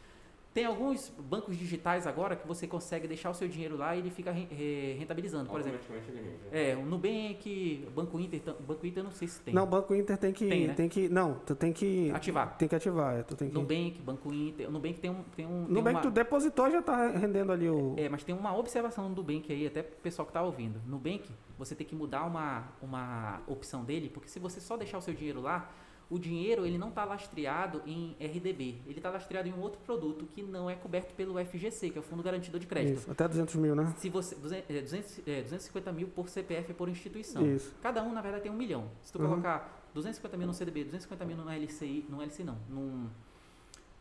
[0.53, 4.11] Tem alguns bancos digitais agora que você consegue deixar o seu dinheiro lá e ele
[4.11, 5.49] fica re- re- rentabilizando.
[5.49, 6.31] Por exemplo, rende.
[6.51, 9.55] é, o Nubank, o Banco Inter, Banco Inter eu não sei se tem.
[9.55, 10.49] Não, o Banco Inter tem que.
[10.49, 10.89] Tem, Tem, né?
[10.91, 11.09] que.
[11.09, 12.11] Não, tu tem que.
[12.11, 12.57] Ativar.
[12.57, 13.55] Tem que ativar, é, tu tem que.
[13.55, 14.69] Nubank, Banco Inter.
[14.69, 15.23] O Nubank tem um.
[15.37, 17.95] Tem um tem Nubank uma, tu depositou já tá rendendo ali o.
[17.97, 20.81] É, mas tem uma observação no Nubank aí, até pro pessoal que tá ouvindo.
[20.85, 25.01] Nubank, você tem que mudar uma, uma opção dele, porque se você só deixar o
[25.01, 25.71] seu dinheiro lá,
[26.11, 28.83] o dinheiro ele não está lastreado em RDB.
[28.85, 32.01] Ele está lastreado em um outro produto que não é coberto pelo FGC, que é
[32.01, 32.99] o Fundo Garantidor de Crédito.
[32.99, 33.95] Isso, até 200 mil, né?
[33.97, 37.47] Se você, 200, é, 200, é, 250 mil por CPF por instituição.
[37.47, 37.73] Isso.
[37.81, 38.91] Cada um, na verdade, tem um milhão.
[39.03, 39.29] Se tu Uhum.
[39.29, 43.09] colocar 250 mil no CDB, 250 mil no LCI, no LCI não, num,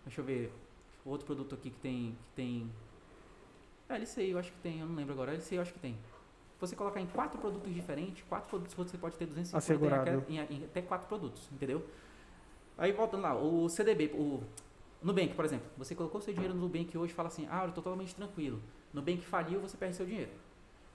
[0.04, 0.52] deixa eu ver,
[1.06, 2.72] outro produto aqui que tem, que tem,
[3.88, 5.96] é, LCI eu acho que tem, eu não lembro agora, LCI eu acho que tem.
[6.60, 10.26] Você colocar em quatro produtos diferentes, quatro produtos você pode ter 250 Assegurado.
[10.28, 11.86] em, em, em até quatro produtos, entendeu?
[12.78, 14.44] Aí voltando lá, o CDB, o
[15.02, 17.70] Nubank, por exemplo, você colocou seu dinheiro no Nubank hoje e fala assim, ah, eu
[17.70, 18.62] estou totalmente tranquilo.
[18.94, 20.32] Nubank faliu, você perde seu dinheiro.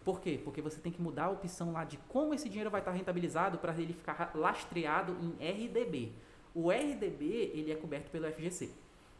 [0.05, 0.39] Por quê?
[0.45, 3.57] Porque você tem que mudar a opção lá de como esse dinheiro vai estar rentabilizado
[3.57, 6.12] para ele ficar lastreado em RDB.
[6.55, 8.70] O RDB, ele é coberto pelo FGC.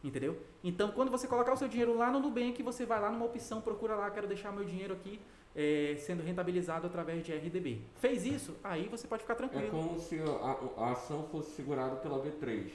[0.03, 0.39] Entendeu?
[0.63, 3.59] Então, quando você colocar o seu dinheiro lá no Nubank, você vai lá numa opção,
[3.61, 5.19] procura lá, quero deixar meu dinheiro aqui
[5.55, 7.81] é, sendo rentabilizado através de RDB.
[7.95, 8.55] Fez isso?
[8.63, 9.65] Aí você pode ficar tranquilo.
[9.65, 12.69] É como se a, a ação fosse segurada pela B3.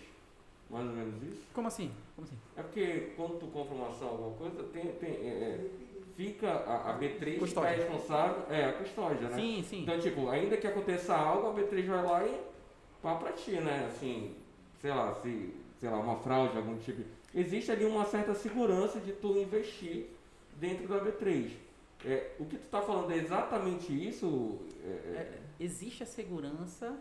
[0.71, 1.47] Mais ou menos isso?
[1.53, 1.91] Como assim?
[2.15, 2.39] Como assim?
[2.57, 5.71] É porque quando tu compra uma ação, alguma coisa, tem, tem, é, é
[6.17, 7.71] fica a, a B3 Custódia.
[7.71, 8.45] está responsável.
[8.49, 9.37] É, a custódia, né?
[9.37, 9.83] Sim, sim.
[9.83, 12.41] Então, tipo, ainda que aconteça algo, a B3 vai lá e
[13.03, 13.87] pá pra ti, né?
[13.89, 14.37] Assim,
[14.81, 17.03] sei lá, se, sei lá, uma fraude, algum tipo.
[17.35, 20.07] Existe ali uma certa segurança de tu investir
[20.57, 21.51] dentro da B3.
[22.05, 24.59] É, o que tu está falando é exatamente isso?
[24.83, 26.97] É, É, existe a segurança,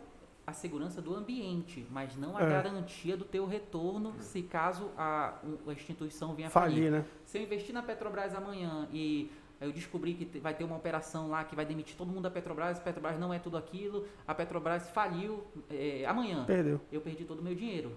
[0.46, 2.48] a segurança do ambiente, mas não a É.
[2.50, 6.74] garantia do teu retorno se caso a, a instituição venha a falir.
[6.76, 7.04] Falir, né?
[7.24, 11.44] Se eu investir na Petrobras amanhã e eu descobrir que vai ter uma operação lá
[11.44, 14.88] que vai demitir todo mundo da Petrobras, a Petrobras não é tudo aquilo, a Petrobras
[14.90, 16.80] faliu é, amanhã, Perdeu.
[16.92, 17.92] eu perdi todo o meu dinheiro.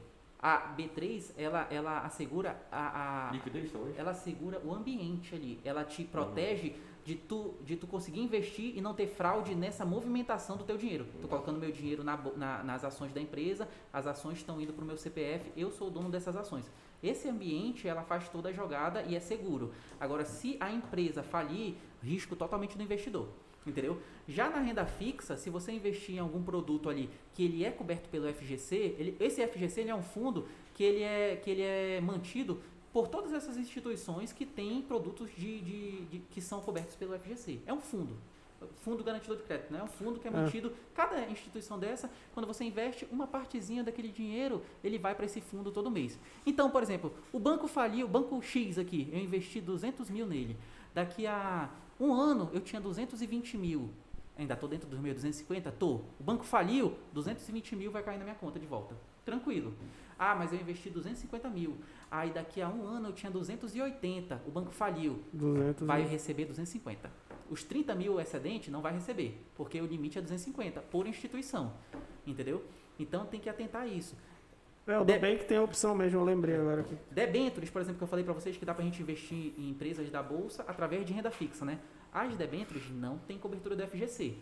[0.46, 3.98] A B3, ela, ela assegura a, a- liquidez, talvez?
[3.98, 6.76] ela segura o ambiente ali, ela te protege
[7.06, 11.06] de tu, de tu conseguir investir e não ter fraude nessa movimentação do teu dinheiro.
[11.22, 14.84] Tô colocando meu dinheiro na na- nas ações da empresa, as ações estão indo para
[14.84, 16.70] o meu CPF, eu sou o dono dessas ações.
[17.02, 19.74] Esse ambiente, ela faz toda a jogada e é seguro.
[20.00, 23.28] Agora, se a empresa falir, risco totalmente do investidor.
[23.66, 24.02] Entendeu?
[24.28, 28.10] Já na renda fixa, se você investir em algum produto ali que ele é coberto
[28.10, 32.02] pelo FGC, ele- esse FGC ele é um fundo que ele é, que ele é
[32.02, 32.62] mantido
[32.94, 37.60] por todas essas instituições que têm produtos de, de- de- que são cobertos pelo FGC.
[37.66, 38.16] É um fundo.
[38.78, 39.80] Fundo garantidor de crédito, né?
[39.80, 40.34] É um fundo que é É.
[40.34, 40.72] mantido.
[40.94, 45.70] Cada instituição dessa, quando você investe uma partezinha daquele dinheiro, ele vai para esse fundo
[45.72, 46.18] todo mês.
[46.46, 50.56] Então, por exemplo, o banco faliu, o banco X aqui, eu investi 200 mil nele.
[50.94, 53.90] Daqui a um ano eu tinha 220 mil.
[54.38, 55.70] Ainda estou dentro dos meus 250?
[55.74, 55.96] Tô.
[56.20, 58.96] O banco faliu, 220 mil vai cair na minha conta de volta.
[59.26, 59.74] Tranquilo.
[60.18, 61.76] Ah, mas eu investi 250 mil.
[62.14, 64.44] Aí daqui a um ano eu tinha 280.
[64.46, 65.24] O banco faliu.
[65.34, 67.10] 200 Vai receber 250.
[67.50, 71.74] Os 30 mil excedente não vai receber, porque o limite é 250 por instituição.
[72.26, 72.64] Entendeu?
[73.00, 74.16] Então tem que atentar a isso.
[74.86, 76.96] É, o De- Nubank tem a opção mesmo, eu lembrei agora aqui.
[77.10, 79.72] Debêntures, por exemplo, que eu falei para vocês que dá para a gente investir em
[79.72, 81.80] empresas da bolsa através de renda fixa, né?
[82.14, 84.36] As debêntures não têm cobertura do FGC.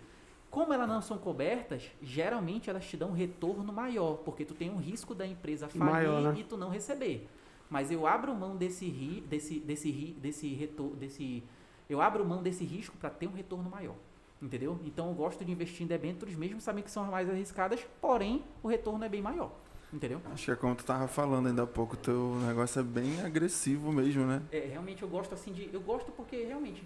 [0.50, 4.70] Como elas não são cobertas, geralmente elas te dão um retorno maior, porque tu tem
[4.70, 6.36] um risco da empresa falir Maior, né?
[6.38, 7.30] e tu não receber.
[7.72, 11.42] Mas eu abro mão desse ri, desse desse ri, desse retorno, desse
[11.90, 13.96] eu abro mão desse risco para ter um retorno maior.
[14.42, 14.78] Entendeu?
[14.84, 18.44] Então eu gosto de investir em debêntures mesmo sabendo que são as mais arriscadas, porém
[18.62, 19.52] o retorno é bem maior.
[19.94, 20.22] Entendeu?
[20.34, 23.92] Acho que é como tu tava falando ainda há pouco, teu negócio é bem agressivo
[23.92, 24.42] mesmo, né?
[24.52, 25.70] É, realmente eu gosto assim de.
[25.72, 26.84] Eu gosto porque realmente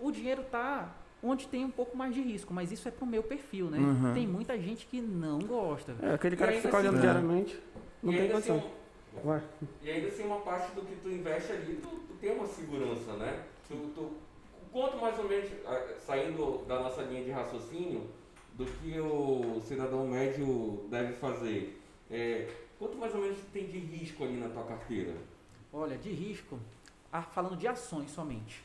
[0.00, 0.92] o dinheiro tá
[1.22, 3.78] onde tem um pouco mais de risco, mas isso é pro meu perfil, né?
[3.78, 4.14] Uhum.
[4.14, 5.94] Tem muita gente que não gosta.
[6.02, 7.60] É, aquele cara que fica olhando assim- diariamente,
[8.02, 8.62] não e, tem ainda assim,
[9.82, 13.12] e ainda assim, uma parte do que tu investe ali, tu, tu tem uma segurança,
[13.14, 13.44] né?
[13.68, 14.12] Tu, tu,
[14.70, 18.08] quanto mais ou menos, ah, saindo da nossa linha de raciocínio,
[18.54, 21.80] do que o cidadão médio deve fazer,
[22.10, 22.48] é,
[22.78, 25.14] quanto mais ou menos tu tem de risco ali na tua carteira?
[25.72, 26.58] Olha, de risco,
[27.12, 28.62] ah, falando de ações somente,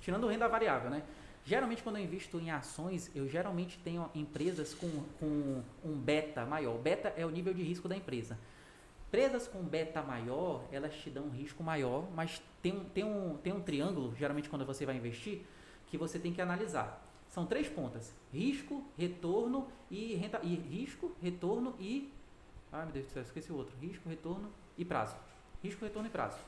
[0.00, 1.02] tirando renda variável, né?
[1.46, 4.88] Geralmente quando eu invisto em ações, eu geralmente tenho empresas com,
[5.20, 6.78] com um beta maior.
[6.78, 8.38] Beta é o nível de risco da empresa.
[9.14, 13.36] Empresas com beta maior, elas te dão um risco maior, mas tem um, tem um,
[13.36, 15.42] tem um triângulo, geralmente quando você vai investir,
[15.86, 17.00] que você tem que analisar.
[17.28, 22.12] São três pontas: risco, retorno e renta, e risco, retorno e
[22.72, 23.76] ai meu Deus do céu, esqueci o outro.
[23.80, 25.14] Risco, retorno e prazo.
[25.62, 26.40] Risco, retorno e prazo.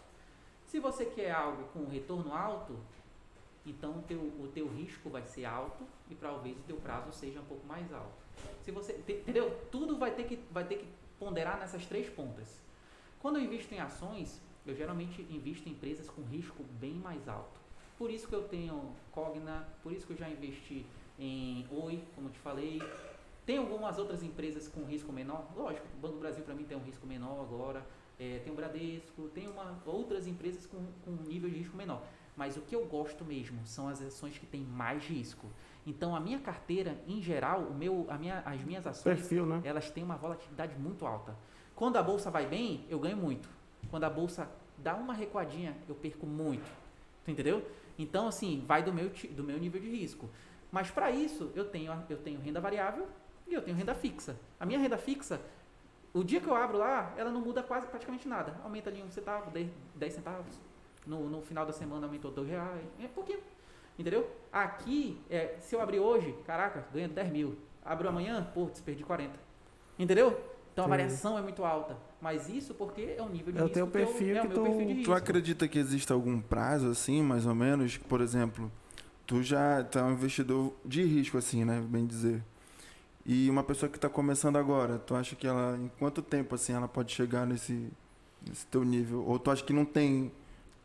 [0.65, 2.77] Se você quer algo com retorno alto,
[3.65, 7.39] então o teu, o teu risco vai ser alto e talvez o teu prazo seja
[7.41, 8.27] um pouco mais alto.
[8.63, 9.57] Se você, te- entendeu?
[9.71, 12.61] Tudo vai ter que vai ter que ponderar nessas três pontas.
[13.21, 17.61] Quando eu invisto em ações, eu geralmente invisto em empresas com risco bem mais alto.
[17.97, 20.85] Por isso que eu tenho Cogna, por isso que eu já investi
[21.19, 22.83] em Oi, como te falei.
[23.47, 26.77] Tem algumas outras empresas com risco menor, lógico, o Banco do Brasil para mim tem
[26.77, 27.87] um risco menor agora,
[28.19, 32.03] é, tem o Bradesco, tem uma, outras empresas com, com nível de risco menor.
[32.37, 35.47] Mas o que eu gosto mesmo são as ações que têm mais risco.
[35.87, 39.61] Então a minha carteira, em geral, o meu, a minha, as minhas ações, Perfil, né?
[39.65, 41.37] elas têm uma volatilidade muito alta.
[41.77, 43.49] Quando a bolsa vai bem, eu ganho muito.
[43.89, 46.69] Quando a bolsa dá uma recuadinha, eu perco muito.
[47.25, 47.65] Tu entendeu?
[47.99, 50.29] Então, assim, vai do meu, do meu nível de risco.
[50.73, 53.07] Mas para isso, eu tenho, eu tenho renda variável
[53.47, 54.37] e eu tenho renda fixa.
[54.59, 55.41] A minha renda fixa,
[56.13, 58.59] o dia que eu abro lá, ela não muda quase praticamente nada.
[58.65, 60.61] Aumenta ali um centavo, 10, 10 centavos.
[61.07, 62.85] No, no final da semana aumentou dois reais.
[63.01, 63.41] É pouquinho.
[63.99, 64.29] Entendeu?
[64.53, 67.57] Aqui, é, se eu abrir hoje, caraca, ganho 10 mil.
[67.85, 69.39] Abro amanhã, pô, perdi 40.
[69.99, 70.39] Entendeu?
[70.73, 70.91] Então a Sim.
[70.91, 71.97] variação é muito alta.
[72.21, 73.75] Mas isso porque é o nível de É o risco.
[73.75, 75.13] que eu- perfil é o que meu tu- perfil de Tu risco.
[75.13, 77.97] acredita que existe algum prazo, assim, mais ou menos?
[77.97, 78.71] Por exemplo,
[79.27, 81.81] tu já tá um investidor de risco, assim, né?
[81.89, 82.43] Bem dizer.
[83.25, 86.73] E uma pessoa que está começando agora, tu acha que ela, em quanto tempo, assim,
[86.75, 87.91] ela pode chegar nesse,
[88.47, 89.25] nesse teu nível?
[89.27, 90.31] Ou tu acha que não tem,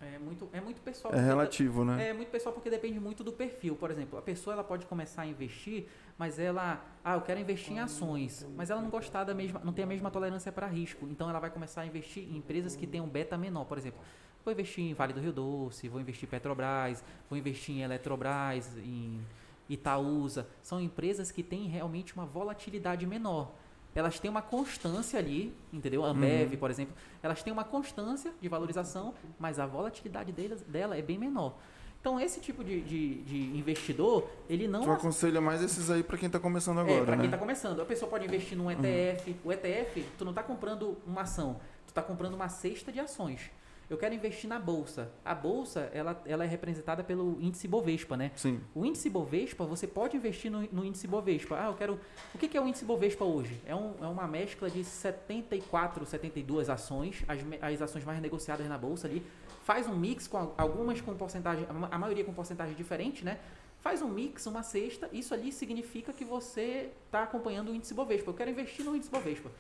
[0.02, 1.14] É muito, é muito pessoal.
[1.14, 2.10] é porque relativo, né?
[2.10, 3.76] É muito pessoal porque depende muito do perfil.
[3.76, 5.88] Por exemplo, a pessoa ela pode começar a investir,
[6.18, 9.72] mas ela, ah, eu quero investir em ações, mas ela não gostar da mesma, não
[9.72, 11.08] tem a mesma tolerância para risco.
[11.08, 14.00] Então ela vai começar a investir em empresas que têm um beta menor, por exemplo.
[14.44, 18.76] Vou investir em Vale do Rio Doce, vou investir em Petrobras, vou investir em Eletrobras,
[18.78, 19.22] em
[19.70, 20.48] Itaúsa.
[20.64, 23.52] São empresas que têm realmente uma volatilidade menor.
[23.94, 26.06] Elas têm uma constância ali, entendeu?
[26.06, 26.58] A Ambev, Uhum.
[26.60, 31.18] por exemplo, elas têm uma constância de valorização, mas a volatilidade delas, dela é bem
[31.18, 31.56] menor.
[32.00, 36.18] Então, esse tipo de, de, de investidor, ele não Tu aconselha mais esses aí para
[36.18, 37.22] quem está começando agora, é, para né?
[37.22, 37.80] quem está começando.
[37.80, 39.36] A pessoa pode investir num ETF.
[39.44, 43.52] O ETF, tu não está comprando uma ação, tu está comprando uma cesta de ações.
[43.92, 45.12] Eu quero investir na bolsa.
[45.24, 48.32] A bolsa, ela, ela é representada pelo índice Bovespa, né?
[48.38, 48.62] Sim.
[48.74, 51.58] O índice Bovespa, você pode investir no, no índice Bovespa.
[51.60, 52.00] Ah, eu quero.
[52.34, 53.60] O que, que é o índice Bovespa hoje?
[53.66, 58.78] É, um, é uma mescla de 74, 72 ações, as, as ações mais negociadas na
[58.78, 59.26] bolsa ali.
[59.66, 63.40] Faz um mix com al- algumas com porcentagem, a maioria com porcentagem diferente, né?
[63.82, 65.10] Faz um mix, uma cesta.
[65.12, 68.30] Isso ali significa que você está acompanhando o índice Bovespa.
[68.30, 69.52] Eu quero investir no índice Bovespa.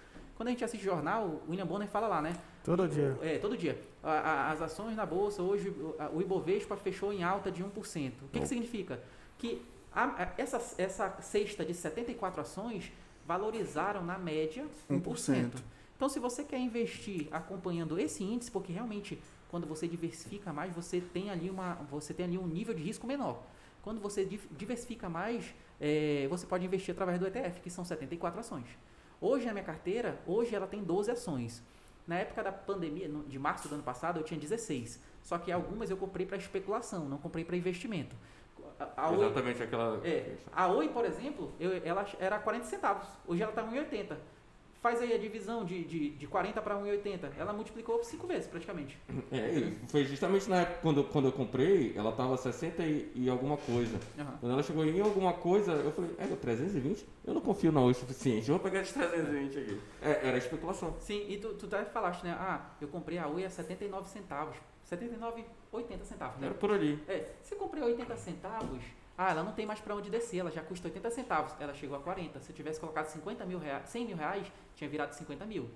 [0.42, 2.36] Quando a gente assiste jornal, o William Bonner fala lá, né?
[2.64, 3.16] Todo dia.
[3.22, 3.80] É, todo dia.
[4.02, 8.24] As ações na bolsa, hoje o- Ibovespa fechou em alta de 1%.
[8.24, 9.00] O que, que significa?
[9.38, 9.64] Que
[9.94, 12.92] a- essa, essa cesta de 74 ações
[13.24, 15.00] valorizaram na média 1%.
[15.00, 15.64] 1%.
[15.96, 21.00] Então, se você quer investir acompanhando esse índice, porque realmente quando você diversifica mais, você
[21.00, 23.44] tem ali, uma, você tem ali um nível de risco menor.
[23.84, 24.26] Quando você
[24.58, 28.66] diversifica mais, é, você pode investir através do ETF, que são 74 ações.
[29.22, 31.64] Hoje na minha carteira, hoje ela tem 12 ações.
[32.08, 35.00] Na época da pandemia, de março do ano passado, eu tinha 16.
[35.22, 38.16] Só que algumas eu comprei para especulação, não comprei para investimento.
[38.80, 40.02] A, a Oi, Exatamente aquela.
[40.04, 43.08] é, a Oi, por exemplo, eu- ela era 40 centavos.
[43.28, 44.18] Hoje ela está 1,80.
[44.82, 47.34] Faz aí a divisão de, de, de 40 para 1,80.
[47.38, 48.98] Ela multiplicou cinco vezes praticamente.
[49.32, 53.30] É, e foi justamente na época quando, quando eu comprei, ela tava 60 e, e
[53.30, 54.00] alguma coisa.
[54.18, 54.38] Aham.
[54.40, 57.06] Quando ela chegou em alguma coisa, eu falei, é, 320?
[57.24, 59.82] Eu não confio na Oi o suficiente, eu vou pegar de 320 aqui.
[60.02, 60.96] É, era especulação.
[61.00, 62.36] Sim, e tu, tu até falaste, né?
[62.40, 64.58] Ah, eu comprei a Oi a 79 centavos.
[64.86, 66.48] 79, 80 centavos, né?
[66.48, 67.02] Era por ali.
[67.08, 68.82] É, se eu comprei a 80 centavos,
[69.18, 71.96] ah, ela não tem mais para onde descer, ela já custa 80 centavos, ela chegou
[71.98, 72.40] a 40.
[72.40, 75.70] Se eu tivesse colocado 50 mil reais, 100 mil reais, tinha virado 50 mil.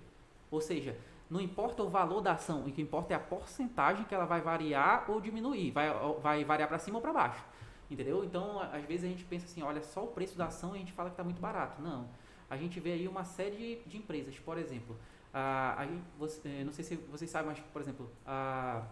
[0.49, 0.97] Ou seja,
[1.29, 4.41] não importa o valor da ação, o que importa é a porcentagem que ela vai
[4.41, 5.89] variar ou diminuir, vai,
[6.21, 7.43] vai variar para cima ou para baixo.
[7.89, 8.23] Entendeu?
[8.23, 10.77] Então, a- às vezes a gente pensa assim, olha, só o preço da ação e
[10.77, 11.81] a gente fala que está muito barato.
[11.81, 12.07] Não.
[12.49, 14.95] A gente vê aí uma série de, de empresas, por exemplo,
[15.33, 18.83] a, aí você, eh, não sei se vocês sabem, mas, por exemplo, a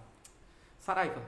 [0.79, 1.21] Saraiva,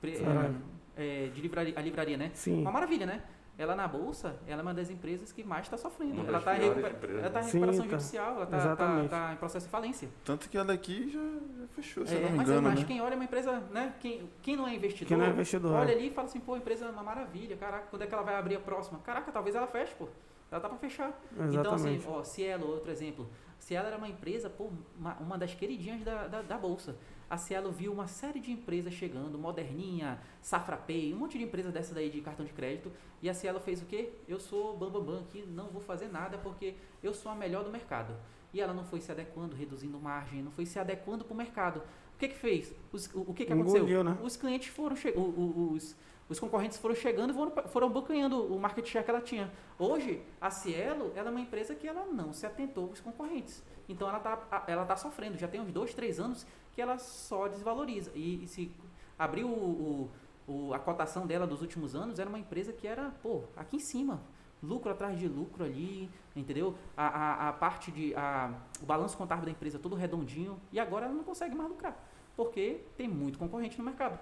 [0.00, 0.60] pre- Saraiva.
[0.98, 2.30] É, de livraria, a livraria, né?
[2.34, 2.60] Sim.
[2.60, 3.22] Uma maravilha, né?
[3.56, 6.12] Ela na bolsa, ela é uma das empresas que mais está sofrendo.
[6.20, 6.92] Uma Ela está recuper-
[7.32, 7.90] tá em Sim, recuperação tá.
[7.90, 9.14] judicial, ela está Exatamente.
[9.32, 10.08] em processo de falência.
[10.24, 12.78] Tanto que ela aqui já, já fechou, se É, eu não me mas, engano, mas
[12.80, 12.86] né?
[12.86, 13.94] quem olha uma empresa, né?
[13.98, 15.72] Quem, quem não é investidor, Quem não é investidor.
[15.72, 15.94] olha é.
[15.96, 18.22] ali e fala assim, pô, a empresa é uma maravilha, caraca, quando é que ela
[18.22, 19.00] vai abrir a próxima?
[19.00, 20.06] Caraca, talvez ela feche, pô.
[20.52, 21.20] Ela tá para fechar.
[21.32, 22.06] Então, assim, Exatamente.
[22.08, 23.28] ó, Cielo, outro exemplo.
[23.58, 26.94] Cielo era uma empresa, pô, uma, uma das queridinhas da, da, da Bolsa.
[27.30, 31.72] A Cielo viu uma série de empresas chegando, Moderninha, Safra Pay, um monte de empresas
[31.72, 32.90] dessa daí de cartão de crédito.
[33.20, 34.10] E a Cielo fez o quê?
[34.26, 37.64] Eu sou bambambam bam, bam, aqui, não vou fazer nada porque eu sou a melhor
[37.64, 38.14] do mercado.
[38.52, 41.82] E ela não foi se adequando, reduzindo margem, não foi se adequando para o mercado.
[42.14, 42.72] O que que fez?
[42.90, 43.80] Os- o, o que que aconteceu?
[43.82, 44.16] Engoliu, né?
[44.22, 45.94] Os clientes foram chegando, os,
[46.30, 49.52] os concorrentes foram chegando e foram, foram abocanhando o market share que ela tinha.
[49.78, 53.62] Hoje, a Cielo ela é uma empresa que ela não se atentou aos concorrentes.
[53.86, 55.36] Então ela está ela tá sofrendo.
[55.36, 56.46] Já tem uns dois, três anos
[56.78, 58.12] que ela só desvaloriza.
[58.14, 58.70] E, e se
[59.18, 60.08] abriu o,
[60.46, 63.80] o- a cotação dela dos últimos anos, era uma empresa que era, pô, aqui em
[63.80, 64.20] cima.
[64.62, 66.76] Lucro atrás de lucro ali, entendeu?
[66.96, 68.14] A, a, a parte de.
[68.14, 70.56] A, o balanço contábil da empresa todo redondinho.
[70.72, 71.96] E agora ela não consegue mais lucrar.
[72.36, 74.16] Porque tem muito concorrente no mercado.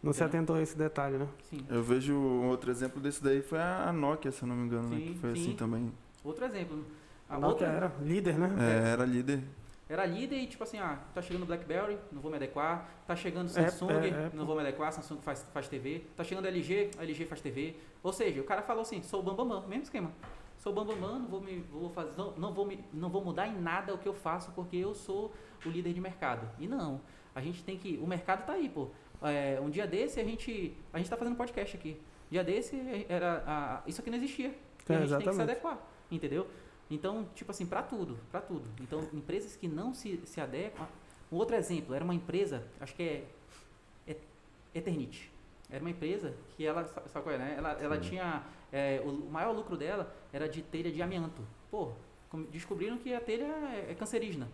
[0.00, 1.26] Não se atentou a esse detalhe, né?
[1.50, 1.66] Sim.
[1.68, 4.88] Eu vejo um outro exemplo desse daí foi a Nokia, se eu não me engano,
[4.90, 4.96] né?
[4.98, 5.42] Sim, Que foi sim.
[5.42, 5.92] assim também.
[6.22, 6.84] Outro exemplo.
[7.28, 8.48] A A Nokia outra era líder, né?
[8.60, 9.42] É, era líder.
[9.88, 12.90] Era líder e tipo assim, ah, tá chegando BlackBerry, não vou me adequar.
[13.06, 16.04] Tá chegando É, Samsung, é, é, não vou me adequar, Samsung faz, faz TV.
[16.16, 17.76] Tá chegando LG, a LG faz TV.
[18.02, 20.10] Ou seja, o cara falou assim, sou o Bambambam, mesmo esquema.
[20.58, 23.46] Sou o Bambambam, não vou me vou fazer, não, não vou me, não vou mudar
[23.46, 25.32] em nada o que eu faço porque eu sou
[25.64, 26.50] o líder de mercado.
[26.58, 27.00] E não,
[27.32, 28.88] a gente tem que, o mercado tá aí, pô.
[29.22, 32.00] É, um dia desse a gente, a gente tá fazendo podcast aqui.
[32.28, 34.48] Dia desse era a, isso aqui não existia.
[34.48, 35.42] É, a gente tem que se exatamente.
[35.42, 35.78] adequar,
[36.10, 36.46] entendeu?
[36.90, 38.68] Então, tipo assim, para tudo, para tudo.
[38.80, 40.86] Então, empresas que não se, se adequam.
[41.30, 43.24] Um outro exemplo, era uma empresa, acho que é,
[44.06, 44.16] é
[44.74, 45.32] Eternit.
[45.68, 47.54] Era uma empresa que ela, sa- sabe qual é, né?
[47.58, 51.42] Ela, ela tinha, é, o, maior lucro dela era de telha de amianto.
[51.68, 51.90] Pô,
[52.52, 54.48] descobriram que a telha é, é cancerígena.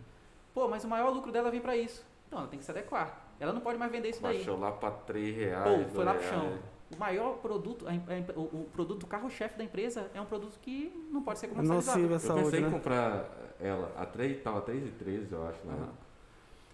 [0.55, 2.03] Pô, mas o maior lucro dela vem para isso.
[2.27, 3.27] Então, ela tem que se adequar.
[3.39, 4.37] Ela não pode mais vender isso daí.
[4.37, 5.85] Baixou lá pra 3 reais.
[5.87, 6.59] Pô, foi lá pro dois chão.
[6.95, 10.91] O maior produto, a, a- o, o produto carro-chefe da empresa é um produto que
[11.11, 11.99] não pode ser comercializado.
[11.99, 12.71] nocivo a Eu saúde, pensei em né?
[12.71, 13.29] comprar
[13.59, 15.73] ela a 3, tava 3 e 13, eu acho, né?
[15.73, 15.89] Aham.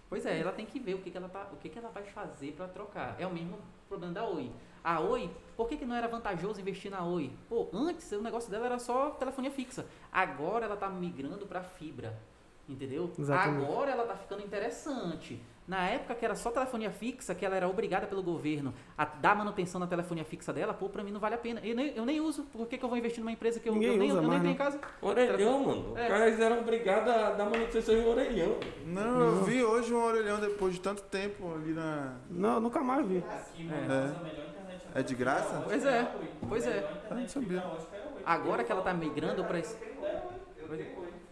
[0.08, 1.88] Pois é, ela tem que ver o que, que ela tá, o que, que ela
[1.90, 3.14] vai fazer para trocar.
[3.18, 4.50] É o mesmo problema da Oi.
[4.82, 7.30] A Oi, por que, que não era vantajoso investir na Oi?
[7.48, 9.86] Pô, antes o negócio dela era só telefonia fixa.
[10.12, 12.18] Agora ela tá migrando para fibra.
[12.68, 13.10] Entendeu?
[13.18, 13.64] Exatamente.
[13.64, 15.40] Agora ela tá ficando interessante.
[15.70, 19.36] Na época que era só telefonia fixa, que ela era obrigada pelo governo a dar
[19.36, 21.60] manutenção na telefonia fixa dela, pô, pra mim não vale a pena.
[21.62, 22.42] Eu nem, eu nem uso.
[22.42, 24.22] Por que, que eu vou investir numa empresa que eu, Ninguém eu nem, usa eu
[24.22, 24.64] nem mais, tenho em né?
[24.64, 24.80] casa?
[25.00, 25.96] Orelhão, mano.
[25.96, 26.02] É.
[26.02, 28.56] Os caras eram obrigados a dar manutenção em orelhão.
[28.84, 32.14] Não, eu vi hoje um orelhão depois de tanto tempo ali na.
[32.28, 33.22] Não, nunca mais vi.
[34.92, 35.62] É de graça?
[35.64, 36.12] Pois é,
[36.48, 37.00] pois é.
[37.12, 37.62] Não sabia.
[38.26, 39.78] Agora que ela tá migrando para isso.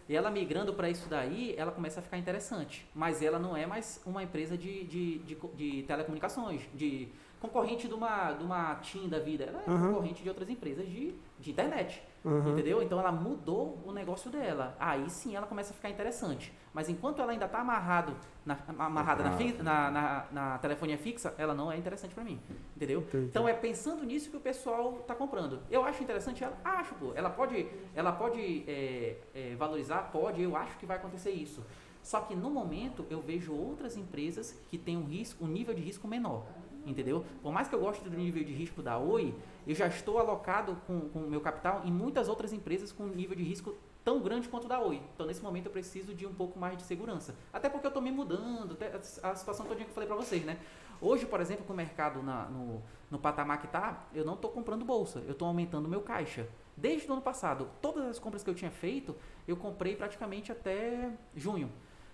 [0.09, 2.85] E ela migrando para isso daí, ela começa a ficar interessante.
[2.95, 7.09] Mas ela não é mais uma empresa de, de, de, de telecomunicações, de
[7.39, 9.43] concorrente de uma, de uma TIM da vida.
[9.45, 9.87] Ela é Uhum.
[9.89, 12.01] concorrente de outras empresas de, de internet.
[12.23, 12.51] Uhum.
[12.51, 12.83] Entendeu?
[12.83, 14.75] Então ela mudou o negócio dela.
[14.79, 16.53] Aí sim ela começa a ficar interessante.
[16.73, 18.15] Mas enquanto ela ainda está amarrado
[18.45, 22.39] na, amarrada na, fi- na, na, na telefonia fixa, ela não é interessante para mim.
[22.75, 22.99] Entendeu?
[23.01, 23.25] Entendi.
[23.25, 25.61] Então é pensando nisso que o pessoal está comprando.
[25.71, 26.57] Eu acho interessante ela?
[26.63, 27.13] Acho, pô.
[27.15, 30.09] Ela pode, ela pode é, é, valorizar?
[30.11, 31.65] Pode, eu acho que vai acontecer isso.
[32.03, 35.81] Só que no momento eu vejo outras empresas que têm um risco, um nível de
[35.81, 36.45] risco menor.
[36.85, 37.23] Entendeu?
[37.41, 39.33] Por mais que eu goste do nível de risco da Oi,
[39.67, 43.43] eu já estou alocado com o meu capital em muitas outras empresas com nível de
[43.43, 45.01] risco tão grande quanto da Oi.
[45.13, 47.35] Então, nesse momento, eu preciso de um pouco mais de segurança.
[47.53, 48.77] Até porque eu estou me mudando,
[49.21, 50.57] a situação toda que eu falei para vocês, né?
[51.01, 52.81] Hoje, por exemplo, com o mercado na- no,
[53.11, 56.47] no patamar que está, eu não estou comprando bolsa, eu estou aumentando meu caixa.
[56.75, 59.15] Desde o ano passado, todas as compras que eu tinha feito,
[59.47, 61.69] eu comprei praticamente até junho.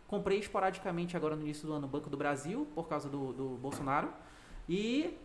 [0.08, 4.10] Comprei esporadicamente agora no início do ano Banco do Brasil, por causa do, do Bolsonaro,
[4.68, 5.18] e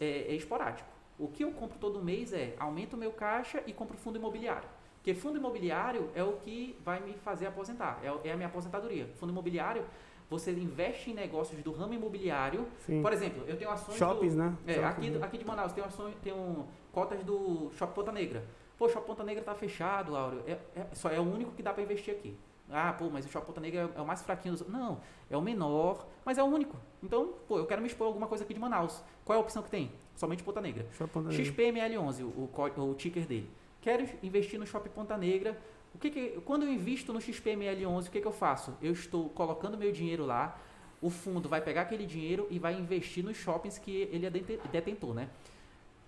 [0.00, 0.88] é, é esporádico.
[1.18, 4.68] O que eu compro todo mês é aumento o meu caixa e compro fundo imobiliário.
[4.96, 9.08] Porque fundo imobiliário é o que vai me fazer aposentar, é, é a minha aposentadoria.
[9.18, 9.84] Fundo imobiliário,
[10.28, 12.66] você investe em negócios do ramo imobiliário.
[12.80, 13.00] Sim.
[13.00, 14.56] Por exemplo, eu tenho ações Shoppings, do, né?
[14.66, 15.26] é, Shoppings, aqui, né?
[15.26, 18.44] aqui de Manaus tem, ações, tem um, cotas do Shopping Ponta Negra.
[18.76, 20.42] Pô, o Shopping Ponta Negra tá fechado, Áureo.
[20.46, 22.36] É, é- só é o único que dá para investir aqui.
[22.70, 24.66] Ah, pô, mas o Shopping Ponta Negra é, o mais fraquinho dos...
[24.68, 25.00] Não,
[25.30, 26.76] é o menor, mas é o único.
[27.02, 29.02] Então, pô, eu quero me expor a alguma coisa aqui de Manaus.
[29.24, 29.90] Qual é a opção que tem?
[30.14, 30.86] Somente Ponta Negra.
[30.92, 31.44] Shopping Ponta Negra.
[31.44, 33.48] XPML11, o, o, o ticker dele.
[33.80, 35.58] Quero investir no Shopping Ponta Negra.
[35.94, 38.76] O que que, quando eu invisto no XPML11, o que, que eu faço?
[38.82, 40.58] Eu estou colocando meu dinheiro lá,
[41.00, 44.60] o fundo vai pegar aquele dinheiro e vai investir nos shoppings que ele é dete-
[44.70, 45.28] detentor, né?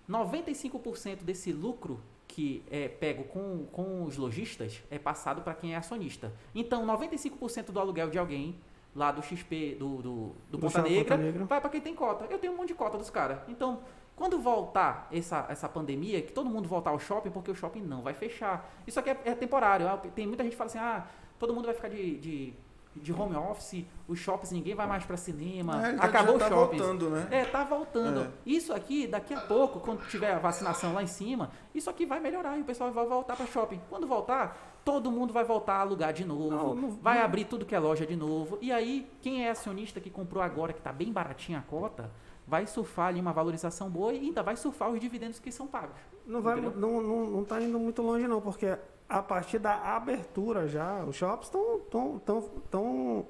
[0.09, 1.99] 95% desse lucro
[2.31, 6.31] que é pego com, com os lojistas é passado para quem é acionista.
[6.55, 8.57] Então, 95% do aluguel de alguém
[8.95, 11.45] lá do XP, do, do, do Do Ponta Negra, Negra.
[11.45, 12.25] vai para quem tem cota.
[12.29, 13.39] Eu tenho um monte de cota dos caras.
[13.49, 13.81] Então,
[14.15, 18.01] quando voltar essa, essa pandemia, que todo mundo voltar ao shopping, porque o shopping não
[18.01, 18.73] vai fechar.
[18.87, 19.87] Isso aqui é, é temporário.
[19.87, 21.05] Ah, Tem muita gente que fala assim, ah,
[21.37, 22.53] todo mundo vai ficar de, de,
[22.95, 26.49] de home office, os shoppings, ninguém vai mais para cinema, Na realidade, acabou já o
[26.49, 26.77] tá shopping.
[26.77, 27.27] voltando, né?
[27.31, 28.21] É, tá voltando.
[28.21, 28.27] É.
[28.45, 32.19] Isso aqui, daqui a pouco, quando tiver a vacinação lá em cima, isso aqui vai
[32.19, 33.79] melhorar e o pessoal vai voltar para shopping.
[33.89, 37.65] Quando voltar, todo mundo vai voltar a alugar de novo, Não, não- vai abrir tudo
[37.65, 38.57] que é loja de novo.
[38.61, 42.11] E aí, quem é acionista que comprou agora, que tá bem baratinha a cota,
[42.45, 45.95] vai surfar ali uma valorização boa e ainda vai surfar os dividendos que são pagos.
[46.27, 48.77] Não, vai, não, não, não tá indo muito longe, não, porque
[49.11, 51.79] a partir da abertura já, os shops estão.
[51.91, 53.25] Tão, tão, tão,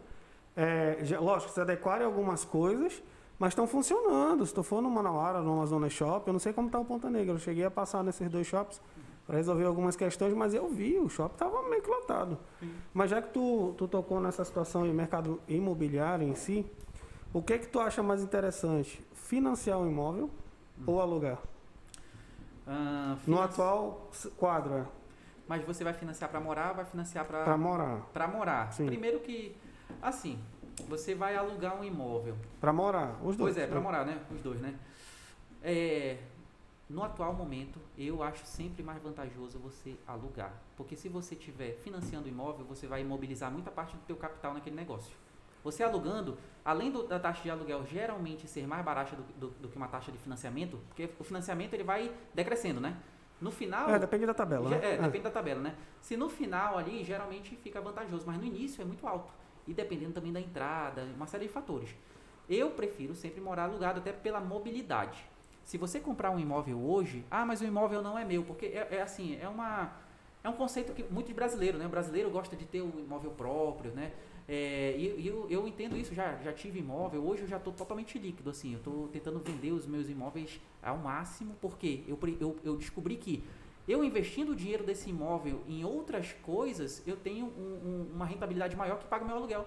[0.55, 3.01] é, já- lógico, se adequaram em algumas coisas,
[3.39, 4.45] mas estão funcionando.
[4.45, 7.09] Se tu for no Manauara, no Amazonas Shop, eu não sei como está o Ponta
[7.09, 7.33] Negra.
[7.33, 8.79] Eu cheguei a passar nesses dois shops
[9.25, 12.37] para resolver algumas questões, mas eu vi, o shopping estava meio que lotado.
[12.93, 16.65] Mas já que tu, tu tocou nessa situação em mercado imobiliário em si,
[17.33, 19.03] o que que tu acha mais interessante?
[19.13, 20.29] Financiar um imóvel
[20.85, 21.37] ou alugar?
[22.67, 24.85] Ah, No atual quadro, é.
[25.51, 27.99] Mas você vai financiar para morar vai financiar para Pra morar.
[28.13, 28.71] para morar?
[28.71, 28.85] Sim.
[28.85, 29.53] Primeiro que,
[30.01, 30.39] assim,
[30.87, 32.37] você vai alugar um imóvel.
[32.61, 33.17] Pra morar.
[33.21, 33.53] Os dois.
[33.53, 34.17] Pois é, para morar, né?
[34.33, 34.73] Os dois, né?
[35.61, 36.19] É,
[36.89, 40.53] no atual momento, eu acho sempre mais vantajoso você alugar.
[40.77, 44.53] Porque se você estiver financiando o imóvel, você vai imobilizar muita parte do teu capital
[44.53, 45.13] naquele negócio.
[45.65, 49.67] Você alugando, além do- da taxa de aluguel geralmente ser mais barata do, do- do
[49.67, 52.95] que uma taxa de financiamento, porque o financiamento ele vai decrescendo, né?
[53.41, 54.93] No final, É, depende da tabela, ge- né?
[54.93, 55.75] é, depende da tabela, né?
[55.99, 59.33] Se no final ali, geralmente fica vantajoso, mas no início é muito alto.
[59.67, 61.89] E dependendo também da entrada, uma série de fatores.
[62.47, 65.23] Eu prefiro sempre morar alugado até pela mobilidade.
[65.63, 68.87] Se você comprar um imóvel hoje, ah, mas o imóvel não é meu, porque é,
[68.91, 69.91] é assim, é uma
[70.43, 71.85] é um conceito que muito de brasileiro, né?
[71.85, 74.11] O brasileiro gosta de ter o imóvel próprio, né?
[74.53, 78.19] É, e eu, eu entendo isso, já, já tive imóvel, hoje eu já estou totalmente
[78.19, 82.75] líquido, assim, eu estou tentando vender os meus imóveis ao máximo, porque eu, eu, eu
[82.75, 83.41] descobri que
[83.87, 87.49] eu investindo o dinheiro desse imóvel em outras coisas, eu tenho um-
[87.87, 89.65] um- uma rentabilidade maior que paga o meu aluguel.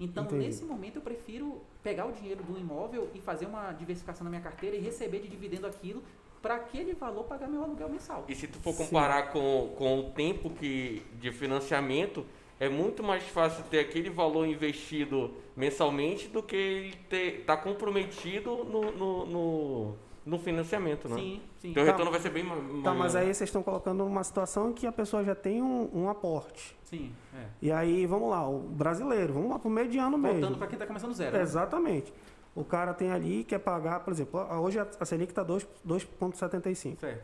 [0.00, 0.44] Então, Entendi.
[0.44, 4.42] nesse momento, eu prefiro pegar o dinheiro do imóvel e fazer uma diversificação na minha
[4.42, 6.02] carteira e receber de dividendo aquilo
[6.42, 8.24] para aquele valor pagar meu aluguel mensal.
[8.28, 8.84] E se tu for Sim.
[8.86, 12.26] comparar com, com o tempo que, de financiamento,
[12.58, 19.26] é muito mais fácil ter aquele valor investido mensalmente do que estar comprometido no, no,
[19.26, 19.94] no,
[20.24, 21.16] no financiamento, né?
[21.16, 21.70] Sim, sim.
[21.70, 21.92] Então o Tá.
[21.92, 22.82] retorno vai ser bem ma- maior.
[22.82, 25.88] Tá, mas aí vocês estão colocando numa situação em que a pessoa já tem um,
[25.92, 26.76] um aporte.
[26.84, 27.44] Sim, é.
[27.60, 30.40] E aí, vamos lá, o brasileiro, vamos lá pro mediano mesmo.
[30.40, 31.36] Voltando para quem está começando zero.
[31.36, 31.42] né?
[31.42, 32.12] Exatamente.
[32.54, 36.98] O cara tem ali, quer pagar, por exemplo, hoje a a Selic está 2,75.
[37.00, 37.22] Certo.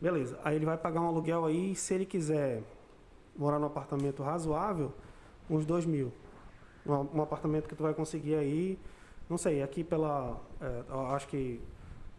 [0.00, 0.38] Beleza.
[0.42, 2.62] Aí ele vai pagar um aluguel aí, se ele quiser
[3.36, 4.92] morar num apartamento razoável,
[5.48, 6.12] uns 2 mil.
[6.86, 8.78] Um, um apartamento que tu vai conseguir aí,
[9.30, 10.40] não sei, aqui pela.
[10.60, 10.82] é,
[11.14, 11.60] acho que.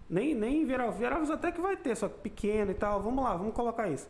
[0.09, 3.01] Nem, nem Vieira- Vieravos até que vai ter, só que pequeno e tal.
[3.01, 4.07] Vamos lá, vamos colocar isso.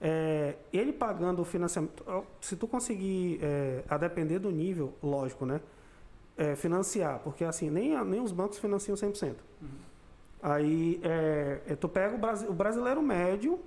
[0.00, 2.02] É, ele pagando o financiamento.
[2.40, 5.60] Se tu conseguir, é, a depender do nível, lógico, né?
[6.36, 9.34] É, financiar, porque assim, nem, nem os bancos financiam 100%.
[9.60, 9.68] Uhum.
[10.42, 13.60] Aí é, é, tu pega o, brasi- o brasileiro médio,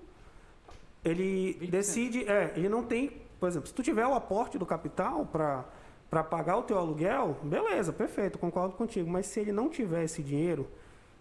[1.05, 1.69] ele 20%.
[1.69, 6.23] decide, é, ele não tem, por exemplo, se tu tiver o aporte do capital para
[6.23, 9.09] pagar o teu aluguel, beleza, perfeito, concordo contigo.
[9.09, 10.67] Mas se ele não tiver esse dinheiro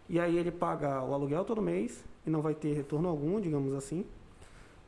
[0.09, 3.75] e aí ele paga o aluguel todo mês e não vai ter retorno algum, digamos
[3.75, 4.05] assim.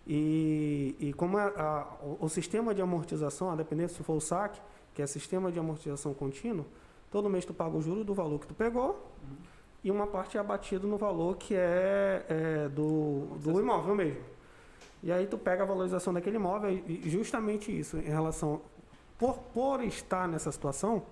[0.06, 4.20] E, e como a- a- o, o sistema de amortização, a depender se for o
[4.20, 4.60] saque,
[4.94, 6.64] que é sistema de amortização contínuo,
[7.10, 9.10] todo mês tu paga o juro do valor que tu pegou
[9.82, 14.20] e uma parte é abatido no valor que é, é, do, do imóvel mesmo.
[15.02, 18.60] E aí tu pega a valorização daquele imóvel e justamente isso, em relação.
[19.18, 21.02] Por, por estar nessa situação,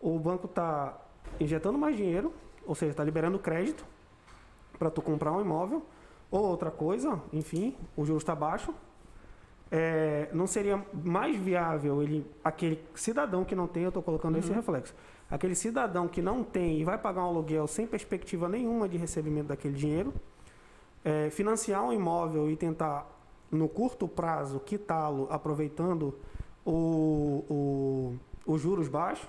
[0.00, 1.00] o banco está
[1.40, 2.32] injetando mais dinheiro,
[2.66, 3.84] ou seja, está liberando crédito
[4.78, 5.82] para tu comprar um imóvel
[6.30, 8.74] ou outra coisa, enfim, o juros está baixo.
[9.70, 14.52] É, não seria mais viável ele, aquele cidadão que não tem, eu estou colocando esse
[14.52, 14.94] reflexo,
[15.28, 19.48] aquele cidadão que não tem e vai pagar um aluguel sem perspectiva nenhuma de recebimento
[19.48, 20.12] daquele dinheiro,
[21.04, 23.06] é, financiar um imóvel e tentar,
[23.50, 26.18] no curto prazo, quitá-lo aproveitando
[26.64, 29.28] o, o, os juros baixos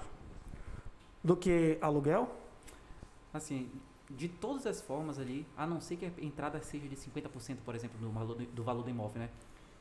[1.23, 2.29] do que aluguel?
[3.33, 3.69] Assim,
[4.09, 7.75] de todas as formas ali, a não ser que a entrada seja de 50%, por
[7.75, 9.29] exemplo, do valor do, do valor do imóvel, né?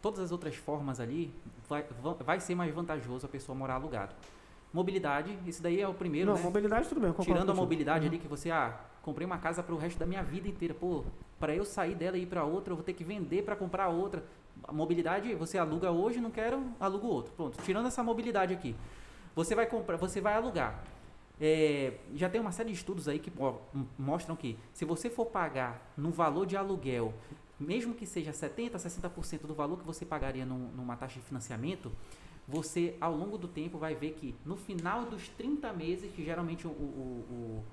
[0.02, 1.32] Todas as outras formas ali,
[1.68, 4.14] vai, va- vai ser mais vantajoso a pessoa morar alugado.
[4.72, 6.42] Mobilidade, esse daí é o primeiro, não, né?
[6.42, 8.10] mobilidade tudo bem, Tirando a mobilidade Uhum.
[8.10, 10.74] ali que você, ah, comprei uma casa para o resto da minha vida inteira.
[10.74, 11.04] Pô,
[11.38, 13.88] para eu sair dela e ir para outra, eu vou ter que vender para comprar
[13.88, 14.24] outra.
[14.62, 17.32] A mobilidade, você aluga hoje, não quero, alugo outro.
[17.34, 17.60] Pronto.
[17.62, 18.74] Tirando essa mobilidade aqui,
[19.34, 20.82] você vai comprar, você vai alugar.
[21.40, 23.32] É, já tem uma série de estudos aí que
[23.98, 27.12] mostram que se você for pagar no valor de aluguel,
[27.58, 31.90] mesmo que seja 70, 60% do valor que você pagaria num- numa taxa de financiamento,
[32.46, 36.66] você ao longo do tempo vai ver que no final dos 30 meses, que geralmente
[36.66, 36.74] o, o,
[37.30, 37.64] o,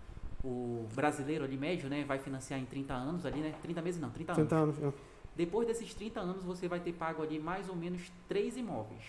[0.44, 3.54] o brasileiro ali médio, né, vai financiar em 30 anos ali, né?
[3.62, 4.50] 30 meses não, 30 anos.
[4.50, 4.84] 30 anos.
[4.84, 4.94] é.
[5.36, 9.04] Depois desses 30 anos, você vai ter pago ali mais ou menos três imóveis.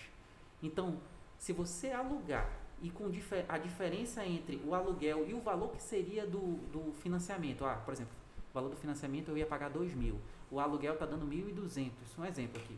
[0.61, 0.97] Então,
[1.37, 2.49] se você alugar
[2.81, 3.09] e com
[3.49, 7.93] a diferença entre o aluguel e o valor que seria do, do financiamento, ah, por
[7.93, 8.13] exemplo,
[8.51, 12.25] o valor do financiamento eu ia pagar 2 mil, o aluguel está dando 1.200, um
[12.25, 12.77] exemplo aqui.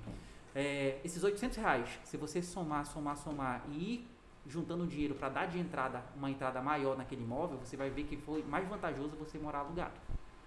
[0.56, 4.08] É, esses 800 reais, se você somar, somar, somar e ir
[4.48, 8.18] juntando dinheiro para dar de entrada uma entrada maior naquele imóvel, você vai ver que
[8.18, 9.94] foi mais vantajoso você morar alugado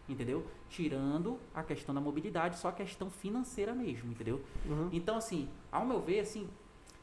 [0.09, 0.47] entendeu?
[0.70, 4.43] Tirando a questão da mobilidade, só a questão financeira mesmo, entendeu?
[4.65, 4.89] Uhum.
[4.93, 6.49] Então, assim, ao meu ver, assim,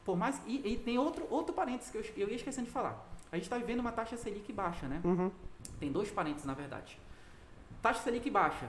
[0.04, 0.40] por mais.
[0.46, 3.08] E, e tem outro, outro parênteses que eu, eu ia esquecendo de falar.
[3.30, 5.00] A gente está vivendo uma taxa Selic baixa, né?
[5.04, 5.30] Uhum.
[5.78, 6.98] Tem dois parênteses, na verdade.
[7.82, 8.68] Taxa Selic baixa.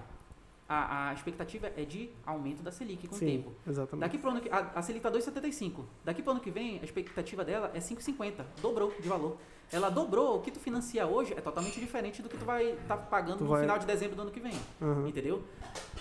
[0.70, 3.54] A, a expectativa é de aumento da Selic com o Sim, tempo.
[3.66, 4.02] exatamente.
[4.02, 4.50] Daqui pro ano que.
[4.50, 5.86] A, a Selic está 2,75.
[6.04, 8.44] Daqui pro ano que vem, a expectativa dela é 5,50.
[8.62, 9.38] Dobrou de valor.
[9.72, 10.38] Ela dobrou.
[10.38, 13.44] O que tu financia hoje é totalmente diferente do que tu vai estar pagando Tu
[13.46, 14.54] no vai- final de dezembro do ano que vem.
[14.82, 15.08] Uhum.
[15.08, 15.42] Entendeu?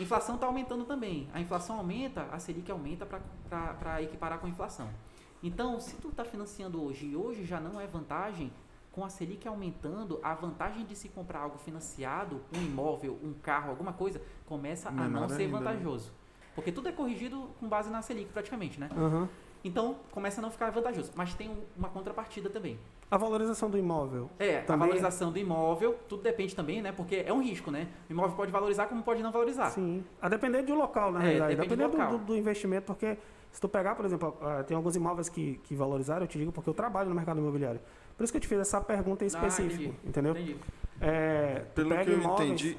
[0.01, 1.29] Inflação está aumentando também.
[1.33, 4.89] A inflação aumenta, a Selic aumenta para equiparar com a inflação.
[5.43, 8.51] Então, se tu está financiando hoje e hoje já não é vantagem,
[8.97, 13.69] com a Selic aumentando, a vantagem de se comprar algo financiado, um imóvel, um carro,
[13.69, 15.65] alguma coisa, começa a Menor não ser ainda, né?
[15.67, 16.11] vantajoso.
[16.55, 18.89] Porque tudo é corrigido com base na Selic, praticamente, né?
[18.97, 19.29] Aham.
[19.63, 21.13] Então, começa a não ficar vantajoso.
[21.15, 22.79] Mas tem um- uma contrapartida também.
[23.11, 24.31] A valorização do imóvel.
[24.39, 26.91] É, a Também- valorização do imóvel, tudo depende também, né?
[26.91, 27.89] Porque é um risco, né?
[28.09, 29.69] O imóvel pode valorizar como pode não valorizar.
[29.71, 30.03] Sim.
[30.23, 31.51] A depender do local, na É, realidade.
[31.57, 32.19] depende do Dependendo do, local.
[32.19, 33.19] do- do investimento, porque
[33.53, 36.51] se tu pegar, por exemplo, ah, tem alguns imóveis que, que valorizaram, eu te digo
[36.53, 37.81] porque eu trabalho no mercado imobiliário.
[38.17, 39.95] Por isso que eu te fiz essa pergunta em Ah, específico, entendi.
[40.05, 40.33] entendeu?
[40.33, 40.57] Entendi.
[41.01, 42.79] É, Pelo que eu imóveis- entendi,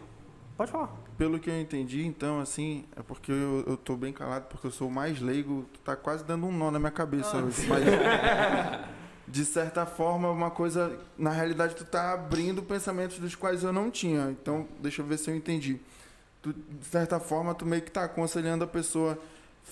[0.57, 0.91] Pode falar.
[1.17, 4.72] pelo que eu entendi, então, assim, é porque eu, eu tô bem calado, porque eu
[4.72, 7.43] sou o mais leigo, tu tá quase dando um nó na minha cabeça Ah.
[7.43, 7.67] hoje.
[7.67, 7.83] Mas,
[9.27, 13.91] de certa forma, uma coisa, na realidade, tu tá abrindo pensamentos dos quais eu não
[13.91, 14.32] tinha.
[14.32, 15.80] Então, deixa eu ver se eu entendi.
[16.41, 19.17] Tu, de certa forma, tu meio que tá aconselhando a pessoa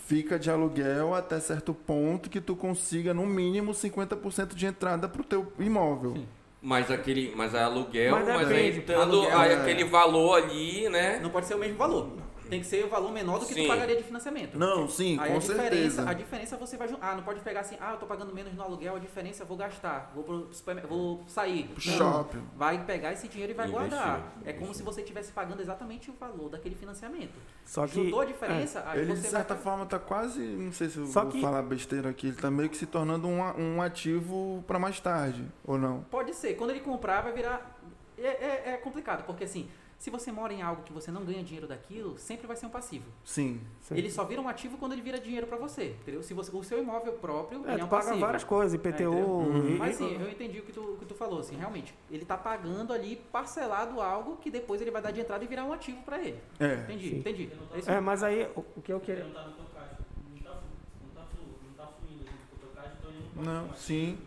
[0.07, 5.23] fica de aluguel até certo ponto que tu consiga, no mínimo, 50% de entrada pro
[5.23, 6.13] teu imóvel.
[6.13, 6.27] Sim.
[6.61, 7.31] Mas aquele.
[7.35, 8.93] Mas é aluguel, Mas mas, depende.
[8.93, 9.55] Aluguel, aí é.
[9.55, 11.19] aquele valor ali, né?
[11.21, 12.09] Não pode ser o mesmo valor.
[12.49, 13.63] Tem que ser o valor menor do que Sim.
[13.63, 14.57] tu pagaria de financiamento.
[14.57, 16.09] Não, sim, Aí com a diferença, certeza.
[16.09, 17.11] a diferença você vai juntar.
[17.11, 19.47] Ah, não pode pegar assim, ah, eu tô pagando menos no aluguel, a diferença eu
[19.47, 21.67] vou gastar, vou pro supermer- vou sair.
[21.67, 22.43] Pro Não, shopping.
[22.55, 24.19] Vai pegar esse dinheiro e vai Investir, guardar.
[24.19, 24.59] É investir.
[24.59, 27.33] como se você estivesse pagando exatamente o valor daquele financiamento.
[27.65, 27.95] Só que.
[27.95, 29.63] Juntou a diferença, aí Ele, de certa vai...
[29.63, 30.39] forma, tá quase.
[30.39, 32.27] Não sei se eu Só vou que- falar besteira aqui.
[32.27, 36.01] Ele tá meio que se tornando um, um ativo para mais tarde, ou não?
[36.11, 36.53] Pode ser.
[36.55, 37.75] Quando ele comprar, vai virar...
[38.17, 39.67] É, é- é complicado, porque assim,
[39.97, 42.69] se você mora em algo que você não ganha dinheiro daquilo, sempre vai ser um
[42.69, 43.05] passivo.
[43.23, 43.59] Sim.
[43.81, 43.95] Sim.
[43.95, 46.21] Ele só vira um ativo quando ele vira dinheiro pra você, entendeu?
[46.21, 48.19] Se você, o seu imóvel próprio, É, ele é um paga passivo.
[48.19, 48.91] várias coisas, IPTU.
[49.13, 49.69] entendeu?
[49.69, 51.93] e- Mas e- sim, eu entendi o que, tu, o que tu falou, assim, realmente.
[52.11, 55.63] Ele tá pagando ali parcelado algo que depois ele vai dar de entrada e virar
[55.65, 56.39] um ativo pra ele.
[56.59, 56.73] É.
[56.75, 57.17] Entendi, Sim.
[57.19, 57.49] entendi.
[57.73, 59.23] É isso É, mas aí o, o que eu queria.
[59.23, 59.97] Não tá no teu caixa.
[60.35, 60.67] Não tá, flu-
[61.03, 63.47] não tá, flu- não tá fluindo junto com o teu caixa, então ele não pode
[63.47, 64.17] Não, tomar sim.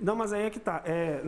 [0.00, 0.82] Não, mas aí é que tá.
[0.84, 1.22] É,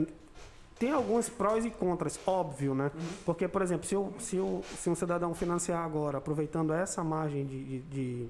[0.81, 2.91] tem alguns prós e contras, óbvio, né?
[2.95, 3.01] Uhum.
[3.27, 7.45] Porque, por exemplo, se, eu, se, eu, se um cidadão financiar agora, aproveitando essa margem
[7.45, 8.27] de, de,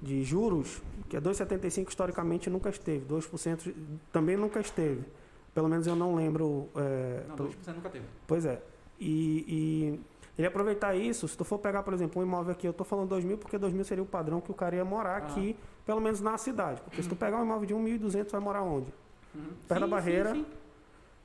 [0.00, 3.74] de, juros, que é 2,75 historicamente nunca esteve, 2%
[4.12, 5.04] também nunca esteve.
[5.52, 6.68] Pelo menos eu não lembro.
[6.76, 8.04] é, Não, pelo- 2% nunca teve.
[8.28, 8.62] Pois é.
[9.00, 10.00] E, e
[10.38, 13.08] ele aproveitar isso, se tu for pegar, por exemplo, um imóvel aqui, eu tô falando
[13.08, 15.26] 2 mil porque 2 mil seria o padrão que o cara ia morar Aham.
[15.32, 16.80] aqui, pelo menos na cidade.
[16.82, 18.94] Porque se tu pegar um imóvel de 1.200, vai morar onde?
[19.34, 19.42] Uhum.
[19.66, 20.32] Perto da Sim, barreira.
[20.32, 20.65] sim, sim.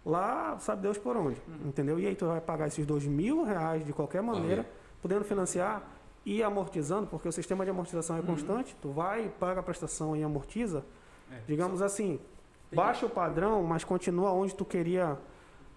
[0.05, 1.67] Lá, sabe Deus por onde, Uhum.
[1.69, 1.99] entendeu?
[1.99, 4.67] E aí tu vai pagar esses dois mil reais de qualquer maneira,
[5.01, 5.83] podendo financiar
[6.25, 8.25] e amortizando, porque o sistema de amortização é Uhum.
[8.25, 10.83] constante, tu vai, paga a prestação e amortiza,
[11.31, 12.75] É, digamos assim, Entendi.
[12.75, 15.17] baixa o padrão, mas continua onde tu queria,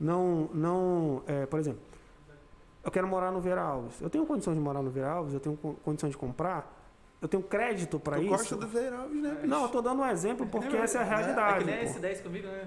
[0.00, 1.80] não, não, é, por exemplo,
[2.82, 5.38] eu quero morar no Vera Alves, eu tenho condições de morar no Vera Alves, eu
[5.40, 6.83] tenho co- condições de comprar,
[7.24, 8.28] eu tenho crédito para isso.
[8.28, 9.30] gosta do Vera Alves, né?
[9.30, 9.46] bicho?
[9.46, 11.64] Não, eu tô dando um exemplo porque essa é a É realidade.
[11.64, 12.64] que nem esse 10 comigo, né?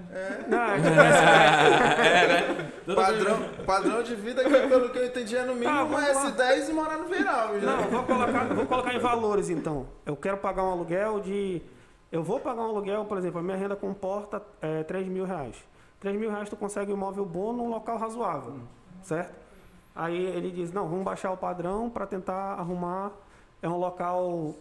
[0.48, 0.88] Não, é que
[2.88, 5.88] essa- Padrão, padrão de vida que, pelo que eu entendi, é no mínimo Tá, um
[5.88, 6.30] vamos lá.
[6.32, 7.76] S10 e morar no Vera Alves, né?
[7.76, 9.86] Não, vou colocar, vou colocar em valores então.
[10.04, 11.62] Eu quero pagar um aluguel de.
[12.10, 15.56] Eu vou pagar um aluguel, por exemplo, a minha renda comporta é, 3 mil reais.
[16.00, 18.54] 3 mil reais tu consegue um imóvel bom num local razoável,
[19.02, 19.34] certo?
[19.94, 23.10] Aí ele diz, não, vamos baixar o padrão para tentar arrumar
[23.62, 24.54] é um local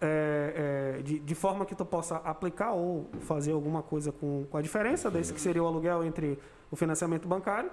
[0.00, 4.56] é, é, de, de forma que tu possa aplicar ou fazer alguma coisa com, com
[4.56, 6.38] a diferença desse que seria o aluguel entre
[6.70, 7.70] o financiamento bancário.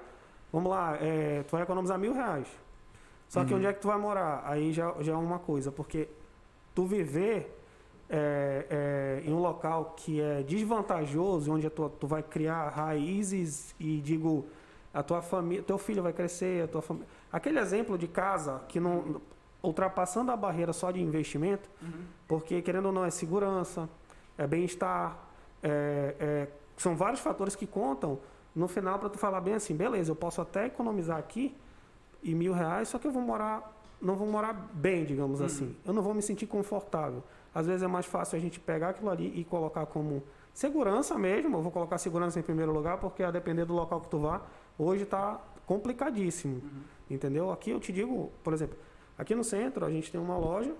[0.51, 2.47] Vamos lá, é, tu vai economizar mil reais.
[3.27, 4.43] Só que onde é que tu vai morar?
[4.45, 6.07] Aí já, já é uma coisa, porque
[6.73, 7.55] tu viver
[8.09, 8.65] é,
[9.23, 13.99] é, em um local que é desvantajoso, onde a tua- tu vai criar raízes e
[14.01, 14.47] digo
[14.91, 17.07] a tua família, teu filho vai crescer, a tua família.
[17.31, 19.21] Aquele exemplo de casa que não
[19.61, 21.69] ultrapassando a barreira só de investimento,
[22.27, 23.89] porque querendo ou não é segurança,
[24.37, 25.17] é bem-estar,
[25.61, 26.47] é- é-
[26.77, 28.19] são vários fatores que contam
[28.55, 31.55] no final para tu falar bem assim, beleza, eu posso até economizar aqui
[32.23, 35.75] e mil reais, só que eu vou morar, não vou morar bem, digamos assim.
[35.85, 37.21] Eu não vou me sentir confortável.
[37.53, 40.23] Às vezes é mais fácil a gente pegar aquilo ali e colocar como
[40.53, 41.57] segurança mesmo.
[41.57, 44.41] Eu vou colocar segurança em primeiro lugar, porque a depender do local que tu vá,
[44.77, 46.61] hoje está complicadíssimo.
[47.09, 47.51] Entendeu?
[47.51, 48.77] Aqui eu te digo, por exemplo,
[49.19, 50.73] aqui no centro a gente tem uma loja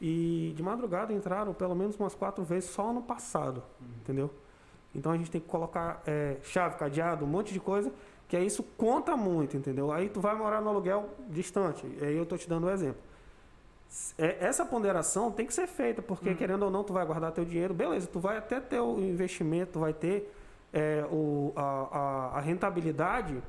[0.00, 3.62] e de madrugada entraram pelo menos umas quatro vezes só ano passado.
[4.00, 4.30] Entendeu?
[4.94, 7.92] Então a gente tem que colocar é, chave, cadeado, um monte de coisa,
[8.26, 9.92] que aí isso conta muito, entendeu?
[9.92, 11.86] Aí tu vai morar no aluguel distante.
[12.00, 13.00] Aí eu tô te dando um exemplo.
[14.16, 17.44] É, Essa ponderação tem que ser feita, porque querendo ou não, tu vai guardar teu
[17.44, 20.32] dinheiro, beleza, tu vai até ter o investimento, tu vai ter
[20.72, 23.42] é, o, a, a- a rentabilidade,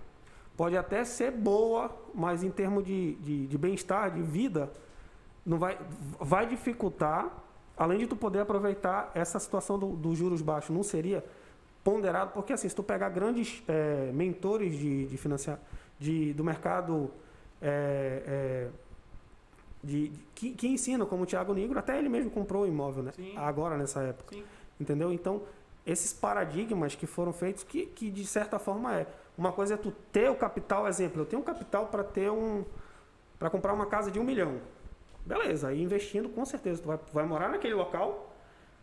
[0.61, 4.71] pode até ser boa, mas em termos de, de, de bem-estar, de vida,
[5.43, 5.75] não vai,
[6.19, 7.35] vai dificultar
[7.75, 11.25] além de tu poder aproveitar essa situação do- dos juros baixos, não seria
[11.83, 12.29] ponderado?
[12.31, 15.57] Porque assim, se tu pegar grandes é, mentores de, de financiar,
[15.99, 17.09] de, do mercado
[17.59, 18.69] é, é,
[19.83, 23.01] de, de- que, que ensinam, como o Thiago Nigro, até ele mesmo comprou o imóvel,
[23.01, 23.11] né?
[23.15, 23.33] Sim.
[23.35, 24.35] Agora, nessa época.
[24.35, 24.43] Sim.
[24.79, 25.11] Entendeu?
[25.11, 25.41] Então,
[25.87, 29.07] esses paradigmas que foram feitos, que, que de certa forma é.
[29.41, 32.63] Uma coisa é tu ter o capital, exemplo, eu tenho um capital para ter um.
[33.39, 34.59] para comprar uma casa de um milhão.
[35.25, 38.35] Beleza, aí investindo, com certeza, tu vai, vai morar naquele local,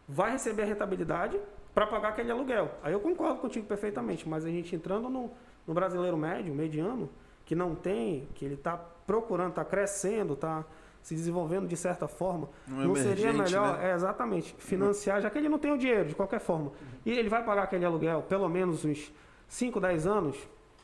[0.08, 1.38] vai receber a rentabilidade
[1.72, 2.72] para pagar aquele aluguel.
[2.82, 5.30] Aí eu concordo contigo perfeitamente, mas a gente entrando no,
[5.64, 7.08] no brasileiro médio, mediano,
[7.46, 10.64] que não tem, que ele está procurando, está crescendo, está
[11.00, 13.92] se desenvolvendo de certa forma, Um não seria melhor, né?
[13.92, 16.72] é exatamente, financiar, já que ele não tem o dinheiro de qualquer forma.
[17.06, 19.12] E ele vai pagar aquele aluguel pelo menos uns
[19.48, 20.36] 5, 10 anos,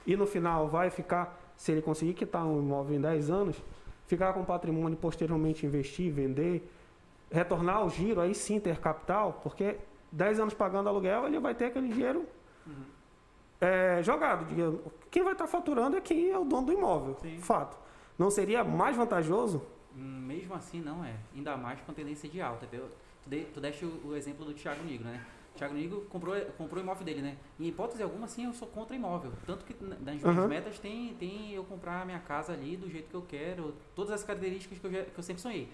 [0.07, 3.62] e no final vai ficar, se ele conseguir quitar um imóvel em 10 anos,
[4.07, 6.68] ficar com patrimônio posteriormente investir, vender,
[7.31, 9.76] retornar o giro, aí sim ter capital, porque
[10.10, 12.26] 10 anos pagando aluguel, ele vai ter aquele dinheiro
[13.60, 14.47] é, jogado.
[14.47, 14.81] digamos.
[15.10, 17.17] Quem vai estar faturando é quem é o dono do imóvel.
[17.20, 17.39] Sim.
[17.39, 17.76] Fato.
[18.18, 19.62] Não seria mais vantajoso?
[19.97, 21.15] Hum, Mesmo assim, não é.
[21.34, 22.67] Ainda mais com tendência de alta?
[22.67, 22.81] Tu,
[23.26, 25.25] de, tu deste o, o exemplo do Thiago Nigro, né?
[25.57, 27.36] Thiago Nigro comprou, comprou o imóvel dele, né?
[27.60, 29.33] Em hipótese alguma, sim, eu sou contra imóvel.
[29.47, 30.49] Tanto que nas minhas Aham.
[30.49, 34.10] metas tem, tem eu comprar a minha casa ali do jeito que eu quero, todas
[34.12, 35.68] as características que eu, já- que eu sempre sonhei.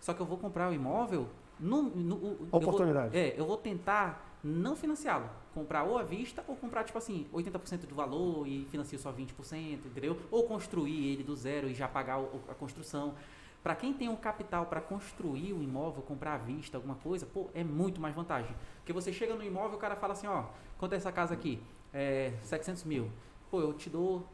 [0.00, 1.28] Só que eu vou comprar o imóvel
[1.60, 3.16] no, no- o- eu vou- Oportunidade.
[3.16, 5.28] é, eu vou tentar não financiá-lo.
[5.52, 9.86] Comprar ou à vista ou comprar, tipo assim, 80% do valor e financio só 20%,
[9.86, 10.16] entendeu?
[10.30, 13.14] Ou construir ele do zero e já pagar a construção.
[13.68, 17.50] Para quem tem um capital para construir o imóvel, comprar à vista, alguma coisa, pô,
[17.52, 18.56] é muito mais vantagem.
[18.78, 20.44] Porque você chega no imóvel, o cara fala assim, ó,
[20.78, 21.60] quanto é essa casa aqui?
[21.92, 23.12] É 700 mil.
[23.50, 24.26] Pô, eu te dou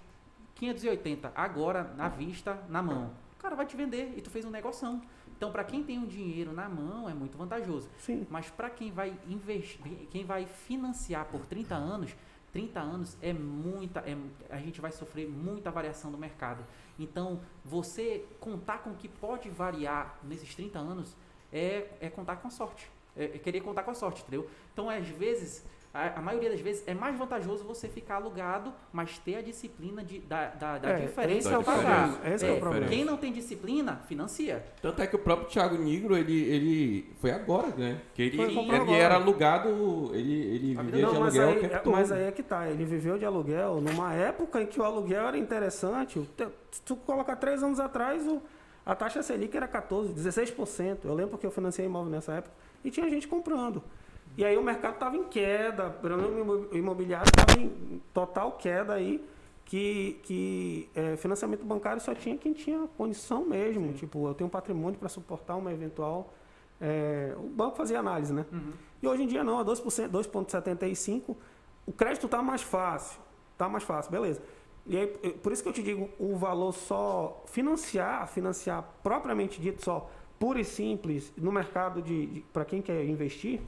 [0.55, 3.11] 580 agora, na vista, na mão.
[3.37, 5.03] O cara vai te vender e tu fez um negoção.
[5.37, 7.91] Então, para quem tem o dinheiro na mão, é muito vantajoso.
[7.99, 8.25] Sim.
[8.31, 12.15] Mas para quem vai investir, quem vai financiar por 30 anos,
[12.55, 14.16] 30 anos é muita, é,
[14.49, 16.65] a gente vai sofrer muita variação do mercado.
[16.97, 21.16] Então, você contar com o que pode variar nesses 30 anos
[21.52, 22.89] é, é contar com a sorte.
[23.16, 24.49] É, é querer contar com a sorte, entendeu?
[24.73, 29.16] Então, às vezes, a, a maioria das vezes, é mais vantajoso você ficar alugado, mas
[29.18, 32.08] ter a disciplina de, da, da, da É, diferença esse é o ao pagar.
[32.10, 32.86] problema, esse é o problema.
[32.89, 34.64] Quem não tem disciplina, financia.
[34.82, 38.00] Tanto é que o próprio Thiago Nigro, ele, ele foi agora, né?
[38.12, 38.97] Que ele, ele agora.
[38.98, 41.92] era alugado, ele, ele vida vivia de Não, mas aluguel aí, o tempo é- todo.
[41.92, 42.68] mas aí é que tá.
[42.68, 46.28] Ele viveu de aluguel numa época em que o aluguel era interessante.
[46.73, 48.42] Se tu colocar três anos atrás, o-
[48.84, 50.98] a taxa Selic era 14%, 16%.
[51.05, 52.52] Eu lembro que eu financiei imóvel nessa época
[52.84, 53.81] e tinha gente comprando.
[54.37, 58.01] E aí o mercado estava em queda, pelo menos o imo- o imobiliário estava em
[58.13, 59.25] total queda aí,
[59.65, 63.93] que, que é, financiamento bancário só tinha quem tinha condição mesmo.
[63.93, 66.33] Tipo, eu tenho um patrimônio para suportar uma eventual.
[66.81, 68.45] é, o banco fazia análise, né?
[69.03, 71.37] E hoje em dia não, é 2%, 2,75%.
[71.87, 73.21] O crédito está mais fácil.
[73.53, 74.43] Está mais fácil, beleza.
[74.87, 75.07] E aí,
[75.43, 80.59] por isso que eu te digo, o valor só financiar, financiar propriamente dito, só puro
[80.59, 83.61] e simples, no mercado de, para quem quer investir,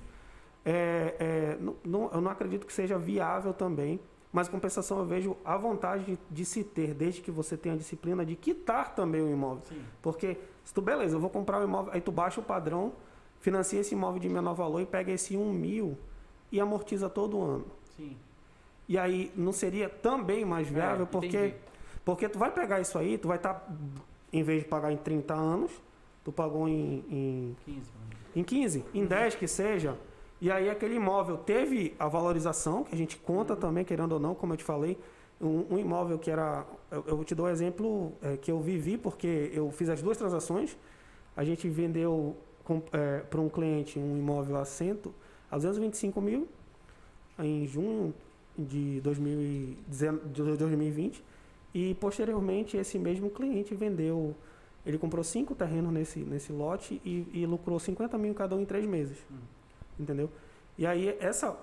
[0.66, 4.00] é, é, não- eu não acredito que seja viável também.
[4.32, 7.78] Mas, compensação, eu vejo a vantagem de, de se ter, desde que você tenha a
[7.78, 9.62] disciplina de quitar também o imóvel.
[9.66, 9.80] Sim.
[10.02, 12.92] Porque, se tu, beleza, eu vou comprar o imóvel, aí tu baixa o padrão,
[13.40, 15.96] financia esse imóvel de menor valor e pega esse 1 mil
[16.52, 17.64] e amortiza todo ano.
[17.96, 18.14] Sim.
[18.88, 21.54] E aí não seria também mais viável, É, porque, entendi.
[22.04, 23.66] porque tu vai pegar isso aí, tu vai estar,
[24.32, 25.70] em vez de pagar em 30 anos,
[26.24, 28.36] tu pagou em, em 15, pelo menos.
[28.36, 29.96] em 15, em 10 que seja,
[30.40, 34.34] e aí aquele imóvel teve a valorização, que a gente conta também, querendo ou não,
[34.34, 34.98] como eu te falei,
[35.40, 36.66] um, um imóvel que era.
[36.90, 40.16] Eu, eu te dou um exemplo é, que eu vivi, porque eu fiz as duas
[40.16, 40.76] transações.
[41.36, 42.36] A gente vendeu
[43.30, 45.14] para um cliente um imóvel assento
[45.50, 46.48] a 225 mil
[47.38, 48.12] em junho
[48.58, 51.22] de 2019 de 2020
[51.74, 54.34] e posteriormente esse mesmo cliente vendeu
[54.84, 58.64] ele comprou cinco terrenos nesse, nesse lote e, e lucrou 50 mil cada um em
[58.64, 59.18] três meses.
[59.98, 60.30] Entendeu?
[60.78, 61.56] E aí, essa.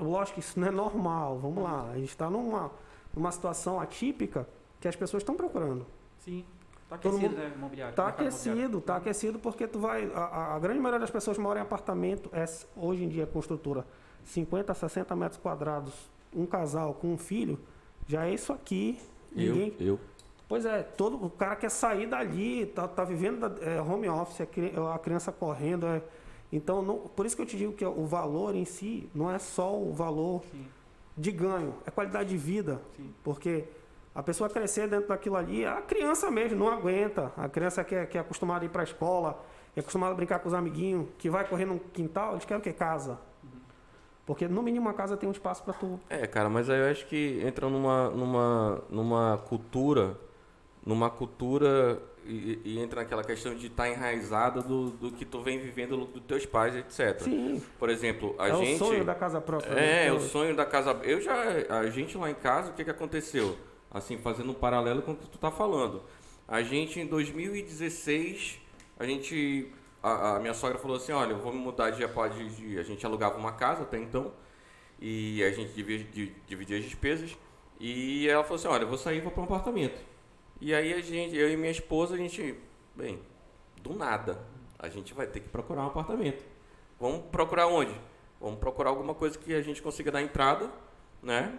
[0.00, 1.38] Lógico que isso não é normal.
[1.38, 1.90] Vamos lá.
[1.92, 2.70] A gente está numa,
[3.14, 4.46] numa situação atípica
[4.80, 5.86] que as pessoas estão procurando.
[6.18, 6.44] Sim.
[6.88, 7.94] Tá aquecido, mundo- né, imobiliário?
[7.94, 8.36] Tá imobiliário.
[8.36, 10.10] aquecido, tá aquecido porque tu vai.
[10.14, 12.44] A, a- grande maioria das pessoas mora em apartamento, é,
[12.76, 13.86] hoje em dia com estrutura
[14.24, 15.94] 50, 60 metros quadrados,
[16.34, 17.58] um casal com um filho,
[18.06, 18.98] já é isso aqui.
[19.34, 19.98] Eu, Ninguém, eu.
[20.48, 24.40] Pois é, todo o cara quer sair dali, tá, tá vivendo da- é, home office,
[24.42, 25.86] a criança correndo.
[25.86, 26.02] é.
[26.52, 29.38] Então, não- por isso que eu te digo que o valor em si não é
[29.38, 30.66] só o valor Sim,
[31.16, 32.80] de ganho, é qualidade de vida.
[32.96, 33.12] sim.
[33.24, 33.64] Porque
[34.14, 37.32] a pessoa crescer dentro daquilo ali, a criança mesmo não aguenta.
[37.36, 39.42] A criança que é, que é acostumada a ir para a escola,
[39.74, 42.62] é acostumado a brincar com os amiguinhos, que vai correr no quintal, eles querem o
[42.62, 42.72] quê?
[42.72, 43.18] Casa.
[44.26, 45.98] Porque no mínimo uma casa tem um espaço para tu.
[46.08, 50.16] É, cara, mas aí eu acho que entra numa, numa, numa cultura,
[50.86, 55.58] numa cultura e, e entra naquela questão de estar enraizada do, do que tu vem
[55.58, 57.20] vivendo dos teus pais, etc.
[57.20, 57.62] Sim.
[57.78, 58.74] Por exemplo, a é gente...
[58.74, 59.74] o sonho da casa própria.
[59.74, 60.06] né?
[60.06, 60.92] É, o sonho da casa.
[61.02, 61.34] Eu já.
[61.68, 63.56] A gente lá em casa, o que, que aconteceu?
[63.90, 66.02] Assim, fazendo um paralelo com o que tu tá falando.
[66.48, 68.58] A gente em 2016,
[68.98, 69.70] a gente.
[70.02, 72.78] A, a minha sogra falou assim: olha, eu vou me mudar de, de, de.
[72.78, 74.32] A gente alugava uma casa até então.
[75.00, 77.36] E a gente dividia, di- dividia as despesas.
[77.80, 80.00] E ela falou assim: olha, eu vou sair e vou para um apartamento.
[80.64, 82.54] E aí a gente, eu e minha esposa, a gente.
[82.94, 83.18] Bem,
[83.82, 84.38] do nada.
[84.78, 86.44] A gente vai ter que procurar um apartamento.
[87.00, 87.92] Vamos procurar onde?
[88.40, 90.70] Vamos procurar alguma coisa que a gente consiga dar entrada,
[91.20, 91.58] né?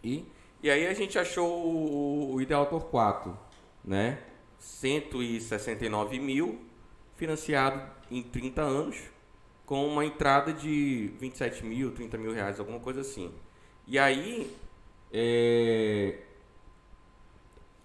[0.00, 0.24] E,
[0.62, 3.36] e aí a gente achou o, o Ideal Torquato,
[3.84, 4.22] né?
[4.60, 6.60] 169 mil,
[7.16, 8.96] financiado em 30 anos,
[9.64, 13.34] com uma entrada de 27 mil, 30 mil reais, alguma coisa assim.
[13.88, 14.56] E aí,
[15.12, 16.20] é,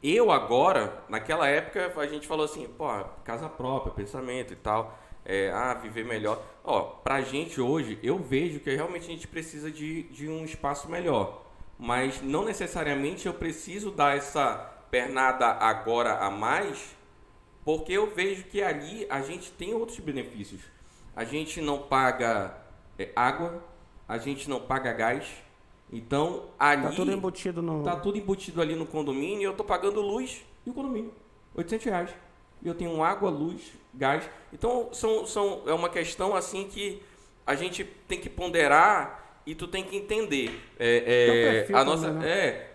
[0.03, 2.87] eu agora, naquela época, a gente falou assim, pô,
[3.23, 6.41] casa própria, pensamento e tal, é, ah, viver melhor.
[6.63, 10.89] Ó, pra gente hoje, eu vejo que realmente a gente precisa de, de um espaço
[10.89, 11.43] melhor.
[11.77, 14.55] Mas não necessariamente eu preciso dar essa
[14.89, 16.95] pernada agora a mais,
[17.63, 20.61] porque eu vejo que ali a gente tem outros benefícios.
[21.15, 22.57] A gente não paga
[22.97, 23.63] é, água,
[24.07, 25.27] a gente não paga gás.
[25.91, 26.83] Então, ali...
[26.83, 27.83] Tá tudo embutido no.
[27.83, 31.11] Tá tudo embutido ali no condomínio e eu tô pagando luz e o condomínio.
[31.55, 32.09] 800 reais.
[32.61, 34.29] E eu tenho água, luz, gás.
[34.53, 37.01] Então, são, são, é uma questão assim que
[37.45, 40.61] a gente tem que ponderar e tu tem que entender.
[40.79, 42.29] É, é, perfil a nossa, também, né?
[42.29, 42.71] é,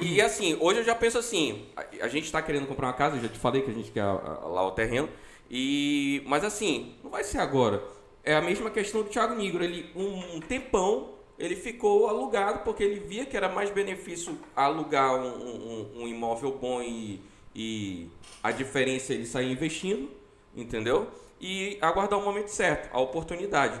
[0.00, 2.92] e, e assim, hoje eu já penso assim, a, a gente está querendo comprar uma
[2.94, 5.08] casa, eu já te falei que a gente quer lá o terreno,
[5.50, 7.82] e mas assim, não vai ser agora.
[8.24, 12.82] É a mesma questão do Thiago Negro, ele um, um tempão ele ficou alugado porque
[12.82, 17.20] ele via que era mais benefício alugar um, um- um imóvel bom e,
[17.54, 18.08] e
[18.42, 20.10] a diferença ele sair investindo,
[20.56, 21.08] entendeu?
[21.40, 23.80] E aguardar o momento certo, a oportunidade.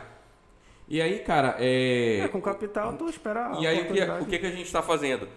[0.86, 2.20] E aí, cara, é.
[2.20, 3.52] É, com capital, tu espera.
[3.60, 5.28] E aí, o que, o que, que a gente está fazendo?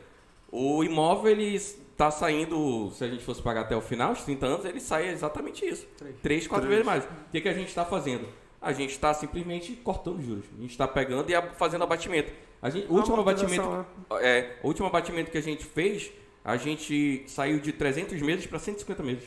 [0.51, 4.45] O imóvel, ele está saindo, se a gente fosse pagar até o final, os 30
[4.45, 5.87] anos, ele sai exatamente isso.
[6.21, 7.03] Três, quatro vezes mais.
[7.03, 8.27] O que, que a gente está fazendo?
[8.61, 10.45] A gente está simplesmente cortando juros.
[10.57, 12.31] A gente está pegando e fazendo abatimento.
[12.61, 13.85] A gente, o último abatimento,
[14.21, 16.11] é, o último abatimento que a gente fez,
[16.45, 19.23] a gente saiu de 300 meses para 150 meses,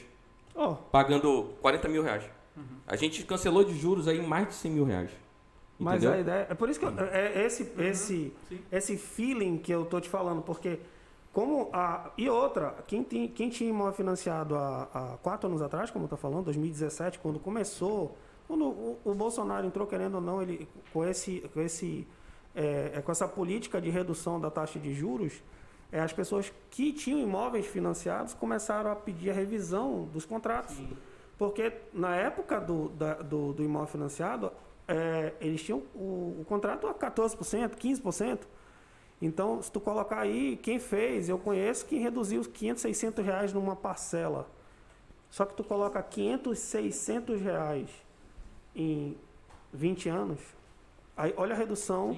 [0.55, 2.25] Ó, pagando 40 mil reais.
[2.87, 5.11] A gente cancelou de juros aí mais de 100 mil reais.
[5.77, 6.13] Mas Entendeu?
[6.13, 6.47] a ideia.
[6.49, 8.33] É por isso que eu- é é esse, esse,
[8.71, 10.79] esse feeling que eu tô te falando, porque
[11.33, 12.13] como a.
[12.17, 16.09] E outra, quem, tem, quem tinha imóvel financiado há, há quatro anos atrás, como eu
[16.09, 18.17] tô falando, 2017, quando começou,
[18.47, 21.41] quando o, o Bolsonaro entrou, querendo ou não, ele com esse.
[21.53, 22.07] Com esse
[22.55, 25.43] é, é, com essa política de redução da taxa de juros,
[25.91, 30.77] é, as pessoas que tinham imóveis financiados começaram a pedir a revisão dos contratos.
[31.37, 34.53] Porque na época do, da- do, do imóvel financiado,
[34.87, 38.41] é, eles tinham o, o contrato a 14%, 15%.
[39.21, 43.53] Então, se tu colocar aí, quem fez, eu conheço quem reduziu os 500, 600 reais
[43.53, 44.49] numa parcela.
[45.29, 47.91] Só que tu coloca 500, 600 reais
[48.75, 49.17] em
[49.73, 50.41] 20 anos,
[51.17, 52.17] aí olha a redução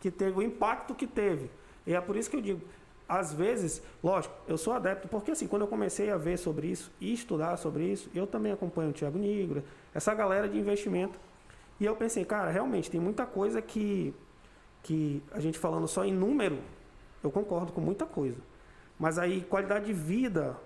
[0.00, 1.50] que teve, o impacto que teve.
[1.86, 2.60] E é por isso que eu digo,
[3.08, 6.92] às vezes, lógico, eu sou adepto, porque assim, quando eu comecei a ver sobre isso
[7.00, 9.62] e estudar sobre isso, eu também acompanho o Thiago Negro,
[9.94, 11.18] essa galera de investimento.
[11.78, 14.14] E eu pensei, cara, realmente tem muita coisa que,
[14.82, 16.58] que a gente falando só em número,
[17.22, 18.38] eu concordo com muita coisa.
[18.98, 20.56] Mas aí, qualidade de vida,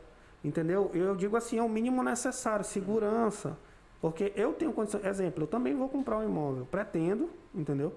[0.43, 0.91] entendeu?
[0.94, 3.59] Eu digo assim, é o mínimo necessário, segurança.
[4.01, 5.01] Porque eu tenho condição.
[5.05, 7.93] Exemplo, eu também vou comprar um imóvel, pretendo, entendeu?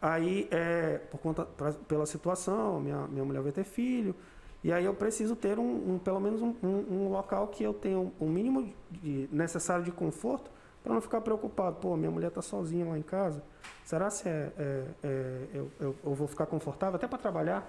[0.00, 4.14] Aí, é, por conta, pra- pela situação, minha, minha mulher vai ter filho,
[4.62, 7.72] e aí eu preciso ter um, um- pelo menos um, um- um local que eu
[7.74, 10.50] tenha o um, mínimo de- necessário de conforto
[10.82, 11.76] para não ficar preocupado.
[11.76, 13.42] Pô, minha mulher está sozinha lá em casa,
[13.84, 17.66] será se é, é- é- eu, eu- eu vou ficar confortável até para trabalhar?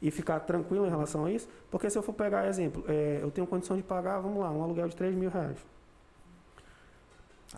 [0.00, 1.48] E ficar tranquilo em relação a isso?
[1.70, 4.62] Porque se eu for pegar exemplo, é, eu tenho condição de pagar, vamos lá, um
[4.62, 5.56] aluguel de 3 mil reais.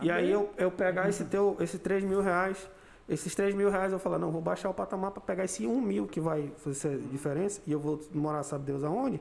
[0.01, 2.69] E aí eu, eu pegar esse teu, esses 3 mil reais,
[3.07, 5.81] esses 3 mil reais eu falar, não, vou baixar o patamar para pegar esse 1
[5.81, 9.19] mil que vai fazer diferença, e eu vou morar, sabe Deus aonde,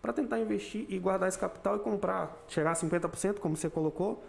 [0.00, 4.24] para tentar investir e guardar esse capital e comprar, chegar a 50%, como você colocou,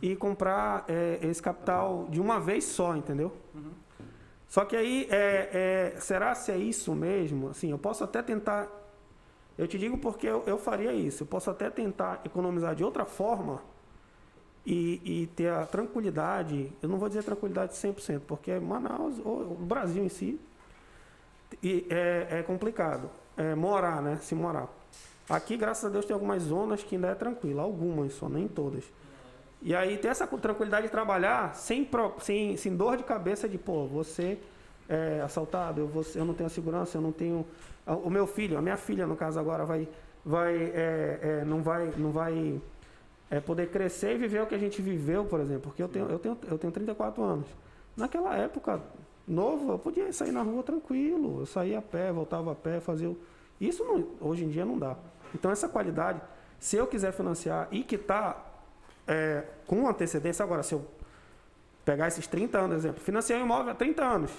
[0.00, 3.32] e comprar é, esse capital de uma vez só, entendeu?
[4.48, 7.50] Só que aí, é, é, será se é isso mesmo?
[7.50, 8.68] Assim, eu posso até tentar.
[9.58, 11.22] Eu te digo porque eu, eu faria isso.
[11.22, 13.62] Eu posso até tentar economizar de outra forma
[14.70, 19.54] e, e ter a tranquilidade, eu não vou dizer tranquilidade 100%, porque Manaus, ou o
[19.56, 20.40] Brasil em si,
[21.60, 24.18] e é, é complicado é, morar, né?
[24.22, 24.68] Se morar.
[25.28, 28.84] Aqui, graças a Deus, tem algumas zonas que ainda é tranquilo, algumas só, nem todas.
[29.60, 31.88] E aí ter essa tranquilidade de trabalhar sem,
[32.20, 34.38] sem, sem dor de cabeça de, pô, você
[34.88, 37.44] é assaltado, eu, vou, eu não tenho segurança, eu não tenho.
[37.84, 39.88] O meu filho, a minha filha, no caso, agora vai.
[40.24, 42.60] vai, é, é, não vai, não vai
[43.30, 45.62] é, poder crescer e viver o que a gente viveu, por exemplo.
[45.70, 47.46] Porque eu tenho, eu tenho, eu tenho 34 anos.
[47.96, 48.80] Naquela época,
[49.26, 51.40] novo, eu podia sair na rua tranquilo.
[51.40, 53.14] Eu saía a pé, voltava a pé, fazia.
[53.60, 54.96] Isso não- hoje em dia não dá.
[55.34, 56.20] Então, essa qualidade,
[56.58, 58.48] se eu quiser financiar e quitar
[59.06, 60.84] é, com antecedência, agora, se eu
[61.84, 64.30] pegar esses 30 anos, exemplo, financiar um imóvel há 30 anos,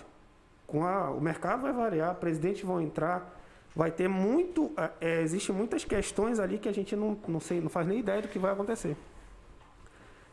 [0.66, 3.41] com a, o mercado vai variar, presidentes vão entrar,
[3.76, 4.72] vai ter muito.
[4.78, 8.00] É, é, Existem muitas questões ali que a gente não, não, sei, não faz nem
[8.00, 8.96] ideia do que vai acontecer.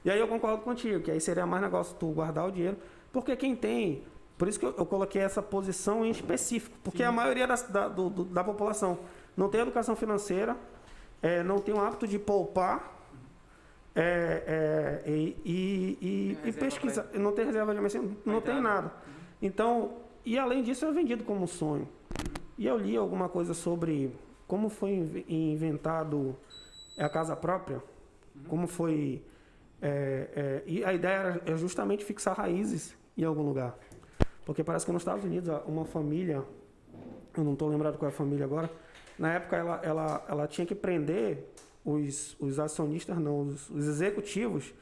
[0.05, 2.77] E aí eu concordo contigo, que aí seria mais negócio tu guardar o dinheiro,
[3.13, 4.05] porque quem tem.
[4.37, 7.89] Por isso que eu, eu coloquei essa posição em específico, porque a maioria das- da,
[7.89, 8.99] do- do- da população
[9.37, 10.57] não tem educação financeira,
[11.21, 12.97] é, não tem o hábito de poupar.
[13.95, 18.61] é, é, e, e- e- e reserva pesquisa, não tem reserva de emergência, não tem
[18.61, 18.93] nada.
[19.43, 19.95] Então,
[20.25, 21.89] e além disso, é vendido como um sonho.
[22.59, 24.13] E eu li alguma coisa sobre
[24.49, 26.37] como foi inve- inventado
[26.99, 27.81] a casa própria,
[28.49, 29.23] como foi.
[29.81, 33.79] é, é, e a ideia era é justamente fixar raízes em algum lugar.
[34.45, 36.43] Porque parece que nos Estados Unidos, uma família,
[37.37, 38.69] eu não estou lembrado qual é a família agora,
[39.17, 41.45] na época ela, ela, ela tinha que prender
[41.85, 44.75] os, os acionistas, não, os, os executivos,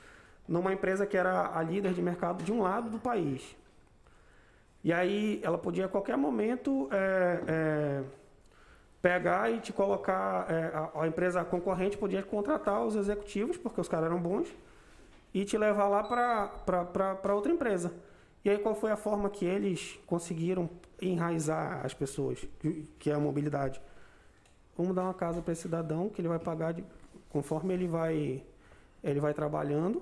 [0.48, 3.56] numa empresa que era a líder de mercado de um lado do país.
[4.86, 8.02] E aí ela podia a qualquer momento é, é,
[9.02, 10.48] pegar e te colocar.
[10.48, 14.46] é, a, a empresa concorrente podia contratar os executivos, porque os caras eram bons,
[15.34, 17.92] e te levar lá para outra empresa.
[18.44, 20.70] E aí qual foi a forma que eles conseguiram
[21.02, 22.46] enraizar as pessoas,
[23.00, 23.82] que, é a mobilidade?
[24.78, 26.84] Vamos dar uma casa para esse cidadão que ele vai pagar de,
[27.28, 28.40] conforme ele vai,
[29.02, 30.00] ele vai trabalhando.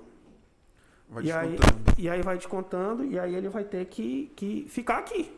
[1.09, 1.93] Vai E aí, descontando.
[1.97, 5.31] e aí vai descontando, e aí ele vai ter que, que ficar aqui.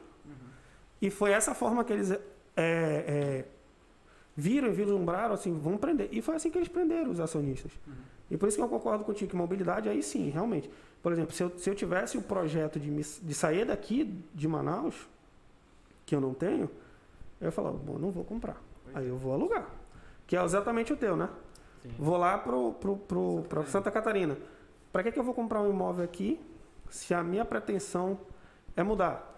[1.01, 2.19] E foi essa forma que eles é,
[2.55, 3.45] é,
[4.35, 6.09] viram e vislumbraram assim, vamos prender.
[6.11, 7.71] E foi assim que eles prenderam os acionistas.
[8.31, 10.69] E por isso que eu concordo contigo que mobilidade aí sim, realmente.
[11.03, 14.47] Por exemplo, se eu, se eu tivesse o projeto de, me- de sair daqui de
[14.47, 15.07] Manaus,
[16.05, 16.69] que eu não tenho,
[17.39, 18.57] eu ia falar, bom, não vou comprar.
[18.95, 19.69] Aí eu vou alugar.
[20.25, 21.29] Que é exatamente o teu, né?
[21.83, 21.89] Sim.
[21.99, 24.35] Vou lá pro, pro, pro, Santa pra Santa Catarina.
[24.91, 26.39] Para que, que eu vou comprar um imóvel aqui
[26.89, 28.19] se a minha pretensão
[28.75, 29.33] é mudar?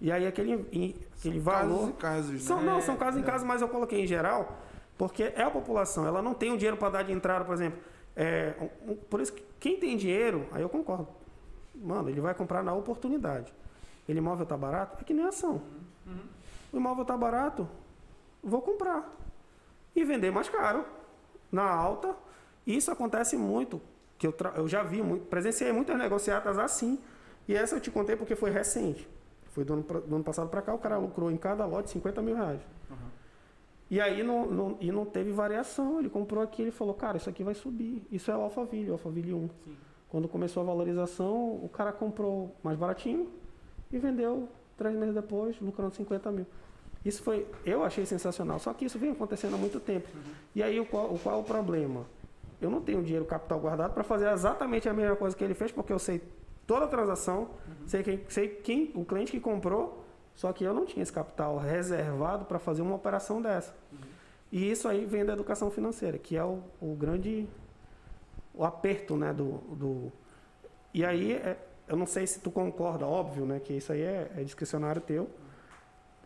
[0.00, 1.92] E aí aquele, em- aquele valor.
[1.92, 2.64] Casos e casos, São, né?
[2.72, 4.58] não, são casos em casos, mas eu coloquei em geral,
[4.96, 7.78] porque é a população, ela não tem o dinheiro para dar de entrada, por exemplo.
[8.16, 8.54] É,
[8.86, 11.08] um- um- por isso que quem tem dinheiro, aí eu concordo.
[11.74, 13.52] Mano, ele vai comprar na oportunidade.
[14.08, 14.98] Ele imóvel tá barato?
[15.00, 15.62] É que nem ação.
[16.72, 17.68] O imóvel tá barato,
[18.42, 19.08] vou comprar.
[19.94, 20.84] E vender mais caro,
[21.52, 22.14] na alta.
[22.66, 23.80] Isso acontece muito,
[24.20, 26.98] que eu, eu já vi, muito, presenciei muitas negociatas assim.
[27.48, 29.08] E essa eu te contei porque foi recente.
[29.46, 32.20] Foi do ano, do ano passado para cá, o cara lucrou em cada lote 50
[32.22, 32.60] mil reais.
[33.90, 35.98] E aí não, não- e não teve variação.
[35.98, 38.06] Ele comprou aqui, ele falou, cara, isso aqui vai subir.
[38.12, 39.48] Isso é o Alphaville, o Alphaville 1.
[39.64, 39.76] Sim.
[40.08, 41.34] Quando começou a valorização,
[41.64, 43.28] o cara comprou mais baratinho
[43.90, 46.46] e vendeu três meses depois, lucrando 50 mil.
[47.04, 48.58] Isso foi, eu achei sensacional.
[48.60, 50.06] Só que isso vem acontecendo há muito tempo.
[50.54, 52.04] E aí o qual, o qual é o problema?
[52.60, 55.72] Eu não tenho dinheiro capital guardado para fazer exatamente a mesma coisa que ele fez,
[55.72, 56.20] porque eu sei
[56.66, 57.50] toda a transação,
[57.86, 61.58] sei, quem, sei quem, o cliente que comprou, só que eu não tinha esse capital
[61.58, 63.74] reservado para fazer uma operação dessa.
[64.52, 67.48] E isso aí vem da educação financeira, que é o, o grande
[68.52, 70.12] o aperto, né, do, do
[70.92, 71.56] e aí é-
[71.88, 75.28] eu não sei se tu concorda, óbvio, né, que isso aí é, é discricionário teu.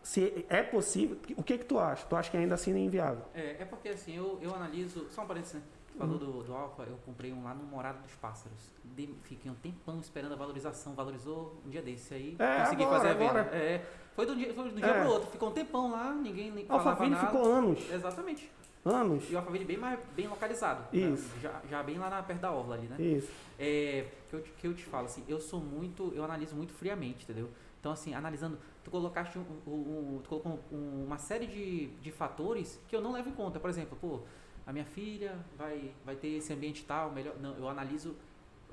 [0.03, 2.05] Se é possível, o que que tu acha?
[2.05, 3.25] Tu acha que ainda assim é inviável?
[3.33, 5.07] É, é porque assim, eu, eu analiso.
[5.09, 5.61] Só um parênteses, né?
[5.95, 8.57] Tu falou do, do Alfa, eu comprei um lá no Morado dos Pássaros.
[8.83, 10.93] De- fiquei um tempão esperando a valorização.
[10.93, 12.35] Valorizou um dia desse aí.
[12.37, 13.39] É, consegui agora, fazer a venda.
[13.41, 13.55] agora.
[13.55, 15.01] É, foi do dia, foi do dia É.
[15.01, 15.31] pro outro.
[15.31, 17.27] Ficou um tempão lá, ninguém nem falava Alphaville nada.
[17.27, 18.51] ficou anos, Exatamente.
[18.83, 19.31] anos.
[19.31, 20.83] E o Alphaville bem, mais, bem localizado.
[20.93, 21.33] Isso.
[21.35, 21.39] né?
[21.41, 23.01] Já, já bem lá na, perto da Orla ali, né?
[23.01, 23.31] Isso.
[23.57, 26.73] É, que eu, te- que eu te falo, assim, eu sou muito, eu analiso muito
[26.73, 27.49] friamente, entendeu?
[27.79, 29.71] Então, assim, analisando, tu colocaste um, um-
[30.17, 33.59] um- tu colocou um- uma série de, de fatores que eu não levo em conta.
[33.61, 34.19] Por exemplo, pô,
[34.65, 37.35] a minha filha vai, vai ter esse ambiente tal, melhor.
[37.41, 38.15] Não, eu analiso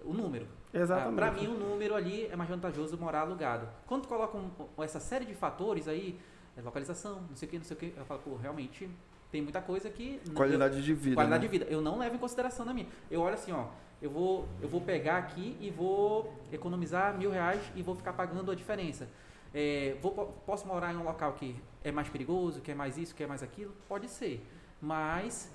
[0.04, 0.46] o número.
[0.72, 1.16] Exatamente.
[1.16, 3.68] Para mim, o número ali é mais vantajoso morar alugado.
[3.86, 4.50] Quando tu coloca um-
[4.82, 6.18] essa série de fatores aí,
[6.56, 8.88] é localização, não sei o que, não sei o que, eu falo, pô, realmente
[9.30, 10.20] Tem muita coisa que.
[10.34, 11.14] Qualidade de vida.
[11.16, 11.48] qualidade né?
[11.50, 11.70] de vida.
[11.72, 12.86] Eu não levo em consideração na minha.
[13.10, 13.68] Eu olho assim, ó.
[14.02, 18.50] Eu vou, eu vou pegar aqui e vou economizar mil reais e vou ficar pagando
[18.50, 19.08] a diferença.
[19.54, 22.98] É, vou, po- posso morar em um local que é mais perigoso, que é mais
[22.98, 23.72] isso, que é mais aquilo?
[23.88, 24.44] Pode ser.
[24.82, 25.50] Mas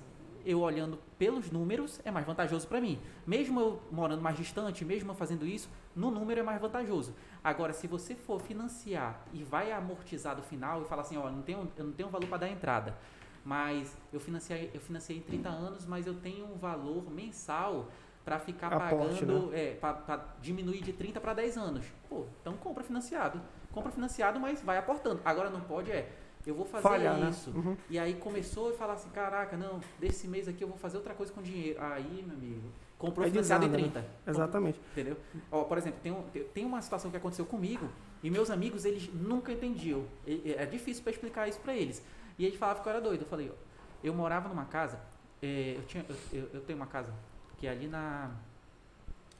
[0.48, 2.98] eu olhando pelos números é mais vantajoso para mim.
[3.26, 7.14] Mesmo eu morando mais distante, mesmo eu fazendo isso, no número é mais vantajoso.
[7.44, 11.32] Agora, se você for financiar e vai amortizar do final e falar assim, ó, eu
[11.32, 12.96] não tenho, eu não tenho valor para dar entrada,
[13.44, 17.86] mas eu financiei, eu financiei em 30 anos, mas eu tenho um valor mensal
[18.24, 21.84] para ficar Aporte, pagando, é, para diminuir de 30 para 10 anos.
[22.08, 23.38] Pô, então compra financiado.
[23.70, 25.20] Compra financiado, mas vai aportando.
[25.26, 26.10] Agora não pode é,
[26.50, 27.30] eu vou fazer Falhar, né?
[27.30, 27.50] isso.
[27.50, 27.76] Uhum.
[27.90, 31.14] E aí começou a falar assim, caraca, não, desse mês aqui eu vou fazer outra
[31.14, 31.78] coisa com dinheiro.
[31.82, 32.68] Aí, meu amigo,
[32.98, 34.02] comprou Aí financiado em desanda, né?
[34.02, 34.30] 30.
[34.30, 34.80] Exatamente.
[34.92, 35.16] Entendeu?
[35.52, 36.22] Ó, por exemplo, tem, um-
[36.54, 37.88] tem uma situação que aconteceu comigo
[38.22, 40.04] e meus amigos, eles nunca entendiam.
[40.26, 42.02] É difícil para explicar isso para eles.
[42.38, 43.22] E eles falavam que eu era doido.
[43.22, 43.54] Eu falei, ó,
[44.02, 44.98] eu morava numa casa,
[45.42, 47.12] é, eu, tinha, eu- eu tenho uma casa
[47.58, 48.30] que é ali na.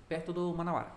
[0.09, 0.91] perto do Manauara.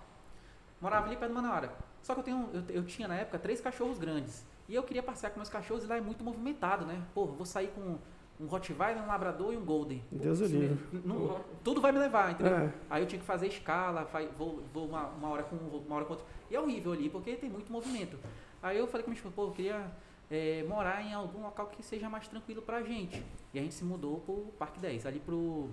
[0.79, 1.71] Morava ali perto do Manauara.
[2.01, 4.43] Só que eu, tenho, eu, eu tinha na época três cachorros grandes.
[4.67, 7.03] E eu queria passear com meus cachorros e lá é muito movimentado, né?
[7.13, 7.97] Pô, vou sair com
[8.39, 10.03] um Rottweiler, um Labrador e um Golden.
[10.11, 10.77] Deus o livre.
[11.63, 12.53] tudo vai me levar, entendeu?
[12.53, 12.73] É.
[12.89, 16.05] Aí eu tinha que fazer escala, vou, vou uma, uma hora com um, uma hora
[16.05, 16.25] com outro.
[16.49, 18.17] E é horrível ali, porque tem muito movimento.
[18.61, 19.91] Aí eu falei com minha esposa, pô, eu queria
[20.29, 23.23] é, morar em algum local que seja mais tranquilo pra gente.
[23.53, 25.69] E a gente se mudou pro Parque 10, ali pro.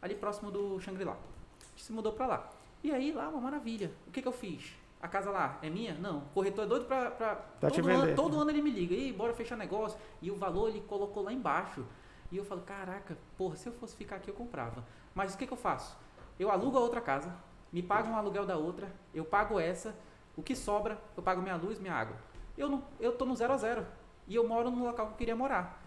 [0.00, 1.14] ali próximo do Shangri-La.
[1.14, 2.50] A gente se mudou pra lá.
[2.84, 3.90] E aí lá, uma maravilha.
[4.06, 4.76] O que que eu fiz?
[5.00, 5.94] A casa lá é minha?
[5.94, 6.18] Não.
[6.18, 7.10] O corretor é doido pra.
[7.10, 9.98] pra Pra te todo, ano, todo ano ele me liga, e bora fechar negócio.
[10.20, 11.84] E o valor ele colocou lá embaixo.
[12.30, 14.84] E eu falo, caraca, porra, se eu fosse ficar aqui eu comprava.
[15.14, 15.96] Mas o que, que eu faço?
[16.38, 17.32] Eu alugo a outra casa,
[17.72, 19.94] me pago um aluguel da outra, eu pago essa,
[20.36, 22.16] o que sobra, eu pago minha luz, minha água.
[22.58, 23.86] Eu não, eu tô no zero a zero.
[24.26, 25.82] E eu moro no local que eu queria morar.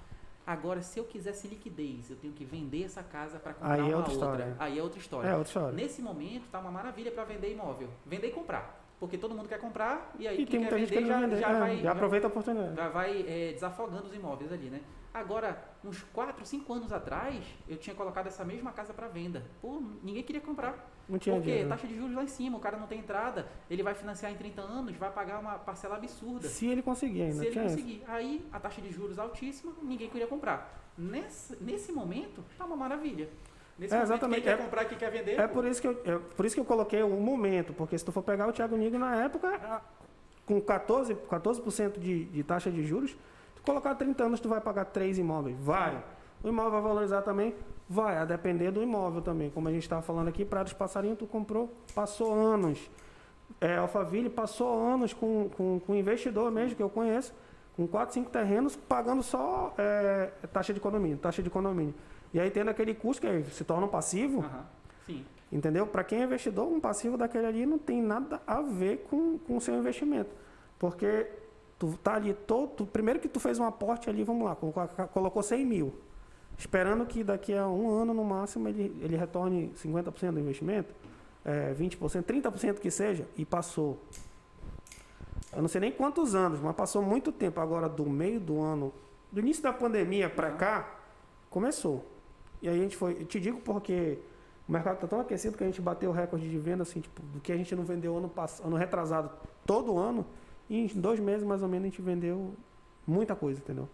[0.47, 3.83] Agora, se eu quisesse liquidez, eu tenho que vender essa casa para comprar Aí é
[3.83, 4.13] outra outra.
[4.13, 4.55] história.
[4.57, 5.27] Aí é outra história.
[5.27, 5.71] É outra história.
[5.73, 7.89] Nesse momento, tá uma maravilha para vender imóvel.
[8.05, 8.78] Vender e comprar.
[8.99, 11.37] Porque todo mundo quer comprar e aí E tem quem quer vender já, vender.
[11.37, 11.77] já é, vai.
[11.77, 12.75] já aproveita a oportunidade.
[12.75, 14.81] já vai é, desafogando os imóveis ali, né?
[15.13, 19.43] Agora, uns 4, 5 anos atrás, eu tinha colocado essa mesma casa para venda.
[19.61, 20.87] Pô, ninguém queria comprar.
[21.07, 21.49] Não tinha Por quê?
[21.49, 21.69] dinheiro.
[21.69, 24.35] Taxa de juros lá em cima, o cara não tem entrada, ele vai financiar em
[24.35, 26.47] 30 anos, vai pagar uma parcela absurda.
[26.47, 27.39] Se ele conseguir ainda.
[27.39, 28.03] Se ele conseguir.
[28.07, 30.91] Aí, a taxa de juros altíssima, ninguém queria comprar.
[30.95, 33.29] Nesse, nesse momento, tá uma maravilha.
[33.79, 34.41] Nesse É, momento, exatamente.
[34.41, 36.53] quem quer É- comprar quem quer vender, É por isso que eu, é por isso
[36.55, 39.47] que eu coloquei o momento, porque se tu for pegar o Thiago Nigro na época,
[39.55, 39.81] a-
[40.45, 41.61] com 14%, 14
[41.97, 43.15] de, de taxa de juros,
[43.55, 45.55] tu colocar 30 anos, tu vai pagar três imóveis.
[45.61, 46.03] Vai.
[46.43, 47.55] O imóvel vai valorizar também?
[47.87, 49.49] Vai, a depender do imóvel também.
[49.49, 52.89] Como a gente estava falando aqui, Prados Passarinho, tu comprou, passou anos.
[53.61, 57.33] É, Alphaville passou anos com, com, com investidor mesmo, que eu conheço,
[57.75, 61.95] com 4, 5 terrenos, pagando só é, taxa de condomínio, taxa de condomínio.
[62.33, 64.65] E aí tendo aquele custo que se torna um passivo, Aham,
[65.05, 65.25] Sim.
[65.51, 65.87] Entendeu?
[65.87, 69.57] Para quem é investidor, um passivo daquele ali não tem nada a ver com com
[69.57, 70.29] o seu investimento.
[70.77, 71.27] Porque
[71.79, 72.85] tu tá ali todo.
[72.85, 75.93] primeiro que tu fez um aporte ali, vamos lá, colocou, colocou 100 mil.
[76.57, 80.93] Esperando que daqui a um ano, no máximo, ele, ele retorne 50% do investimento,
[81.45, 83.97] é, 20%, 30% que seja, e passou.
[85.53, 88.93] Eu não sei nem quantos anos, mas passou muito tempo agora do meio do ano,
[89.31, 90.99] do início da pandemia para cá,
[91.49, 92.05] começou.
[92.61, 93.13] E aí a gente foi.
[93.21, 94.19] Eu te digo porque
[94.67, 97.21] o mercado está tão aquecido que a gente bateu o recorde de venda, assim, tipo,
[97.21, 99.31] do que a gente não vendeu ano passado, ano retrasado,
[99.65, 100.25] todo ano.
[100.69, 102.53] E em dois meses, mais ou menos, a gente vendeu
[103.07, 103.87] muita coisa, entendeu?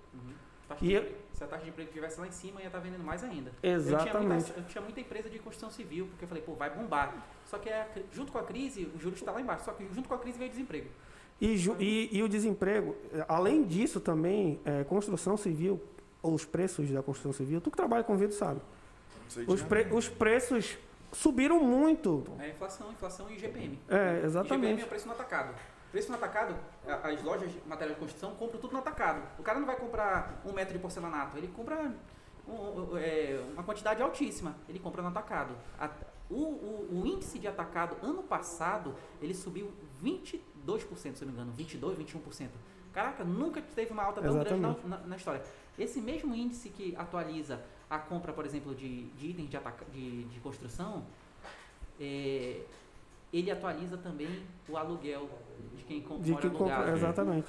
[0.68, 1.26] Taxa E eu-.
[1.36, 3.52] Se a taxa de emprego estivesse lá em cima, ia estar vendendo mais ainda.
[3.62, 4.46] Eu tinha, Exatamente.
[4.46, 7.14] muita, eu tinha muita empresa de construção civil, porque eu falei, pô, vai bombar.
[7.46, 9.66] Só que a cri- junto com a crise, o juros está lá embaixo.
[9.66, 10.88] Só que junto com a crise veio o desemprego.
[11.42, 12.96] E, ju- e- e o desemprego,
[13.28, 15.82] além disso também, eh, construção civil,
[16.34, 18.62] os preços da construção civil, tu que trabalha com vidro sabe.
[19.48, 20.78] Os, pre- os preços
[21.12, 22.26] subiram muito.
[22.40, 23.80] É inflação, inflação e IGPM.
[23.88, 24.84] É, IGPM é exatamente.
[24.84, 25.56] o preço no atacado.
[25.92, 26.56] Preço no atacado,
[26.88, 29.22] a- as lojas de material de construção compram tudo no atacado.
[29.40, 31.92] O cara não vai comprar um metro de porcelanato, ele compra
[32.48, 34.56] um- é, uma quantidade altíssima.
[34.70, 35.56] Ele compra no atacado.
[35.80, 35.90] A-
[36.30, 39.72] o, o- o índice de atacado ano passado, ele subiu
[40.04, 42.50] 22%, se eu não me engano, 22, 21%.
[42.94, 44.88] Caraca, nunca teve uma alta tão grande Exatamente.
[44.88, 45.42] na, na- na história.
[45.78, 50.24] Esse mesmo índice que atualiza a compra, por exemplo, de, de itens de, ataca- de,
[50.24, 51.04] de construção,
[52.00, 52.62] é,
[53.34, 54.30] ele atualiza também
[54.70, 55.30] o aluguel
[55.78, 56.98] de quem com- De mora que compra, alugado.
[56.98, 57.48] exatamente.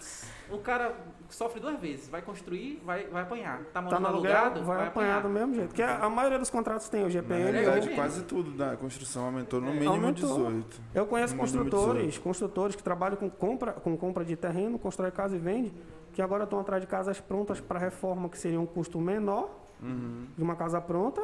[0.51, 0.95] O cara
[1.31, 3.59] sofre duas vezes, vai construir, vai, vai apanhar.
[3.59, 5.69] Tá Tá morando no aluguel, alugado, vai apanhar do mesmo jeito.
[5.69, 7.43] Porque a, a maioria dos contratos tem o Na GPM.
[7.53, 10.37] realidade, eu- quase tudo da construção aumentou no É, mínimo aumentou.
[10.37, 10.81] 18.
[10.95, 12.21] Eu conheço construtores, 18.
[12.23, 15.73] construtores que trabalham com compra, com compra de terreno, constrói casa e vende,
[16.17, 19.51] que agora estão atrás de casas prontas para reforma, que seria um custo menor
[19.83, 20.27] Uhum.
[20.35, 21.23] de uma casa pronta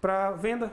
[0.00, 0.72] para venda.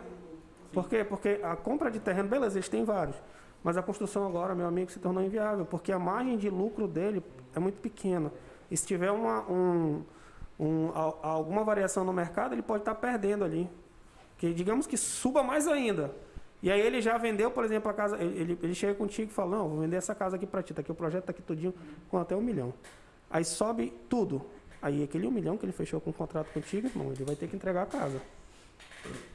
[0.73, 1.03] Por quê?
[1.03, 3.15] Porque a compra de terreno, beleza, eles têm vários.
[3.63, 7.21] Mas a construção agora, meu amigo, se tornou inviável, porque a margem de lucro dele
[7.55, 8.31] é muito pequena.
[8.71, 10.01] E se tiver uma, um,
[10.59, 13.69] um, al- alguma variação no mercado, ele pode estar perdendo ali.
[14.39, 16.11] Que digamos que suba mais ainda.
[16.63, 18.17] E aí ele já vendeu, por exemplo, a casa.
[18.17, 20.73] Ele, ele- ele chega contigo e fala, não, vou vender essa casa aqui para ti,
[20.73, 21.73] tá aqui o projeto, tá aqui tudinho,
[22.09, 22.73] com até um milhão.
[23.29, 24.45] Aí sobe tudo.
[24.81, 27.47] Aí aquele um milhão que ele fechou com o contrato contigo, irmão, ele vai ter
[27.47, 28.21] que entregar a casa.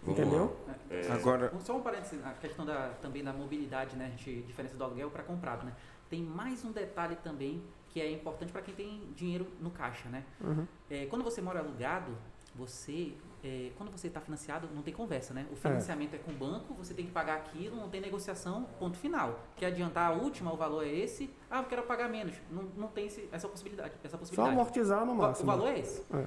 [0.02, 0.56] Vamos Entendeu?
[0.90, 4.06] É, Agora, Só um parênteses, a questão da, também da mobilidade, né?
[4.06, 5.72] A gente, diferença do aluguel para comprado, né?
[6.08, 10.24] Tem mais um detalhe também que é importante para quem tem dinheiro no caixa, né?
[10.40, 10.66] Uhum.
[10.90, 12.16] É, quando você mora alugado,
[12.54, 13.14] você,
[13.44, 15.46] é, quando você está financiado, não tem conversa, né?
[15.52, 16.18] O financiamento é.
[16.18, 19.38] com o banco, você tem que pagar aquilo, não tem negociação, ponto final.
[19.54, 21.28] Quer adiantar a última, o valor é esse.
[21.50, 22.34] Ah, eu quero pagar menos.
[22.50, 23.92] Não, não tem esse- essa possibilidade.
[24.02, 24.54] Essa Só possibilidade.
[24.54, 25.52] amortizar no O máximo.
[25.52, 26.00] O valor é esse.
[26.14, 26.26] É.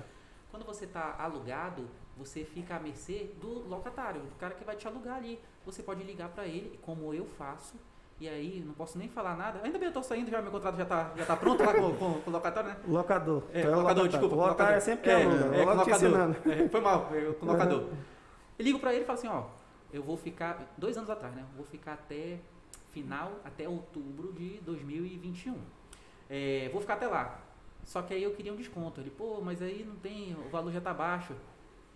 [0.52, 4.88] Quando você está alugado, você fica à mercê do locatário, do cara que vai te
[4.88, 5.40] alugar ali.
[5.66, 7.76] Você pode ligar para ele, como eu faço,
[8.20, 9.60] e aí não posso nem falar nada.
[9.64, 11.94] Ainda bem eu tô saindo, já meu contrato já tá, já tá pronto lá com,
[11.96, 12.78] com, com o locatário, né?
[12.88, 13.44] Locador.
[13.54, 14.36] É, Tu é o locador, desculpa.
[14.36, 15.56] O locatário é sempre que é, aluga.
[15.56, 15.96] é, eu com logo te locador.
[16.10, 16.38] ensinando.
[16.52, 17.82] É, foi mal, eu, com o locador.
[18.60, 19.44] Eu ligo pra ele e falo assim, ó,
[19.94, 21.46] eu vou ficar, dois anos atrás, né?
[21.56, 22.40] Vou ficar até
[22.92, 25.56] final, até outubro de 2021.
[26.30, 27.40] É, vou ficar até lá.
[27.86, 29.00] Só que aí eu queria um desconto.
[29.00, 31.34] Ele, pô, mas aí não tem, o valor já tá baixo.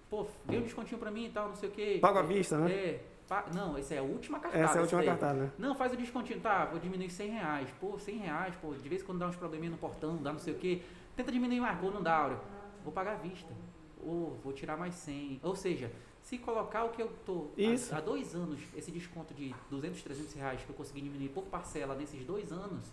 [0.09, 1.98] Pô, vê um descontinho pra mim e tal, não sei o quê.
[2.01, 2.72] Paga à É, vista, né?
[2.72, 3.03] É,
[3.53, 4.63] não, essa é a última cartada.
[4.63, 5.51] Essa é a última cartada, né?
[5.57, 7.69] Não, faz o descontinho, tá, vou diminuir 100 reais.
[7.79, 10.39] Pô, 100 reais, pô, de vez em quando dá uns probleminha no portão, dá não
[10.39, 10.81] sei o quê.
[11.15, 12.39] Tenta diminuir mais, pô, não dá, Áureo.
[12.83, 13.51] Vou pagar à vista.
[14.03, 15.39] Ou vou tirar mais 100.
[15.43, 17.93] Ou seja, se colocar o que eu tô há- Isso.
[17.95, 21.93] Há, dois anos, esse desconto de 200, 300 reais que eu consegui diminuir por parcela
[21.95, 22.91] nesses dois anos,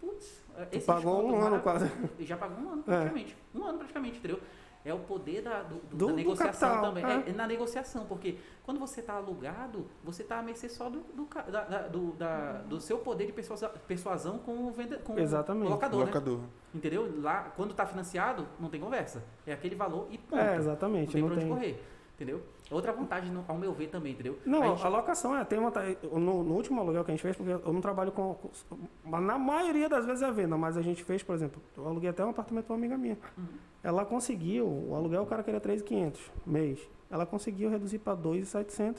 [0.00, 1.90] putz, Tu esse pagou desconto um ano quase.
[2.20, 2.90] Já pagou um ano, É.
[2.90, 3.36] praticamente.
[3.54, 4.40] Um ano praticamente, entendeu?
[4.82, 7.04] É o poder da, do- do- Do- da do negociação capital, também.
[7.04, 7.26] é.
[7.26, 11.00] É, é na negociação, porque quando você está alugado, você está à mercê só do,
[11.00, 15.18] do, da- da- do, da- do seu poder de persuasão, persuasão com o, vende, com
[15.18, 15.66] Exatamente.
[15.66, 16.06] o locador, né?
[16.06, 16.40] locador.
[16.74, 17.20] Entendeu?
[17.20, 19.22] Lá, quando está financiado, não tem conversa.
[19.46, 20.40] É aquele valor e ponto.
[20.40, 21.12] É, não exatamente.
[21.12, 21.54] tem Não pra onde tem.
[21.54, 21.84] correr.
[22.20, 22.42] Entendeu?
[22.70, 24.38] Outra vantagem, ao meu ver, também, entendeu?
[24.44, 25.96] Não, A a, gente- locação é, tem vantagem.
[26.12, 29.38] No, no último aluguel que a gente fez, porque eu não trabalho com, com- Na
[29.38, 32.28] maioria das vezes é venda, mas a gente fez, por exemplo, eu aluguei até um
[32.28, 33.16] apartamento para uma amiga minha.
[33.38, 33.44] Uhum.
[33.82, 36.78] Ela conseguiu, o aluguel o cara queria 3.500 mês.
[37.10, 38.98] Ela conseguiu reduzir para 2.700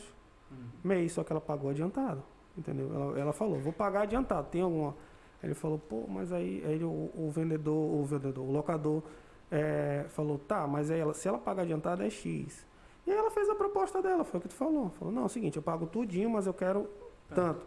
[0.49, 0.57] Uhum.
[0.83, 2.23] mês, só que ela pagou adiantado.
[2.57, 2.91] Entendeu?
[2.91, 4.95] Ela, ela falou, vou pagar adiantado, tem alguma.
[5.43, 9.03] Ele falou, pô, mas aí, aí o, o vendedor, o vendedor, o locador
[9.51, 12.65] é, falou, tá, mas aí ela, se ela pagar adiantado é X.
[13.05, 14.89] E aí ela fez a proposta dela, foi o que tu falou.
[14.91, 16.87] Falou, não, é o seguinte, eu pago tudinho, mas eu quero
[17.33, 17.65] tanto.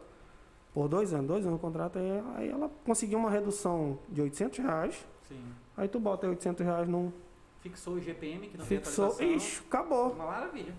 [0.72, 4.58] Por dois anos, dois anos o contrato, aí, aí ela conseguiu uma redução de 800
[4.58, 5.06] reais.
[5.28, 5.40] Sim.
[5.76, 7.12] Aí tu bota aí 800 reais num.
[7.60, 9.08] Fixou o GPM, que não Fixou.
[9.10, 9.36] tem atualização.
[9.36, 10.10] Ixi, acabou.
[10.12, 10.74] Uma maravilha.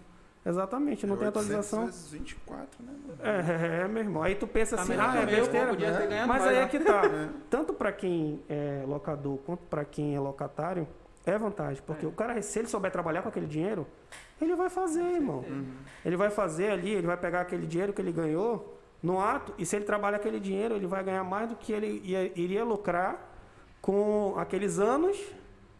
[0.46, 1.86] Exatamente, não tem 800 atualização.
[1.86, 2.94] vezes 24, né?
[3.08, 3.20] mano?
[3.24, 4.22] É, é, meu irmão.
[4.22, 5.68] Aí tu pensa Tá assim, ah, é besteira.
[5.70, 6.68] podia ter ganhado Mas aí é né?
[6.68, 7.02] que tá.
[7.50, 10.88] Tanto para quem é locador quanto para quem é locatário,
[11.26, 11.82] é vantagem.
[11.84, 12.08] Porque É.
[12.08, 13.88] o cara, se ele souber trabalhar com aquele dinheiro,
[14.42, 15.42] ele vai fazer, irmão.
[15.44, 15.66] certeza.
[16.06, 19.66] Ele vai fazer ali, ele vai pegar aquele dinheiro que ele ganhou no ato, e
[19.66, 23.34] se ele trabalha aquele dinheiro, ele vai ganhar mais do que ele ia- iria lucrar
[23.82, 25.18] com aqueles anos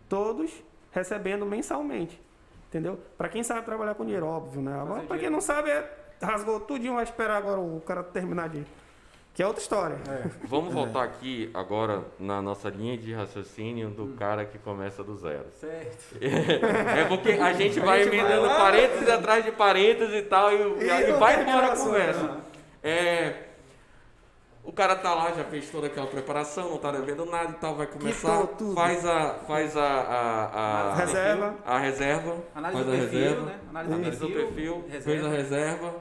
[0.08, 0.52] todos
[0.92, 2.22] recebendo mensalmente.
[2.70, 3.00] Entendeu?
[3.18, 4.80] Para quem sabe trabalhar com dinheiro, óbvio, né?
[4.80, 8.66] Agora, para quem não sabe, é, rasgou tudinho, vai esperar agora o cara terminar de.
[9.36, 9.98] Que é outra história.
[10.48, 14.16] Vamos voltar aqui agora na nossa linha de raciocínio do Hum.
[14.18, 15.46] cara que começa do zero.
[15.60, 16.16] Certo.
[16.24, 21.10] É porque a gente vai gente emendando parênteses atrás de parênteses e tal, e, e-
[21.10, 22.24] E vai embora o a conversa.
[22.24, 22.38] né?
[22.82, 23.34] É,
[24.64, 27.76] o cara tá lá, já fez toda aquela preparação, não tá devendo nada e tal,
[27.76, 31.56] vai começar, faz a faz a, a, a- Reserva.
[31.66, 33.60] a reserva, Análise faz do a perfil, reserva, né?
[33.70, 35.94] Análise do perfil, fez a reserva.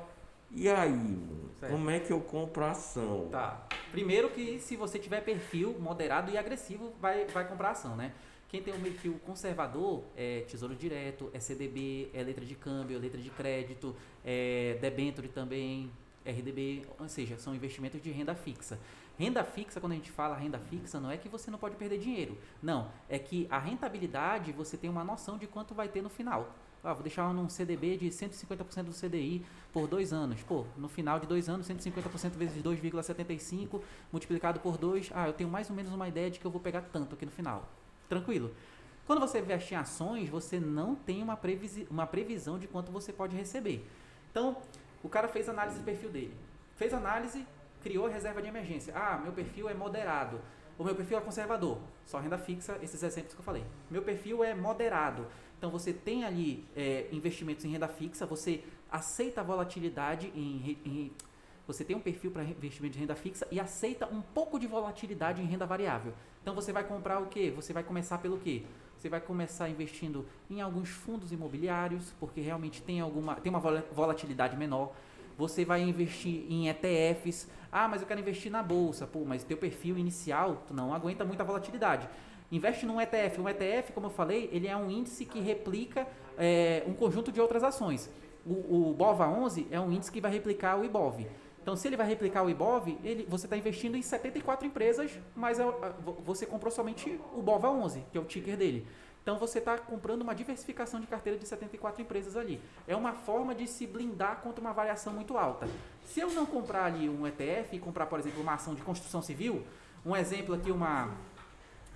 [0.52, 1.33] E aí, mano,
[1.64, 1.72] Certo.
[1.72, 3.28] como é que eu compro ação?
[3.30, 3.66] Tá.
[3.90, 8.12] Primeiro que se você tiver perfil moderado e agressivo, vai, vai comprar ação, né?
[8.48, 13.00] Quem tem um perfil conservador é tesouro direto, é CDB, é letra de câmbio, é
[13.00, 15.90] letra de crédito, é debenture também,
[16.24, 18.78] RDB, ou seja, são investimentos de renda fixa.
[19.18, 21.98] Renda fixa, quando a gente fala renda fixa, não é que você não pode perder
[21.98, 22.38] dinheiro.
[22.62, 26.54] Não, é que a rentabilidade você tem uma noção de quanto vai ter no final.
[26.84, 30.42] Ah, vou deixar num CDB de 150% do CDI por dois anos.
[30.42, 33.80] Pô, no final de dois anos, 150% vezes 2,75
[34.12, 35.10] multiplicado por 2.
[35.14, 37.24] Ah, eu tenho mais ou menos uma ideia de que eu vou pegar tanto aqui
[37.24, 37.66] no final.
[38.06, 38.54] Tranquilo.
[39.06, 43.14] Quando você investe em ações, você não tem uma, previsi uma previsão de quanto você
[43.14, 43.86] pode receber.
[44.30, 44.58] Então,
[45.02, 46.34] o cara fez análise do perfil dele.
[46.76, 47.46] Fez análise,
[47.82, 48.92] criou a reserva de emergência.
[48.94, 50.38] Ah, meu perfil é moderado.
[50.76, 53.64] O meu perfil é conservador, só renda fixa, esses exemplos que eu falei.
[53.88, 55.26] Meu perfil é moderado.
[55.64, 58.62] Então você tem ali é, investimentos em renda fixa, você
[58.92, 61.10] aceita a volatilidade em, em
[61.66, 65.40] você tem um perfil para investimento de renda fixa e aceita um pouco de volatilidade
[65.40, 66.12] em renda variável.
[66.42, 67.50] Então você vai comprar o quê?
[67.56, 68.64] Você vai começar pelo quê?
[68.98, 73.86] Você vai começar investindo em alguns fundos imobiliários, porque realmente tem alguma tem uma vola-
[73.90, 74.92] volatilidade menor.
[75.38, 77.48] Você vai investir em ETFs.
[77.72, 79.06] Ah, mas eu quero investir na bolsa.
[79.06, 82.06] Pô, mas teu perfil inicial tu não aguenta muita volatilidade.
[82.54, 83.40] Investe num ETF.
[83.40, 86.06] Um ETF, como eu falei, ele é um índice que replica
[86.38, 88.08] é, um conjunto de outras ações.
[88.46, 91.26] O, o BOVA 11 é um índice que vai replicar o IBOV.
[91.60, 95.58] Então, se ele vai replicar o IBOV, ele, você está investindo em 74 empresas, mas
[95.58, 95.64] é
[96.24, 98.86] você comprou somente o BOVA 11, que é o ticker dele.
[99.20, 102.60] Então, você está comprando uma diversificação de carteira de 74 empresas ali.
[102.86, 105.66] É uma forma de se blindar contra uma variação muito alta.
[106.04, 109.20] Se eu não comprar ali um ETF e comprar, por exemplo, uma ação de construção
[109.22, 109.64] civil,
[110.06, 111.10] um exemplo aqui, uma,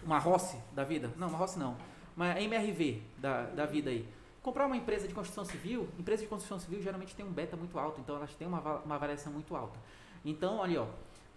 [0.02, 1.76] uma Rossi da vida, não, uma Rossi não,
[2.16, 4.06] uma MRV da, da vida aí.
[4.42, 7.78] Comprar uma empresa de construção civil, empresa de construção civil geralmente tem um beta muito
[7.78, 9.78] alto, então elas têm uma, uma variação muito alta.
[10.24, 10.86] Então, ali ó,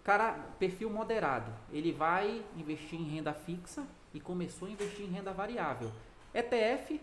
[0.02, 3.84] cara, perfil moderado, ele vai investir em renda fixa
[4.14, 5.90] e começou a investir em renda variável.
[6.34, 7.00] ETF,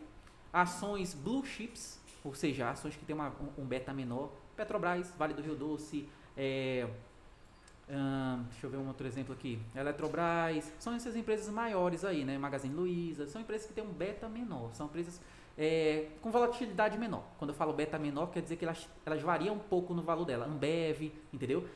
[0.52, 5.34] ações blue chips, ou seja, ações que têm uma- um, um beta menor, Petrobras, Vale
[5.34, 6.88] do Rio Doce, é,
[8.52, 9.60] Deixa eu ver um outro exemplo aqui.
[9.76, 12.38] Eletrobras, são essas empresas maiores aí, né?
[12.38, 15.20] Magazine Luiza, são empresas que têm um beta menor, são empresas
[15.58, 17.24] é, com volatilidade menor.
[17.40, 20.24] Quando eu falo beta menor, quer dizer que elas, elas variam um pouco no valor
[20.24, 20.46] dela.
[20.46, 21.68] Ambev, entendeu?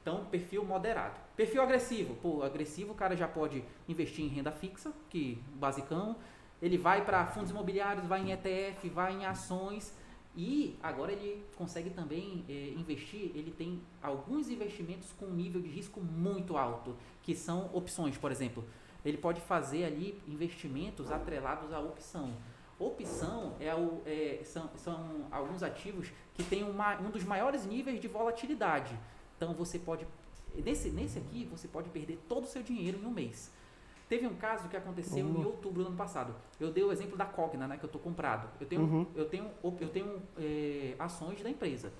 [0.00, 1.20] Então, perfil moderado.
[1.36, 2.14] Perfil agressivo.
[2.14, 6.16] Pô, agressivo, o cara já pode investir em renda fixa, que basicão.
[6.62, 9.94] Ele vai para fundos imobiliários, vai em ETF, vai em ações.
[10.36, 15.68] E agora ele consegue também eh, investir, ele tem alguns investimentos com um nível de
[15.68, 18.64] risco muito alto, que são opções, por exemplo.
[19.04, 22.32] Ele pode fazer ali investimentos atrelados à opção.
[22.78, 28.00] Opção é o, é, são, são alguns ativos que têm uma, um dos maiores níveis
[28.00, 28.96] de volatilidade.
[29.36, 30.06] Então você pode,
[30.54, 33.50] nesse, nesse aqui, você pode perder todo o seu dinheiro em um mês.
[34.08, 35.46] Teve um caso que aconteceu em Uhum.
[35.46, 36.34] outubro do ano passado.
[36.58, 38.48] Eu dei o exemplo da Cogna, né, que eu estou comprado.
[38.58, 39.06] Eu tenho, Uhum.
[39.14, 41.92] eu tenho, eu tenho é, ações da empresa.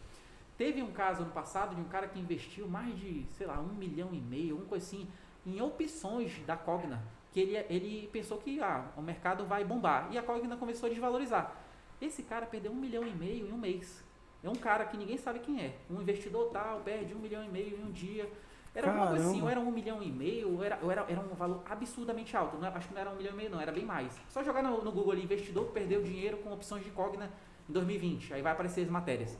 [0.56, 3.74] Teve um caso ano passado de um cara que investiu mais de, sei lá, um
[3.74, 5.06] milhão e meio, uma coisa assim,
[5.46, 7.00] em opções da Cogna.
[7.30, 10.08] Que ele, ele pensou que ah, o mercado vai bombar.
[10.10, 11.54] E a Cogna começou a desvalorizar.
[12.00, 14.02] Esse cara perdeu um milhão e meio em um mês.
[14.42, 15.76] É um cara que ninguém sabe quem é.
[15.90, 18.28] Um investidor tal, perde um milhão e meio em um dia.
[18.74, 19.44] Era uma coisa assim, Caramba.
[19.44, 22.56] ou era um milhão e meio, ou era, ou era, era um valor absurdamente alto.
[22.58, 24.12] Não, é- acho que não era um milhão e meio, não, era bem mais.
[24.28, 27.30] Só jogar no, no Google ali, investidor perdeu dinheiro com opções de Cogna
[27.68, 28.34] em 2020.
[28.34, 29.36] Aí vai aparecer as matérias.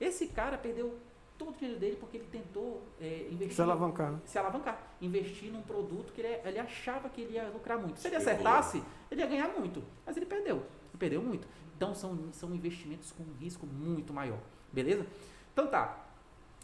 [0.00, 0.96] Esse cara perdeu
[1.36, 3.56] todo o dinheiro dele porque ele tentou é, investir.
[3.56, 4.12] Se alavancar.
[4.12, 4.20] né?
[4.24, 8.00] se alavancar, investir num produto que ele, ele achava que ele ia lucrar muito.
[8.00, 10.56] Se ele acertasse, ele ia ganhar muito, mas ele perdeu.
[10.56, 11.46] Ele perdeu muito.
[11.76, 14.38] Então são, são investimentos com um risco muito maior.
[14.72, 15.06] Beleza?
[15.52, 16.04] Então tá.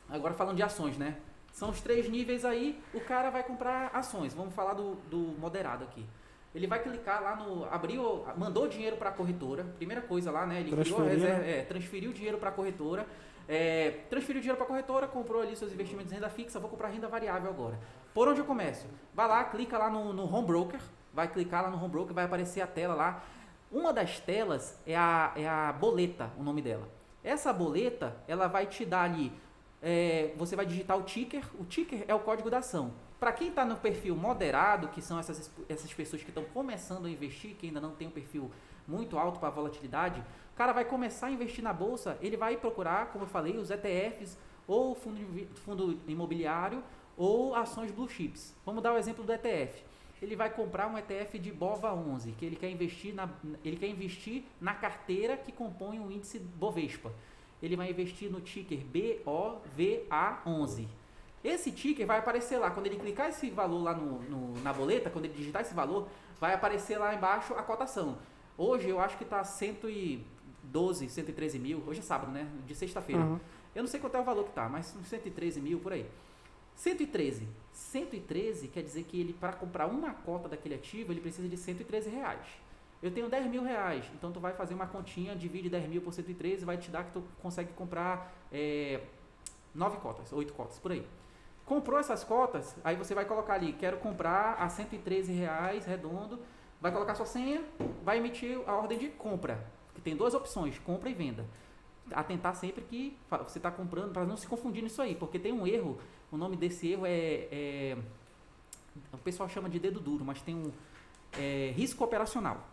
[0.09, 1.19] Agora falando de ações, né?
[1.55, 4.35] São os três níveis aí, o cara vai comprar ações.
[4.35, 6.05] Vamos falar do, do moderado aqui.
[6.53, 7.65] Ele vai clicar lá no.
[7.67, 9.65] Abriu, mandou dinheiro para a corretora.
[9.77, 10.59] Primeira coisa lá, né?
[10.59, 11.59] Ele criou a Transferiu, reserva, né?
[11.59, 13.07] é, transferiu dinheiro para a corretora.
[13.49, 16.89] É, transferiu dinheiro para a corretora, comprou ali seus investimentos em renda fixa, vou comprar
[16.89, 17.79] renda variável agora.
[18.13, 18.89] Por onde eu começo?
[19.15, 20.81] Vai lá, clica lá no, no Home Broker,
[21.13, 23.23] vai clicar lá no Home Broker, vai aparecer a tela lá.
[23.71, 26.89] Uma das telas é a, é a boleta, o nome dela.
[27.23, 29.33] Essa boleta, ela vai te dar ali,
[29.87, 32.95] é, você vai digitar o ticker, o ticker é o código da ação.
[33.21, 37.11] Para quem está no perfil moderado, que são essas, essas pessoas que estão começando a
[37.11, 38.51] investir, que ainda não tem um perfil
[38.89, 40.21] muito alto para volatilidade,
[40.55, 43.71] o cara vai começar a investir na bolsa, ele vai procurar, como eu falei, os
[43.71, 45.21] ETFs ou fundo,
[45.57, 46.83] fundo imobiliário
[47.15, 48.55] ou ações blue chips.
[48.65, 49.85] Vamos dar o exemplo do ETF.
[50.23, 53.29] Ele vai comprar um ETF de BOVA 11, que ele quer investir na,
[53.63, 57.13] ele quer investir na carteira que compõe o índice Bovespa.
[57.65, 58.81] Ele vai investir no ticker
[59.77, 60.87] BOVA11.
[61.43, 65.11] Esse ticker vai aparecer lá, quando ele clicar esse valor lá no, no- na boleta,
[65.11, 66.09] quando ele digitar esse valor,
[66.41, 68.19] vai aparecer lá embaixo a cotação.
[68.57, 72.49] Hoje eu acho que está 112, 113 mil, hoje é sábado, né?
[72.67, 73.21] De sexta-feira.
[73.23, 73.39] Uhum.
[73.75, 76.07] Eu não sei quanto é o valor que tá, mas uns 113 mil por aí.
[76.77, 77.47] 113.
[77.73, 82.09] 113 quer dizer que ele, para comprar uma cota daquele ativo, ele precisa de 113
[82.09, 82.41] reais.
[83.05, 86.15] Eu tenho 10 mil reais, então tu vai fazer uma continha, divide 10 mil por
[86.15, 88.99] 113, vai te dar que tu consegue comprar é,
[89.75, 91.07] 9 cotas, 8 cotas, por aí.
[91.67, 96.39] Comprou essas cotas, aí você vai colocar ali, quero comprar a 113 reais, redondo,
[96.81, 97.63] vai colocar sua senha,
[98.03, 99.63] vai emitir a ordem de compra,
[99.95, 101.45] que tem duas opções, compra e venda
[102.11, 105.67] atentar sempre que você está comprando, para não se confundir nisso aí, porque tem um
[105.67, 105.99] erro,
[106.33, 107.99] o nome desse erro é, é
[109.13, 110.73] o pessoal chama de dedo duro, mas tem um
[111.39, 112.73] é, risco operacional.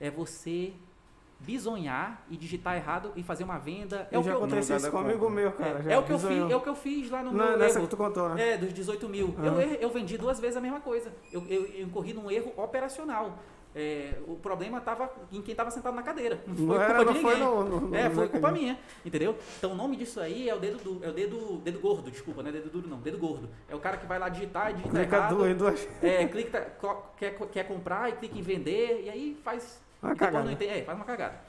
[0.00, 0.72] É você
[1.40, 4.08] bisonhar e digitar errado e fazer uma venda.
[4.10, 5.84] É Eu o que já eu, aconteceu Não, isso comigo meu, cara.
[5.88, 7.58] é, é o que eu fiz, é o que eu fiz lá no Não, meu
[7.58, 7.86] nessa erro.
[7.86, 8.54] que tu contou, né?
[8.54, 9.34] É, dos 18 mil.
[9.38, 9.62] Eu, Aham.
[9.62, 11.12] errei- eu vendi duas vezes a mesma coisa.
[11.32, 13.38] Eu, eu, eu incorri num erro operacional.
[13.76, 16.40] É, o problema estava em quem estava sentado na cadeira.
[16.44, 17.48] Não foi Não, culpa era, de não foi ninguém.
[17.48, 19.36] no, no, no- É, foi culpa minha, entendeu?
[19.58, 22.42] Então o nome disso aí é o dedo du, é o dedo, dedo gordo, desculpa,
[22.42, 23.48] não é dedo duro não, dedo gordo.
[23.68, 25.36] É o cara que vai lá digitar e digita Clica errado.
[25.36, 25.88] duas, duas.
[26.02, 26.72] É, clica,
[27.16, 30.44] quer, quer comprar e clica em vender e aí faz Uma cagada.
[30.44, 31.40] não entende- é, faz uma cagada.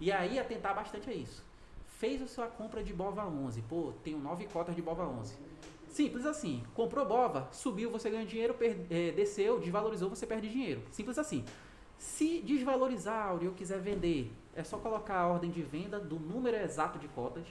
[0.00, 1.44] E aí atentar bastante a isso.
[1.86, 5.34] Fez a sua compra de Bova 11, pô, tenho nove cotas de Bova 11.
[5.88, 8.54] Simples assim, comprou Bova, subiu, você ganha dinheiro,
[8.90, 10.82] é, desceu, desvalorizou, você perde dinheiro.
[10.92, 11.44] Simples assim.
[11.98, 16.56] Se desvalorizar e eu quiser vender, é só colocar a ordem de venda do número
[16.56, 17.44] exato de cotas.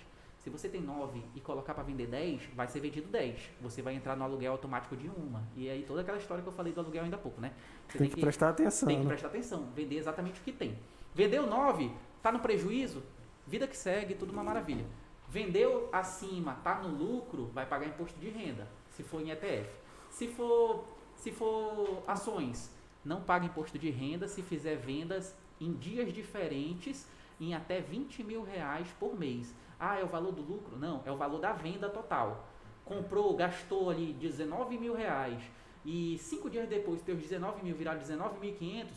[0.47, 3.37] Se você tem 9 e colocar para vender 10, vai ser vendido 10.
[3.59, 5.43] Você vai entrar no aluguel automático de uma.
[5.57, 7.51] E aí toda aquela história que eu falei do aluguel ainda há pouco, né?
[7.89, 8.87] Você Tem que prestar atenção.
[8.87, 9.09] tem que né?
[9.09, 10.79] prestar atenção, vender exatamente o que tem.
[11.13, 11.91] Vendeu 9,
[12.23, 13.03] tá no prejuízo,
[13.45, 14.85] vida que segue, tudo uma maravilha.
[15.27, 19.69] Vendeu acima, tá no lucro, vai pagar imposto de renda, se for em ETF.
[20.09, 20.85] Se for,
[21.17, 27.05] se for ações, não paga imposto de renda se fizer vendas em dias diferentes
[27.37, 29.53] em até 20 mil reais por mês.
[29.79, 30.77] Ah, é o valor do lucro?
[30.77, 32.47] Não, é o valor da venda total.
[32.83, 35.41] Comprou, gastou ali 19 mil reais
[35.85, 38.87] e cinco dias depois teus 19 mil viraram 19.500,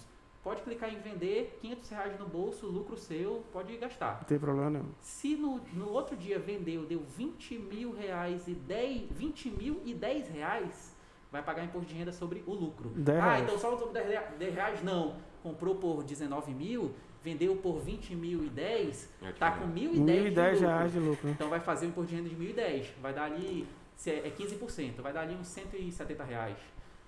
[0.42, 4.18] pode clicar em vender, 500 reais no bolso, lucro seu, pode gastar.
[4.18, 4.88] Não tem problema nenhum.
[5.00, 9.92] Se no, no outro dia vendeu, deu 20 mil reais e 10, 20 mil e
[9.94, 10.96] 10 reais,
[11.30, 12.88] vai pagar imposto de renda sobre o lucro.
[12.90, 13.42] 10 ah, reais.
[13.44, 14.82] então só sobre 10 rea- 10 reais?
[14.82, 15.14] Não.
[15.42, 16.92] Comprou por 19 mil,
[17.22, 19.08] vendeu por 20 mil e 10,
[19.38, 20.60] tá com 1.010 de 1.010 lucro.
[20.66, 21.26] reais de lucro.
[21.26, 21.32] né?
[21.34, 22.86] Então vai fazer o imposto de renda de 1.010.
[23.02, 23.66] Vai dar ali,
[23.96, 26.56] se é é 15%, vai dar ali uns 170 reais.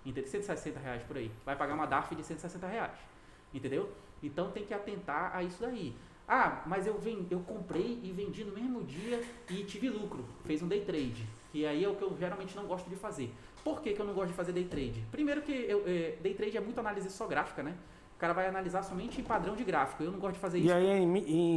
[0.05, 0.29] Entendeu?
[0.31, 1.31] 160 reais por aí.
[1.47, 2.93] Vai pagar uma DARF de 160 reais.
[3.55, 3.91] Entendeu?
[4.23, 5.95] Então tem que atentar a isso daí.
[6.29, 10.25] Ah, mas eu, ven- eu comprei e vendi no mesmo dia e tive lucro.
[10.45, 11.27] Fez um day trade.
[11.51, 13.33] Que aí é o que eu geralmente não gosto de fazer.
[13.63, 15.05] Por que, que eu não gosto de fazer day trade?
[15.11, 17.75] Primeiro que eu, é, day trade é muito análise só gráfica, né?
[18.23, 20.01] O cara vai analisar somente em padrão de gráfico.
[20.05, 20.69] Eu não gosto de fazer isso.
[20.69, 21.17] E aí em,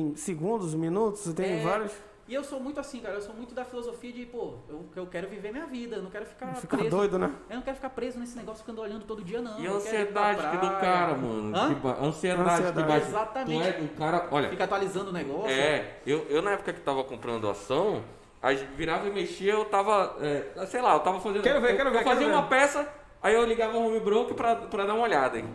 [0.09, 1.91] em segundos, minutos, tem É, vários.
[2.27, 3.13] E eu sou muito assim, cara.
[3.13, 5.97] Eu sou muito da filosofia de, pô, eu, eu quero viver minha vida.
[5.97, 6.89] Eu não quero ficar Ficar preso.
[6.89, 7.31] doido, né?
[7.51, 9.59] Eu não quero ficar preso nesse negócio ficando olhando todo dia, não.
[9.59, 11.55] E a Eu ansiedade que do cara, mano.
[11.55, 11.67] Hã?
[11.67, 12.87] que ba- ansiedade, que Ansiedade.
[12.87, 13.07] bate.
[13.09, 13.73] Exatamente.
[13.73, 14.27] Tu é um cara.
[14.31, 15.51] Olha, Fica atualizando o negócio.
[15.51, 18.01] É, eu, eu na época que tava comprando ação,
[18.41, 21.43] aí virava e mexia, eu tava, é, sei lá, eu tava fazendo...
[21.43, 22.49] Quero ver, eu, quero ver, Eu fazia quero uma ver.
[22.49, 22.89] peça,
[23.21, 25.45] aí eu ligava o home broker pra, pra dar uma olhada, hein.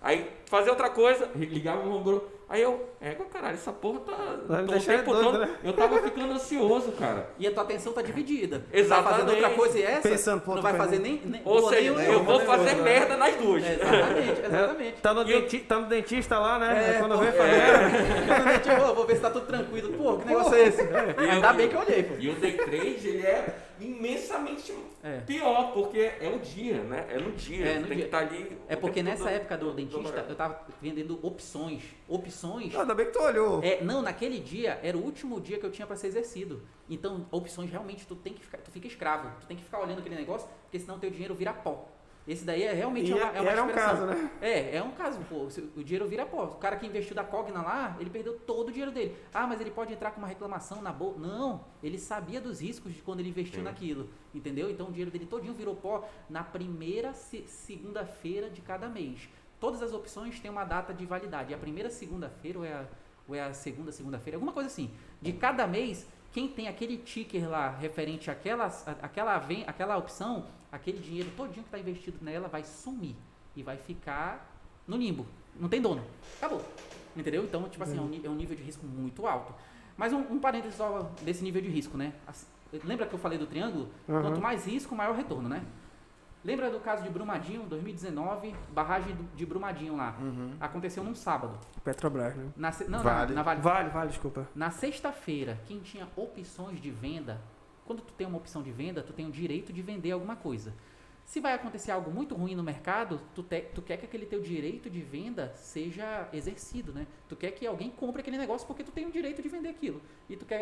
[0.00, 4.14] Aí fazia outra coisa, ligava o home broker, aí eu, é, caralho, essa porra tá...
[4.46, 5.50] Vai me tô o deixar tempo doido, todo- né?
[5.64, 7.28] Eu tava ficando ansioso, cara.
[7.36, 8.64] E a tua atenção tá dividida.
[8.72, 9.04] Exatamente.
[9.10, 11.20] Tá fazendo outra coisa e essa, Pensando, pô, não vai fazer nem...
[11.24, 12.82] nem Ou seja, nenhuma, eu vou nem fazer outra.
[12.84, 13.64] merda nas duas.
[13.64, 14.92] É, exatamente, exatamente.
[15.02, 16.94] Tá no, E eu- tá no dentista lá, né?
[16.94, 17.32] É, quando pô, vem é.
[17.32, 18.22] fazer.
[18.24, 19.92] Exatamente, eu vou, vou ver se tá tudo tranquilo.
[19.94, 20.80] Pô, que negócio é esse?
[21.18, 22.14] Ainda bem que eu olhei, pô.
[22.20, 25.20] E o day trade, ele é imensamente É.
[25.20, 27.06] pior, porque é o dia, né?
[27.08, 27.96] É no dia, É, no tem dia.
[27.96, 28.58] que estar ali...
[28.66, 31.82] É porque nessa todo- época do dentista, eu tava vendendo opções.
[32.08, 33.62] Opções ainda bem que tu olhou.
[33.62, 36.62] É, não, naquele dia era o último dia que eu tinha pra ser exercido.
[36.90, 40.00] Então, opções realmente tu tem que ficar, tu fica escravo, tu tem que ficar olhando
[40.00, 41.86] aquele negócio, porque senão teu dinheiro vira pó.
[42.28, 44.30] Esse daí é realmente E uma, é uma era um caso, né?
[44.42, 45.48] É, é um caso, pô.
[45.74, 46.44] O dinheiro vira pó.
[46.44, 49.16] O cara que investiu da Cogna lá, ele perdeu todo o dinheiro dele.
[49.32, 51.18] Ah, mas ele pode entrar com uma reclamação na bolsa.
[51.18, 53.64] Não, ele sabia dos riscos de quando ele investiu Sim.
[53.64, 54.10] naquilo.
[54.34, 54.70] Entendeu?
[54.70, 59.26] Então o dinheiro dele todinho virou pó na primeira se- segunda-feira de cada mês.
[59.58, 61.52] Todas as opções têm uma data de validade.
[61.52, 62.84] E a primeira segunda-feira ou é a,
[63.26, 64.90] ou é a segunda segunda-feira, alguma coisa assim.
[65.20, 70.98] De cada mês, quem tem aquele ticker lá referente àquela, à- àquela, àquela opção, aquele
[70.98, 73.14] dinheiro todinho que está investido nela vai sumir
[73.56, 74.50] e vai ficar
[74.86, 75.26] no limbo.
[75.58, 76.02] Não tem dono.
[76.36, 76.62] Acabou.
[77.16, 77.42] Entendeu?
[77.44, 79.52] Então, tipo assim, é um, é um nível de risco muito alto.
[79.96, 82.12] Mas um, um parênteses só desse nível de risco, né?
[82.26, 82.46] As-
[82.84, 83.88] Lembra que eu falei do triângulo?
[84.08, 84.22] Aham.
[84.22, 85.64] Quanto mais risco, maior retorno, né?
[86.44, 90.16] Lembra do caso de Brumadinho, 2019, barragem de Brumadinho lá?
[90.20, 90.52] Uhum.
[90.60, 91.58] Aconteceu num sábado.
[91.82, 92.46] Petrobras, né?
[92.56, 93.28] Na, não, Vale.
[93.30, 93.60] na, na Vale.
[93.60, 94.46] Vale, vale, desculpa.
[94.54, 97.40] Na sexta-feira, quem tinha opções de venda,
[97.88, 100.72] quando tu tem uma opção de venda, tu tem o direito de vender alguma coisa.
[101.24, 104.40] Se vai acontecer algo muito ruim no mercado, tu, te- tu quer que aquele teu
[104.40, 107.06] direito de venda seja exercido, né?
[107.28, 110.00] Tu quer que alguém compre aquele negócio porque tu tem o direito de vender aquilo.
[110.30, 110.60] E tu quer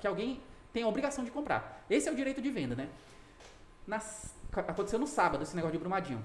[0.00, 0.40] que alguém
[0.72, 1.84] tenha a obrigação de comprar.
[1.90, 2.88] Esse é o direito de venda, né?
[3.86, 6.22] Nas- aconteceu no sábado esse negócio de Brumadinho.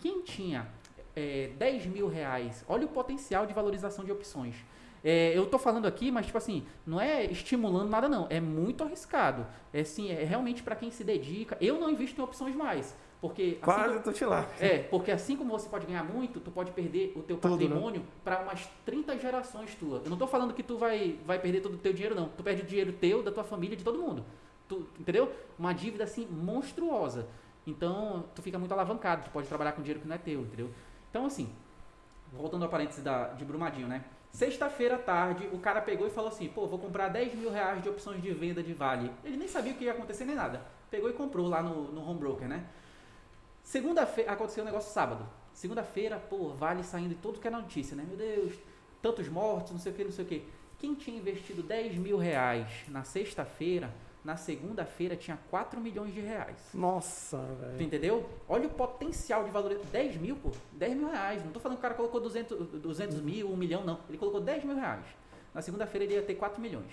[0.00, 0.68] Quem tinha
[1.16, 4.54] é, 10 mil reais, olha o potencial de valorização de opções.
[5.04, 8.82] É, eu tô falando aqui, mas tipo assim, não é estimulando nada não, é muito
[8.84, 9.46] arriscado.
[9.72, 11.56] É assim, é realmente para quem se dedica.
[11.60, 14.46] Eu não invisto em opções mais, Porque assim Quase como- tô te lá.
[14.60, 17.66] é, porque assim como você pode ganhar muito, tu pode perder o teu Tudo, né?
[17.68, 20.04] patrimônio para umas 30 gerações tuas.
[20.04, 22.28] Eu não tô falando que tu vai, vai perder todo o teu dinheiro, não.
[22.28, 24.24] Tu perde o dinheiro teu, da tua família, de todo mundo.
[24.68, 25.32] Tu, entendeu?
[25.58, 27.26] Uma dívida assim monstruosa.
[27.66, 30.70] Então, tu fica muito alavancado, tu pode trabalhar com dinheiro que não é teu, entendeu?
[31.10, 31.48] Então, assim,
[32.32, 34.04] voltando ao parênteses da, de Brumadinho, né?
[34.32, 37.82] Sexta-feira à tarde, o cara pegou e falou assim: pô, vou comprar 10 mil reais
[37.82, 39.10] de opções de venda de vale.
[39.24, 40.62] Ele nem sabia o que ia acontecer nem nada.
[40.90, 42.64] Pegou e comprou lá no, no home broker, né?
[43.62, 45.26] Segunda-feira, aconteceu um negócio sábado.
[45.52, 48.04] Segunda-feira, pô, vale saindo em tudo que é notícia, né?
[48.06, 48.54] Meu Deus,
[49.02, 50.44] tantos mortos, não sei o que, não sei o que.
[50.78, 53.92] Quem tinha investido 10 mil reais na sexta-feira,
[54.28, 56.58] na segunda-feira tinha 4 milhões de reais.
[56.74, 57.82] Nossa, Tu velho.
[57.82, 58.28] entendeu?
[58.46, 59.74] Olha o potencial de valor.
[59.90, 60.50] 10 mil, pô.
[60.72, 61.42] 10 mil reais.
[61.42, 64.00] Não tô falando que o cara colocou 200, 200 mil, 1 milhão, não.
[64.06, 65.02] Ele colocou 10 mil reais.
[65.54, 66.92] Na segunda-feira ele ia ter 4 milhões.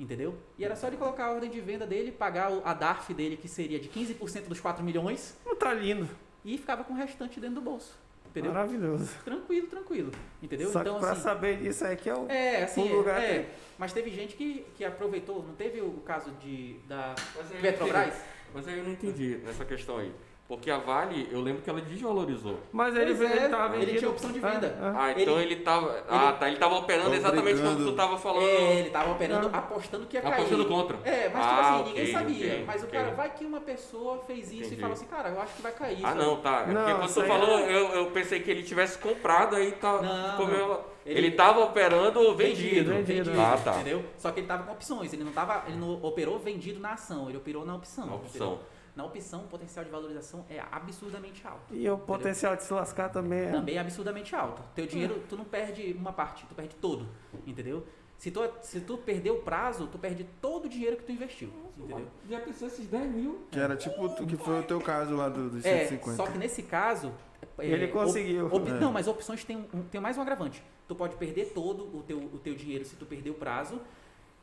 [0.00, 0.36] Entendeu?
[0.58, 3.36] E era só ele colocar a ordem de venda dele, pagar o- a DARF dele,
[3.36, 6.08] que seria de 15% dos 4 milhões, Não tá lindo.
[6.44, 7.96] e ficava com o restante dentro do bolso.
[8.38, 8.52] Entendeu?
[8.52, 9.10] Maravilhoso.
[9.24, 10.12] Tranquilo, tranquilo.
[10.42, 10.70] Entendeu?
[10.70, 12.30] Só então, que pra assim, saber disso aí que é o.
[12.30, 13.46] é, assim, o lugar é, tem.
[13.76, 17.14] mas teve gente que, que aproveitou, não teve o caso de, da
[17.60, 18.14] Petrobras?
[18.54, 20.12] Mas aí eu não entendi nessa questão aí.
[20.48, 22.58] Porque a Vale, eu lembro que ela desvalorizou.
[22.72, 23.98] Mas ele, Pois é, ele tava ele vendido.
[23.98, 24.66] tinha opção de venda.
[24.66, 24.92] É, é.
[24.96, 26.02] Ah, então ele, tava.
[26.08, 26.48] Ah, tá.
[26.48, 28.44] Ele tava operando exatamente como tu tava falando.
[28.46, 29.58] É, ele tava operando, Ah.
[29.58, 30.32] apostando que ia cair.
[30.32, 30.96] apostando contra.
[31.04, 32.46] É, mas Ah, tipo assim, ok, ninguém sabia.
[32.54, 32.98] ok, mas o ok.
[32.98, 34.74] cara, vai que uma pessoa fez isso Entendi.
[34.76, 36.00] e falou assim, cara, eu acho que vai cair.
[36.02, 36.62] Ah, não, tá.
[36.62, 39.72] É Não, porque quando tu falou, é- eu, eu pensei que ele tivesse comprado, aí
[39.72, 40.00] tá.
[40.00, 42.90] Não, Ele- Ele, tava operando vendido.
[42.90, 43.76] Vendido, Ah, tá.
[43.76, 44.04] Entendeu?
[44.18, 47.28] Só que ele tava com opções, ele não tava, ele não operou vendido na ação,
[47.28, 48.06] ele operou na opção.
[48.06, 48.58] Na entendeu?
[48.98, 51.72] Na opção, o potencial de valorização é absurdamente alto.
[51.72, 53.50] E o potencial de se lascar também é.
[53.52, 54.60] Também é absurdamente alto.
[54.74, 57.06] Teu dinheiro, tu não perde uma parte, tu perde todo,
[57.46, 57.86] entendeu?
[58.16, 61.48] Se tu, se tu perder o prazo, tu perde todo o dinheiro que tu investiu,
[61.78, 62.08] entendeu?
[62.28, 63.46] Já pensou esses 10 mil?
[63.52, 66.16] Que era tipo tu- que foi o teu caso lá do- dos É, 150.
[66.16, 67.14] só que nesse caso...
[67.56, 68.46] é, Ele op- conseguiu.
[68.46, 68.80] op- É.
[68.80, 70.60] Não, mas opções tem, um, tem mais um agravante.
[70.88, 73.80] Tu pode perder todo o teu, o teu dinheiro se tu perder o prazo,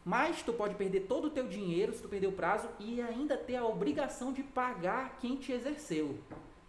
[0.05, 3.35] mas tu pode perder todo o teu dinheiro se tu perder o prazo e ainda
[3.35, 6.15] ter a obrigação de pagar quem te exerceu.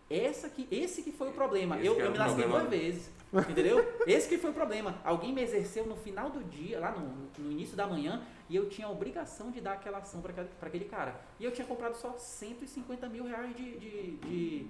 [0.08, 1.76] Essa que, esse que foi o problema.
[1.76, 3.10] Esse Eu, eu me lasquei duas vezes.
[3.50, 3.84] Entendeu?
[4.06, 4.94] Esse que foi o problema.
[5.04, 8.68] Alguém me exerceu no final do dia, lá no, no início da manhã, e eu
[8.70, 11.20] tinha a obrigação de dar aquela ação para aquele cara.
[11.38, 14.66] E eu tinha comprado só 150 mil reais de, de, de,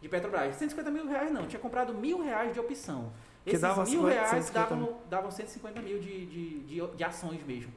[0.00, 0.54] de Petrobras.
[0.54, 3.12] 150 mil reais não, eu tinha comprado mil reais de opção.
[3.42, 7.04] Que Esses dava mil 50, reais 150 davam, davam 150 mil de, de, de, de
[7.04, 7.72] ações mesmo.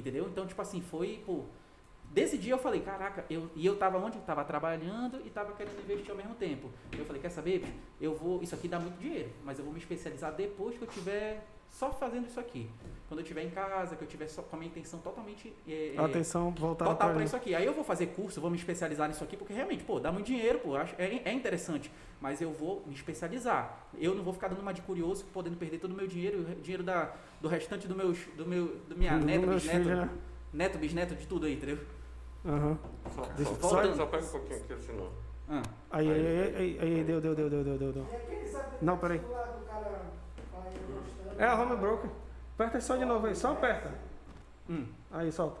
[0.00, 0.26] Entendeu?
[0.28, 1.44] Então, tipo assim, foi, pô.
[2.10, 4.18] Desse dia eu falei, caraca, eu, e eu tava onde?
[4.20, 6.70] Tava trabalhando e tava querendo investir ao mesmo tempo.
[6.98, 7.64] Eu falei, quer saber?
[8.00, 8.42] Eu vou.
[8.42, 11.90] Isso aqui dá muito dinheiro, mas eu vou me especializar depois que eu tiver só
[11.92, 12.68] fazendo isso aqui.
[13.08, 15.52] Quando eu estiver em casa, que eu tiver só com a minha intenção totalmente.
[15.66, 17.54] é, é, Atenção, voltar total pra para isso aqui.
[17.54, 20.26] Aí eu vou fazer curso, vou me especializar nisso aqui, porque realmente, pô, dá muito
[20.26, 21.90] dinheiro, pô, acho, é, é interessante.
[22.20, 23.86] Mas eu vou me especializar.
[23.98, 26.54] Eu não vou ficar dando uma de curioso, podendo perder todo o meu dinheiro, o
[26.62, 30.10] dinheiro da, do restante do meus, do meu, do minha Dos neta, bisneto, né?
[30.52, 31.78] neto, bisneto, de tudo aí, entendeu?
[32.44, 32.78] Aham.
[33.14, 33.96] Só, Deixa- só, voltando.
[33.96, 35.10] só pega um pouquinho aqui, senão.
[35.48, 38.06] Ah, Aí, aí, aí, aí, aí, deu, deu, deu, deu, deu, deu, deu.
[38.80, 39.20] Não, peraí.
[41.38, 42.10] É a home broker.
[42.54, 43.92] Aperta aí só de novo aí, só aperta.
[44.68, 44.86] hum.
[45.10, 45.58] Aí, solta.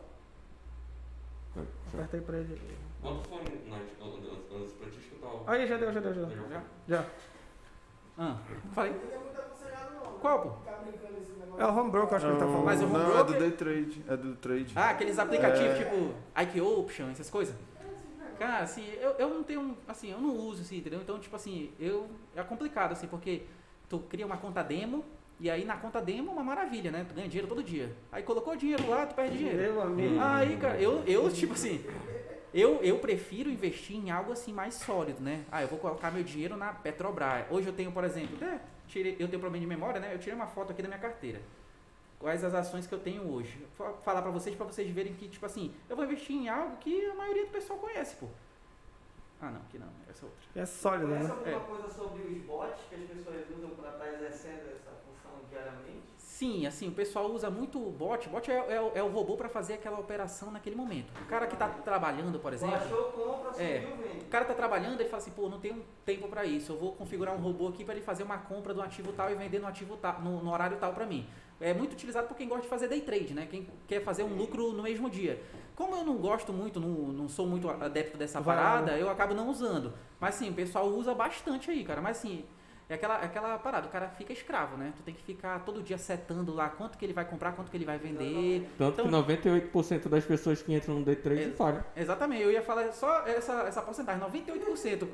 [1.92, 2.60] Aperta aí pra ele.
[3.02, 5.30] Bota o fone antes- pra te escutar.
[5.46, 6.48] Aí, já deu, já deu, já deu.
[6.50, 6.62] Já?
[6.88, 7.04] Já.
[8.18, 8.36] Ah,
[8.72, 8.94] falei.
[10.20, 10.50] Qual, pô?
[11.58, 12.64] É o home broker, acho que ele tá falando.
[12.64, 14.04] Mas o home não, é broker- do day trade.
[14.08, 14.72] É do trade.
[14.76, 15.84] Ah, aqueles aplicativos É.
[15.84, 17.54] tipo Ike Option, essas coisas.
[18.38, 21.00] Cara, assim, eu, eu não tenho, assim, eu não uso, assim, entendeu?
[21.00, 23.42] Então, tipo assim, eu, é complicado, assim, porque
[23.90, 25.04] tu cria uma conta demo,
[25.40, 27.04] e aí na conta demo é uma maravilha, né?
[27.06, 27.92] Tu ganha dinheiro todo dia.
[28.12, 29.58] Aí colocou dinheiro lá, tu perde dinheiro.
[29.58, 30.20] Meu amigo.
[30.20, 31.84] Aí, cara, eu, eu tipo assim,
[32.54, 35.44] eu, eu prefiro investir em algo assim mais sólido, né?
[35.50, 37.46] Ah, eu vou colocar meu dinheiro na Petrobras.
[37.50, 40.14] Hoje eu tenho, por exemplo, até tirei, eu tenho problema de memória, né?
[40.14, 41.40] Eu tirei uma foto aqui da minha carteira.
[42.20, 43.66] Quais as ações que eu tenho hoje?
[43.76, 46.76] Vou falar pra vocês, pra vocês verem que, tipo assim, eu vou investir em algo
[46.76, 48.26] que a maioria do pessoal conhece, pô.
[49.42, 50.44] Ah, não, que não, essa é outra.
[50.54, 51.30] É sólido, Conhece né?
[51.32, 51.60] alguma É.
[51.60, 55.99] coisa sobre os bots que as pessoas usam para estar exercendo essa função diariamente?
[56.40, 58.26] Sim, assim, o pessoal usa muito o bot.
[58.30, 61.12] Bot é, é o- é o robô pra fazer aquela operação naquele momento.
[61.20, 62.78] O cara que tá trabalhando, por exemplo.
[62.78, 63.86] Baixou, compra, subiu, É.
[64.22, 66.72] O cara tá trabalhando, ele fala assim, pô, não tenho tempo pra isso.
[66.72, 69.34] Eu vou configurar um robô aqui pra ele fazer uma compra do ativo tal e
[69.34, 71.28] vender no ativo tal, no, no horário tal pra mim.
[71.60, 73.46] É muito utilizado por quem gosta de fazer day trade, né?
[73.50, 75.42] Quem quer fazer um lucro no mesmo dia.
[75.76, 79.34] Como eu não gosto muito, não, não sou muito adepto dessa lá, parada, eu acabo
[79.34, 79.92] não usando.
[80.18, 82.00] Mas sim, o pessoal usa bastante aí, cara.
[82.00, 82.46] Mas assim,
[82.90, 84.92] É aquela, é aquela parada, o cara fica escravo, né?
[84.96, 87.76] Tu tem que ficar todo dia setando lá quanto que ele vai comprar, quanto que
[87.76, 88.68] ele vai vender.
[88.76, 91.48] Tanto Então- que 98% das pessoas que entram no Day Trade É.
[91.50, 91.84] falham.
[91.96, 95.06] Exatamente, eu ia falar só essa, essa porcentagem, 98%.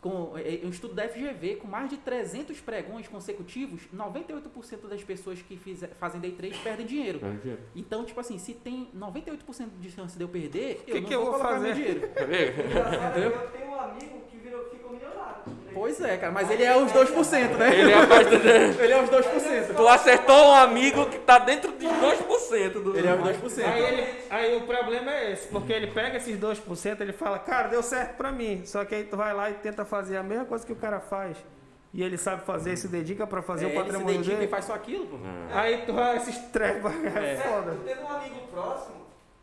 [0.00, 5.40] Com é, um estudo da FGV, com mais de 300 pregões consecutivos, 98% das pessoas
[5.40, 7.18] que fizer- fazem day trade perdem dinheiro.
[7.20, 7.62] Perde dinheiro.
[7.74, 11.14] Então, tipo assim, se tem 98% de chance de eu perder, Que eu não que
[11.14, 11.66] eu vou vou colocar fazer?
[11.68, 12.00] meu dinheiro.
[12.16, 15.42] É que eu tenho um amigo que virou, ficou milionário.
[15.74, 17.78] Pois é, cara, mas ele é os 2%, né?
[17.78, 18.36] Ele é a parte do...
[18.80, 19.74] Ele é os 2%.
[19.76, 22.96] Tu acertou um amigo que tá dentro de 2% do.
[22.96, 23.64] Ele é os 2%.
[23.64, 27.68] Aí, ele, aí o problema é esse, porque ele pega esses 2%, ele fala, cara,
[27.68, 28.62] deu certo pra mim.
[28.64, 31.00] Só que aí tu vai lá e tenta fazer a mesma coisa que o cara
[31.00, 31.36] faz.
[31.92, 34.46] E ele sabe fazer, se dedica pra fazer É, o ele se patrimônio dedica dele.
[34.46, 35.16] e faz só aquilo, pô.
[35.52, 37.36] Aí tu vai se estressa, é, É.
[37.36, 37.70] foda.
[37.70, 38.96] Eu teve um amigo próximo,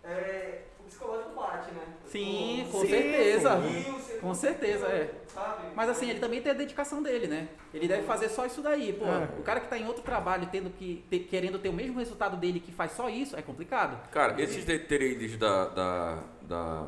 [0.03, 0.58] é,
[1.02, 1.82] psicológico bate, né?
[2.06, 3.62] Sim, com Sim, certeza.
[4.22, 5.14] Com certeza, é.
[5.28, 5.68] Sabe?
[5.76, 7.48] Mas assim, ele também tem a dedicação dele, né?
[7.74, 8.94] Ele deve fazer só isso daí.
[8.94, 9.30] Pô, É.
[9.40, 12.38] o cara que tá em outro trabalho tendo que ter- querendo ter o mesmo resultado
[12.38, 13.98] dele que faz só isso, é complicado.
[14.12, 16.88] Cara, esses day trades da, da, da,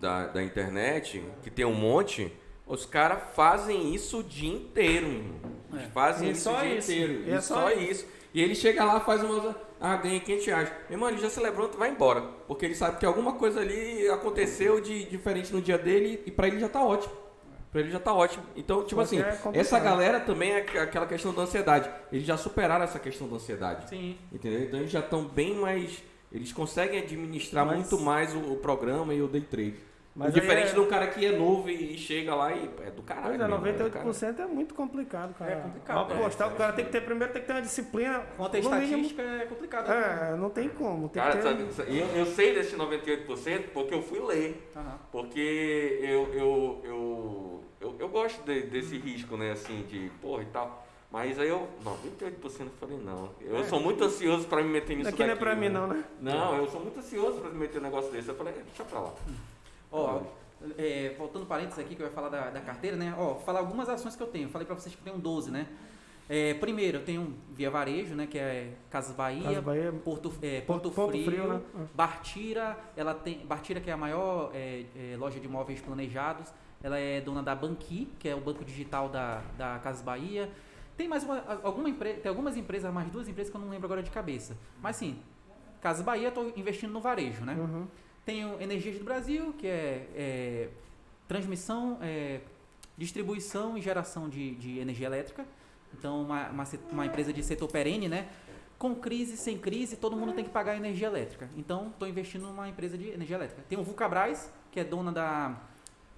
[0.00, 2.32] da, da internet, que tem um monte,
[2.66, 5.58] os caras fazem isso o dia inteiro, irmão.
[5.72, 5.88] Eles É.
[5.90, 6.92] fazem E isso só o dia isso.
[6.92, 7.12] inteiro.
[7.24, 8.06] E E, é só, só isso.
[8.32, 9.54] E ele chega lá, faz uma.
[9.80, 10.68] Ah, ganhei 500 reais.
[10.88, 12.22] Meu irmão, ele já celebrou, tu vai embora.
[12.46, 16.48] Porque ele sabe que alguma coisa ali aconteceu de diferente no dia dele e pra
[16.48, 17.12] ele já tá ótimo.
[17.70, 18.42] Pra ele já tá ótimo.
[18.56, 21.88] Então, tipo assim, é essa galera também é aqu- aquela questão da ansiedade.
[22.10, 23.88] Eles já superaram essa questão da ansiedade.
[23.90, 24.16] Sim.
[24.32, 24.62] Entendeu?
[24.62, 26.02] Então eles já estão bem mais.
[26.32, 29.76] Eles conseguem administrar Mas- muito mais o, o programa e o day trade.
[30.18, 33.02] Mas Diferente é- de um cara que é novo e, chega lá e é do
[33.02, 33.28] caralho.
[33.28, 35.52] Pois é, mesmo, é do 98% é muito complicado, cara.
[35.52, 38.18] É complicado, Apostar, o cara tem que ter, primeiro tem que ter uma disciplina.
[38.36, 39.86] Conta a no mínimo- estatística é complicado.
[39.86, 40.30] né?
[40.32, 41.08] É, não tem como.
[41.08, 41.72] Tem Cara, que ter...
[41.76, 44.68] sabe, eu, eu sei desse 98% porque eu fui ler.
[44.74, 44.98] Aham.
[45.12, 50.46] Porque eu, eu, eu, eu, eu gosto de- desse risco, né, assim, de porra e
[50.46, 50.84] tal.
[51.12, 53.30] Mas aí eu, 98% eu falei, não.
[53.40, 55.78] Eu sou muito ansioso pra me meter nisso Aqui não é daqui, pra mim, né?
[55.78, 56.04] não, né?
[56.20, 58.28] Não, eu sou muito ansioso pra me meter um negócio desse.
[58.28, 59.12] Eu falei, é, deixa pra lá.
[59.90, 60.22] Ó,
[60.76, 63.14] é, voltando parênteses aqui, que eu ia falar da, da carteira, né?
[63.16, 64.48] Ó, falar algumas ações que eu tenho.
[64.48, 65.66] Falei pra vocês que eu tenho 12, né?
[66.28, 68.26] É, primeiro, eu tenho Via Varejo, né?
[68.26, 71.62] Que é Casas Bahia, Casas Bahia, Porto, é, Ponto, Ponto Frio, Frio, né?
[71.94, 73.46] Bartira, ela tem.
[73.46, 76.52] Bartira, que é a maior é, é, loja de imóveis planejados.
[76.82, 80.50] Ela é dona da Banqui, que é o banco digital da, da Casas Bahia.
[80.96, 83.86] Tem mais uma, alguma empresa, tem algumas empresas, mais duas empresas que eu não lembro
[83.86, 84.56] agora de cabeça.
[84.82, 85.18] Mas sim,
[85.80, 87.54] Casas Bahia, eu tô investindo no varejo, né?
[87.54, 87.86] Uhum.
[88.28, 90.68] Tenho Energias do Brasil, que é, é,
[91.26, 92.42] transmissão, é,
[92.94, 95.46] distribuição e geração de, de energia elétrica.
[95.94, 98.28] Então, uma, uma, uma empresa de setor perene, né?
[98.78, 101.48] Com crise, sem crise, todo mundo tem que pagar energia elétrica.
[101.56, 103.64] Então, estou investindo numa empresa de energia elétrica.
[103.66, 105.58] Tem o Vulcabras, que é dona da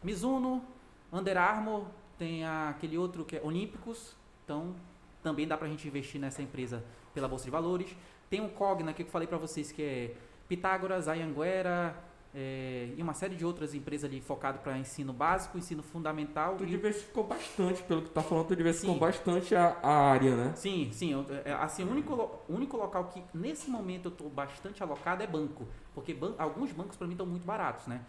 [0.02, 0.64] Mizuno,
[1.12, 1.84] Under Armour,
[2.18, 4.16] tem aquele outro que é Olímpicos.
[4.44, 4.74] Então,
[5.22, 7.96] também dá para a gente investir nessa empresa pela Bolsa de Valores.
[8.28, 10.14] Tem o Cogna, que eu falei para vocês, que é
[10.50, 11.94] Pitágoras, Ayanguera
[12.34, 16.56] é, e uma série de outras empresas ali focado para ensino básico, ensino fundamental.
[16.56, 19.00] Tu e- diversificou bastante, pelo que tu tá falando, tu diversificou Sim.
[19.00, 20.52] bastante a, a área, né?
[20.56, 21.12] Sim, sim.
[21.12, 25.22] eu- é, assim, o único, lo- único local que nesse momento eu estou bastante alocado
[25.22, 25.68] é banco.
[25.94, 28.00] Porque ban- alguns bancos para mim estão muito baratos, né?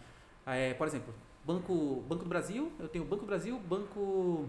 [0.44, 1.14] É, por exemplo,
[1.44, 4.46] banco, banco do Brasil, eu tenho Banco do Brasil, Banco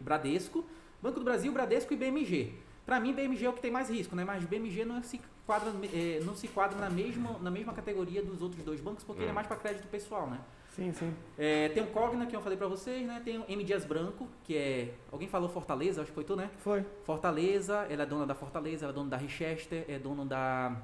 [0.00, 0.64] Bradesco,
[1.00, 2.52] Banco do Brasil, Bradesco e BMG.
[2.84, 4.24] Para mim, BMG é o que tem mais risco, né?
[4.24, 8.42] Mas BMG não se quadra, eh, não se quadra na mesma, na mesma categoria dos
[8.42, 10.40] outros dois bancos, porque ele é mais para crédito pessoal, né?
[10.74, 11.14] Sim, sim.
[11.38, 13.22] É, tem o Cogna, que eu falei para vocês, né?
[13.24, 13.62] Tem o M.
[13.62, 14.94] Dias Branco, que é...
[15.12, 16.50] Alguém falou Fortaleza, acho que foi tu, né?
[16.58, 16.84] Foi.
[17.04, 20.76] Fortaleza, ela é dona da Fortaleza, ela é dona da Richester, é dona da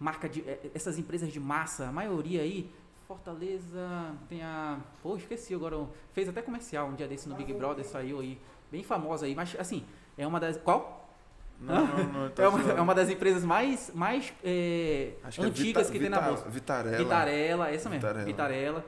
[0.00, 2.70] marca de é, essas empresas de massa, a maioria aí,
[3.06, 7.84] Fortaleza, tem a, pô, esqueci agora, fez até comercial um dia desse no Big Brother,
[7.84, 8.40] saiu aí,
[8.70, 9.84] bem famosa aí, mas assim,
[10.16, 11.03] é uma das, qual?
[11.64, 12.30] Não, não, não.
[12.30, 15.92] tá É uma, é uma das empresas mais, mais é, Acho que é antigas Vita-
[15.92, 16.48] que tem na bolsa.
[16.48, 16.98] Vitarella.
[16.98, 18.24] Vitarella, essa mesmo, Vitarella.
[18.26, 18.84] Vitarella.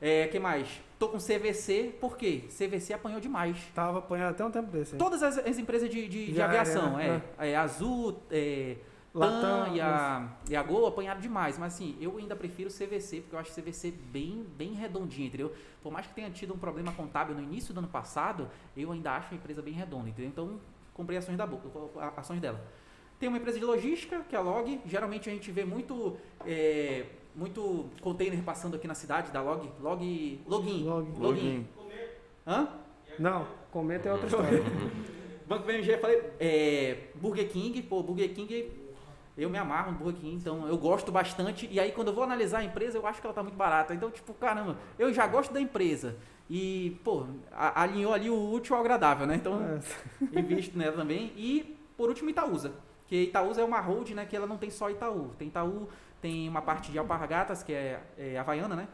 [0.00, 0.68] É, que mais?
[0.98, 2.44] Tô com CVC, por quê?
[2.48, 3.56] CVC apanhou demais.
[3.74, 4.92] Tava apanhando até um tempo desse.
[4.94, 4.98] aí.
[4.98, 7.56] Todas as, as empresas de, de, de aviação, aérea, é, é.
[7.56, 8.76] Azul, é,
[9.14, 11.56] Latam, TAM e a, e a Gol apanharam demais.
[11.58, 15.52] Mas assim, eu ainda prefiro CVC, porque eu acho CVC bem, bem redondinho, entendeu?
[15.82, 19.12] Por mais que tenha tido um problema contábil no início do ano passado, eu ainda
[19.12, 20.30] acho a empresa bem redonda, entendeu?
[20.30, 20.60] Então,
[20.94, 21.60] comprei ações, da, Bo-
[21.98, 22.60] a- ações dela.
[23.18, 24.80] Tem uma empresa de logística, que é a Log.
[24.86, 26.16] Geralmente a gente vê muito,
[26.46, 29.70] é, muito container passando aqui na cidade da Log.
[29.80, 30.40] Log.
[30.46, 30.84] Login.
[30.84, 31.20] Log.
[31.20, 31.66] Login.
[32.46, 32.68] Hã?
[33.18, 34.62] Não, comenta é outra história.
[35.46, 38.72] Banco BMG, eu falei, é, Burger King, pô, Burger King,
[39.36, 41.68] eu me amarro no Burger King, então eu gosto bastante.
[41.70, 43.94] E aí, quando eu vou analisar a empresa, eu acho que ela tá muito barata.
[43.94, 46.16] Então, tipo, caramba, eu já gosto da empresa.
[46.48, 49.36] E, pô, alinhou ali o útil ao agradável, né?
[49.36, 49.80] Então, É,
[50.38, 51.32] invisto nela também.
[51.36, 52.72] E, por último, Itaúsa.
[53.06, 54.26] Que Itaúsa é uma hold, né?
[54.26, 55.30] Que ela não tem só Itaú.
[55.38, 55.88] Tem Itaú,
[56.20, 58.88] tem uma parte de Alpargatas, que é, é Havaiana, né?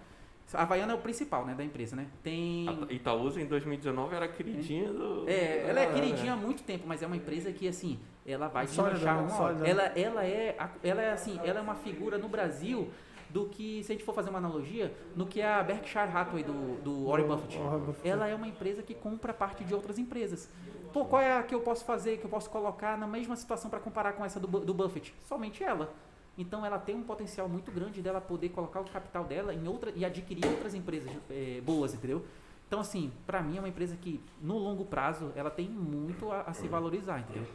[0.53, 1.55] A Havaiana é o principal, né?
[1.55, 2.07] Da empresa, né?
[2.23, 2.69] Tem...
[2.69, 5.29] A Itaúsa em 2019 era queridinha do.
[5.29, 8.67] É, ela é queridinha há muito tempo, mas é uma empresa que, assim, ela vai
[8.67, 9.29] Sólida, deslanchar né?
[9.29, 9.55] uma hora.
[9.55, 9.69] Sólida.
[9.69, 12.91] Ela, ela, é, ela é, assim, ela é uma figura no Brasil
[13.33, 16.43] do que, se a gente for fazer uma analogia, no que é a Berkshire Hathaway
[16.43, 17.59] do, do Warren Buffett.
[18.05, 20.49] Ela é uma empresa que compra parte de outras empresas.
[20.93, 23.71] Pô, qual é a que eu posso fazer, que eu posso colocar na mesma situação
[23.71, 25.15] para comparar com essa do, do Buffett?
[25.25, 25.93] Somente ela.
[26.37, 29.93] Então ela tem um potencial muito grande dela poder colocar o capital dela em outra
[29.95, 32.25] e adquirir outras empresas eh, boas, entendeu?
[32.67, 36.43] Então assim, pra mim é uma empresa que no longo prazo ela tem muito a,
[36.43, 37.47] a se valorizar, entendeu?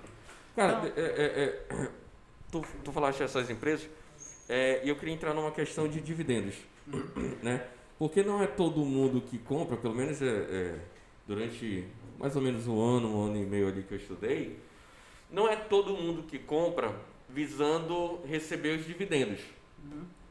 [0.56, 1.92] Cara, Então- é, é, é,
[2.52, 3.90] tu, tu falaste dessas empresas,
[4.48, 6.56] é, e eu queria entrar numa questão de dividendos.
[7.42, 7.66] né?
[7.98, 10.80] Porque não é todo mundo que compra, pelo menos é, é,
[11.28, 14.60] durante mais ou menos um ano, um ano e meio ali que eu estudei,
[15.30, 16.96] não é todo mundo que compra
[17.30, 19.42] visando receber os dividendos.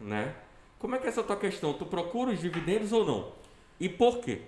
[0.00, 0.34] Né?
[0.78, 1.72] Como é que é essa tua questão?
[1.72, 3.32] Tu procura os dividendos ou não?
[3.80, 4.42] E por quê?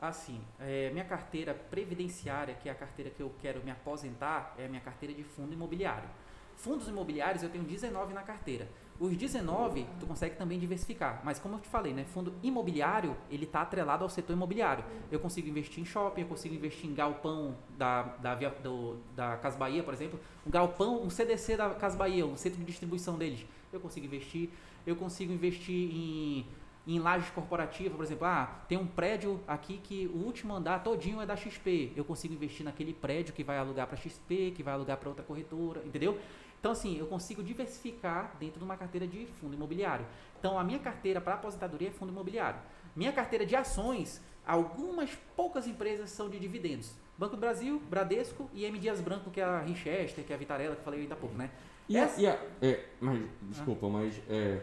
[0.00, 4.64] Assim, é, minha carteira previdenciária, que é a carteira que eu quero me aposentar, é
[4.64, 6.08] a minha carteira de fundo imobiliário.
[6.56, 8.68] Fundos imobiliários eu tenho 19 na carteira.
[9.00, 13.44] Os 19 tu consegue também diversificar, mas como eu te falei, né, fundo imobiliário, ele
[13.44, 14.84] está atrelado ao setor imobiliário.
[15.10, 19.38] Eu consigo investir em shopping, eu consigo investir em galpão da, da, Via- do- da
[19.38, 23.16] Casa Bahia, por exemplo, um galpão, um CDC da Casa Bahia, um centro de distribuição
[23.16, 23.46] deles.
[23.72, 24.50] Eu consigo investir,
[24.86, 26.46] eu consigo investir em
[26.86, 31.20] em lajes corporativas, por exemplo, ah, tem um prédio aqui que o último andar todinho
[31.20, 31.92] é da XP.
[31.94, 35.22] Eu consigo investir naquele prédio que vai alugar para XP, que vai alugar para outra
[35.22, 36.18] corretora, entendeu?
[36.60, 40.04] Então, assim, eu consigo diversificar dentro de uma carteira de fundo imobiliário.
[40.38, 42.60] Então, a minha carteira para aposentadoria é fundo imobiliário.
[42.94, 46.92] Minha carteira de ações, algumas poucas empresas são de dividendos.
[47.16, 48.78] Banco do Brasil, Bradesco e M.
[48.78, 51.16] Dias Branco, que é a Richester, que é a Vitarella, que eu falei ainda há
[51.16, 51.50] pouco, né?
[51.88, 54.60] E a, Essa- e a- é, mas, desculpa, mas é,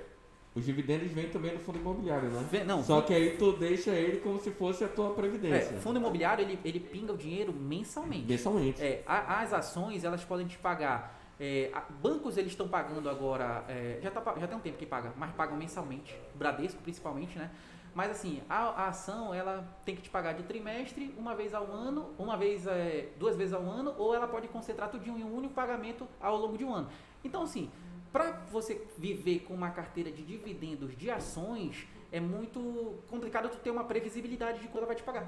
[0.55, 2.47] os dividendos vêm também do fundo imobiliário, né?
[2.51, 5.77] Vê- Não, Só que aí tu deixa ele como se fosse a tua é, previdência.
[5.79, 8.25] fundo imobiliário, ele, ele pinga o dinheiro mensalmente.
[8.27, 8.81] Mensalmente.
[8.83, 11.16] É, a- as ações, elas podem te pagar.
[11.39, 13.63] É, a- bancos, eles estão pagando agora.
[13.67, 16.15] é, já, tá já tem um tempo que paga, mas pagam mensalmente.
[16.35, 17.51] Bradesco, principalmente, né?
[17.93, 21.71] Mas assim, a, a ação, ela tem que te pagar de trimestre, uma vez ao
[21.71, 25.35] ano, uma vez, é, duas vezes ao ano, ou ela pode concentrar tudo em um
[25.35, 26.89] único pagamento ao longo de um ano.
[27.23, 27.71] Então, assim,
[28.11, 33.71] para você viver com uma carteira de dividendos de ações, é muito complicado tu ter
[33.71, 35.27] uma previsibilidade de quando ela vai te pagar.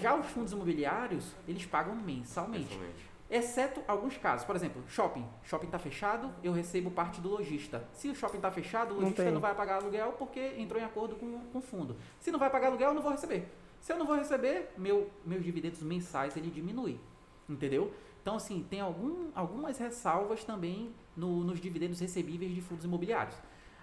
[0.00, 2.66] Já os fundos imobiliários, eles pagam mensalmente.
[2.76, 3.13] Mensalmente.
[3.36, 4.46] Exceto alguns casos.
[4.46, 5.26] Por exemplo, shopping.
[5.42, 7.84] Shopping está fechado, eu recebo parte do lojista.
[7.92, 9.32] Se o shopping está fechado, o Não lojista tem.
[9.32, 11.96] não vai pagar aluguel porque entrou em acordo com, com o fundo.
[12.20, 13.48] Se não vai pagar aluguel, eu não vou receber.
[13.80, 17.00] Se eu não vou receber, meu, meus dividendos mensais ele diminui.
[17.48, 17.92] Entendeu?
[18.22, 23.34] Então, assim, tem algum, algumas ressalvas também no- nos dividendos recebíveis de fundos imobiliários.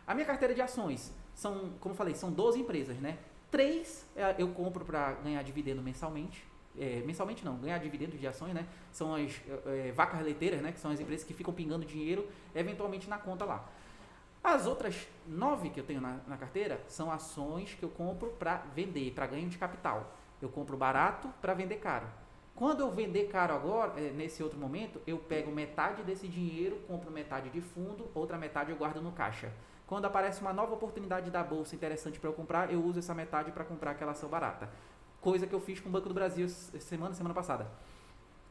[0.07, 3.19] A minha carteira de ações são, como eu falei, são 12 empresas, né?
[3.51, 6.49] Três é, eu compro para ganhar dividendo mensalmente.
[6.79, 8.65] É, mensalmente não, ganhar dividendos de ações, né?
[8.91, 10.71] São as é, é, vacas leiteiras, né?
[10.71, 13.69] Que são as empresas que ficam pingando dinheiro eventualmente na conta lá.
[14.43, 18.63] As outras nove que eu tenho na, na carteira são ações que eu compro para
[18.73, 20.15] vender, para ganho de capital.
[20.41, 22.07] Eu compro barato para vender caro.
[22.55, 27.11] Quando eu vender caro agora, eh, nesse outro momento, eu pego metade desse dinheiro, compro
[27.11, 29.51] metade de fundo, outra metade eu guardo no caixa.
[29.87, 33.51] Quando aparece uma nova oportunidade da bolsa interessante para eu comprar, eu uso essa metade
[33.51, 34.69] para comprar aquela ação barata.
[35.21, 37.67] Coisa que eu fiz com o Banco do Brasil semana, semana passada.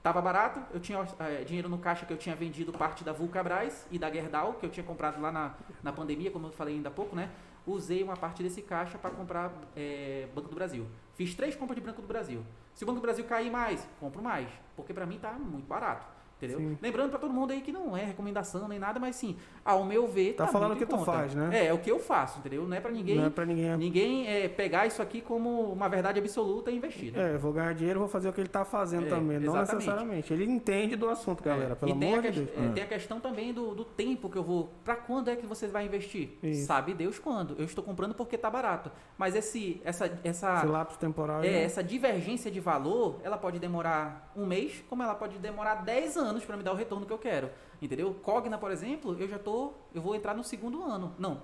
[0.05, 3.87] Tava barato, eu tinha eh, dinheiro no caixa que eu tinha vendido parte da Vulcabras
[3.91, 6.89] e da Gerdau, que eu tinha comprado lá na, na pandemia, como eu falei ainda
[6.89, 7.29] há pouco, né?
[7.67, 10.87] Usei uma parte desse caixa para comprar eh, Banco do Brasil.
[11.15, 12.47] Fiz três compras de Banco do Brasil.
[12.73, 16.07] Se o Banco do Brasil cair mais, compro mais, porque para mim tá muito barato.
[16.41, 16.59] Entendeu?
[16.59, 16.79] Sim.
[16.81, 20.07] Lembrando para todo mundo aí que não é recomendação nem nada, mas sim, ao meu
[20.09, 21.13] ver, Tá tá, falando o que tu conta.
[21.13, 21.51] faz, né?
[21.53, 22.67] É, é o que eu faço, entendeu?
[22.67, 23.77] Não é para ninguém Não é pra ninguém.
[23.77, 27.13] ninguém é, pegar isso aqui como uma verdade absoluta e investir.
[27.13, 27.35] Né?
[27.35, 29.39] É, vou ganhar dinheiro, vou fazer o que ele tá fazendo É, também.
[29.39, 29.75] Não exatamente.
[29.87, 30.33] necessariamente.
[30.33, 31.77] Ele entende do assunto, galera.
[31.77, 32.49] Pelo e tem, amor de Deus.
[32.57, 34.71] é, tem a questão também do, do tempo que eu vou.
[34.83, 36.39] Para quando é que você vai investir?
[36.43, 36.67] Isso.
[36.67, 37.55] Sabe Deus quando.
[37.59, 38.91] Eu estou comprando porque tá barato.
[39.19, 41.41] Mas esse, essa, essa, Esse lapso temporal.
[41.45, 41.63] é, né?
[41.65, 46.30] essa divergência de valor, ela pode demorar um mês, como ela pode demorar 10 anos
[46.39, 47.51] para me dar o retorno que eu quero.
[47.81, 48.15] Entendeu?
[48.23, 49.73] Cogna, por exemplo, eu já tô.
[49.95, 51.15] Eu vou entrar no segundo ano.
[51.19, 51.43] Não.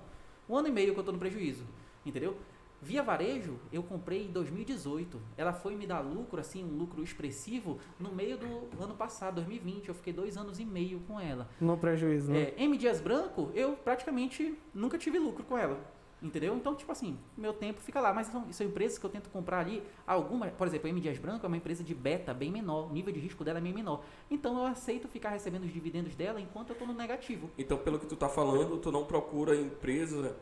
[0.49, 1.65] Um ano e meio que eu tô no prejuízo.
[2.05, 2.37] Entendeu?
[2.81, 5.19] Via Varejo, eu comprei em 2018.
[5.35, 9.89] Ela foi me dar lucro, assim, um lucro expressivo, no meio do ano passado, 2020.
[9.89, 11.49] Eu fiquei dois anos e meio com ela.
[11.59, 12.53] No prejuízo, né?
[12.55, 12.77] É, M.
[12.77, 15.79] Dias Branco, eu praticamente nunca tive lucro com ela.
[16.21, 16.55] Entendeu?
[16.55, 18.11] Então, tipo assim, meu tempo fica lá.
[18.11, 19.83] Mas são, são empresas que eu tento comprar ali.
[20.05, 22.89] Alguma, por exemplo, a M Dias Branco é uma empresa de beta bem menor.
[22.89, 24.03] O nível de risco dela é bem menor.
[24.29, 27.49] Então eu aceito ficar recebendo os dividendos dela enquanto eu estou no negativo.
[27.57, 30.35] Então, pelo que tu tá falando, tu não procura empresa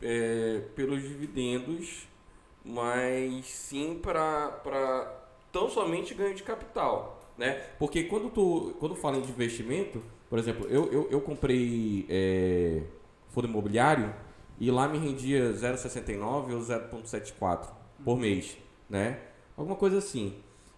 [0.00, 2.08] é, pelos dividendos,
[2.64, 7.54] mas sim para tão somente ganho de capital, né?
[7.78, 12.82] Porque quando tu quando fala em investimento, por exemplo, eu, eu, eu comprei é,
[13.28, 14.14] fundo imobiliário
[14.60, 17.68] e lá me rendia 0,69 ou 0,74
[18.04, 18.56] por mês,
[18.88, 19.18] né?
[19.56, 20.34] Alguma coisa assim.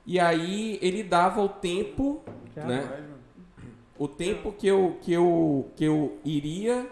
[0.07, 2.23] E aí ele dava o tempo,
[2.57, 3.07] né?
[3.99, 6.87] O tempo que eu que eu que eu iria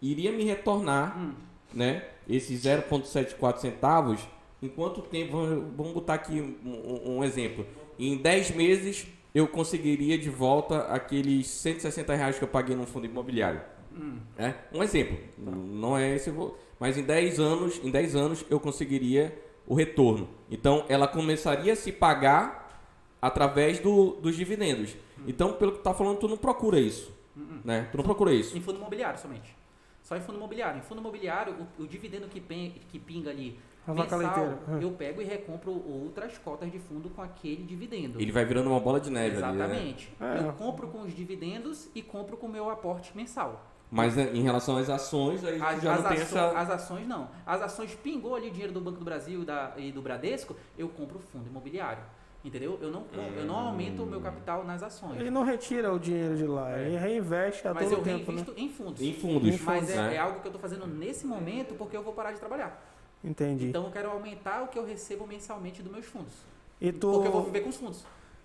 [0.00, 1.32] iria me retornar, Hum.
[1.74, 2.04] né?
[2.28, 4.20] Esses 0,74 centavos.
[4.62, 5.36] Em quanto tempo?
[5.76, 7.66] Vamos botar aqui um, um- um exemplo.
[7.98, 13.06] Em 10 meses eu conseguiria de volta aqueles 160 reais que eu paguei no fundo
[13.06, 13.60] imobiliário.
[13.98, 14.18] Hum.
[14.38, 14.54] É?
[14.72, 15.18] Um exemplo.
[15.36, 19.36] Não é esse, eu vou- mas em 10 anos, em 10 anos eu conseguiria
[19.66, 20.28] o retorno.
[20.50, 22.80] Então ela começaria a se pagar
[23.20, 24.96] através do, dos dividendos.
[25.26, 27.12] Então, pelo que tu tá falando, tu não procura isso,
[27.64, 27.88] né?
[27.90, 28.56] Tu não procura isso.
[28.56, 29.56] Em fundo imobiliário somente.
[30.02, 30.78] Só em fundo imobiliário.
[30.78, 34.58] Em fundo imobiliário, o, o dividendo que, pen- que pinga ali mensal.
[34.68, 34.78] Ah.
[34.80, 38.20] eu pego e recompro outras cotas de fundo com aquele dividendo.
[38.20, 39.64] Ele vai virando uma bola de neve ali, né?
[39.64, 40.10] Exatamente.
[40.20, 40.46] É.
[40.48, 43.66] Eu compro com os dividendos e compro com o meu aporte mensal.
[43.90, 46.58] Mas né, em relação às ações, aí As, já as não tem aço- essa...
[46.58, 47.28] as ações não.
[47.46, 50.54] As ações pingou ali o dinheiro do Banco do Brasil e, da- e do Bradesco,
[50.76, 52.02] eu compro fundo imobiliário.
[52.44, 52.78] Entendeu?
[52.80, 53.04] Eu não,
[53.36, 55.18] eu não aumento o meu capital nas ações.
[55.18, 57.74] Ele não retira o dinheiro de lá, ele reinveste a É.
[57.74, 58.42] Mas todo eu tempo, né?
[58.44, 59.02] reinvisto em fundos.
[59.02, 60.14] Em fundos, Mas é, né?
[60.14, 62.80] é algo que eu estou fazendo nesse momento porque eu vou parar de trabalhar.
[63.24, 63.66] Entendi.
[63.68, 66.32] Então eu quero aumentar o que eu recebo mensalmente dos meus fundos.
[66.80, 68.04] e tu, Porque eu vou viver com os fundos.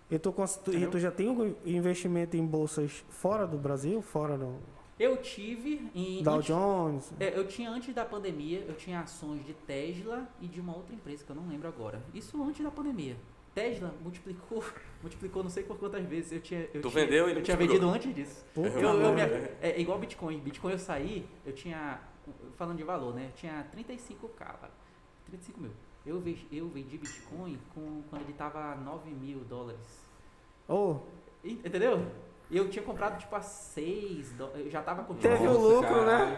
[0.09, 4.01] e tu, cons- tu- e tu já tem um investimento em bolsas fora do Brasil,
[4.01, 4.55] fora do
[4.99, 6.21] Eu tive em.
[6.21, 7.13] Dow antes- Jones?
[7.19, 10.93] É, eu tinha antes da pandemia, eu tinha ações de Tesla e de uma outra
[10.93, 12.01] empresa que eu não lembro agora.
[12.13, 13.15] Isso antes da pandemia.
[13.55, 14.63] Tesla multiplicou,
[15.01, 16.31] multiplicou não sei por quantas vezes.
[16.31, 18.45] Eu tinha, eu Tu tinha, vendeu e Eu tinha vendido antes disso.
[18.55, 19.57] Eu, eu me- merda.
[19.61, 20.39] é igual Bitcoin.
[20.39, 21.99] Bitcoin eu saí, eu tinha.
[22.55, 23.27] Falando de valor, né?
[23.27, 24.69] Eu tinha 35k lá.
[25.25, 25.71] 35 mil.
[26.05, 30.03] Eu, ve- eu vendi Bitcoin com, quando ele tava 9 mil dólares.
[30.67, 30.97] Ô,
[31.43, 32.05] Ent- Entendeu?
[32.53, 34.65] Eu tinha comprado tipo a 6 dólares.
[34.65, 35.15] Eu já tava com.
[35.15, 36.37] Teve o lucro, né?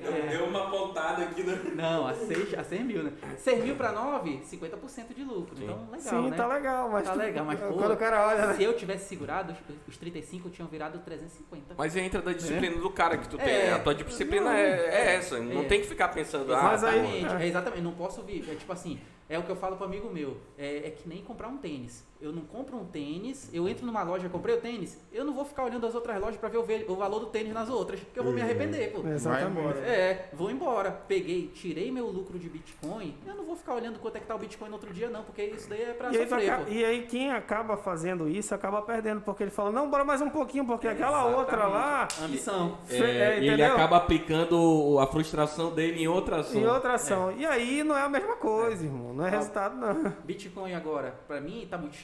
[0.00, 0.28] É.
[0.28, 1.74] Deu uma pontada aqui no...
[1.74, 3.12] Não, a 6, a 6 mil, né?
[3.38, 5.56] 6 mil pra 9, 50% de lucro.
[5.56, 5.64] Sim.
[5.64, 6.36] Então, legal, sim, né?
[6.36, 7.04] tá legal, mas.
[7.08, 8.54] Tá legal, mas, pô, Quando o cara olha, né?
[8.54, 11.74] Se eu tivesse segurado, os, os 35 tinham virado 350.
[11.76, 13.48] Mas entra da disciplina do cara que tu tem.
[13.52, 13.72] É.
[13.72, 15.38] A tua disciplina é, é essa.
[15.40, 15.64] Não É.
[15.64, 17.44] tem que ficar pensando, ah, Mas aí- Exatamente, é.
[17.44, 17.82] é, exatamente.
[17.82, 18.48] Não posso vir.
[18.48, 20.36] É tipo assim, é o que eu falo pro amigo meu.
[20.56, 22.04] É, é que nem comprar um tênis.
[22.22, 25.44] Eu não compro um tênis, eu entro numa loja, comprei o tênis, eu não vou
[25.44, 27.98] ficar olhando as outras lojas pra ver o, ve- o valor do tênis nas outras,
[28.14, 29.04] que eu vou me arrepender, pô.
[29.08, 29.78] Exatamente.
[29.80, 30.92] É, vou embora.
[31.08, 33.16] Peguei, tirei meu lucro de Bitcoin.
[33.26, 35.24] Eu não vou ficar olhando quanto é que tá o Bitcoin no outro dia, não,
[35.24, 36.70] porque isso daí é pra E aí, sofrer, aca- pô.
[36.70, 40.30] e aí quem acaba fazendo isso acaba perdendo, porque ele fala, não, bora mais um
[40.30, 42.78] pouquinho, porque aquela outra lá, Ambição.
[42.88, 46.60] É, é, ele acaba aplicando a frustração dele em outra ação.
[46.60, 47.32] em outra ação.
[47.32, 49.12] E aí não é a mesma coisa, irmão.
[49.12, 50.12] Não é Ah, resultado, não.
[50.24, 51.96] Bitcoin agora, pra mim, tá muito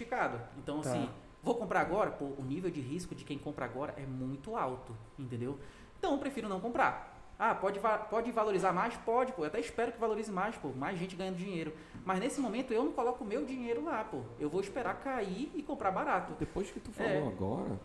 [0.57, 0.91] Então, Tá.
[0.91, 1.09] assim,
[1.43, 4.95] vou comprar agora, pô, o nível de risco de quem compra agora é muito alto,
[5.19, 5.59] entendeu?
[5.99, 7.15] Então, eu prefiro não comprar.
[7.41, 7.78] Ah, pode,
[8.11, 8.97] pode valorizar mais?
[8.97, 9.43] Pode, pô.
[9.43, 10.70] Eu até espero que valorize mais, pô.
[10.70, 11.73] Mais gente ganhando dinheiro.
[12.05, 14.23] Mas nesse momento eu não coloco o meu dinheiro lá, pô.
[14.41, 16.33] Eu vou esperar cair e comprar barato.
[16.37, 17.27] Depois que tu falou É.
[17.28, 17.78] agora,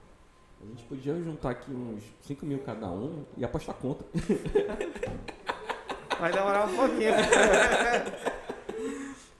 [0.59, 4.03] a gente podia juntar aqui uns 5 mil cada um e apostar conta.
[6.19, 7.13] Vai demorar um pouquinho.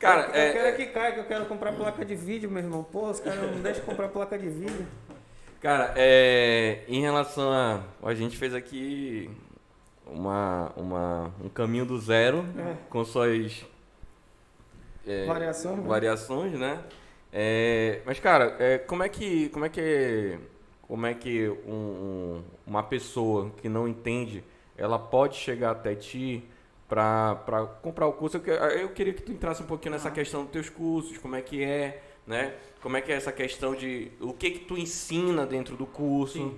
[0.03, 2.61] Cara, eu é- quero é que caia, que eu quero comprar placa de vídeo, meu
[2.61, 2.83] irmão.
[2.83, 4.85] Pô, os caras não deixam comprar placa de vídeo.
[5.61, 7.81] Cara, é, em relação a.
[8.03, 9.29] A gente fez aqui
[10.05, 12.75] uma, uma, um caminho do zero É.
[12.89, 13.65] com suas
[15.07, 15.83] é, Variação, né?
[15.87, 16.79] variações, né?
[17.31, 19.49] É, mas, cara, é, como é que.
[19.49, 20.37] Como é que.
[20.85, 24.43] Como é que um- um- uma pessoa que não entende
[24.77, 26.43] ela pode chegar até ti
[26.87, 28.37] para comprar o curso?
[28.37, 30.11] Eu, eu queria que tu entrasse um pouquinho nessa Ah.
[30.11, 32.55] questão dos teus cursos, como é que é, né?
[32.81, 36.33] Como é que é essa questão de o que que tu ensina dentro do curso?
[36.37, 36.57] Sim.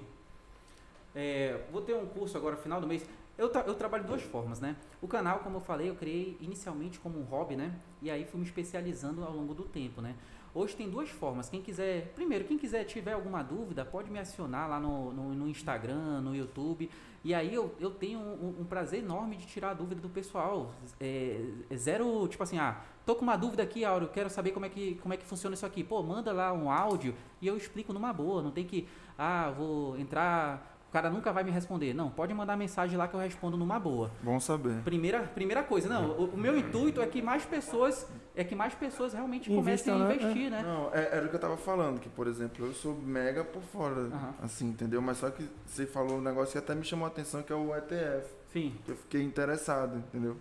[1.14, 3.06] É, vou ter um curso agora, final do mês.
[3.38, 4.76] Eu, tra- eu trabalho de duas formas, né?
[5.02, 7.74] O canal, como eu falei, eu criei inicialmente como um hobby, né?
[8.02, 10.16] E aí fui me especializando ao longo do tempo, né?
[10.54, 11.50] Hoje tem duas formas.
[11.50, 15.50] Quem quiser, primeiro, quem quiser tiver alguma dúvida, pode me acionar lá no, no, no
[15.50, 16.90] Instagram, no YouTube.
[17.26, 20.72] E aí eu, eu tenho um, um prazer enorme de tirar a dúvida do pessoal.
[21.00, 24.68] É, é zero, tipo assim, ah, tô com uma dúvida aqui, Áureo, quero saber como
[24.68, 25.84] é, que, como é que funciona isso aqui.
[25.84, 28.44] Pô, manda lá um áudio e eu explico numa boa.
[28.44, 28.88] Não tem que,
[29.18, 31.94] ah, vou entrar cara nunca vai me responder.
[31.94, 34.10] Não, pode mandar mensagem lá que eu respondo numa boa.
[34.24, 34.82] Bom saber.
[34.84, 38.74] Primeira, primeira coisa, não, o, o meu intuito é que mais pessoas, é que mais
[38.74, 40.16] pessoas realmente comecem Invistam, a né?
[40.16, 40.64] investir, né?
[40.64, 43.62] Não, é- era o que eu tava falando, que, por exemplo, eu sou mega por
[43.62, 44.10] fora,
[44.42, 45.02] assim, entendeu?
[45.02, 47.56] Mas só que você falou um negócio que até me chamou a atenção, que é
[47.56, 48.74] o ETF, Sim.
[48.86, 50.38] que eu fiquei interessado, entendeu?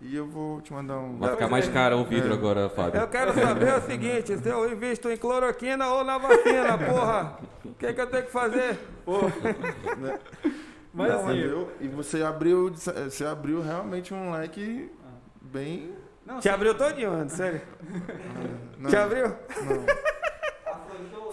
[0.00, 1.18] E eu vou te mandar um...
[1.18, 3.00] Vai ficar mais caro o vidro agora, Fábio.
[3.00, 7.38] Eu quero saber o seguinte, se eu invisto em cloroquina ou na vacina, porra.
[7.64, 8.78] O que, que eu tenho que fazer?
[10.92, 11.72] Mas Não, assim, entendeu?
[11.80, 14.90] E você abriu, você abriu realmente um leque
[15.40, 15.92] bem...
[16.26, 17.60] não, Te abriu todinho, Anderson, sério.
[18.78, 19.26] Não, Te abriu?
[19.28, 19.86] não,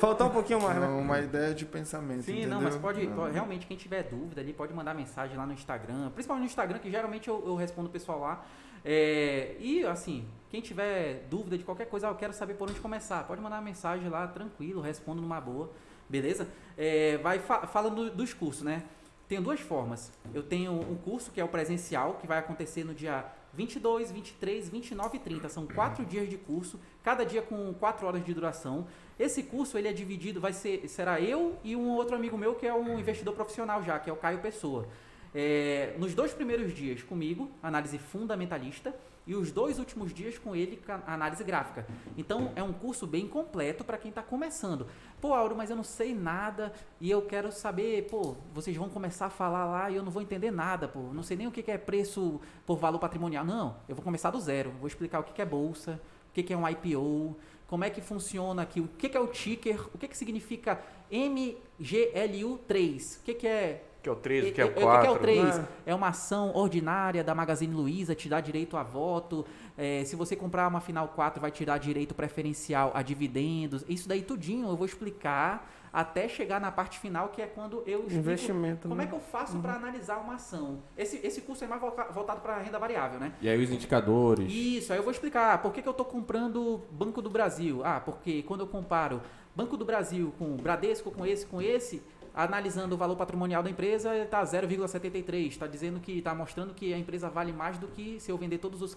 [0.03, 0.85] Faltou um pouquinho mais, né?
[0.85, 2.49] não, uma ideia de pensamento, Sim, entendeu?
[2.49, 3.15] não, mas pode, Não.
[3.15, 6.79] pode- realmente, quem tiver dúvida ali, pode mandar mensagem lá no Instagram, principalmente no Instagram,
[6.79, 8.45] que geralmente eu, eu respondo o pessoal lá.
[8.83, 12.81] É, e, assim, quem tiver dúvida de qualquer coisa, ah, eu quero saber por onde
[12.81, 15.71] começar, pode mandar uma mensagem lá, tranquilo, respondo numa boa,
[16.09, 16.49] beleza?
[16.77, 18.83] É, vai fa falando dos cursos, né?
[19.29, 20.11] Tenho duas formas.
[20.33, 23.23] Eu tenho um curso que é o presencial, que vai acontecer no dia
[23.53, 25.49] 22, 23, 29 e 30.
[25.49, 28.87] São quatro dias de curso, cada dia com quatro horas de duração.
[29.17, 32.65] Esse curso ele é dividido, vai ser, será eu e um outro amigo meu que
[32.65, 34.87] é um investidor profissional já, que é o Caio Pessoa.
[35.35, 38.93] É, nos dois primeiros dias comigo, análise fundamentalista,
[39.25, 41.85] e os dois últimos dias com ele, análise gráfica.
[42.17, 44.87] Então é um curso bem completo para quem está começando.
[45.23, 49.27] Pô, Auro, mas eu não sei nada e eu quero saber, pô, vocês vão começar
[49.27, 51.63] a falar lá e eu não vou entender nada, pô, não sei nem o que
[51.63, 53.45] que é preço por valor patrimonial.
[53.45, 55.97] Não, eu vou começar do zero, vou explicar o que que é bolsa,
[56.29, 57.37] o que que é um IPO,
[57.67, 60.77] como é que funciona aqui, o que que é o ticker, o que que significa
[61.09, 64.81] MGLU3, o que que é Que é o 13, que é é- o é- que
[64.81, 65.07] 4.
[65.07, 65.57] é o 3?
[65.57, 65.67] né?
[65.85, 69.45] É uma ação ordinária da Magazine Luiza, te dá direito a voto.
[69.77, 73.83] É, se você comprar uma final 4, vai te dar direito preferencial a dividendos.
[73.87, 77.99] Isso daí tudinho eu vou explicar até chegar na parte final, que é quando eu
[77.99, 79.03] explico Investimento, como né?
[79.03, 80.79] é que eu faço para analisar uma ação.
[80.97, 83.31] Esse, esse curso é mais voltado para renda variável, né?
[83.39, 84.51] E aí os indicadores.
[84.51, 87.81] Isso, aí eu vou explicar por que, que eu estou comprando Banco do Brasil.
[87.85, 89.21] Ah, porque quando eu comparo
[89.55, 92.01] Banco do Brasil com Bradesco, com esse, com esse,
[92.33, 95.47] analisando o valor patrimonial da empresa, está 0,73.
[95.47, 98.57] Está dizendo que está mostrando que a empresa vale mais do que se eu vender
[98.57, 98.95] todos os,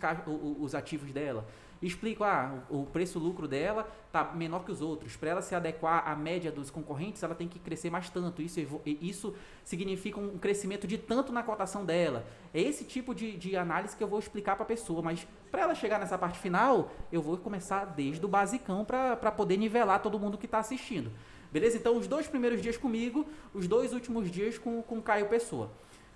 [0.58, 1.46] os ativos dela.
[1.82, 5.14] Explico, ah, o preço-lucro dela está menor que os outros.
[5.14, 8.40] Para ela se adequar à média dos concorrentes, ela tem que crescer mais tanto.
[8.40, 12.24] Isso, isso significa um crescimento de tanto na cotação dela.
[12.54, 15.02] É esse tipo de, de análise que eu vou explicar para a pessoa.
[15.02, 19.58] Mas para ela chegar nessa parte final, eu vou começar desde o basicão para poder
[19.58, 21.12] nivelar todo mundo que está assistindo.
[21.56, 21.78] Beleza?
[21.78, 25.70] Então, os dois primeiros dias comigo, os dois últimos dias com, com Caio Pessoa.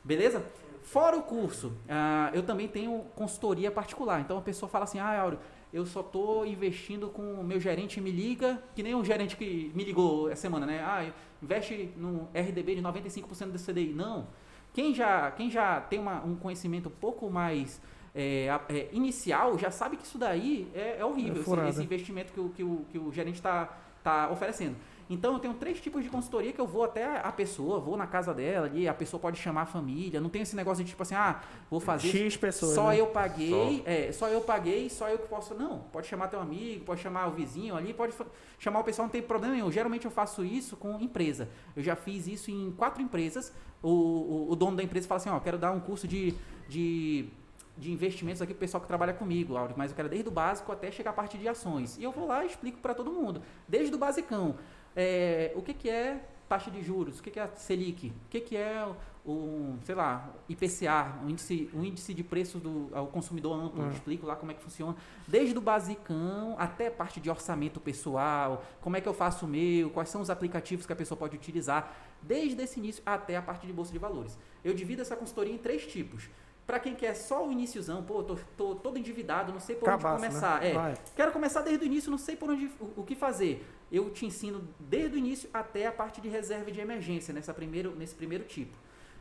[0.05, 0.44] Beleza?
[0.83, 4.20] Fora o curso, ah, eu também tenho consultoria particular.
[4.20, 5.39] Então, a pessoa fala assim, ah, Áureo,
[5.73, 9.73] eu só estou investindo com o meu gerente me liga, que nem o gerente que
[9.75, 10.83] me ligou essa semana, né?
[10.85, 11.10] Ah,
[11.43, 13.94] investe no RDB de 95% do CDI.
[13.94, 14.27] Não.
[14.75, 17.81] Quem já, quem já tem uma- um conhecimento um pouco mais
[18.15, 21.69] é, é, inicial, já sabe que isso daí é, é horrível, É esse- furada.
[21.70, 24.77] esse, investimento que o, que o, que o gerente está tá oferecendo.
[25.11, 28.07] Então eu tenho três tipos de consultoria que eu vou até a pessoa, vou na
[28.07, 31.03] casa dela ali, a pessoa pode chamar a família, não tem esse negócio de tipo
[31.03, 32.75] assim, ah, vou fazer X pessoas.
[32.77, 33.01] só né?
[33.01, 35.53] eu paguei, é, só eu paguei, só eu que posso.
[35.53, 38.15] Não, pode chamar teu amigo, pode chamar o vizinho ali, pode
[38.57, 39.73] chamar o pessoal, não tem problema nenhum.
[39.73, 41.49] Geralmente eu faço isso com empresa.
[41.75, 43.53] Eu já fiz isso em quatro empresas.
[43.83, 46.35] O, o, o dono da empresa fala assim, ó, quero dar um curso de,
[46.69, 47.29] de,
[47.77, 50.71] de investimentos aqui pro pessoal que trabalha comigo, Áureo, mas eu quero desde o básico
[50.71, 51.99] até chegar a parte de ações.
[51.99, 54.55] E eu vou lá e explico para todo mundo, desde o basicão.
[54.97, 58.28] É, o que, que é taxa de juros, o que, que é a Selic, o
[58.28, 58.85] que, que é
[59.25, 63.91] o, sei lá, IPCA, o índice, o índice de preço do ao consumidor amplo, eu
[63.91, 64.97] explico lá como é que funciona,
[65.28, 69.49] desde o basicão até a parte de orçamento pessoal, como é que eu faço o
[69.49, 73.43] meu, quais são os aplicativos que a pessoa pode utilizar, desde esse início até a
[73.43, 74.36] parte de bolsa de valores.
[74.65, 76.28] Eu divido essa consultoria em três tipos.
[76.67, 80.15] Para quem quer só o iníciozão, pô, tô, tô todo endividado, não sei por Cabaço,
[80.15, 80.28] onde né?
[80.28, 80.65] começar.
[80.65, 80.94] É, Vai.
[81.17, 83.67] Quero começar desde o início, não sei por onde o, o que fazer.
[83.91, 87.94] Eu te ensino desde o início até a parte de reserva de emergência nessa primeiro,
[87.97, 88.77] nesse primeiro tipo.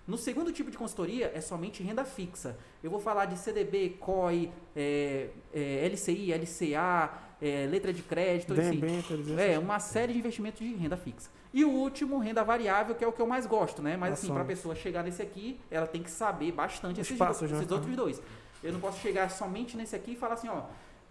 [0.08, 2.58] No segundo tipo de consultoria é somente renda fixa.
[2.84, 8.80] Eu vou falar de CDB, COI, é, é, LCI, LCA, é, letra de crédito, enfim.
[8.80, 11.30] Debêntures, É, uma série de investimentos de renda fixa.
[11.54, 13.98] E o último, renda variável, que é o que eu mais gosto, né?
[13.98, 17.32] Mas assim, para a pessoa chegar nesse aqui, ela tem que saber bastante esses, né?
[17.32, 18.22] esses outros dois.
[18.64, 20.64] Eu não posso chegar somente nesse aqui e falar assim, ó,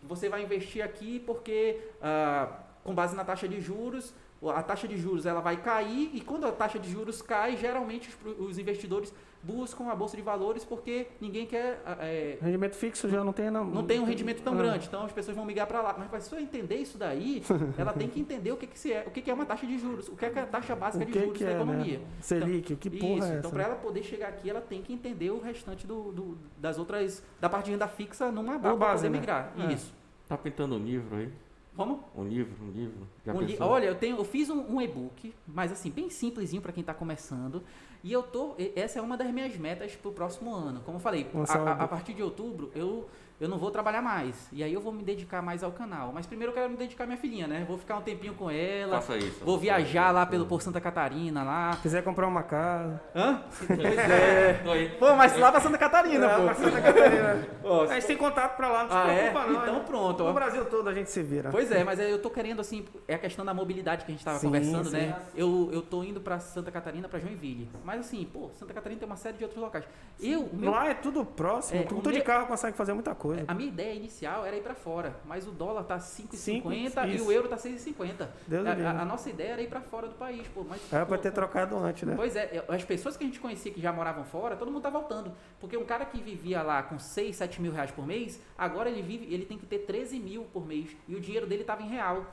[0.02, 2.48] você vai investir aqui porque, ah,
[2.88, 6.46] com base na taxa de juros, a taxa de juros ela vai cair e quando
[6.46, 11.06] a taxa de juros cai, geralmente os, os investidores buscam a bolsa de valores porque
[11.20, 13.50] ninguém quer é, Rendimento fixo já não tem...
[13.50, 14.56] Não, não tem um rendimento tão Ah.
[14.56, 15.94] grande, então as pessoas vão migrar para lá.
[15.98, 17.42] Mas para a pessoa entender isso daí,
[17.76, 19.66] ela tem que entender o que, que, se é, o que, que é uma taxa
[19.66, 21.44] de juros, o que é, que é a taxa básica O de que juros que
[21.44, 21.98] da é, economia.
[21.98, 22.04] né?
[22.20, 23.38] Selic, o que porra Isso, é essa?
[23.38, 26.78] então para ela poder chegar aqui, ela tem que entender o restante do, do- das
[26.78, 29.18] outras, da parte de renda fixa numa Uma para base, poder né?
[29.20, 29.52] migrar.
[29.58, 29.72] É.
[29.72, 29.94] Isso.
[30.26, 31.30] Tá pintando um livro aí?
[31.78, 32.02] Como?
[32.16, 33.06] Um livro, um livro.
[33.28, 33.56] Um li-?
[33.70, 36.92] Olha, eu tenho, eu fiz um, um e-book, mas assim, bem simplesinho para quem está
[36.92, 37.62] começando.
[38.02, 40.80] E eu tô, essa é uma das minhas metas pro próximo ano.
[40.80, 43.08] Como eu falei, a, a- a partir de outubro eu
[43.40, 44.48] eu não vou trabalhar mais.
[44.52, 46.10] E aí eu vou me dedicar mais ao canal.
[46.12, 47.64] Mas primeiro eu quero me dedicar à minha filhinha, né?
[47.68, 48.96] Vou ficar um tempinho com ela.
[49.00, 49.44] Faça isso.
[49.44, 51.72] Vou viajar lá pelo por Santa Catarina lá.
[51.74, 53.00] Se quiser comprar uma casa...
[53.14, 53.42] Hã?
[53.66, 54.60] Pois é.
[54.64, 54.88] Tô aí.
[54.98, 56.44] Pô, mas lá pra Santa Catarina, É, pô.
[56.44, 57.48] pra Santa Catarina.
[57.64, 59.30] Ó, A gente tem contato pra lá, não se Ah, é?
[59.30, 59.62] preocupa não.
[59.62, 59.84] Então né?
[59.86, 60.32] pronto, No ó.
[60.32, 61.50] Brasil todo a gente se vira.
[61.50, 64.24] Pois é, mas eu tô querendo assim, é a questão da mobilidade que a gente
[64.24, 64.96] tava Sim, conversando, sim.
[64.96, 65.16] né?
[65.36, 67.68] Eu, eu tô indo pra Santa Catarina, pra Joinville.
[67.84, 69.84] Mas assim, pô, Santa Catarina tem uma série de outros locais.
[70.20, 71.80] Eu, meu, Lá é tudo próximo.
[71.80, 73.27] É, tu tu de meu- carro consegue fazer muita coisa.
[73.46, 77.20] A minha ideia inicial era ir pra fora, mas o dólar tá 5,50 Cinco, e
[77.20, 78.28] o euro tá 6,50.
[78.46, 81.04] Deus A, a, a nossa ideia era ir pra fora do país, pô, mas Era
[81.06, 82.14] pra pô, ter trocado antes, né?
[82.16, 84.90] Pois é, as pessoas que a gente conhecia que já moravam fora, todo mundo tá
[84.90, 85.32] voltando.
[85.60, 89.02] Porque um cara que vivia lá com 6, 7 mil reais por mês, agora ele
[89.02, 90.96] vive, ele tem que ter 13 mil por mês.
[91.06, 92.24] E o dinheiro dele tava em real.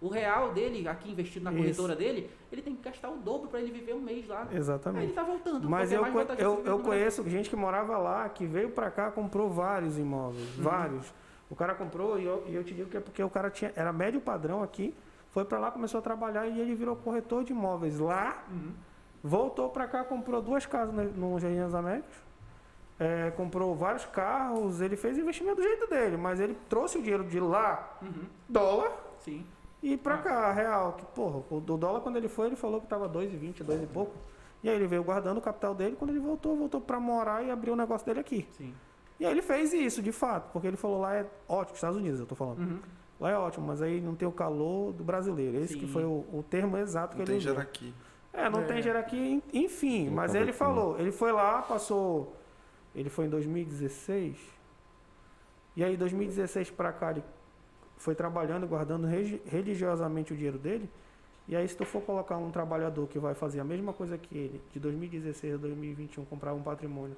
[0.00, 1.60] O real dele, aqui investido na Isso.
[1.60, 4.40] corretora dele, ele tem que gastar o dobro para ele viver um mês lá.
[4.42, 5.12] Aí ele Exatamente.
[5.14, 5.68] tá voltando.
[5.70, 6.82] Mas eu, co- vantajoso eu, eu Brasil.
[6.84, 10.56] conheço gente que morava lá, que veio pra cá, comprou vários imóveis.
[10.58, 10.62] Uhum.
[10.62, 11.14] Vários.
[11.48, 13.72] O cara comprou e eu, e eu te digo que é porque o cara tinha,
[13.76, 14.94] era médio padrão aqui,
[15.30, 18.44] foi pra lá, começou a trabalhar e ele virou corretor de imóveis lá.
[18.50, 18.72] Uhum.
[19.22, 22.12] Voltou pra cá, comprou duas casas no, no Jardim das Américas.
[23.00, 27.24] é, comprou vários carros, ele fez investimento do jeito dele, mas ele trouxe o dinheiro
[27.24, 28.24] de lá, Uhum.
[28.48, 29.44] dólar, Sim.
[29.92, 30.18] E pra Ah.
[30.18, 30.92] cá, real.
[30.94, 33.86] Que, porra, o do dólar quando ele foi, ele falou que tava 2,20, 2 e
[33.86, 34.12] pouco.
[34.62, 37.50] E aí ele veio guardando o capital dele, quando ele voltou, voltou pra morar e
[37.50, 38.48] abrir o negócio dele aqui.
[38.52, 38.72] Sim.
[39.20, 42.18] E aí ele fez isso, de fato, porque ele falou lá é ótimo, Estados Unidos
[42.18, 42.58] eu tô falando.
[42.60, 42.78] Uhum.
[43.20, 45.58] Lá é ótimo, mas aí não tem o calor do brasileiro.
[45.58, 45.92] Esse que Sim.
[45.92, 47.52] foi o, o termo exato que Não ele tem usou.
[47.52, 47.92] jerarquia.
[48.32, 48.64] É, não É.
[48.64, 50.04] tem jerarquia, enfim.
[50.06, 52.34] Tem mas ele falou, ele foi lá, passou.
[52.94, 54.36] Ele foi em 2016.
[55.76, 57.22] E aí, 2016 pra cá, ele
[58.04, 59.06] foi trabalhando guardando
[59.46, 60.90] religiosamente o dinheiro dele.
[61.48, 64.36] E aí, se tu for colocar um trabalhador que vai fazer a mesma coisa que
[64.36, 67.16] ele, de 2016 a 2021, comprar um patrimônio,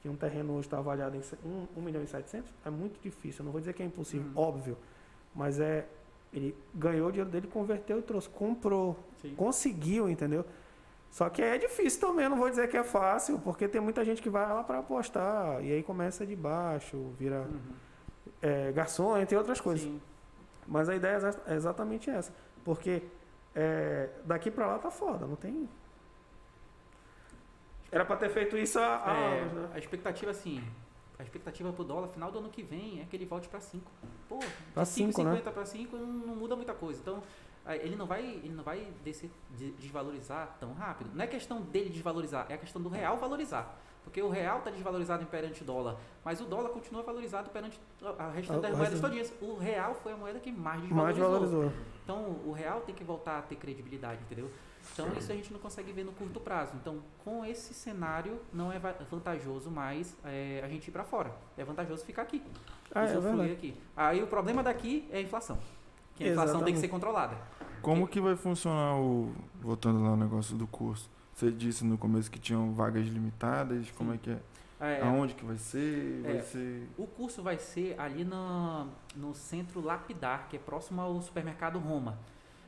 [0.00, 3.40] que um terreno hoje está avaliado em 1, 1 milhão e 700, é muito difícil.
[3.42, 4.40] Eu não vou dizer que é impossível, Uhum.
[4.42, 4.76] óbvio.
[5.34, 5.86] Mas é.
[6.32, 8.28] Ele ganhou o dinheiro dele, converteu e trouxe.
[8.28, 9.34] Comprou Sim.
[9.34, 10.44] conseguiu, entendeu?
[11.10, 14.04] Só que é difícil também, eu não vou dizer que é fácil, porque tem muita
[14.04, 17.58] gente que vai lá para apostar e aí começa de baixo, vira Uhum.
[18.42, 19.82] é, garçom, entre outras coisas.
[19.84, 20.00] Sim.
[20.68, 21.16] Mas a ideia
[21.46, 22.32] é é exatamente essa,
[22.62, 23.02] porque
[23.54, 25.68] é, daqui para lá tá foda, não tem.
[27.90, 29.68] Era para ter feito isso há, há É, anos, né?
[29.74, 30.62] A expectativa, assim,
[31.18, 33.90] a expectativa pro dólar final do ano que vem é que ele volte para 5.
[34.28, 34.38] Pô,
[34.74, 35.36] Pra de cinco, né?
[35.42, 36.06] 5,50 para 5 não,
[36.36, 37.00] muda muita coisa.
[37.00, 37.22] Então,
[37.66, 41.10] ele não vai, ele não vai descer, de- desvalorizar tão rápido.
[41.14, 43.74] Não é questão dele desvalorizar, é a questão do real valorizar.
[44.08, 47.78] Porque o real está desvalorizado perante o dólar, mas o dólar continua valorizado perante
[48.18, 49.34] a restante Ah, das moedas resto- todinhas.
[49.38, 51.60] O real foi a moeda que mais Mais desvalorizou.
[51.60, 51.82] valorizou.
[52.02, 54.50] Então, o real tem que voltar a ter credibilidade, entendeu?
[54.94, 56.72] Então, isso a gente não consegue ver no curto prazo.
[56.80, 61.30] Então, com esse cenário, não é va- vantajoso mais é, a gente ir para fora.
[61.58, 62.42] É vantajoso ficar aqui.
[62.94, 63.78] Ah, é aqui.
[63.94, 65.58] Aí, o problema daqui é a inflação.
[66.14, 66.80] Que a inflação tem que Exatamente.
[66.80, 67.36] ser controlada.
[67.82, 69.30] Como que vai funcionar o.
[69.60, 71.10] Voltando lá no negócio do curso.
[71.38, 73.88] Você disse no começo que tinham vagas limitadas.
[73.92, 74.38] Como é que é?
[74.80, 76.20] É, Aonde que vai ser?
[76.24, 76.42] Vai É.
[76.42, 76.88] ser.
[76.98, 82.18] O curso vai ser ali no, no centro Lapidar, que é próximo ao supermercado Roma.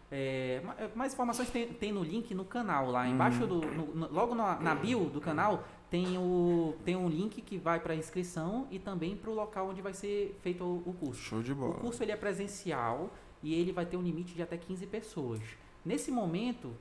[0.09, 4.13] É, ma- mais informações tem, tem no link no canal lá embaixo do no- no-
[4.13, 8.67] logo na, na bio do canal tem o tem um link que vai para inscrição
[8.73, 11.21] e também para o local onde vai ser feito o, o curso.
[11.21, 11.75] Show de O bola.
[11.75, 13.11] curso ele é presencial
[13.43, 15.41] e ele vai ter um limite de até 15 pessoas.
[15.85, 16.73] Nesse momento,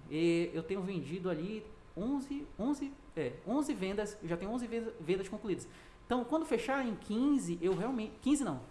[0.54, 1.64] eu tenho vendido ali
[2.00, 4.68] 11, 11, é, 11 vendas, eu já tenho 11
[5.00, 5.68] vendas, concluídas.
[6.06, 8.14] Então, quando fechar em 15, eu realmente.
[8.22, 8.62] 15 não,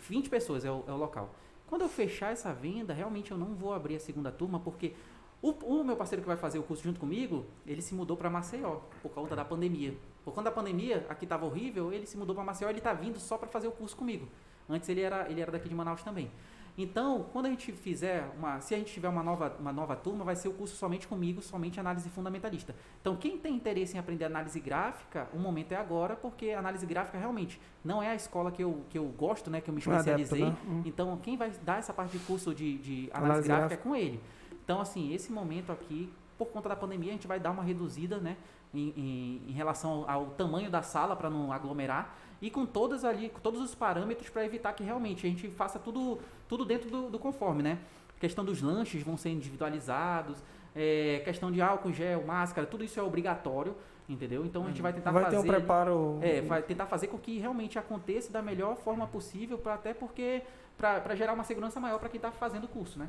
[0.00, 1.34] 20 pessoas é o, é o local.
[1.66, 4.94] Quando eu fechar essa venda, realmente eu não vou abrir a segunda turma, porque
[5.40, 8.30] o, o meu parceiro que vai fazer o curso junto comigo, ele se mudou para
[8.30, 9.94] Maceió, por conta da pandemia.
[10.24, 13.18] Por conta da pandemia, aqui estava horrível, ele se mudou para Maceió, ele está vindo
[13.18, 14.28] só para fazer o curso comigo.
[14.68, 16.30] Antes ele era, ele era daqui de Manaus também.
[16.76, 20.24] Então, quando a gente fizer uma, se a gente tiver uma nova, uma nova turma,
[20.24, 22.74] vai ser o curso somente comigo, somente análise fundamentalista.
[23.00, 27.16] Então, quem tem interesse em aprender análise gráfica, o momento é agora, porque análise gráfica
[27.16, 29.84] realmente não é a escola que eu, que eu gosto, né, que eu me é
[29.84, 30.44] adepto, especializei.
[30.50, 30.56] né?
[30.66, 30.82] Hum.
[30.84, 33.74] Então, quem vai dar essa parte de curso de, de análise, Análise gráfica, gráfica.
[33.74, 34.20] é com ele.
[34.64, 38.18] Então, assim, esse momento aqui, por conta da pandemia, a gente vai dar uma reduzida,
[38.18, 38.36] né?
[38.76, 43.30] Em, em- em relação ao tamanho da sala para não aglomerar e com todas ali,
[43.30, 47.08] com todos os parâmetros para evitar que realmente a gente faça tudo, tudo dentro do,
[47.08, 47.78] do conforme, né?
[48.20, 50.42] Questão dos lanches vão ser individualizados,
[50.76, 53.74] é, questão de álcool gel, máscara, tudo isso é obrigatório,
[54.06, 54.44] entendeu?
[54.44, 56.18] Então a gente vai tentar Vai fazer ter um preparo.
[56.20, 60.42] é, vai tentar fazer com que realmente aconteça da melhor forma possível, pra, até porque
[60.76, 63.08] para gerar uma segurança maior para quem está fazendo o curso, né?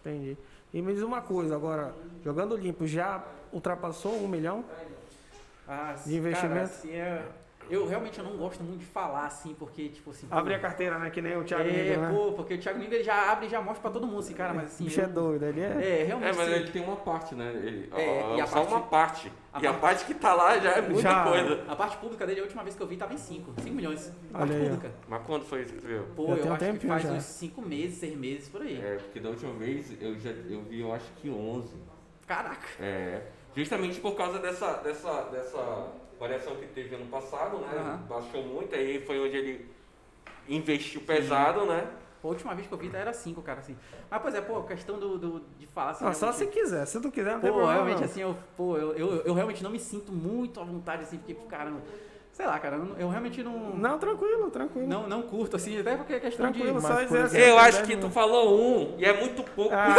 [0.00, 0.36] Entendi.
[0.74, 3.24] E me diz uma coisa, agora, jogando limpo, já
[3.54, 4.64] ultrapassou um milhão?
[5.66, 6.54] Ah, De investimento?
[6.54, 7.24] Cara, assim, é-
[7.70, 10.26] eu realmente eu não gosto muito de falar assim, porque tipo assim.
[10.26, 11.08] pô, Abrir a carteira, né?
[11.10, 12.10] Que nem o Thiago é, né?
[12.12, 14.34] pô, porque o Thiago Nigro ele já abre e já mostra pra todo mundo, assim,
[14.34, 14.84] cara, mas assim.
[14.84, 16.00] bicho é doido, ele é.
[16.00, 16.28] É, realmente.
[16.30, 17.50] É, mas assim, ele tem uma parte, né?
[17.54, 19.32] Ele, É, ó, e a só parte- uma parte.
[19.52, 21.24] a e a parte- parte que tá lá já é muita Já.
[21.24, 21.64] coisa.
[21.68, 23.52] A parte pública dele, a última vez que eu vi, tava em 5.
[23.60, 24.12] 5 milhões.
[24.34, 24.64] A parte aí, ó.
[24.64, 24.92] pública.
[25.08, 26.02] Mas quando foi isso que tu viu?
[26.16, 27.10] Pô, Já eu um acho que faz já.
[27.12, 28.80] uns 5 meses, 6 meses por aí.
[28.80, 31.74] É, porque da última vez eu já eu vi, eu acho que 11.
[32.26, 32.66] Caraca.
[32.80, 33.22] É,
[33.54, 35.88] justamente por causa dessa, dessa, dessa
[36.20, 37.68] variação que teve ano passado, né?
[37.74, 37.96] Aham.
[38.08, 39.70] Baixou muito, aí foi onde ele
[40.48, 41.88] investiu pesado, né?
[42.22, 43.74] A última vez que eu vi era 5, cara, assim.
[44.10, 46.04] Mas, pois é, pô, questão do, do- de falar assim.
[46.04, 46.84] Ah, só se quiser.
[46.86, 47.72] Se tu quiser, não tem Pô, problema.
[47.72, 48.04] realmente não.
[48.04, 51.32] assim, eu, pô, eu, eu, eu realmente não me sinto muito à vontade, assim, porque,
[51.48, 51.80] caramba,
[52.40, 54.88] sei lá, cara, eu, não- eu realmente não, Não, tranquilo, tranquilo.
[54.88, 56.86] não, não curto, assim, até porque é questão Tranquilo, de...
[56.86, 57.36] só dizer assim.
[57.36, 59.74] Eu tem acho que tu falou um e é muito pouco.
[59.74, 59.94] Ah,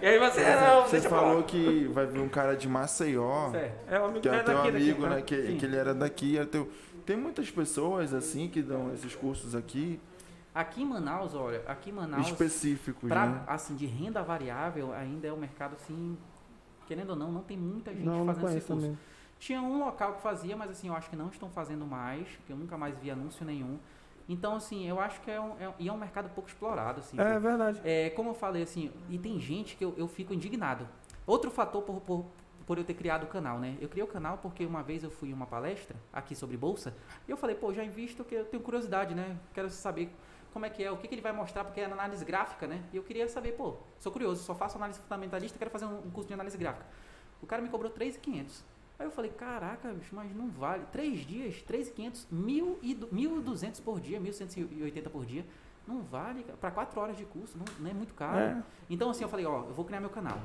[0.00, 1.42] E aí você, não, Você deixa eu falou falar.
[1.42, 3.92] que vai vir um cara de Maceió, Certo.
[3.92, 5.22] É o amigo que é é teu daqui, daqui, amigo, né?
[5.22, 5.56] Que, Sim.
[5.56, 6.36] que ele era daqui.
[6.36, 6.70] Era teu...
[7.04, 9.98] Tem muitas pessoas assim que dão esses cursos aqui
[10.54, 13.42] Aqui em Manaus, olha, aqui em Manaus, específicos, pra, né?
[13.46, 16.16] assim, de renda variável, ainda é um mercado, assim,
[16.86, 18.82] querendo ou não, não tem muita gente Não, não fazendo esse conheço curso.
[18.82, 18.98] também.
[19.38, 22.52] Tinha um local que fazia, mas assim, eu acho que não estão fazendo mais, que
[22.52, 23.78] eu nunca mais vi anúncio nenhum.
[24.28, 27.18] Então, assim, eu acho que é um, é, e é um mercado pouco explorado, assim.
[27.18, 27.80] É verdade.
[27.82, 30.86] É, como eu falei, assim, e tem gente que eu, eu fico indignado.
[31.26, 32.26] Outro fator por, por,
[32.66, 33.78] por eu ter criado o canal, né?
[33.80, 36.94] Eu criei o canal porque uma vez eu fui em uma palestra aqui sobre bolsa
[37.26, 39.38] e eu falei, pô, já invisto que eu tenho curiosidade, né?
[39.54, 40.14] Quero saber
[40.52, 42.82] como é que é, o que, que ele vai mostrar, porque é análise gráfica, né?
[42.92, 46.10] E eu queria saber, pô, sou curioso, só faço análise fundamentalista, quero fazer um, um
[46.10, 46.84] curso de análise gráfica.
[47.40, 48.62] O cara me cobrou 3.500.
[48.98, 50.84] Aí eu falei, caraca, bicho, mas não vale.
[50.90, 55.46] Três dias, 3.500, 1.200 por dia, 1.180 por dia.
[55.86, 58.38] Não vale, para quatro horas de curso, não, não é muito caro.
[58.38, 58.62] É.
[58.90, 60.38] Então, assim, eu falei, ó, eu vou criar meu canal.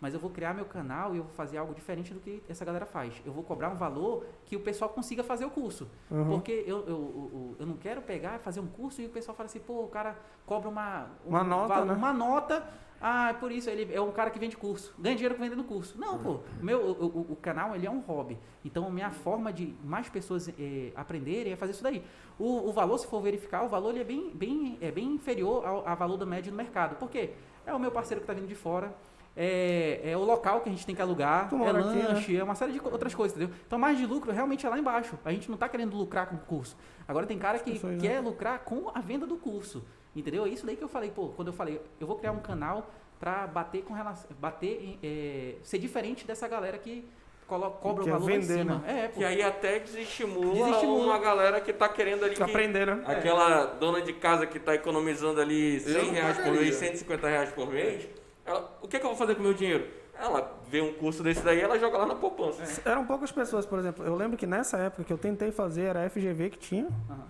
[0.00, 2.62] Mas eu vou criar meu canal e eu vou fazer algo diferente do que essa
[2.64, 3.14] galera faz.
[3.24, 5.88] Eu vou cobrar um valor que o pessoal consiga fazer o curso.
[6.10, 6.30] Uhum.
[6.30, 9.46] Porque eu, eu, eu, eu não quero pegar, fazer um curso e o pessoal fala
[9.46, 11.94] assim, pô, o cara cobra uma, um Uma nota, né?
[11.94, 12.68] uma nota.
[13.06, 14.94] Ah, é por isso, ele é um cara que vende curso.
[14.98, 15.98] Ganha dinheiro vendendo curso.
[15.98, 16.40] Não, pô.
[16.62, 18.38] Meu, o, o- o canal, ele é um hobby.
[18.64, 22.02] Então, a minha forma de mais pessoas eh, aprenderem é fazer isso daí.
[22.38, 25.66] O, o valor, se for verificar, o valor ele é bem, bem, é bem inferior
[25.66, 26.96] ao, ao valor do médio no mercado.
[26.96, 27.32] Por quê?
[27.66, 28.94] É o meu parceiro que está vindo de fora.
[29.36, 32.36] É, é o local que a gente tem que alugar, Tu é mora aqui, lanche,
[32.38, 33.54] é uma série de outras coisas, entendeu?
[33.66, 35.18] Então, mais de lucro realmente é lá embaixo.
[35.24, 36.74] A gente não está querendo lucrar com o curso.
[37.06, 39.84] Agora, tem cara que pessoas, quer lucrar com a venda do curso,
[40.14, 40.44] entendeu?
[40.44, 42.90] É isso daí que eu falei, pô, quando eu falei, eu vou criar um canal
[43.18, 47.04] para bater com relação, bater, em- é, ser diferente dessa galera que
[47.46, 48.78] colo- cobra o quer valor em vender, cima.
[48.78, 49.04] né?
[49.04, 49.20] É, pô.
[49.20, 51.04] E aí até desestimula, Desestimula.
[51.06, 52.34] uma galera que tá querendo ali.
[52.34, 53.02] que- Aprender, né?
[53.06, 57.50] Aquela dona de casa que tá economizando ali 100 não reais por mês, 150 reais
[57.52, 58.08] por mês.
[58.46, 59.86] ela- o que, que eu vou fazer com o meu dinheiro?
[60.20, 62.62] Ela vê um curso desse daí ela joga lá na poupança.
[62.88, 64.04] Eram poucas pessoas, por exemplo.
[64.04, 66.86] Eu lembro que nessa época que eu tentei fazer era a FGV que tinha.
[67.10, 67.26] Aham.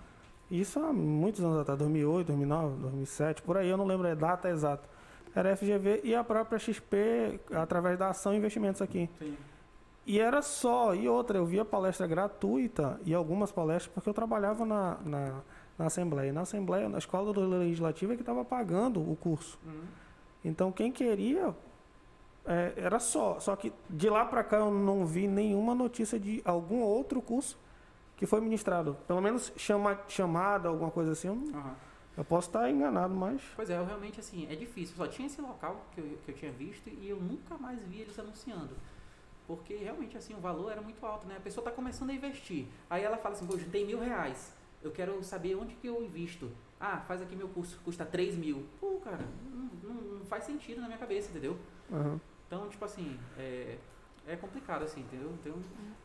[0.49, 4.49] Isso há muitos anos atrás, 2008, 2009, 2007, por aí, eu não lembro a data
[4.49, 4.87] exata.
[5.33, 9.09] Era a FGV e a própria XP através da Ação Investimentos aqui.
[9.19, 9.35] Sim.
[10.05, 14.63] E era só, e outra, eu via palestra gratuita e algumas palestras, porque eu trabalhava
[14.63, 15.41] na, na,
[15.79, 16.31] na Assembleia.
[16.31, 19.57] Na Assembleia, na Escola do Legislativo, é que estava pagando o curso.
[19.65, 19.81] Uhum.
[20.45, 21.55] Então, quem queria,
[22.45, 23.39] é, era só.
[23.39, 27.57] Só que de lá para cá eu não vi nenhuma notícia de algum outro curso
[28.17, 28.97] que foi ministrado.
[29.07, 31.27] Pelo menos chama, chamada, alguma coisa assim.
[31.27, 31.75] Eu, não- Aham.
[32.17, 33.41] eu posso estar enganado, mas.
[33.55, 34.95] Pois é, eu realmente assim, é difícil.
[34.95, 38.01] Só tinha esse local que eu, que eu tinha visto e eu nunca mais vi
[38.01, 38.71] eles anunciando.
[39.47, 41.35] Porque realmente assim, o valor era muito alto, né?
[41.37, 42.65] A pessoa está começando a investir.
[42.89, 44.53] Aí ela fala assim, poxa, tem mil reais.
[44.81, 46.51] Eu quero saber onde que eu invisto.
[46.79, 48.65] Ah, faz aqui meu curso, custa 3 mil.
[48.79, 51.57] Pô, cara, não, não- não faz sentido na minha cabeça, entendeu?
[51.91, 52.19] aham.
[52.47, 53.77] Então, tipo assim, é,
[54.27, 55.31] é complicado assim, entendeu?
[55.39, 55.53] Então,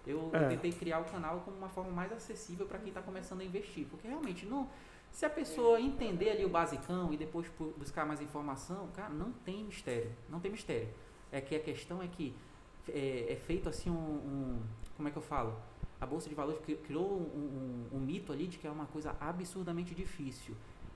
[0.07, 0.45] eu, É.
[0.45, 3.45] eu tentei criar o canal como uma forma mais acessível para quem está começando a
[3.45, 3.87] investir.
[3.91, 4.69] Porque realmente, não,
[5.11, 9.65] se a pessoa entender ali o basicão e depois buscar mais informação, cara, não tem
[9.65, 10.11] mistério.
[10.29, 10.89] Não tem mistério.
[11.33, 12.35] É que a questão é que
[12.89, 14.63] é, é feito assim um, um-
[14.97, 15.55] Como é que eu falo?
[16.01, 18.87] A Bolsa de Valores cri- criou um, um- um mito ali de que é uma
[18.87, 20.55] coisa absurdamente difícil.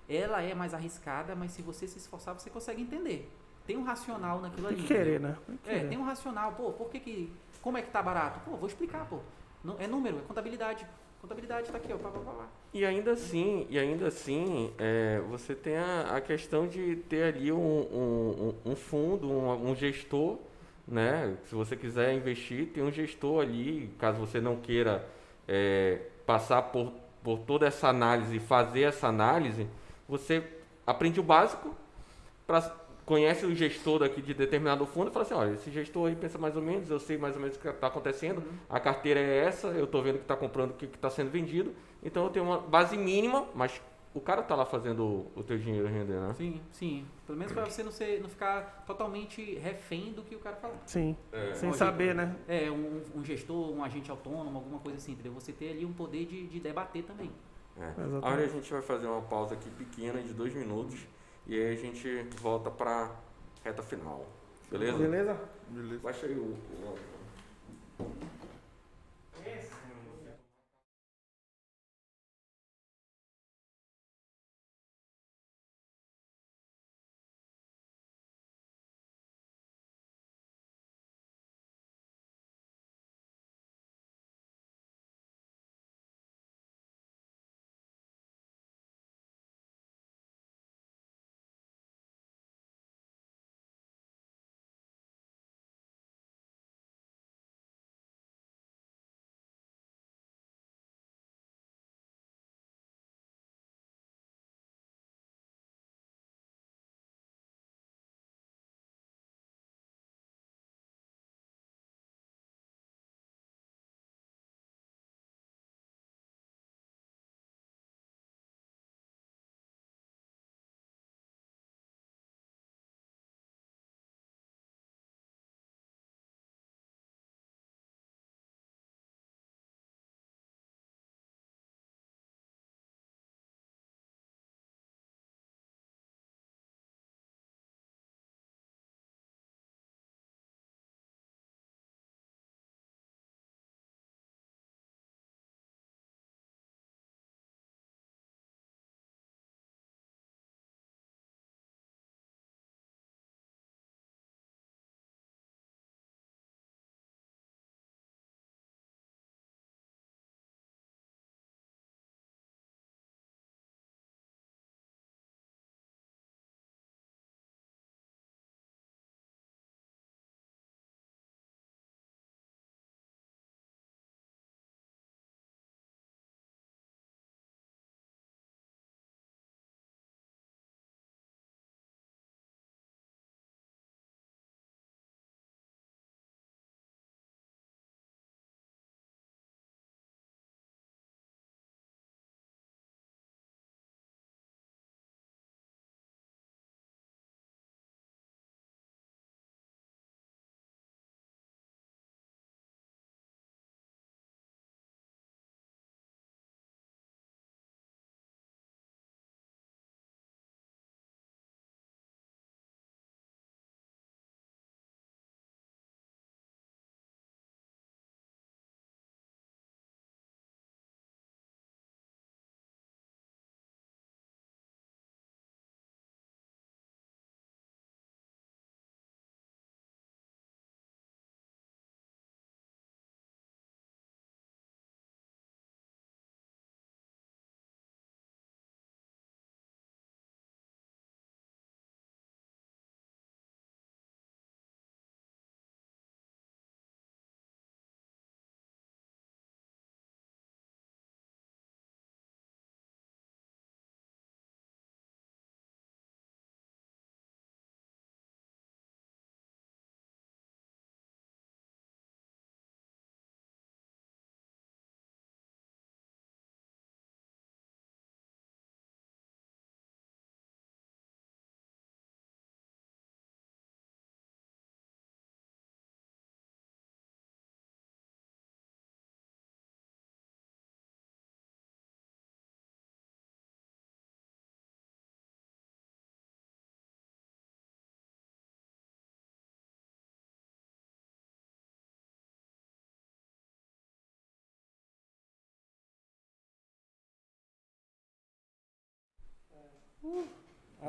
[0.09, 3.31] Ela é mais arriscada, mas se você se esforçar, você consegue entender.
[3.67, 4.83] Tem um racional naquilo Tem ali.
[4.87, 5.37] que querer, né?
[5.47, 5.89] Tem que É, querer.
[5.89, 6.53] tem um racional.
[6.53, 7.33] Pô, por que que...
[7.63, 8.41] Como é que tá barato?
[8.45, 9.19] Pô, vou explicar, pô.
[9.63, 10.87] Não, é número, é contabilidade.
[11.23, 11.97] Contabilidade tá aqui, ó.
[11.97, 12.47] Pá, pá, pá, pá.
[12.75, 17.51] E ainda assim, e ainda assim, é, você tem a, a questão de ter ali
[17.51, 20.37] um, um, um- fundo, um, um gestor,
[20.87, 21.39] né?
[21.47, 25.09] Se você quiser investir, tem um gestor ali, caso você não queira
[25.49, 29.67] é, passar por, por toda essa análise e fazer essa análise,
[30.07, 30.43] você
[30.87, 31.75] aprende o básico,
[32.47, 32.61] pra,
[33.05, 36.39] conhece o gestor daqui de determinado fundo e fala assim, olha, esse gestor aí pensa
[36.39, 39.45] mais ou menos, eu sei mais ou menos o que está acontecendo, a carteira é
[39.45, 42.45] essa, eu estou vendo que está comprando o que está sendo vendido, então eu tenho
[42.45, 43.81] uma base mínima, mas
[44.15, 46.33] o cara está lá fazendo o, teu dinheiro render, né?
[46.35, 47.07] Sim, sim.
[47.27, 50.75] Pelo menos pra você não, ser, não ficar totalmente refém do que o cara fala.
[50.87, 51.17] Sim.
[51.33, 51.53] É.
[51.55, 51.75] Sem Lógico.
[51.75, 52.37] saber, né?
[52.47, 55.33] É, um, um gestor, um agente autônomo, alguma coisa assim, entendeu?
[55.33, 57.33] Você ter ali um poder de, de debater também.
[57.77, 57.89] É.
[57.89, 58.25] Exatamente.
[58.25, 61.05] Agora a gente vai fazer uma pausa aqui pequena de dois minutos
[61.47, 63.11] e aí a gente volta para
[63.65, 64.27] reta final.
[64.71, 64.99] Beleza?
[64.99, 65.39] Beleza?
[65.69, 66.01] Beleza.
[66.03, 66.57] Baixa aí o.
[66.57, 66.99] o-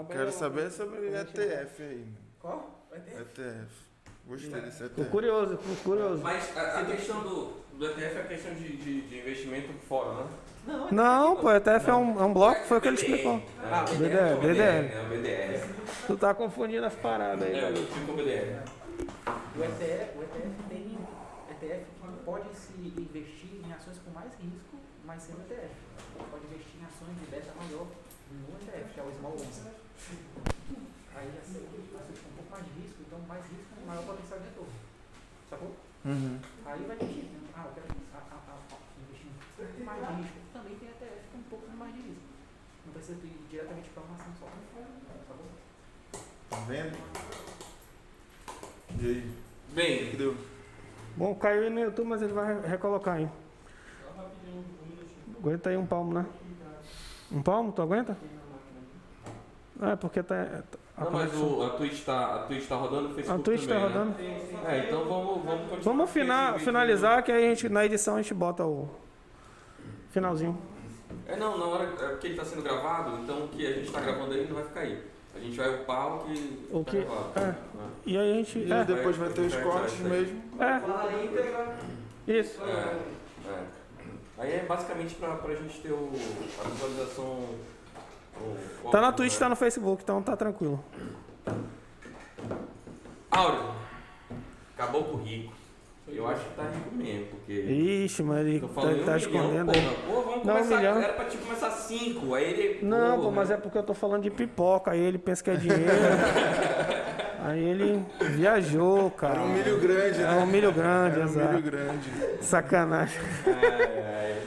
[0.10, 1.98] Quero saber sobre ETF aí.
[2.00, 2.18] mano.
[2.40, 2.86] Qual?
[2.94, 3.22] ETF?
[3.22, 3.86] ETF.
[4.28, 5.10] Gostei desse Tô ETF.
[5.12, 6.22] curioso, tô curioso.
[6.24, 10.24] Mas a, a questão do, do ETF é a questão de, de, de investimento fora,
[10.24, 10.30] né?
[10.68, 13.42] Não, Não, pô, ETF é um, é um bloco, foi o que ele explicou.
[13.64, 14.94] Ah, BDR, BDR.
[14.94, 15.76] É o BDR.
[16.08, 18.64] Tu tá confundindo as paradas aí, É, eu fico com o BDR.
[19.56, 20.98] O ETF, o ETF tem
[21.52, 25.72] ETF que pode se investir em ações com mais risco, mas sem o ETF.
[26.32, 27.86] Pode investir em ações de beta maior
[28.96, 29.62] que é o Small Once.
[31.16, 31.68] Aí assim,
[32.00, 34.72] ações com um pouco mais de risco, então mais risco, maior potencial de retorno.
[35.50, 35.76] Sacou?
[36.06, 36.40] Uhum.
[36.66, 37.40] Aí vai decidir, né?
[37.56, 40.38] ah, eu quero a, a, a, a, investir um pouco mais de risco.
[40.54, 42.24] Também tem ETF com um pouco mais de risco.
[42.86, 44.48] Não precisa ir diretamente para uma ação só.
[45.28, 45.46] Sacou?
[46.50, 46.98] Tá vendo?
[49.02, 49.20] E aí?
[49.20, 50.38] O que Bem, que deu?
[51.18, 53.28] Bom, caiu aí no YouTube, mas ele vai recolocar aí.
[55.38, 56.26] Aguenta aí um palmo, né?
[57.30, 58.18] Um palmo, tu aguenta?
[59.82, 60.64] É, porque tá.
[60.98, 63.66] a não, mas o, a Twitch tá, a Twitch tá rodando, o A Facebook Twitch
[63.68, 64.10] tá também, rodando.
[64.22, 64.42] Né?
[64.68, 65.82] É, então vamos, vamos continuar.
[65.84, 66.66] Vamos com fina- esse vídeo.
[66.66, 68.88] finalizar, que aí a gente, na edição a gente bota o
[70.12, 70.58] finalzinho.
[71.28, 73.92] É, não, na hora, é porque ele tá sendo gravado, então o que a gente
[73.92, 75.04] tá gravando aí não vai ficar aí.
[75.36, 77.32] A gente vai upar o que O tá que- gravado.
[77.36, 77.42] é.
[77.42, 77.56] né?
[78.06, 78.60] E aí a gente.
[78.60, 80.42] E É, depois vai ter os É, cortes é, mesmo.
[80.62, 82.32] é.
[82.32, 82.62] Isso.
[82.64, 83.64] É, é.
[84.38, 86.10] Aí é basicamente pra, pra gente ter o,
[86.64, 87.40] a visualização.
[88.92, 90.84] Tá na Twitch, tá no Facebook, então tá tranquilo.
[93.32, 93.72] Áureo,
[94.78, 95.54] acabou com o rico.
[96.08, 97.52] Eu acho que tá rico mesmo, porque.
[97.54, 98.82] Ixi, mas ele tá, tá
[99.14, 99.96] um escondendo milhão, aí.
[100.06, 100.14] porra.
[100.16, 100.78] Pô, vamos Não, começar.
[100.78, 101.02] milhão.
[101.02, 102.36] Era pra te começar cinco.
[102.36, 102.86] Aí ele.
[102.86, 105.50] Não, pô, pô, mas é porque eu tô falando de pipoca, aí ele pensa que
[105.50, 105.84] é dinheiro.
[107.44, 108.06] aí ele
[108.36, 109.34] viajou, cara.
[109.34, 110.38] Era um milho grande, É né?
[110.38, 112.10] um milho grande, Era um milho grande.
[112.42, 113.20] Sacanagem.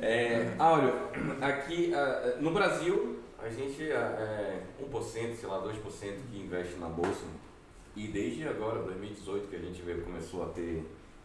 [0.00, 0.94] É, é, é, Áureo,
[1.42, 5.72] aqui ah, no Brasil, a gente é 1%, sei lá, 2%
[6.30, 7.24] que investe na bolsa.
[7.96, 10.84] E desde agora, 2018, que a gente veio, começou a ter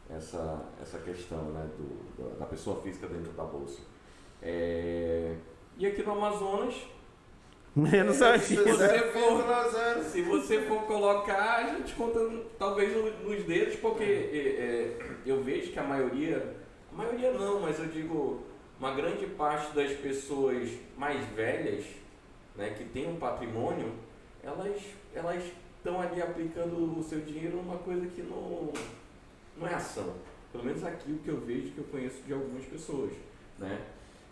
[0.10, 3.82] essa, essa questão né, do, da- pessoa física dentro da bolsa.
[4.42, 5.36] É,
[5.78, 6.76] e aqui no Amazonas,
[7.76, 8.40] Menos se aí.
[8.40, 12.20] você for se você for colocar, a gente conta
[12.60, 16.56] talvez no- nos dedos, porque é, é, eu vejo que a maioria,
[16.92, 18.44] a maioria não, mas eu digo,
[18.80, 21.84] uma grande parte das pessoas mais velhas,
[22.56, 23.94] né, que têm um patrimônio,
[24.44, 24.82] elas
[25.14, 25.44] elas
[25.78, 28.72] estão ali aplicando o seu dinheiro numa coisa que não,
[29.58, 30.14] não é ação.
[30.52, 33.12] Pelo menos aqui o que eu vejo, que eu conheço de algumas pessoas,
[33.60, 33.82] né?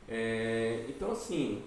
[0.08, 1.64] É, então assim,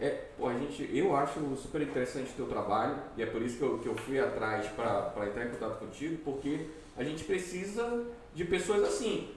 [0.00, 3.62] é, a gente, eu acho super interessante o teu trabalho e é por isso que
[3.62, 6.66] eu, que eu fui atrás para entrar em contato contigo, porque
[6.96, 9.30] a gente precisa de pessoas assim.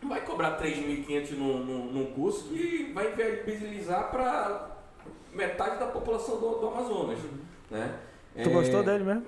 [0.00, 4.71] Não vai cobrar 3.500 num, num, num curso que vai viabilizar para
[5.32, 7.18] metade da população do, do Amazonas.
[7.70, 7.94] Né?
[8.42, 9.24] Tu É, gostou dele mesmo?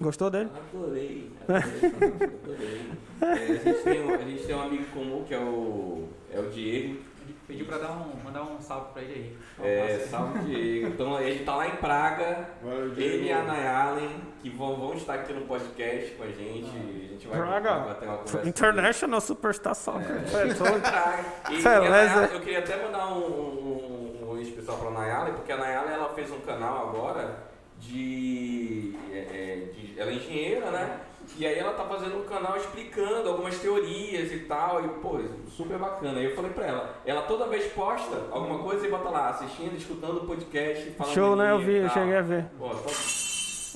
[0.00, 0.48] Gostou dele?
[0.54, 2.32] Adorei, adorei.
[2.42, 2.90] adorei.
[3.20, 6.38] É, a, gente tem, um- a gente tem um amigo comum que é o, é
[6.38, 7.08] o Diego,
[7.46, 9.66] Pediu pra dar um, mandar um salve pra ele aí.
[9.66, 10.88] É, salve Diego.
[10.88, 13.42] Então ele tá lá em Praga, Valeu, ele e a.
[13.42, 16.68] Nayalen, que vão, vão estar aqui no podcast com a gente.
[16.68, 17.74] A gente vai, Praga.
[17.80, 18.46] bater uma conversa.
[18.48, 20.16] International Superstar Soccer.
[20.16, 20.54] É.
[20.80, 21.24] Praga.
[21.50, 21.90] E, e a Beleza.
[21.90, 23.97] Nayalen, eu queria até mandar um, um,
[24.38, 29.16] um, um especial pra Nayalen, porque a Nayalen ela fez um canal agora de, é,
[29.18, 31.00] é, de- Ela é engenheira, né?
[31.36, 35.78] E aí ela tá fazendo um canal explicando algumas teorias e tal, e pô, super
[35.78, 36.18] bacana.
[36.18, 39.76] Aí eu falei pra ela, ela toda vez posta alguma coisa e bota lá, assistindo,
[39.76, 41.50] escutando o podcast, falando Show, né?
[41.52, 42.46] Eu vi, eu cheguei a ver.
[42.58, 42.94] Pô, top.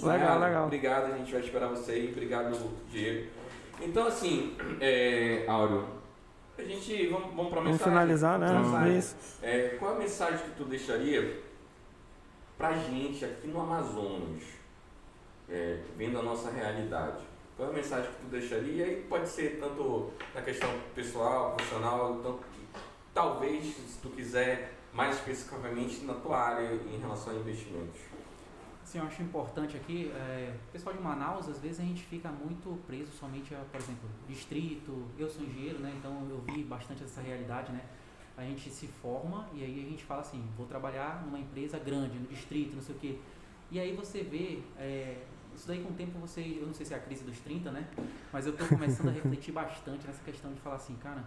[0.03, 0.65] Legal, Nayara, legal.
[0.65, 2.09] Obrigado, a gente vai esperar você aí.
[2.11, 2.57] Obrigado,
[2.91, 3.29] Diego.
[3.83, 5.85] Então, assim, é, Áureo,
[6.63, 7.93] a gente, vamos, vamos Vamos mensagem.
[7.93, 8.85] finalizar, Vamos pra né?
[8.91, 8.99] mensagem.
[8.99, 9.17] Isso.
[9.43, 11.43] É, qual a mensagem que tu deixaria
[12.59, 14.43] pra gente aqui no Amazonas,
[15.49, 17.25] é, vendo a nossa realidade?
[17.57, 18.87] Qual é a mensagem que tu deixaria?
[18.87, 22.41] E pode ser tanto na questão pessoal, profissional, tanto,
[23.13, 28.01] talvez, se tu quiser, mais especificamente na tua área em relação a investimentos.
[28.93, 32.79] Assim, eu acho importante aqui, é, pessoal de Manaus, às vezes a gente fica muito
[32.87, 35.07] preso somente a, por exemplo, distrito.
[35.19, 35.95] Eu sou engenheiro, né?
[35.97, 37.81] Então eu vi bastante essa realidade, né?
[38.37, 42.19] A gente se forma e aí a gente fala assim, vou trabalhar numa empresa grande,
[42.19, 43.19] no distrito, não sei o quê.
[43.71, 45.23] E aí você vê, é,
[45.57, 47.71] isso daí com o tempo você, eu não sei se é a crise dos 30,
[47.71, 47.89] né?
[48.31, 51.25] Mas eu tô começando a refletir bastante nessa questão de falar assim, cara,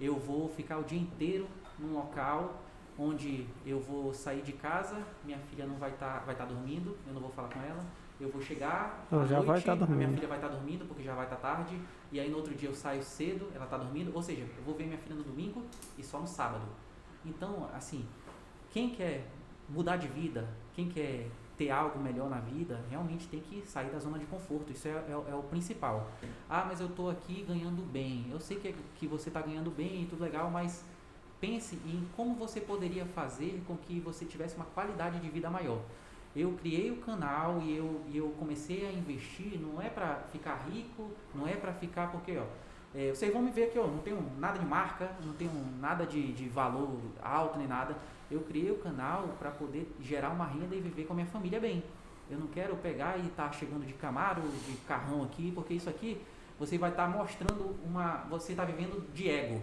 [0.00, 1.46] eu vou ficar o dia inteiro
[1.78, 2.60] num local
[2.98, 7.12] onde eu vou sair de casa, minha filha não vai estar vai tá dormindo, eu
[7.14, 7.84] não vou falar com ela.
[8.20, 10.14] Eu vou chegar, à já vai noite, tá a minha dormindo.
[10.14, 11.76] filha vai estar dormindo porque já vai estar tarde,
[12.12, 14.74] e aí no outro dia eu saio cedo, ela está dormindo, ou seja, eu vou
[14.76, 15.64] ver minha filha no domingo
[15.98, 16.64] e só no sábado.
[17.24, 18.06] Então, assim,
[18.70, 19.26] quem quer
[19.68, 23.98] mudar de vida, quem quer ter algo melhor na vida, realmente tem que sair da
[23.98, 24.72] zona de conforto.
[24.72, 26.08] Isso é, é- é o principal.
[26.48, 28.26] Ah, mas eu estou aqui ganhando bem.
[28.30, 30.84] Eu sei que, que você está ganhando bem e tudo legal, mas
[31.44, 35.78] pense em como você poderia fazer com que você tivesse uma qualidade de vida maior.
[36.34, 40.66] Eu criei o canal e eu, e eu comecei a investir, não é para ficar
[40.70, 42.44] rico, não é para ficar, porque, ó,
[42.94, 46.06] é, vocês vão me ver aqui, ó, não tenho nada de marca, não tenho nada
[46.06, 47.94] de, de valor alto nem nada.
[48.30, 51.60] Eu criei o canal para poder gerar uma renda e viver com a minha família
[51.60, 51.84] bem.
[52.30, 56.18] Eu não quero pegar e estar chegando de Camaro, de carrão aqui, porque isso aqui
[56.58, 58.24] você vai estar mostrando uma.
[58.30, 59.60] Você está vivendo de ego.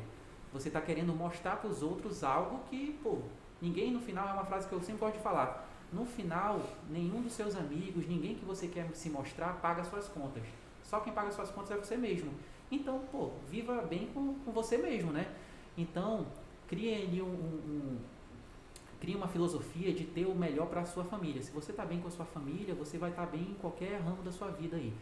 [0.54, 3.20] Você está querendo mostrar para os outros algo que, pô,
[3.62, 5.70] ninguém no final é uma frase que eu sempre gosto de falar.
[5.92, 10.44] No final, nenhum dos seus amigos, ninguém que você quer se mostrar paga suas contas.
[10.84, 12.32] Só quem paga suas contas é você mesmo.
[12.70, 15.28] Então, pô, viva bem com, com você mesmo, né?
[15.78, 16.26] Então,
[16.68, 18.00] crie ali um, um, um
[19.02, 21.42] crie uma filosofia de ter o melhor para a sua família.
[21.42, 24.22] Se você está bem com a sua família, você vai estar bem em qualquer ramo
[24.22, 24.94] da sua vida aí.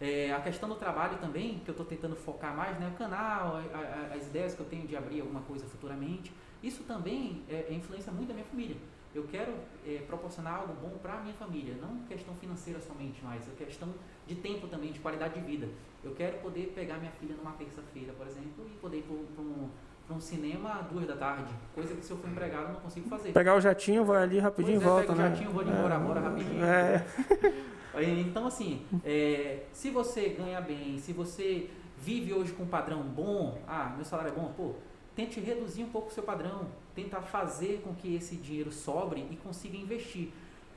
[0.00, 2.90] É, a questão do trabalho também, que eu estou tentando focar mais, né?
[2.94, 6.84] O canal, a- a- as ideias que eu tenho de abrir alguma coisa futuramente, isso
[6.84, 8.76] também é, é influência muito da minha família.
[9.14, 9.52] Eu quero
[9.86, 13.88] é, proporcionar algo bom para a minha família, não questão financeira somente, mas é questão
[14.26, 15.68] de tempo também, de qualidade de vida.
[16.02, 19.68] Eu quero poder pegar minha filha numa terça-feira, por exemplo, e poder ir para um,
[20.06, 22.80] pra um cinema às duas da tarde, coisa que se eu for empregado eu não
[22.80, 23.32] consigo fazer.
[23.32, 25.28] Pegar o jatinho, vai ali rapidinho e é, volta, pega o né?
[25.30, 26.64] jatinho, vou embora, bora rapidinho.
[26.64, 27.04] É,
[28.28, 33.58] Então, assim, é, se você ganha bem, se você vive hoje com um padrão bom,
[33.66, 34.72] ah, meu salário é bom, pô,
[35.14, 39.36] tente reduzir um pouco o seu padrão, tenta fazer com que esse dinheiro sobre e
[39.36, 40.30] consiga investir.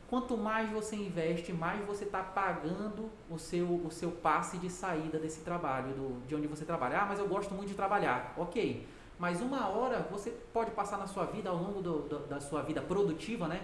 [0.10, 5.18] Quanto mais você investe, mais você está pagando o seu, o seu passe de saída
[5.18, 7.00] desse trabalho, do, de onde você trabalha.
[7.02, 8.34] Ah, mas eu gosto muito de trabalhar.
[8.38, 8.86] Ok.
[9.18, 12.62] Mas uma hora você pode passar na sua vida, ao longo do- do- da sua
[12.62, 13.64] vida produtiva, né?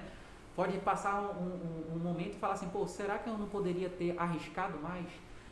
[0.59, 3.89] Pode passar um, um- um momento e falar assim, pô, será que eu não poderia
[3.89, 5.07] ter arriscado mais?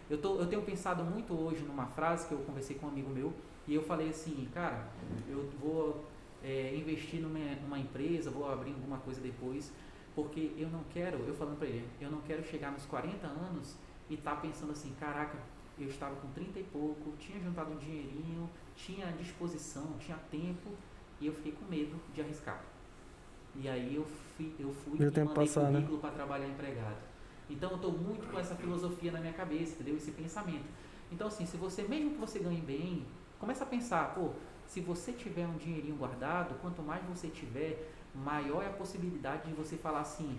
[0.09, 3.09] Eu, tô, eu tenho pensado muito hoje numa frase que eu conversei com um amigo
[3.09, 3.33] meu
[3.65, 4.85] e eu falei assim, cara,
[5.25, 6.03] eu vou
[6.43, 9.71] é, investir numa, numa empresa, vou abrir alguma coisa depois,
[10.13, 13.77] porque eu não quero, eu falando pra ele, eu não quero chegar nos 40 anos
[14.09, 15.37] e estar pensando assim, caraca,
[15.79, 20.69] eu estava com 30 e pouco, tinha juntado um dinheirinho, tinha disposição, tinha tempo
[21.21, 22.61] e eu fiquei com medo de arriscar.
[23.59, 24.05] E aí eu
[24.35, 25.79] fui, eu fui e tempo mandei passar, né?
[25.79, 26.97] currículo para trabalhar empregado.
[27.49, 29.95] Então eu estou muito com essa filosofia na minha cabeça, entendeu?
[29.97, 30.65] Esse pensamento.
[31.11, 33.05] Então assim, se você, mesmo que você ganhe bem,
[33.39, 34.31] começa a pensar, pô,
[34.67, 39.53] se você tiver um dinheirinho guardado, quanto mais você tiver, maior é a possibilidade de
[39.53, 40.37] você falar assim,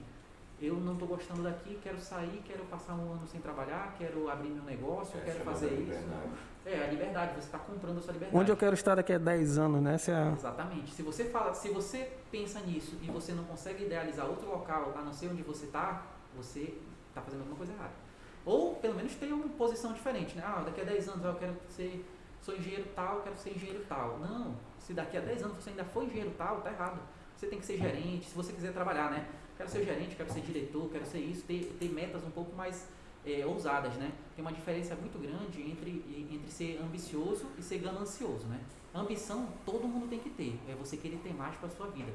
[0.60, 4.50] eu não estou gostando daqui, quero sair, quero passar um ano sem trabalhar, quero abrir
[4.50, 6.08] meu negócio, quero fazer isso.
[6.70, 8.38] É, a liberdade, você está comprando a sua liberdade.
[8.38, 9.94] onde eu quero estar daqui a 10 anos, né?
[9.94, 10.32] Essa é a...
[10.32, 10.92] Exatamente.
[10.92, 15.00] Se você fala, se você pensa nisso e você não consegue idealizar outro local a
[15.00, 16.02] não ser onde você está,
[16.36, 16.74] você
[17.08, 17.94] está fazendo alguma coisa errada.
[18.44, 20.42] Ou pelo menos tem uma posição diferente, né?
[20.44, 22.04] Ah, daqui a 10 anos eu quero ser
[22.42, 24.18] sou engenheiro tal, quero ser engenheiro tal.
[24.18, 27.00] Não, se daqui a 10 anos você ainda for engenheiro tal, tá errado.
[27.36, 29.26] Você tem que ser gerente, se você quiser trabalhar, né?
[29.56, 32.88] Quero ser gerente, quero ser diretor, quero ser isso, ter, ter metas um pouco mais
[33.32, 34.12] é, ousadas, né?
[34.34, 38.60] Tem uma diferença muito grande entre, entre ser ambicioso e ser ganancioso, né?
[38.94, 42.12] Ambição todo mundo tem que ter, é você querer ter mais para sua vida.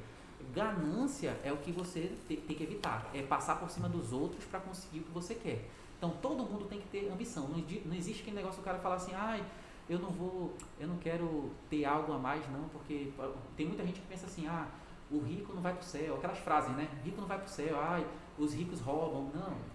[0.54, 4.44] Ganância é o que você te- tem que evitar, é passar por cima dos outros
[4.46, 5.70] para conseguir o que você quer.
[5.98, 7.48] Então todo mundo tem que ter ambição.
[7.48, 9.44] Não, não existe aquele negócio do cara falar assim, ai,
[9.90, 13.12] eu não vou, eu não quero ter algo a mais não, porque
[13.56, 14.68] tem muita gente que pensa assim, ah,
[15.10, 16.90] o rico não vai pro céu, aquelas frases, né?
[17.04, 18.06] Rico não vai pro céu, ai,
[18.38, 19.32] os ricos roubam.
[19.34, 19.73] Não.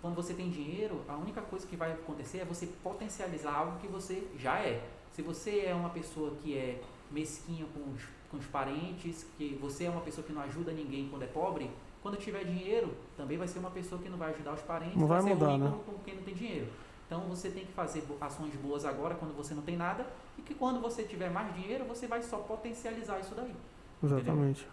[0.00, 3.86] Quando você tem dinheiro, a única coisa que vai acontecer é você potencializar algo que
[3.86, 4.82] você já é.
[5.12, 6.80] Se você é uma pessoa que é
[7.10, 11.08] mesquinha com os, com os parentes, que você é uma pessoa que não ajuda ninguém
[11.10, 11.70] quando é pobre,
[12.02, 15.06] quando tiver dinheiro, também vai ser uma pessoa que não vai ajudar os parentes, Não
[15.06, 15.78] vai ser mudar, né?
[15.84, 16.68] com, quem não tem dinheiro.
[17.06, 20.06] Então você tem que fazer ações boas agora quando você não tem nada
[20.38, 23.54] e que quando você tiver mais dinheiro, você vai só potencializar isso daí.
[24.02, 24.66] Exatamente.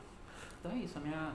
[0.60, 1.34] Então é isso, a minha,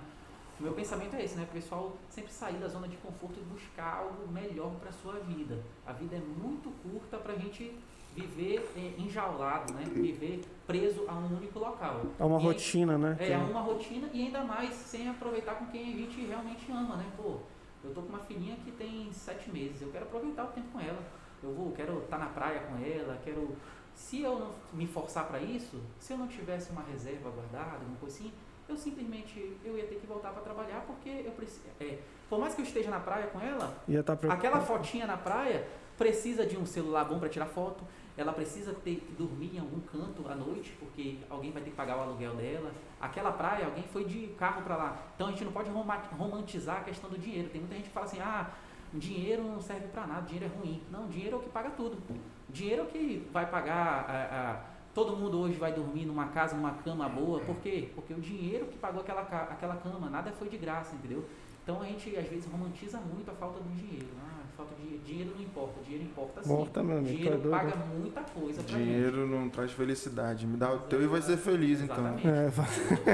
[0.63, 1.43] o meu pensamento é esse, né?
[1.43, 5.15] O pessoal sempre sair da zona de conforto e buscar algo melhor para a sua
[5.15, 5.59] vida.
[5.85, 7.77] A vida é muito curta para a gente
[8.15, 9.83] viver eh, enjaulado, né?
[9.87, 12.03] Viver preso a um único local.
[12.17, 13.17] É uma E rotina, né?
[13.19, 16.95] É, é uma rotina e ainda mais sem aproveitar com quem a gente realmente ama,
[16.95, 17.11] né?
[17.17, 17.39] Pô,
[17.83, 20.81] eu tô com uma filhinha que tem sete meses, eu quero aproveitar o tempo com
[20.81, 21.03] ela.
[21.43, 23.57] Eu vou, quero estar na praia com ela, quero.
[23.97, 27.97] Se eu não me forçar para isso, se eu não tivesse uma reserva guardada, alguma
[27.97, 28.33] coisa assim,
[28.73, 31.63] eu simplesmente eu ia ter que voltar para trabalhar porque eu preciso.
[31.81, 35.17] É, por mais que eu esteja na praia com ela, Ia estar aquela fotinha na
[35.17, 35.67] praia
[35.99, 37.85] precisa de um celular bom para tirar foto,
[38.17, 41.77] ela precisa ter que dormir em algum canto à noite, porque alguém vai ter que
[41.77, 42.73] pagar o aluguel dela.
[43.01, 44.99] Aquela praia, alguém foi de carro para lá.
[45.15, 47.49] Então a gente não pode roma- romantizar a questão do dinheiro.
[47.51, 48.51] Tem muita gente que fala assim: "Ah,
[48.93, 50.83] dinheiro não serve para nada, dinheiro é ruim".
[50.91, 51.97] Não, dinheiro é o que paga tudo.
[52.49, 56.57] Dinheiro é o que vai pagar a- a- todo mundo hoje vai dormir numa casa,
[56.57, 57.41] numa cama boa.
[57.41, 57.89] Por quê?
[57.95, 61.25] Porque o dinheiro que pagou aquela, aquela cama, nada foi de graça, entendeu?
[61.63, 64.09] Então a gente às vezes romantiza muito a falta do dinheiro.
[64.21, 66.53] Ah, falta de dinheiro não importa, dinheiro importa sim.
[66.53, 67.51] Importa, meu amigo, dinheiro é doido.
[67.51, 68.85] paga muita coisa pra gente.
[68.85, 70.45] Dinheiro não traz felicidade.
[70.47, 71.97] Me dá o teu e vai ser feliz, então.
[71.99, 72.27] Exatamente.
[72.27, 73.13] É,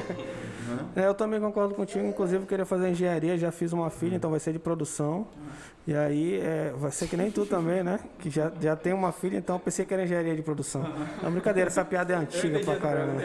[0.68, 0.86] Né?
[0.96, 2.06] É, eu também concordo contigo.
[2.06, 5.26] Inclusive, eu queria fazer engenharia, já fiz uma filha, então vai ser de produção.
[5.88, 7.98] E aí, é, vai ser que nem tu também, né?
[8.18, 10.82] Que já, já tem uma filha, então eu pensei que era engenharia de produção.
[11.22, 13.22] Não, brincadeira, essa piada é antiga pra caramba.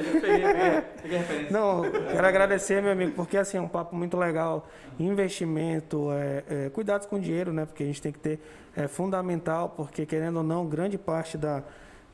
[1.52, 4.66] Não, quero agradecer, meu amigo, porque assim, é um papo muito legal.
[4.98, 7.66] Investimento, é, é, cuidados com dinheiro, né?
[7.66, 8.40] Porque a gente tem que ter,
[8.78, 11.64] é fundamental, porque querendo ou não, grande parte da,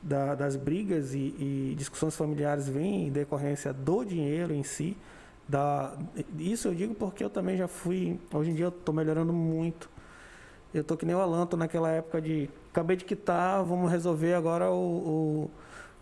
[0.02, 4.96] da- das brigas e, e discussões familiares vem em decorrência do dinheiro em si.
[5.48, 5.92] Da,
[6.36, 9.88] isso eu digo porque eu também já fui, hoje em dia eu estou melhorando muito.
[10.72, 14.34] Eu tô que nem o Alan, tô naquela época de acabei de quitar, vamos resolver
[14.34, 15.50] agora o,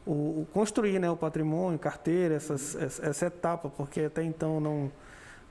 [0.07, 4.61] o, o- o construir né, o patrimônio, carteira, essas, essa, essa etapa, porque até então
[4.61, 4.93] não,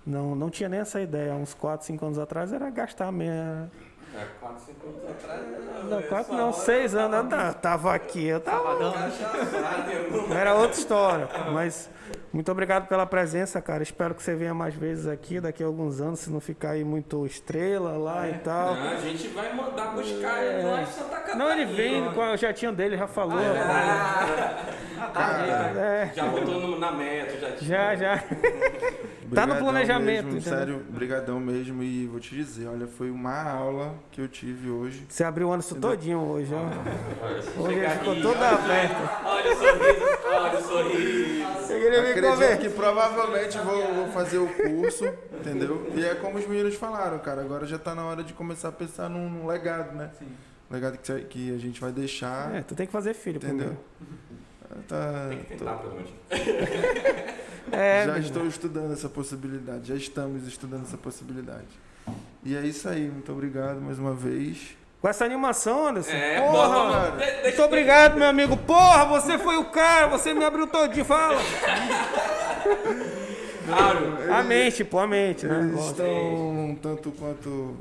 [0.06, 1.34] não, não tinha nem essa ideia.
[1.34, 3.70] Uns 4, 5 anos atrás era gastar minha.
[4.18, 5.42] É, 4, 5 anos atrás.
[5.90, 7.18] Não, 4 não, 6 anos.
[7.18, 8.78] Eu ta- tava aqui, eu tava.
[10.36, 11.28] Era outra história.
[11.52, 11.90] Mas
[12.34, 13.84] muito obrigado pela presença, cara.
[13.84, 16.84] Espero que você venha mais vezes aqui, daqui a alguns anos, se não ficar aí
[16.84, 18.76] muito estrela lá e tal.
[18.76, 21.36] Não, a gente vai mandar buscar ele lá em Santa Catarina.
[21.46, 23.38] Não, ele vem com o jatinho dele, já falou.
[23.40, 25.28] Ah, tá,
[25.74, 26.12] né?
[26.12, 28.24] É, Já botou na meta, já já, já.
[29.34, 31.84] Tá no planejamento, Mesmo, sério, brigadão mesmo.
[31.84, 35.06] E vou te dizer, olha, foi uma aula que eu tive hoje.
[35.10, 37.62] Você abriu o ano todinho hoje, ó.
[37.62, 38.50] Hoje ele ficou olha.
[38.50, 39.26] aberto.
[39.26, 41.48] Olha o sorriso, olha o sorriso.
[41.74, 42.58] Eu queria me Acredito comer.
[42.60, 45.06] que provavelmente vou, vou fazer o curso,
[45.40, 45.92] entendeu?
[45.96, 47.42] E é como os meninos falaram, cara.
[47.42, 50.10] Agora já tá na hora de começar a pensar num, num legado, né?
[50.18, 50.28] Sim.
[50.72, 52.56] Legado que, que a gente vai deixar.
[52.56, 53.76] É, tu tem que fazer filho Entendeu?
[54.00, 54.86] primeiro.
[54.88, 56.10] Tá, Tem que tô- tentar, pelo menos.
[57.72, 58.26] É, já menino.
[58.26, 61.68] estou estudando essa possibilidade, já estamos estudando essa possibilidade.
[62.48, 64.78] E é isso aí, muito obrigado mais uma vez.
[65.02, 66.12] Com essa animação, Anderson.
[66.16, 67.18] É, Porra, mano.
[67.18, 68.56] de- Muito obrigado, meu amigo.
[68.56, 71.04] Porra, você foi o cara, você me abriu todinho.
[71.04, 71.38] Fala.
[73.66, 74.18] Claro.
[74.34, 75.60] A mente, pô, a mente, né?
[75.72, 77.76] Eles estão um tanto quanto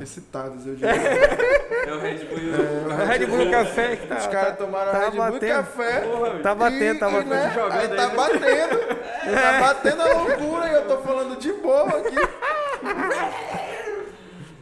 [0.00, 0.90] excitados, eu diria.
[0.90, 2.38] É o Red Bull.
[2.94, 5.48] O Red Bull Café que tá, Os caras tá, tomaram tá Red Bull batendo.
[5.56, 6.00] café.
[6.42, 7.28] tá batendo, tá e, batendo.
[7.30, 8.96] né, aí tá batendo.
[9.26, 12.14] Tá batendo a loucura e eu tô falando de boa aqui.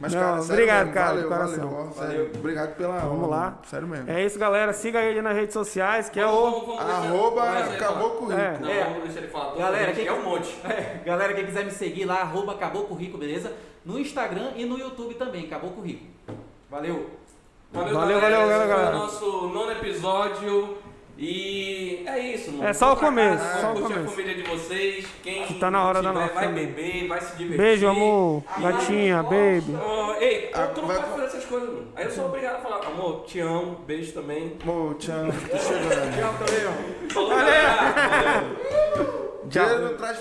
[0.00, 1.68] Mas, Não, cara, sério obrigado, mesmo, cara, valeu, de coração.
[1.70, 3.40] valeu, ó, sério, Obrigado pela Vamos lá.
[3.40, 4.10] mano, Sério mesmo.
[4.10, 4.72] É isso, galera.
[4.72, 6.30] Siga ele nas redes sociais, que é o.
[6.30, 7.92] Vamos- vamos deixar- Arroba vamos deixar ele falar.
[7.94, 8.50] Caboclo É.
[8.50, 8.62] Rico.
[8.64, 9.44] Não, vamos deixar ele falar.
[9.46, 10.58] todo Galera, quem- é um monte.
[10.64, 13.52] É, galera, quem quiser me seguir lá, arroba Caboclo Rico, beleza?
[13.84, 16.04] No Instagram e no YouTube também, Caboclo Rico.
[16.70, 17.10] Valeu!
[17.72, 18.46] Valeu, Valeu, galera.
[18.46, 18.90] valeu, Esse galera.
[18.90, 20.78] foi o nosso nono episódio.
[21.16, 22.66] E é isso, mano.
[22.68, 24.08] É só o começo, casa, só o curtir começo.
[24.08, 25.06] a família de vocês.
[25.22, 26.66] Quem Que tá na hora da tiver, nossa Vai também.
[26.66, 27.56] beber, vai se divertir.
[27.56, 28.42] Beijo, amor.
[28.58, 29.76] Gatinha, baby.
[29.80, 31.86] Oh, ei, Ah, tu não vai- pode fazer essas coisas, mano.
[31.94, 34.56] Aí eu sou obrigado a falar, amor, te amo, beijo também.
[34.66, 35.14] Ô, tchau,
[35.50, 37.12] tô chegando.
[37.12, 37.92] Falou, galera.
[38.96, 39.24] Valeu.
[39.46, 40.18] Dinheiro não traz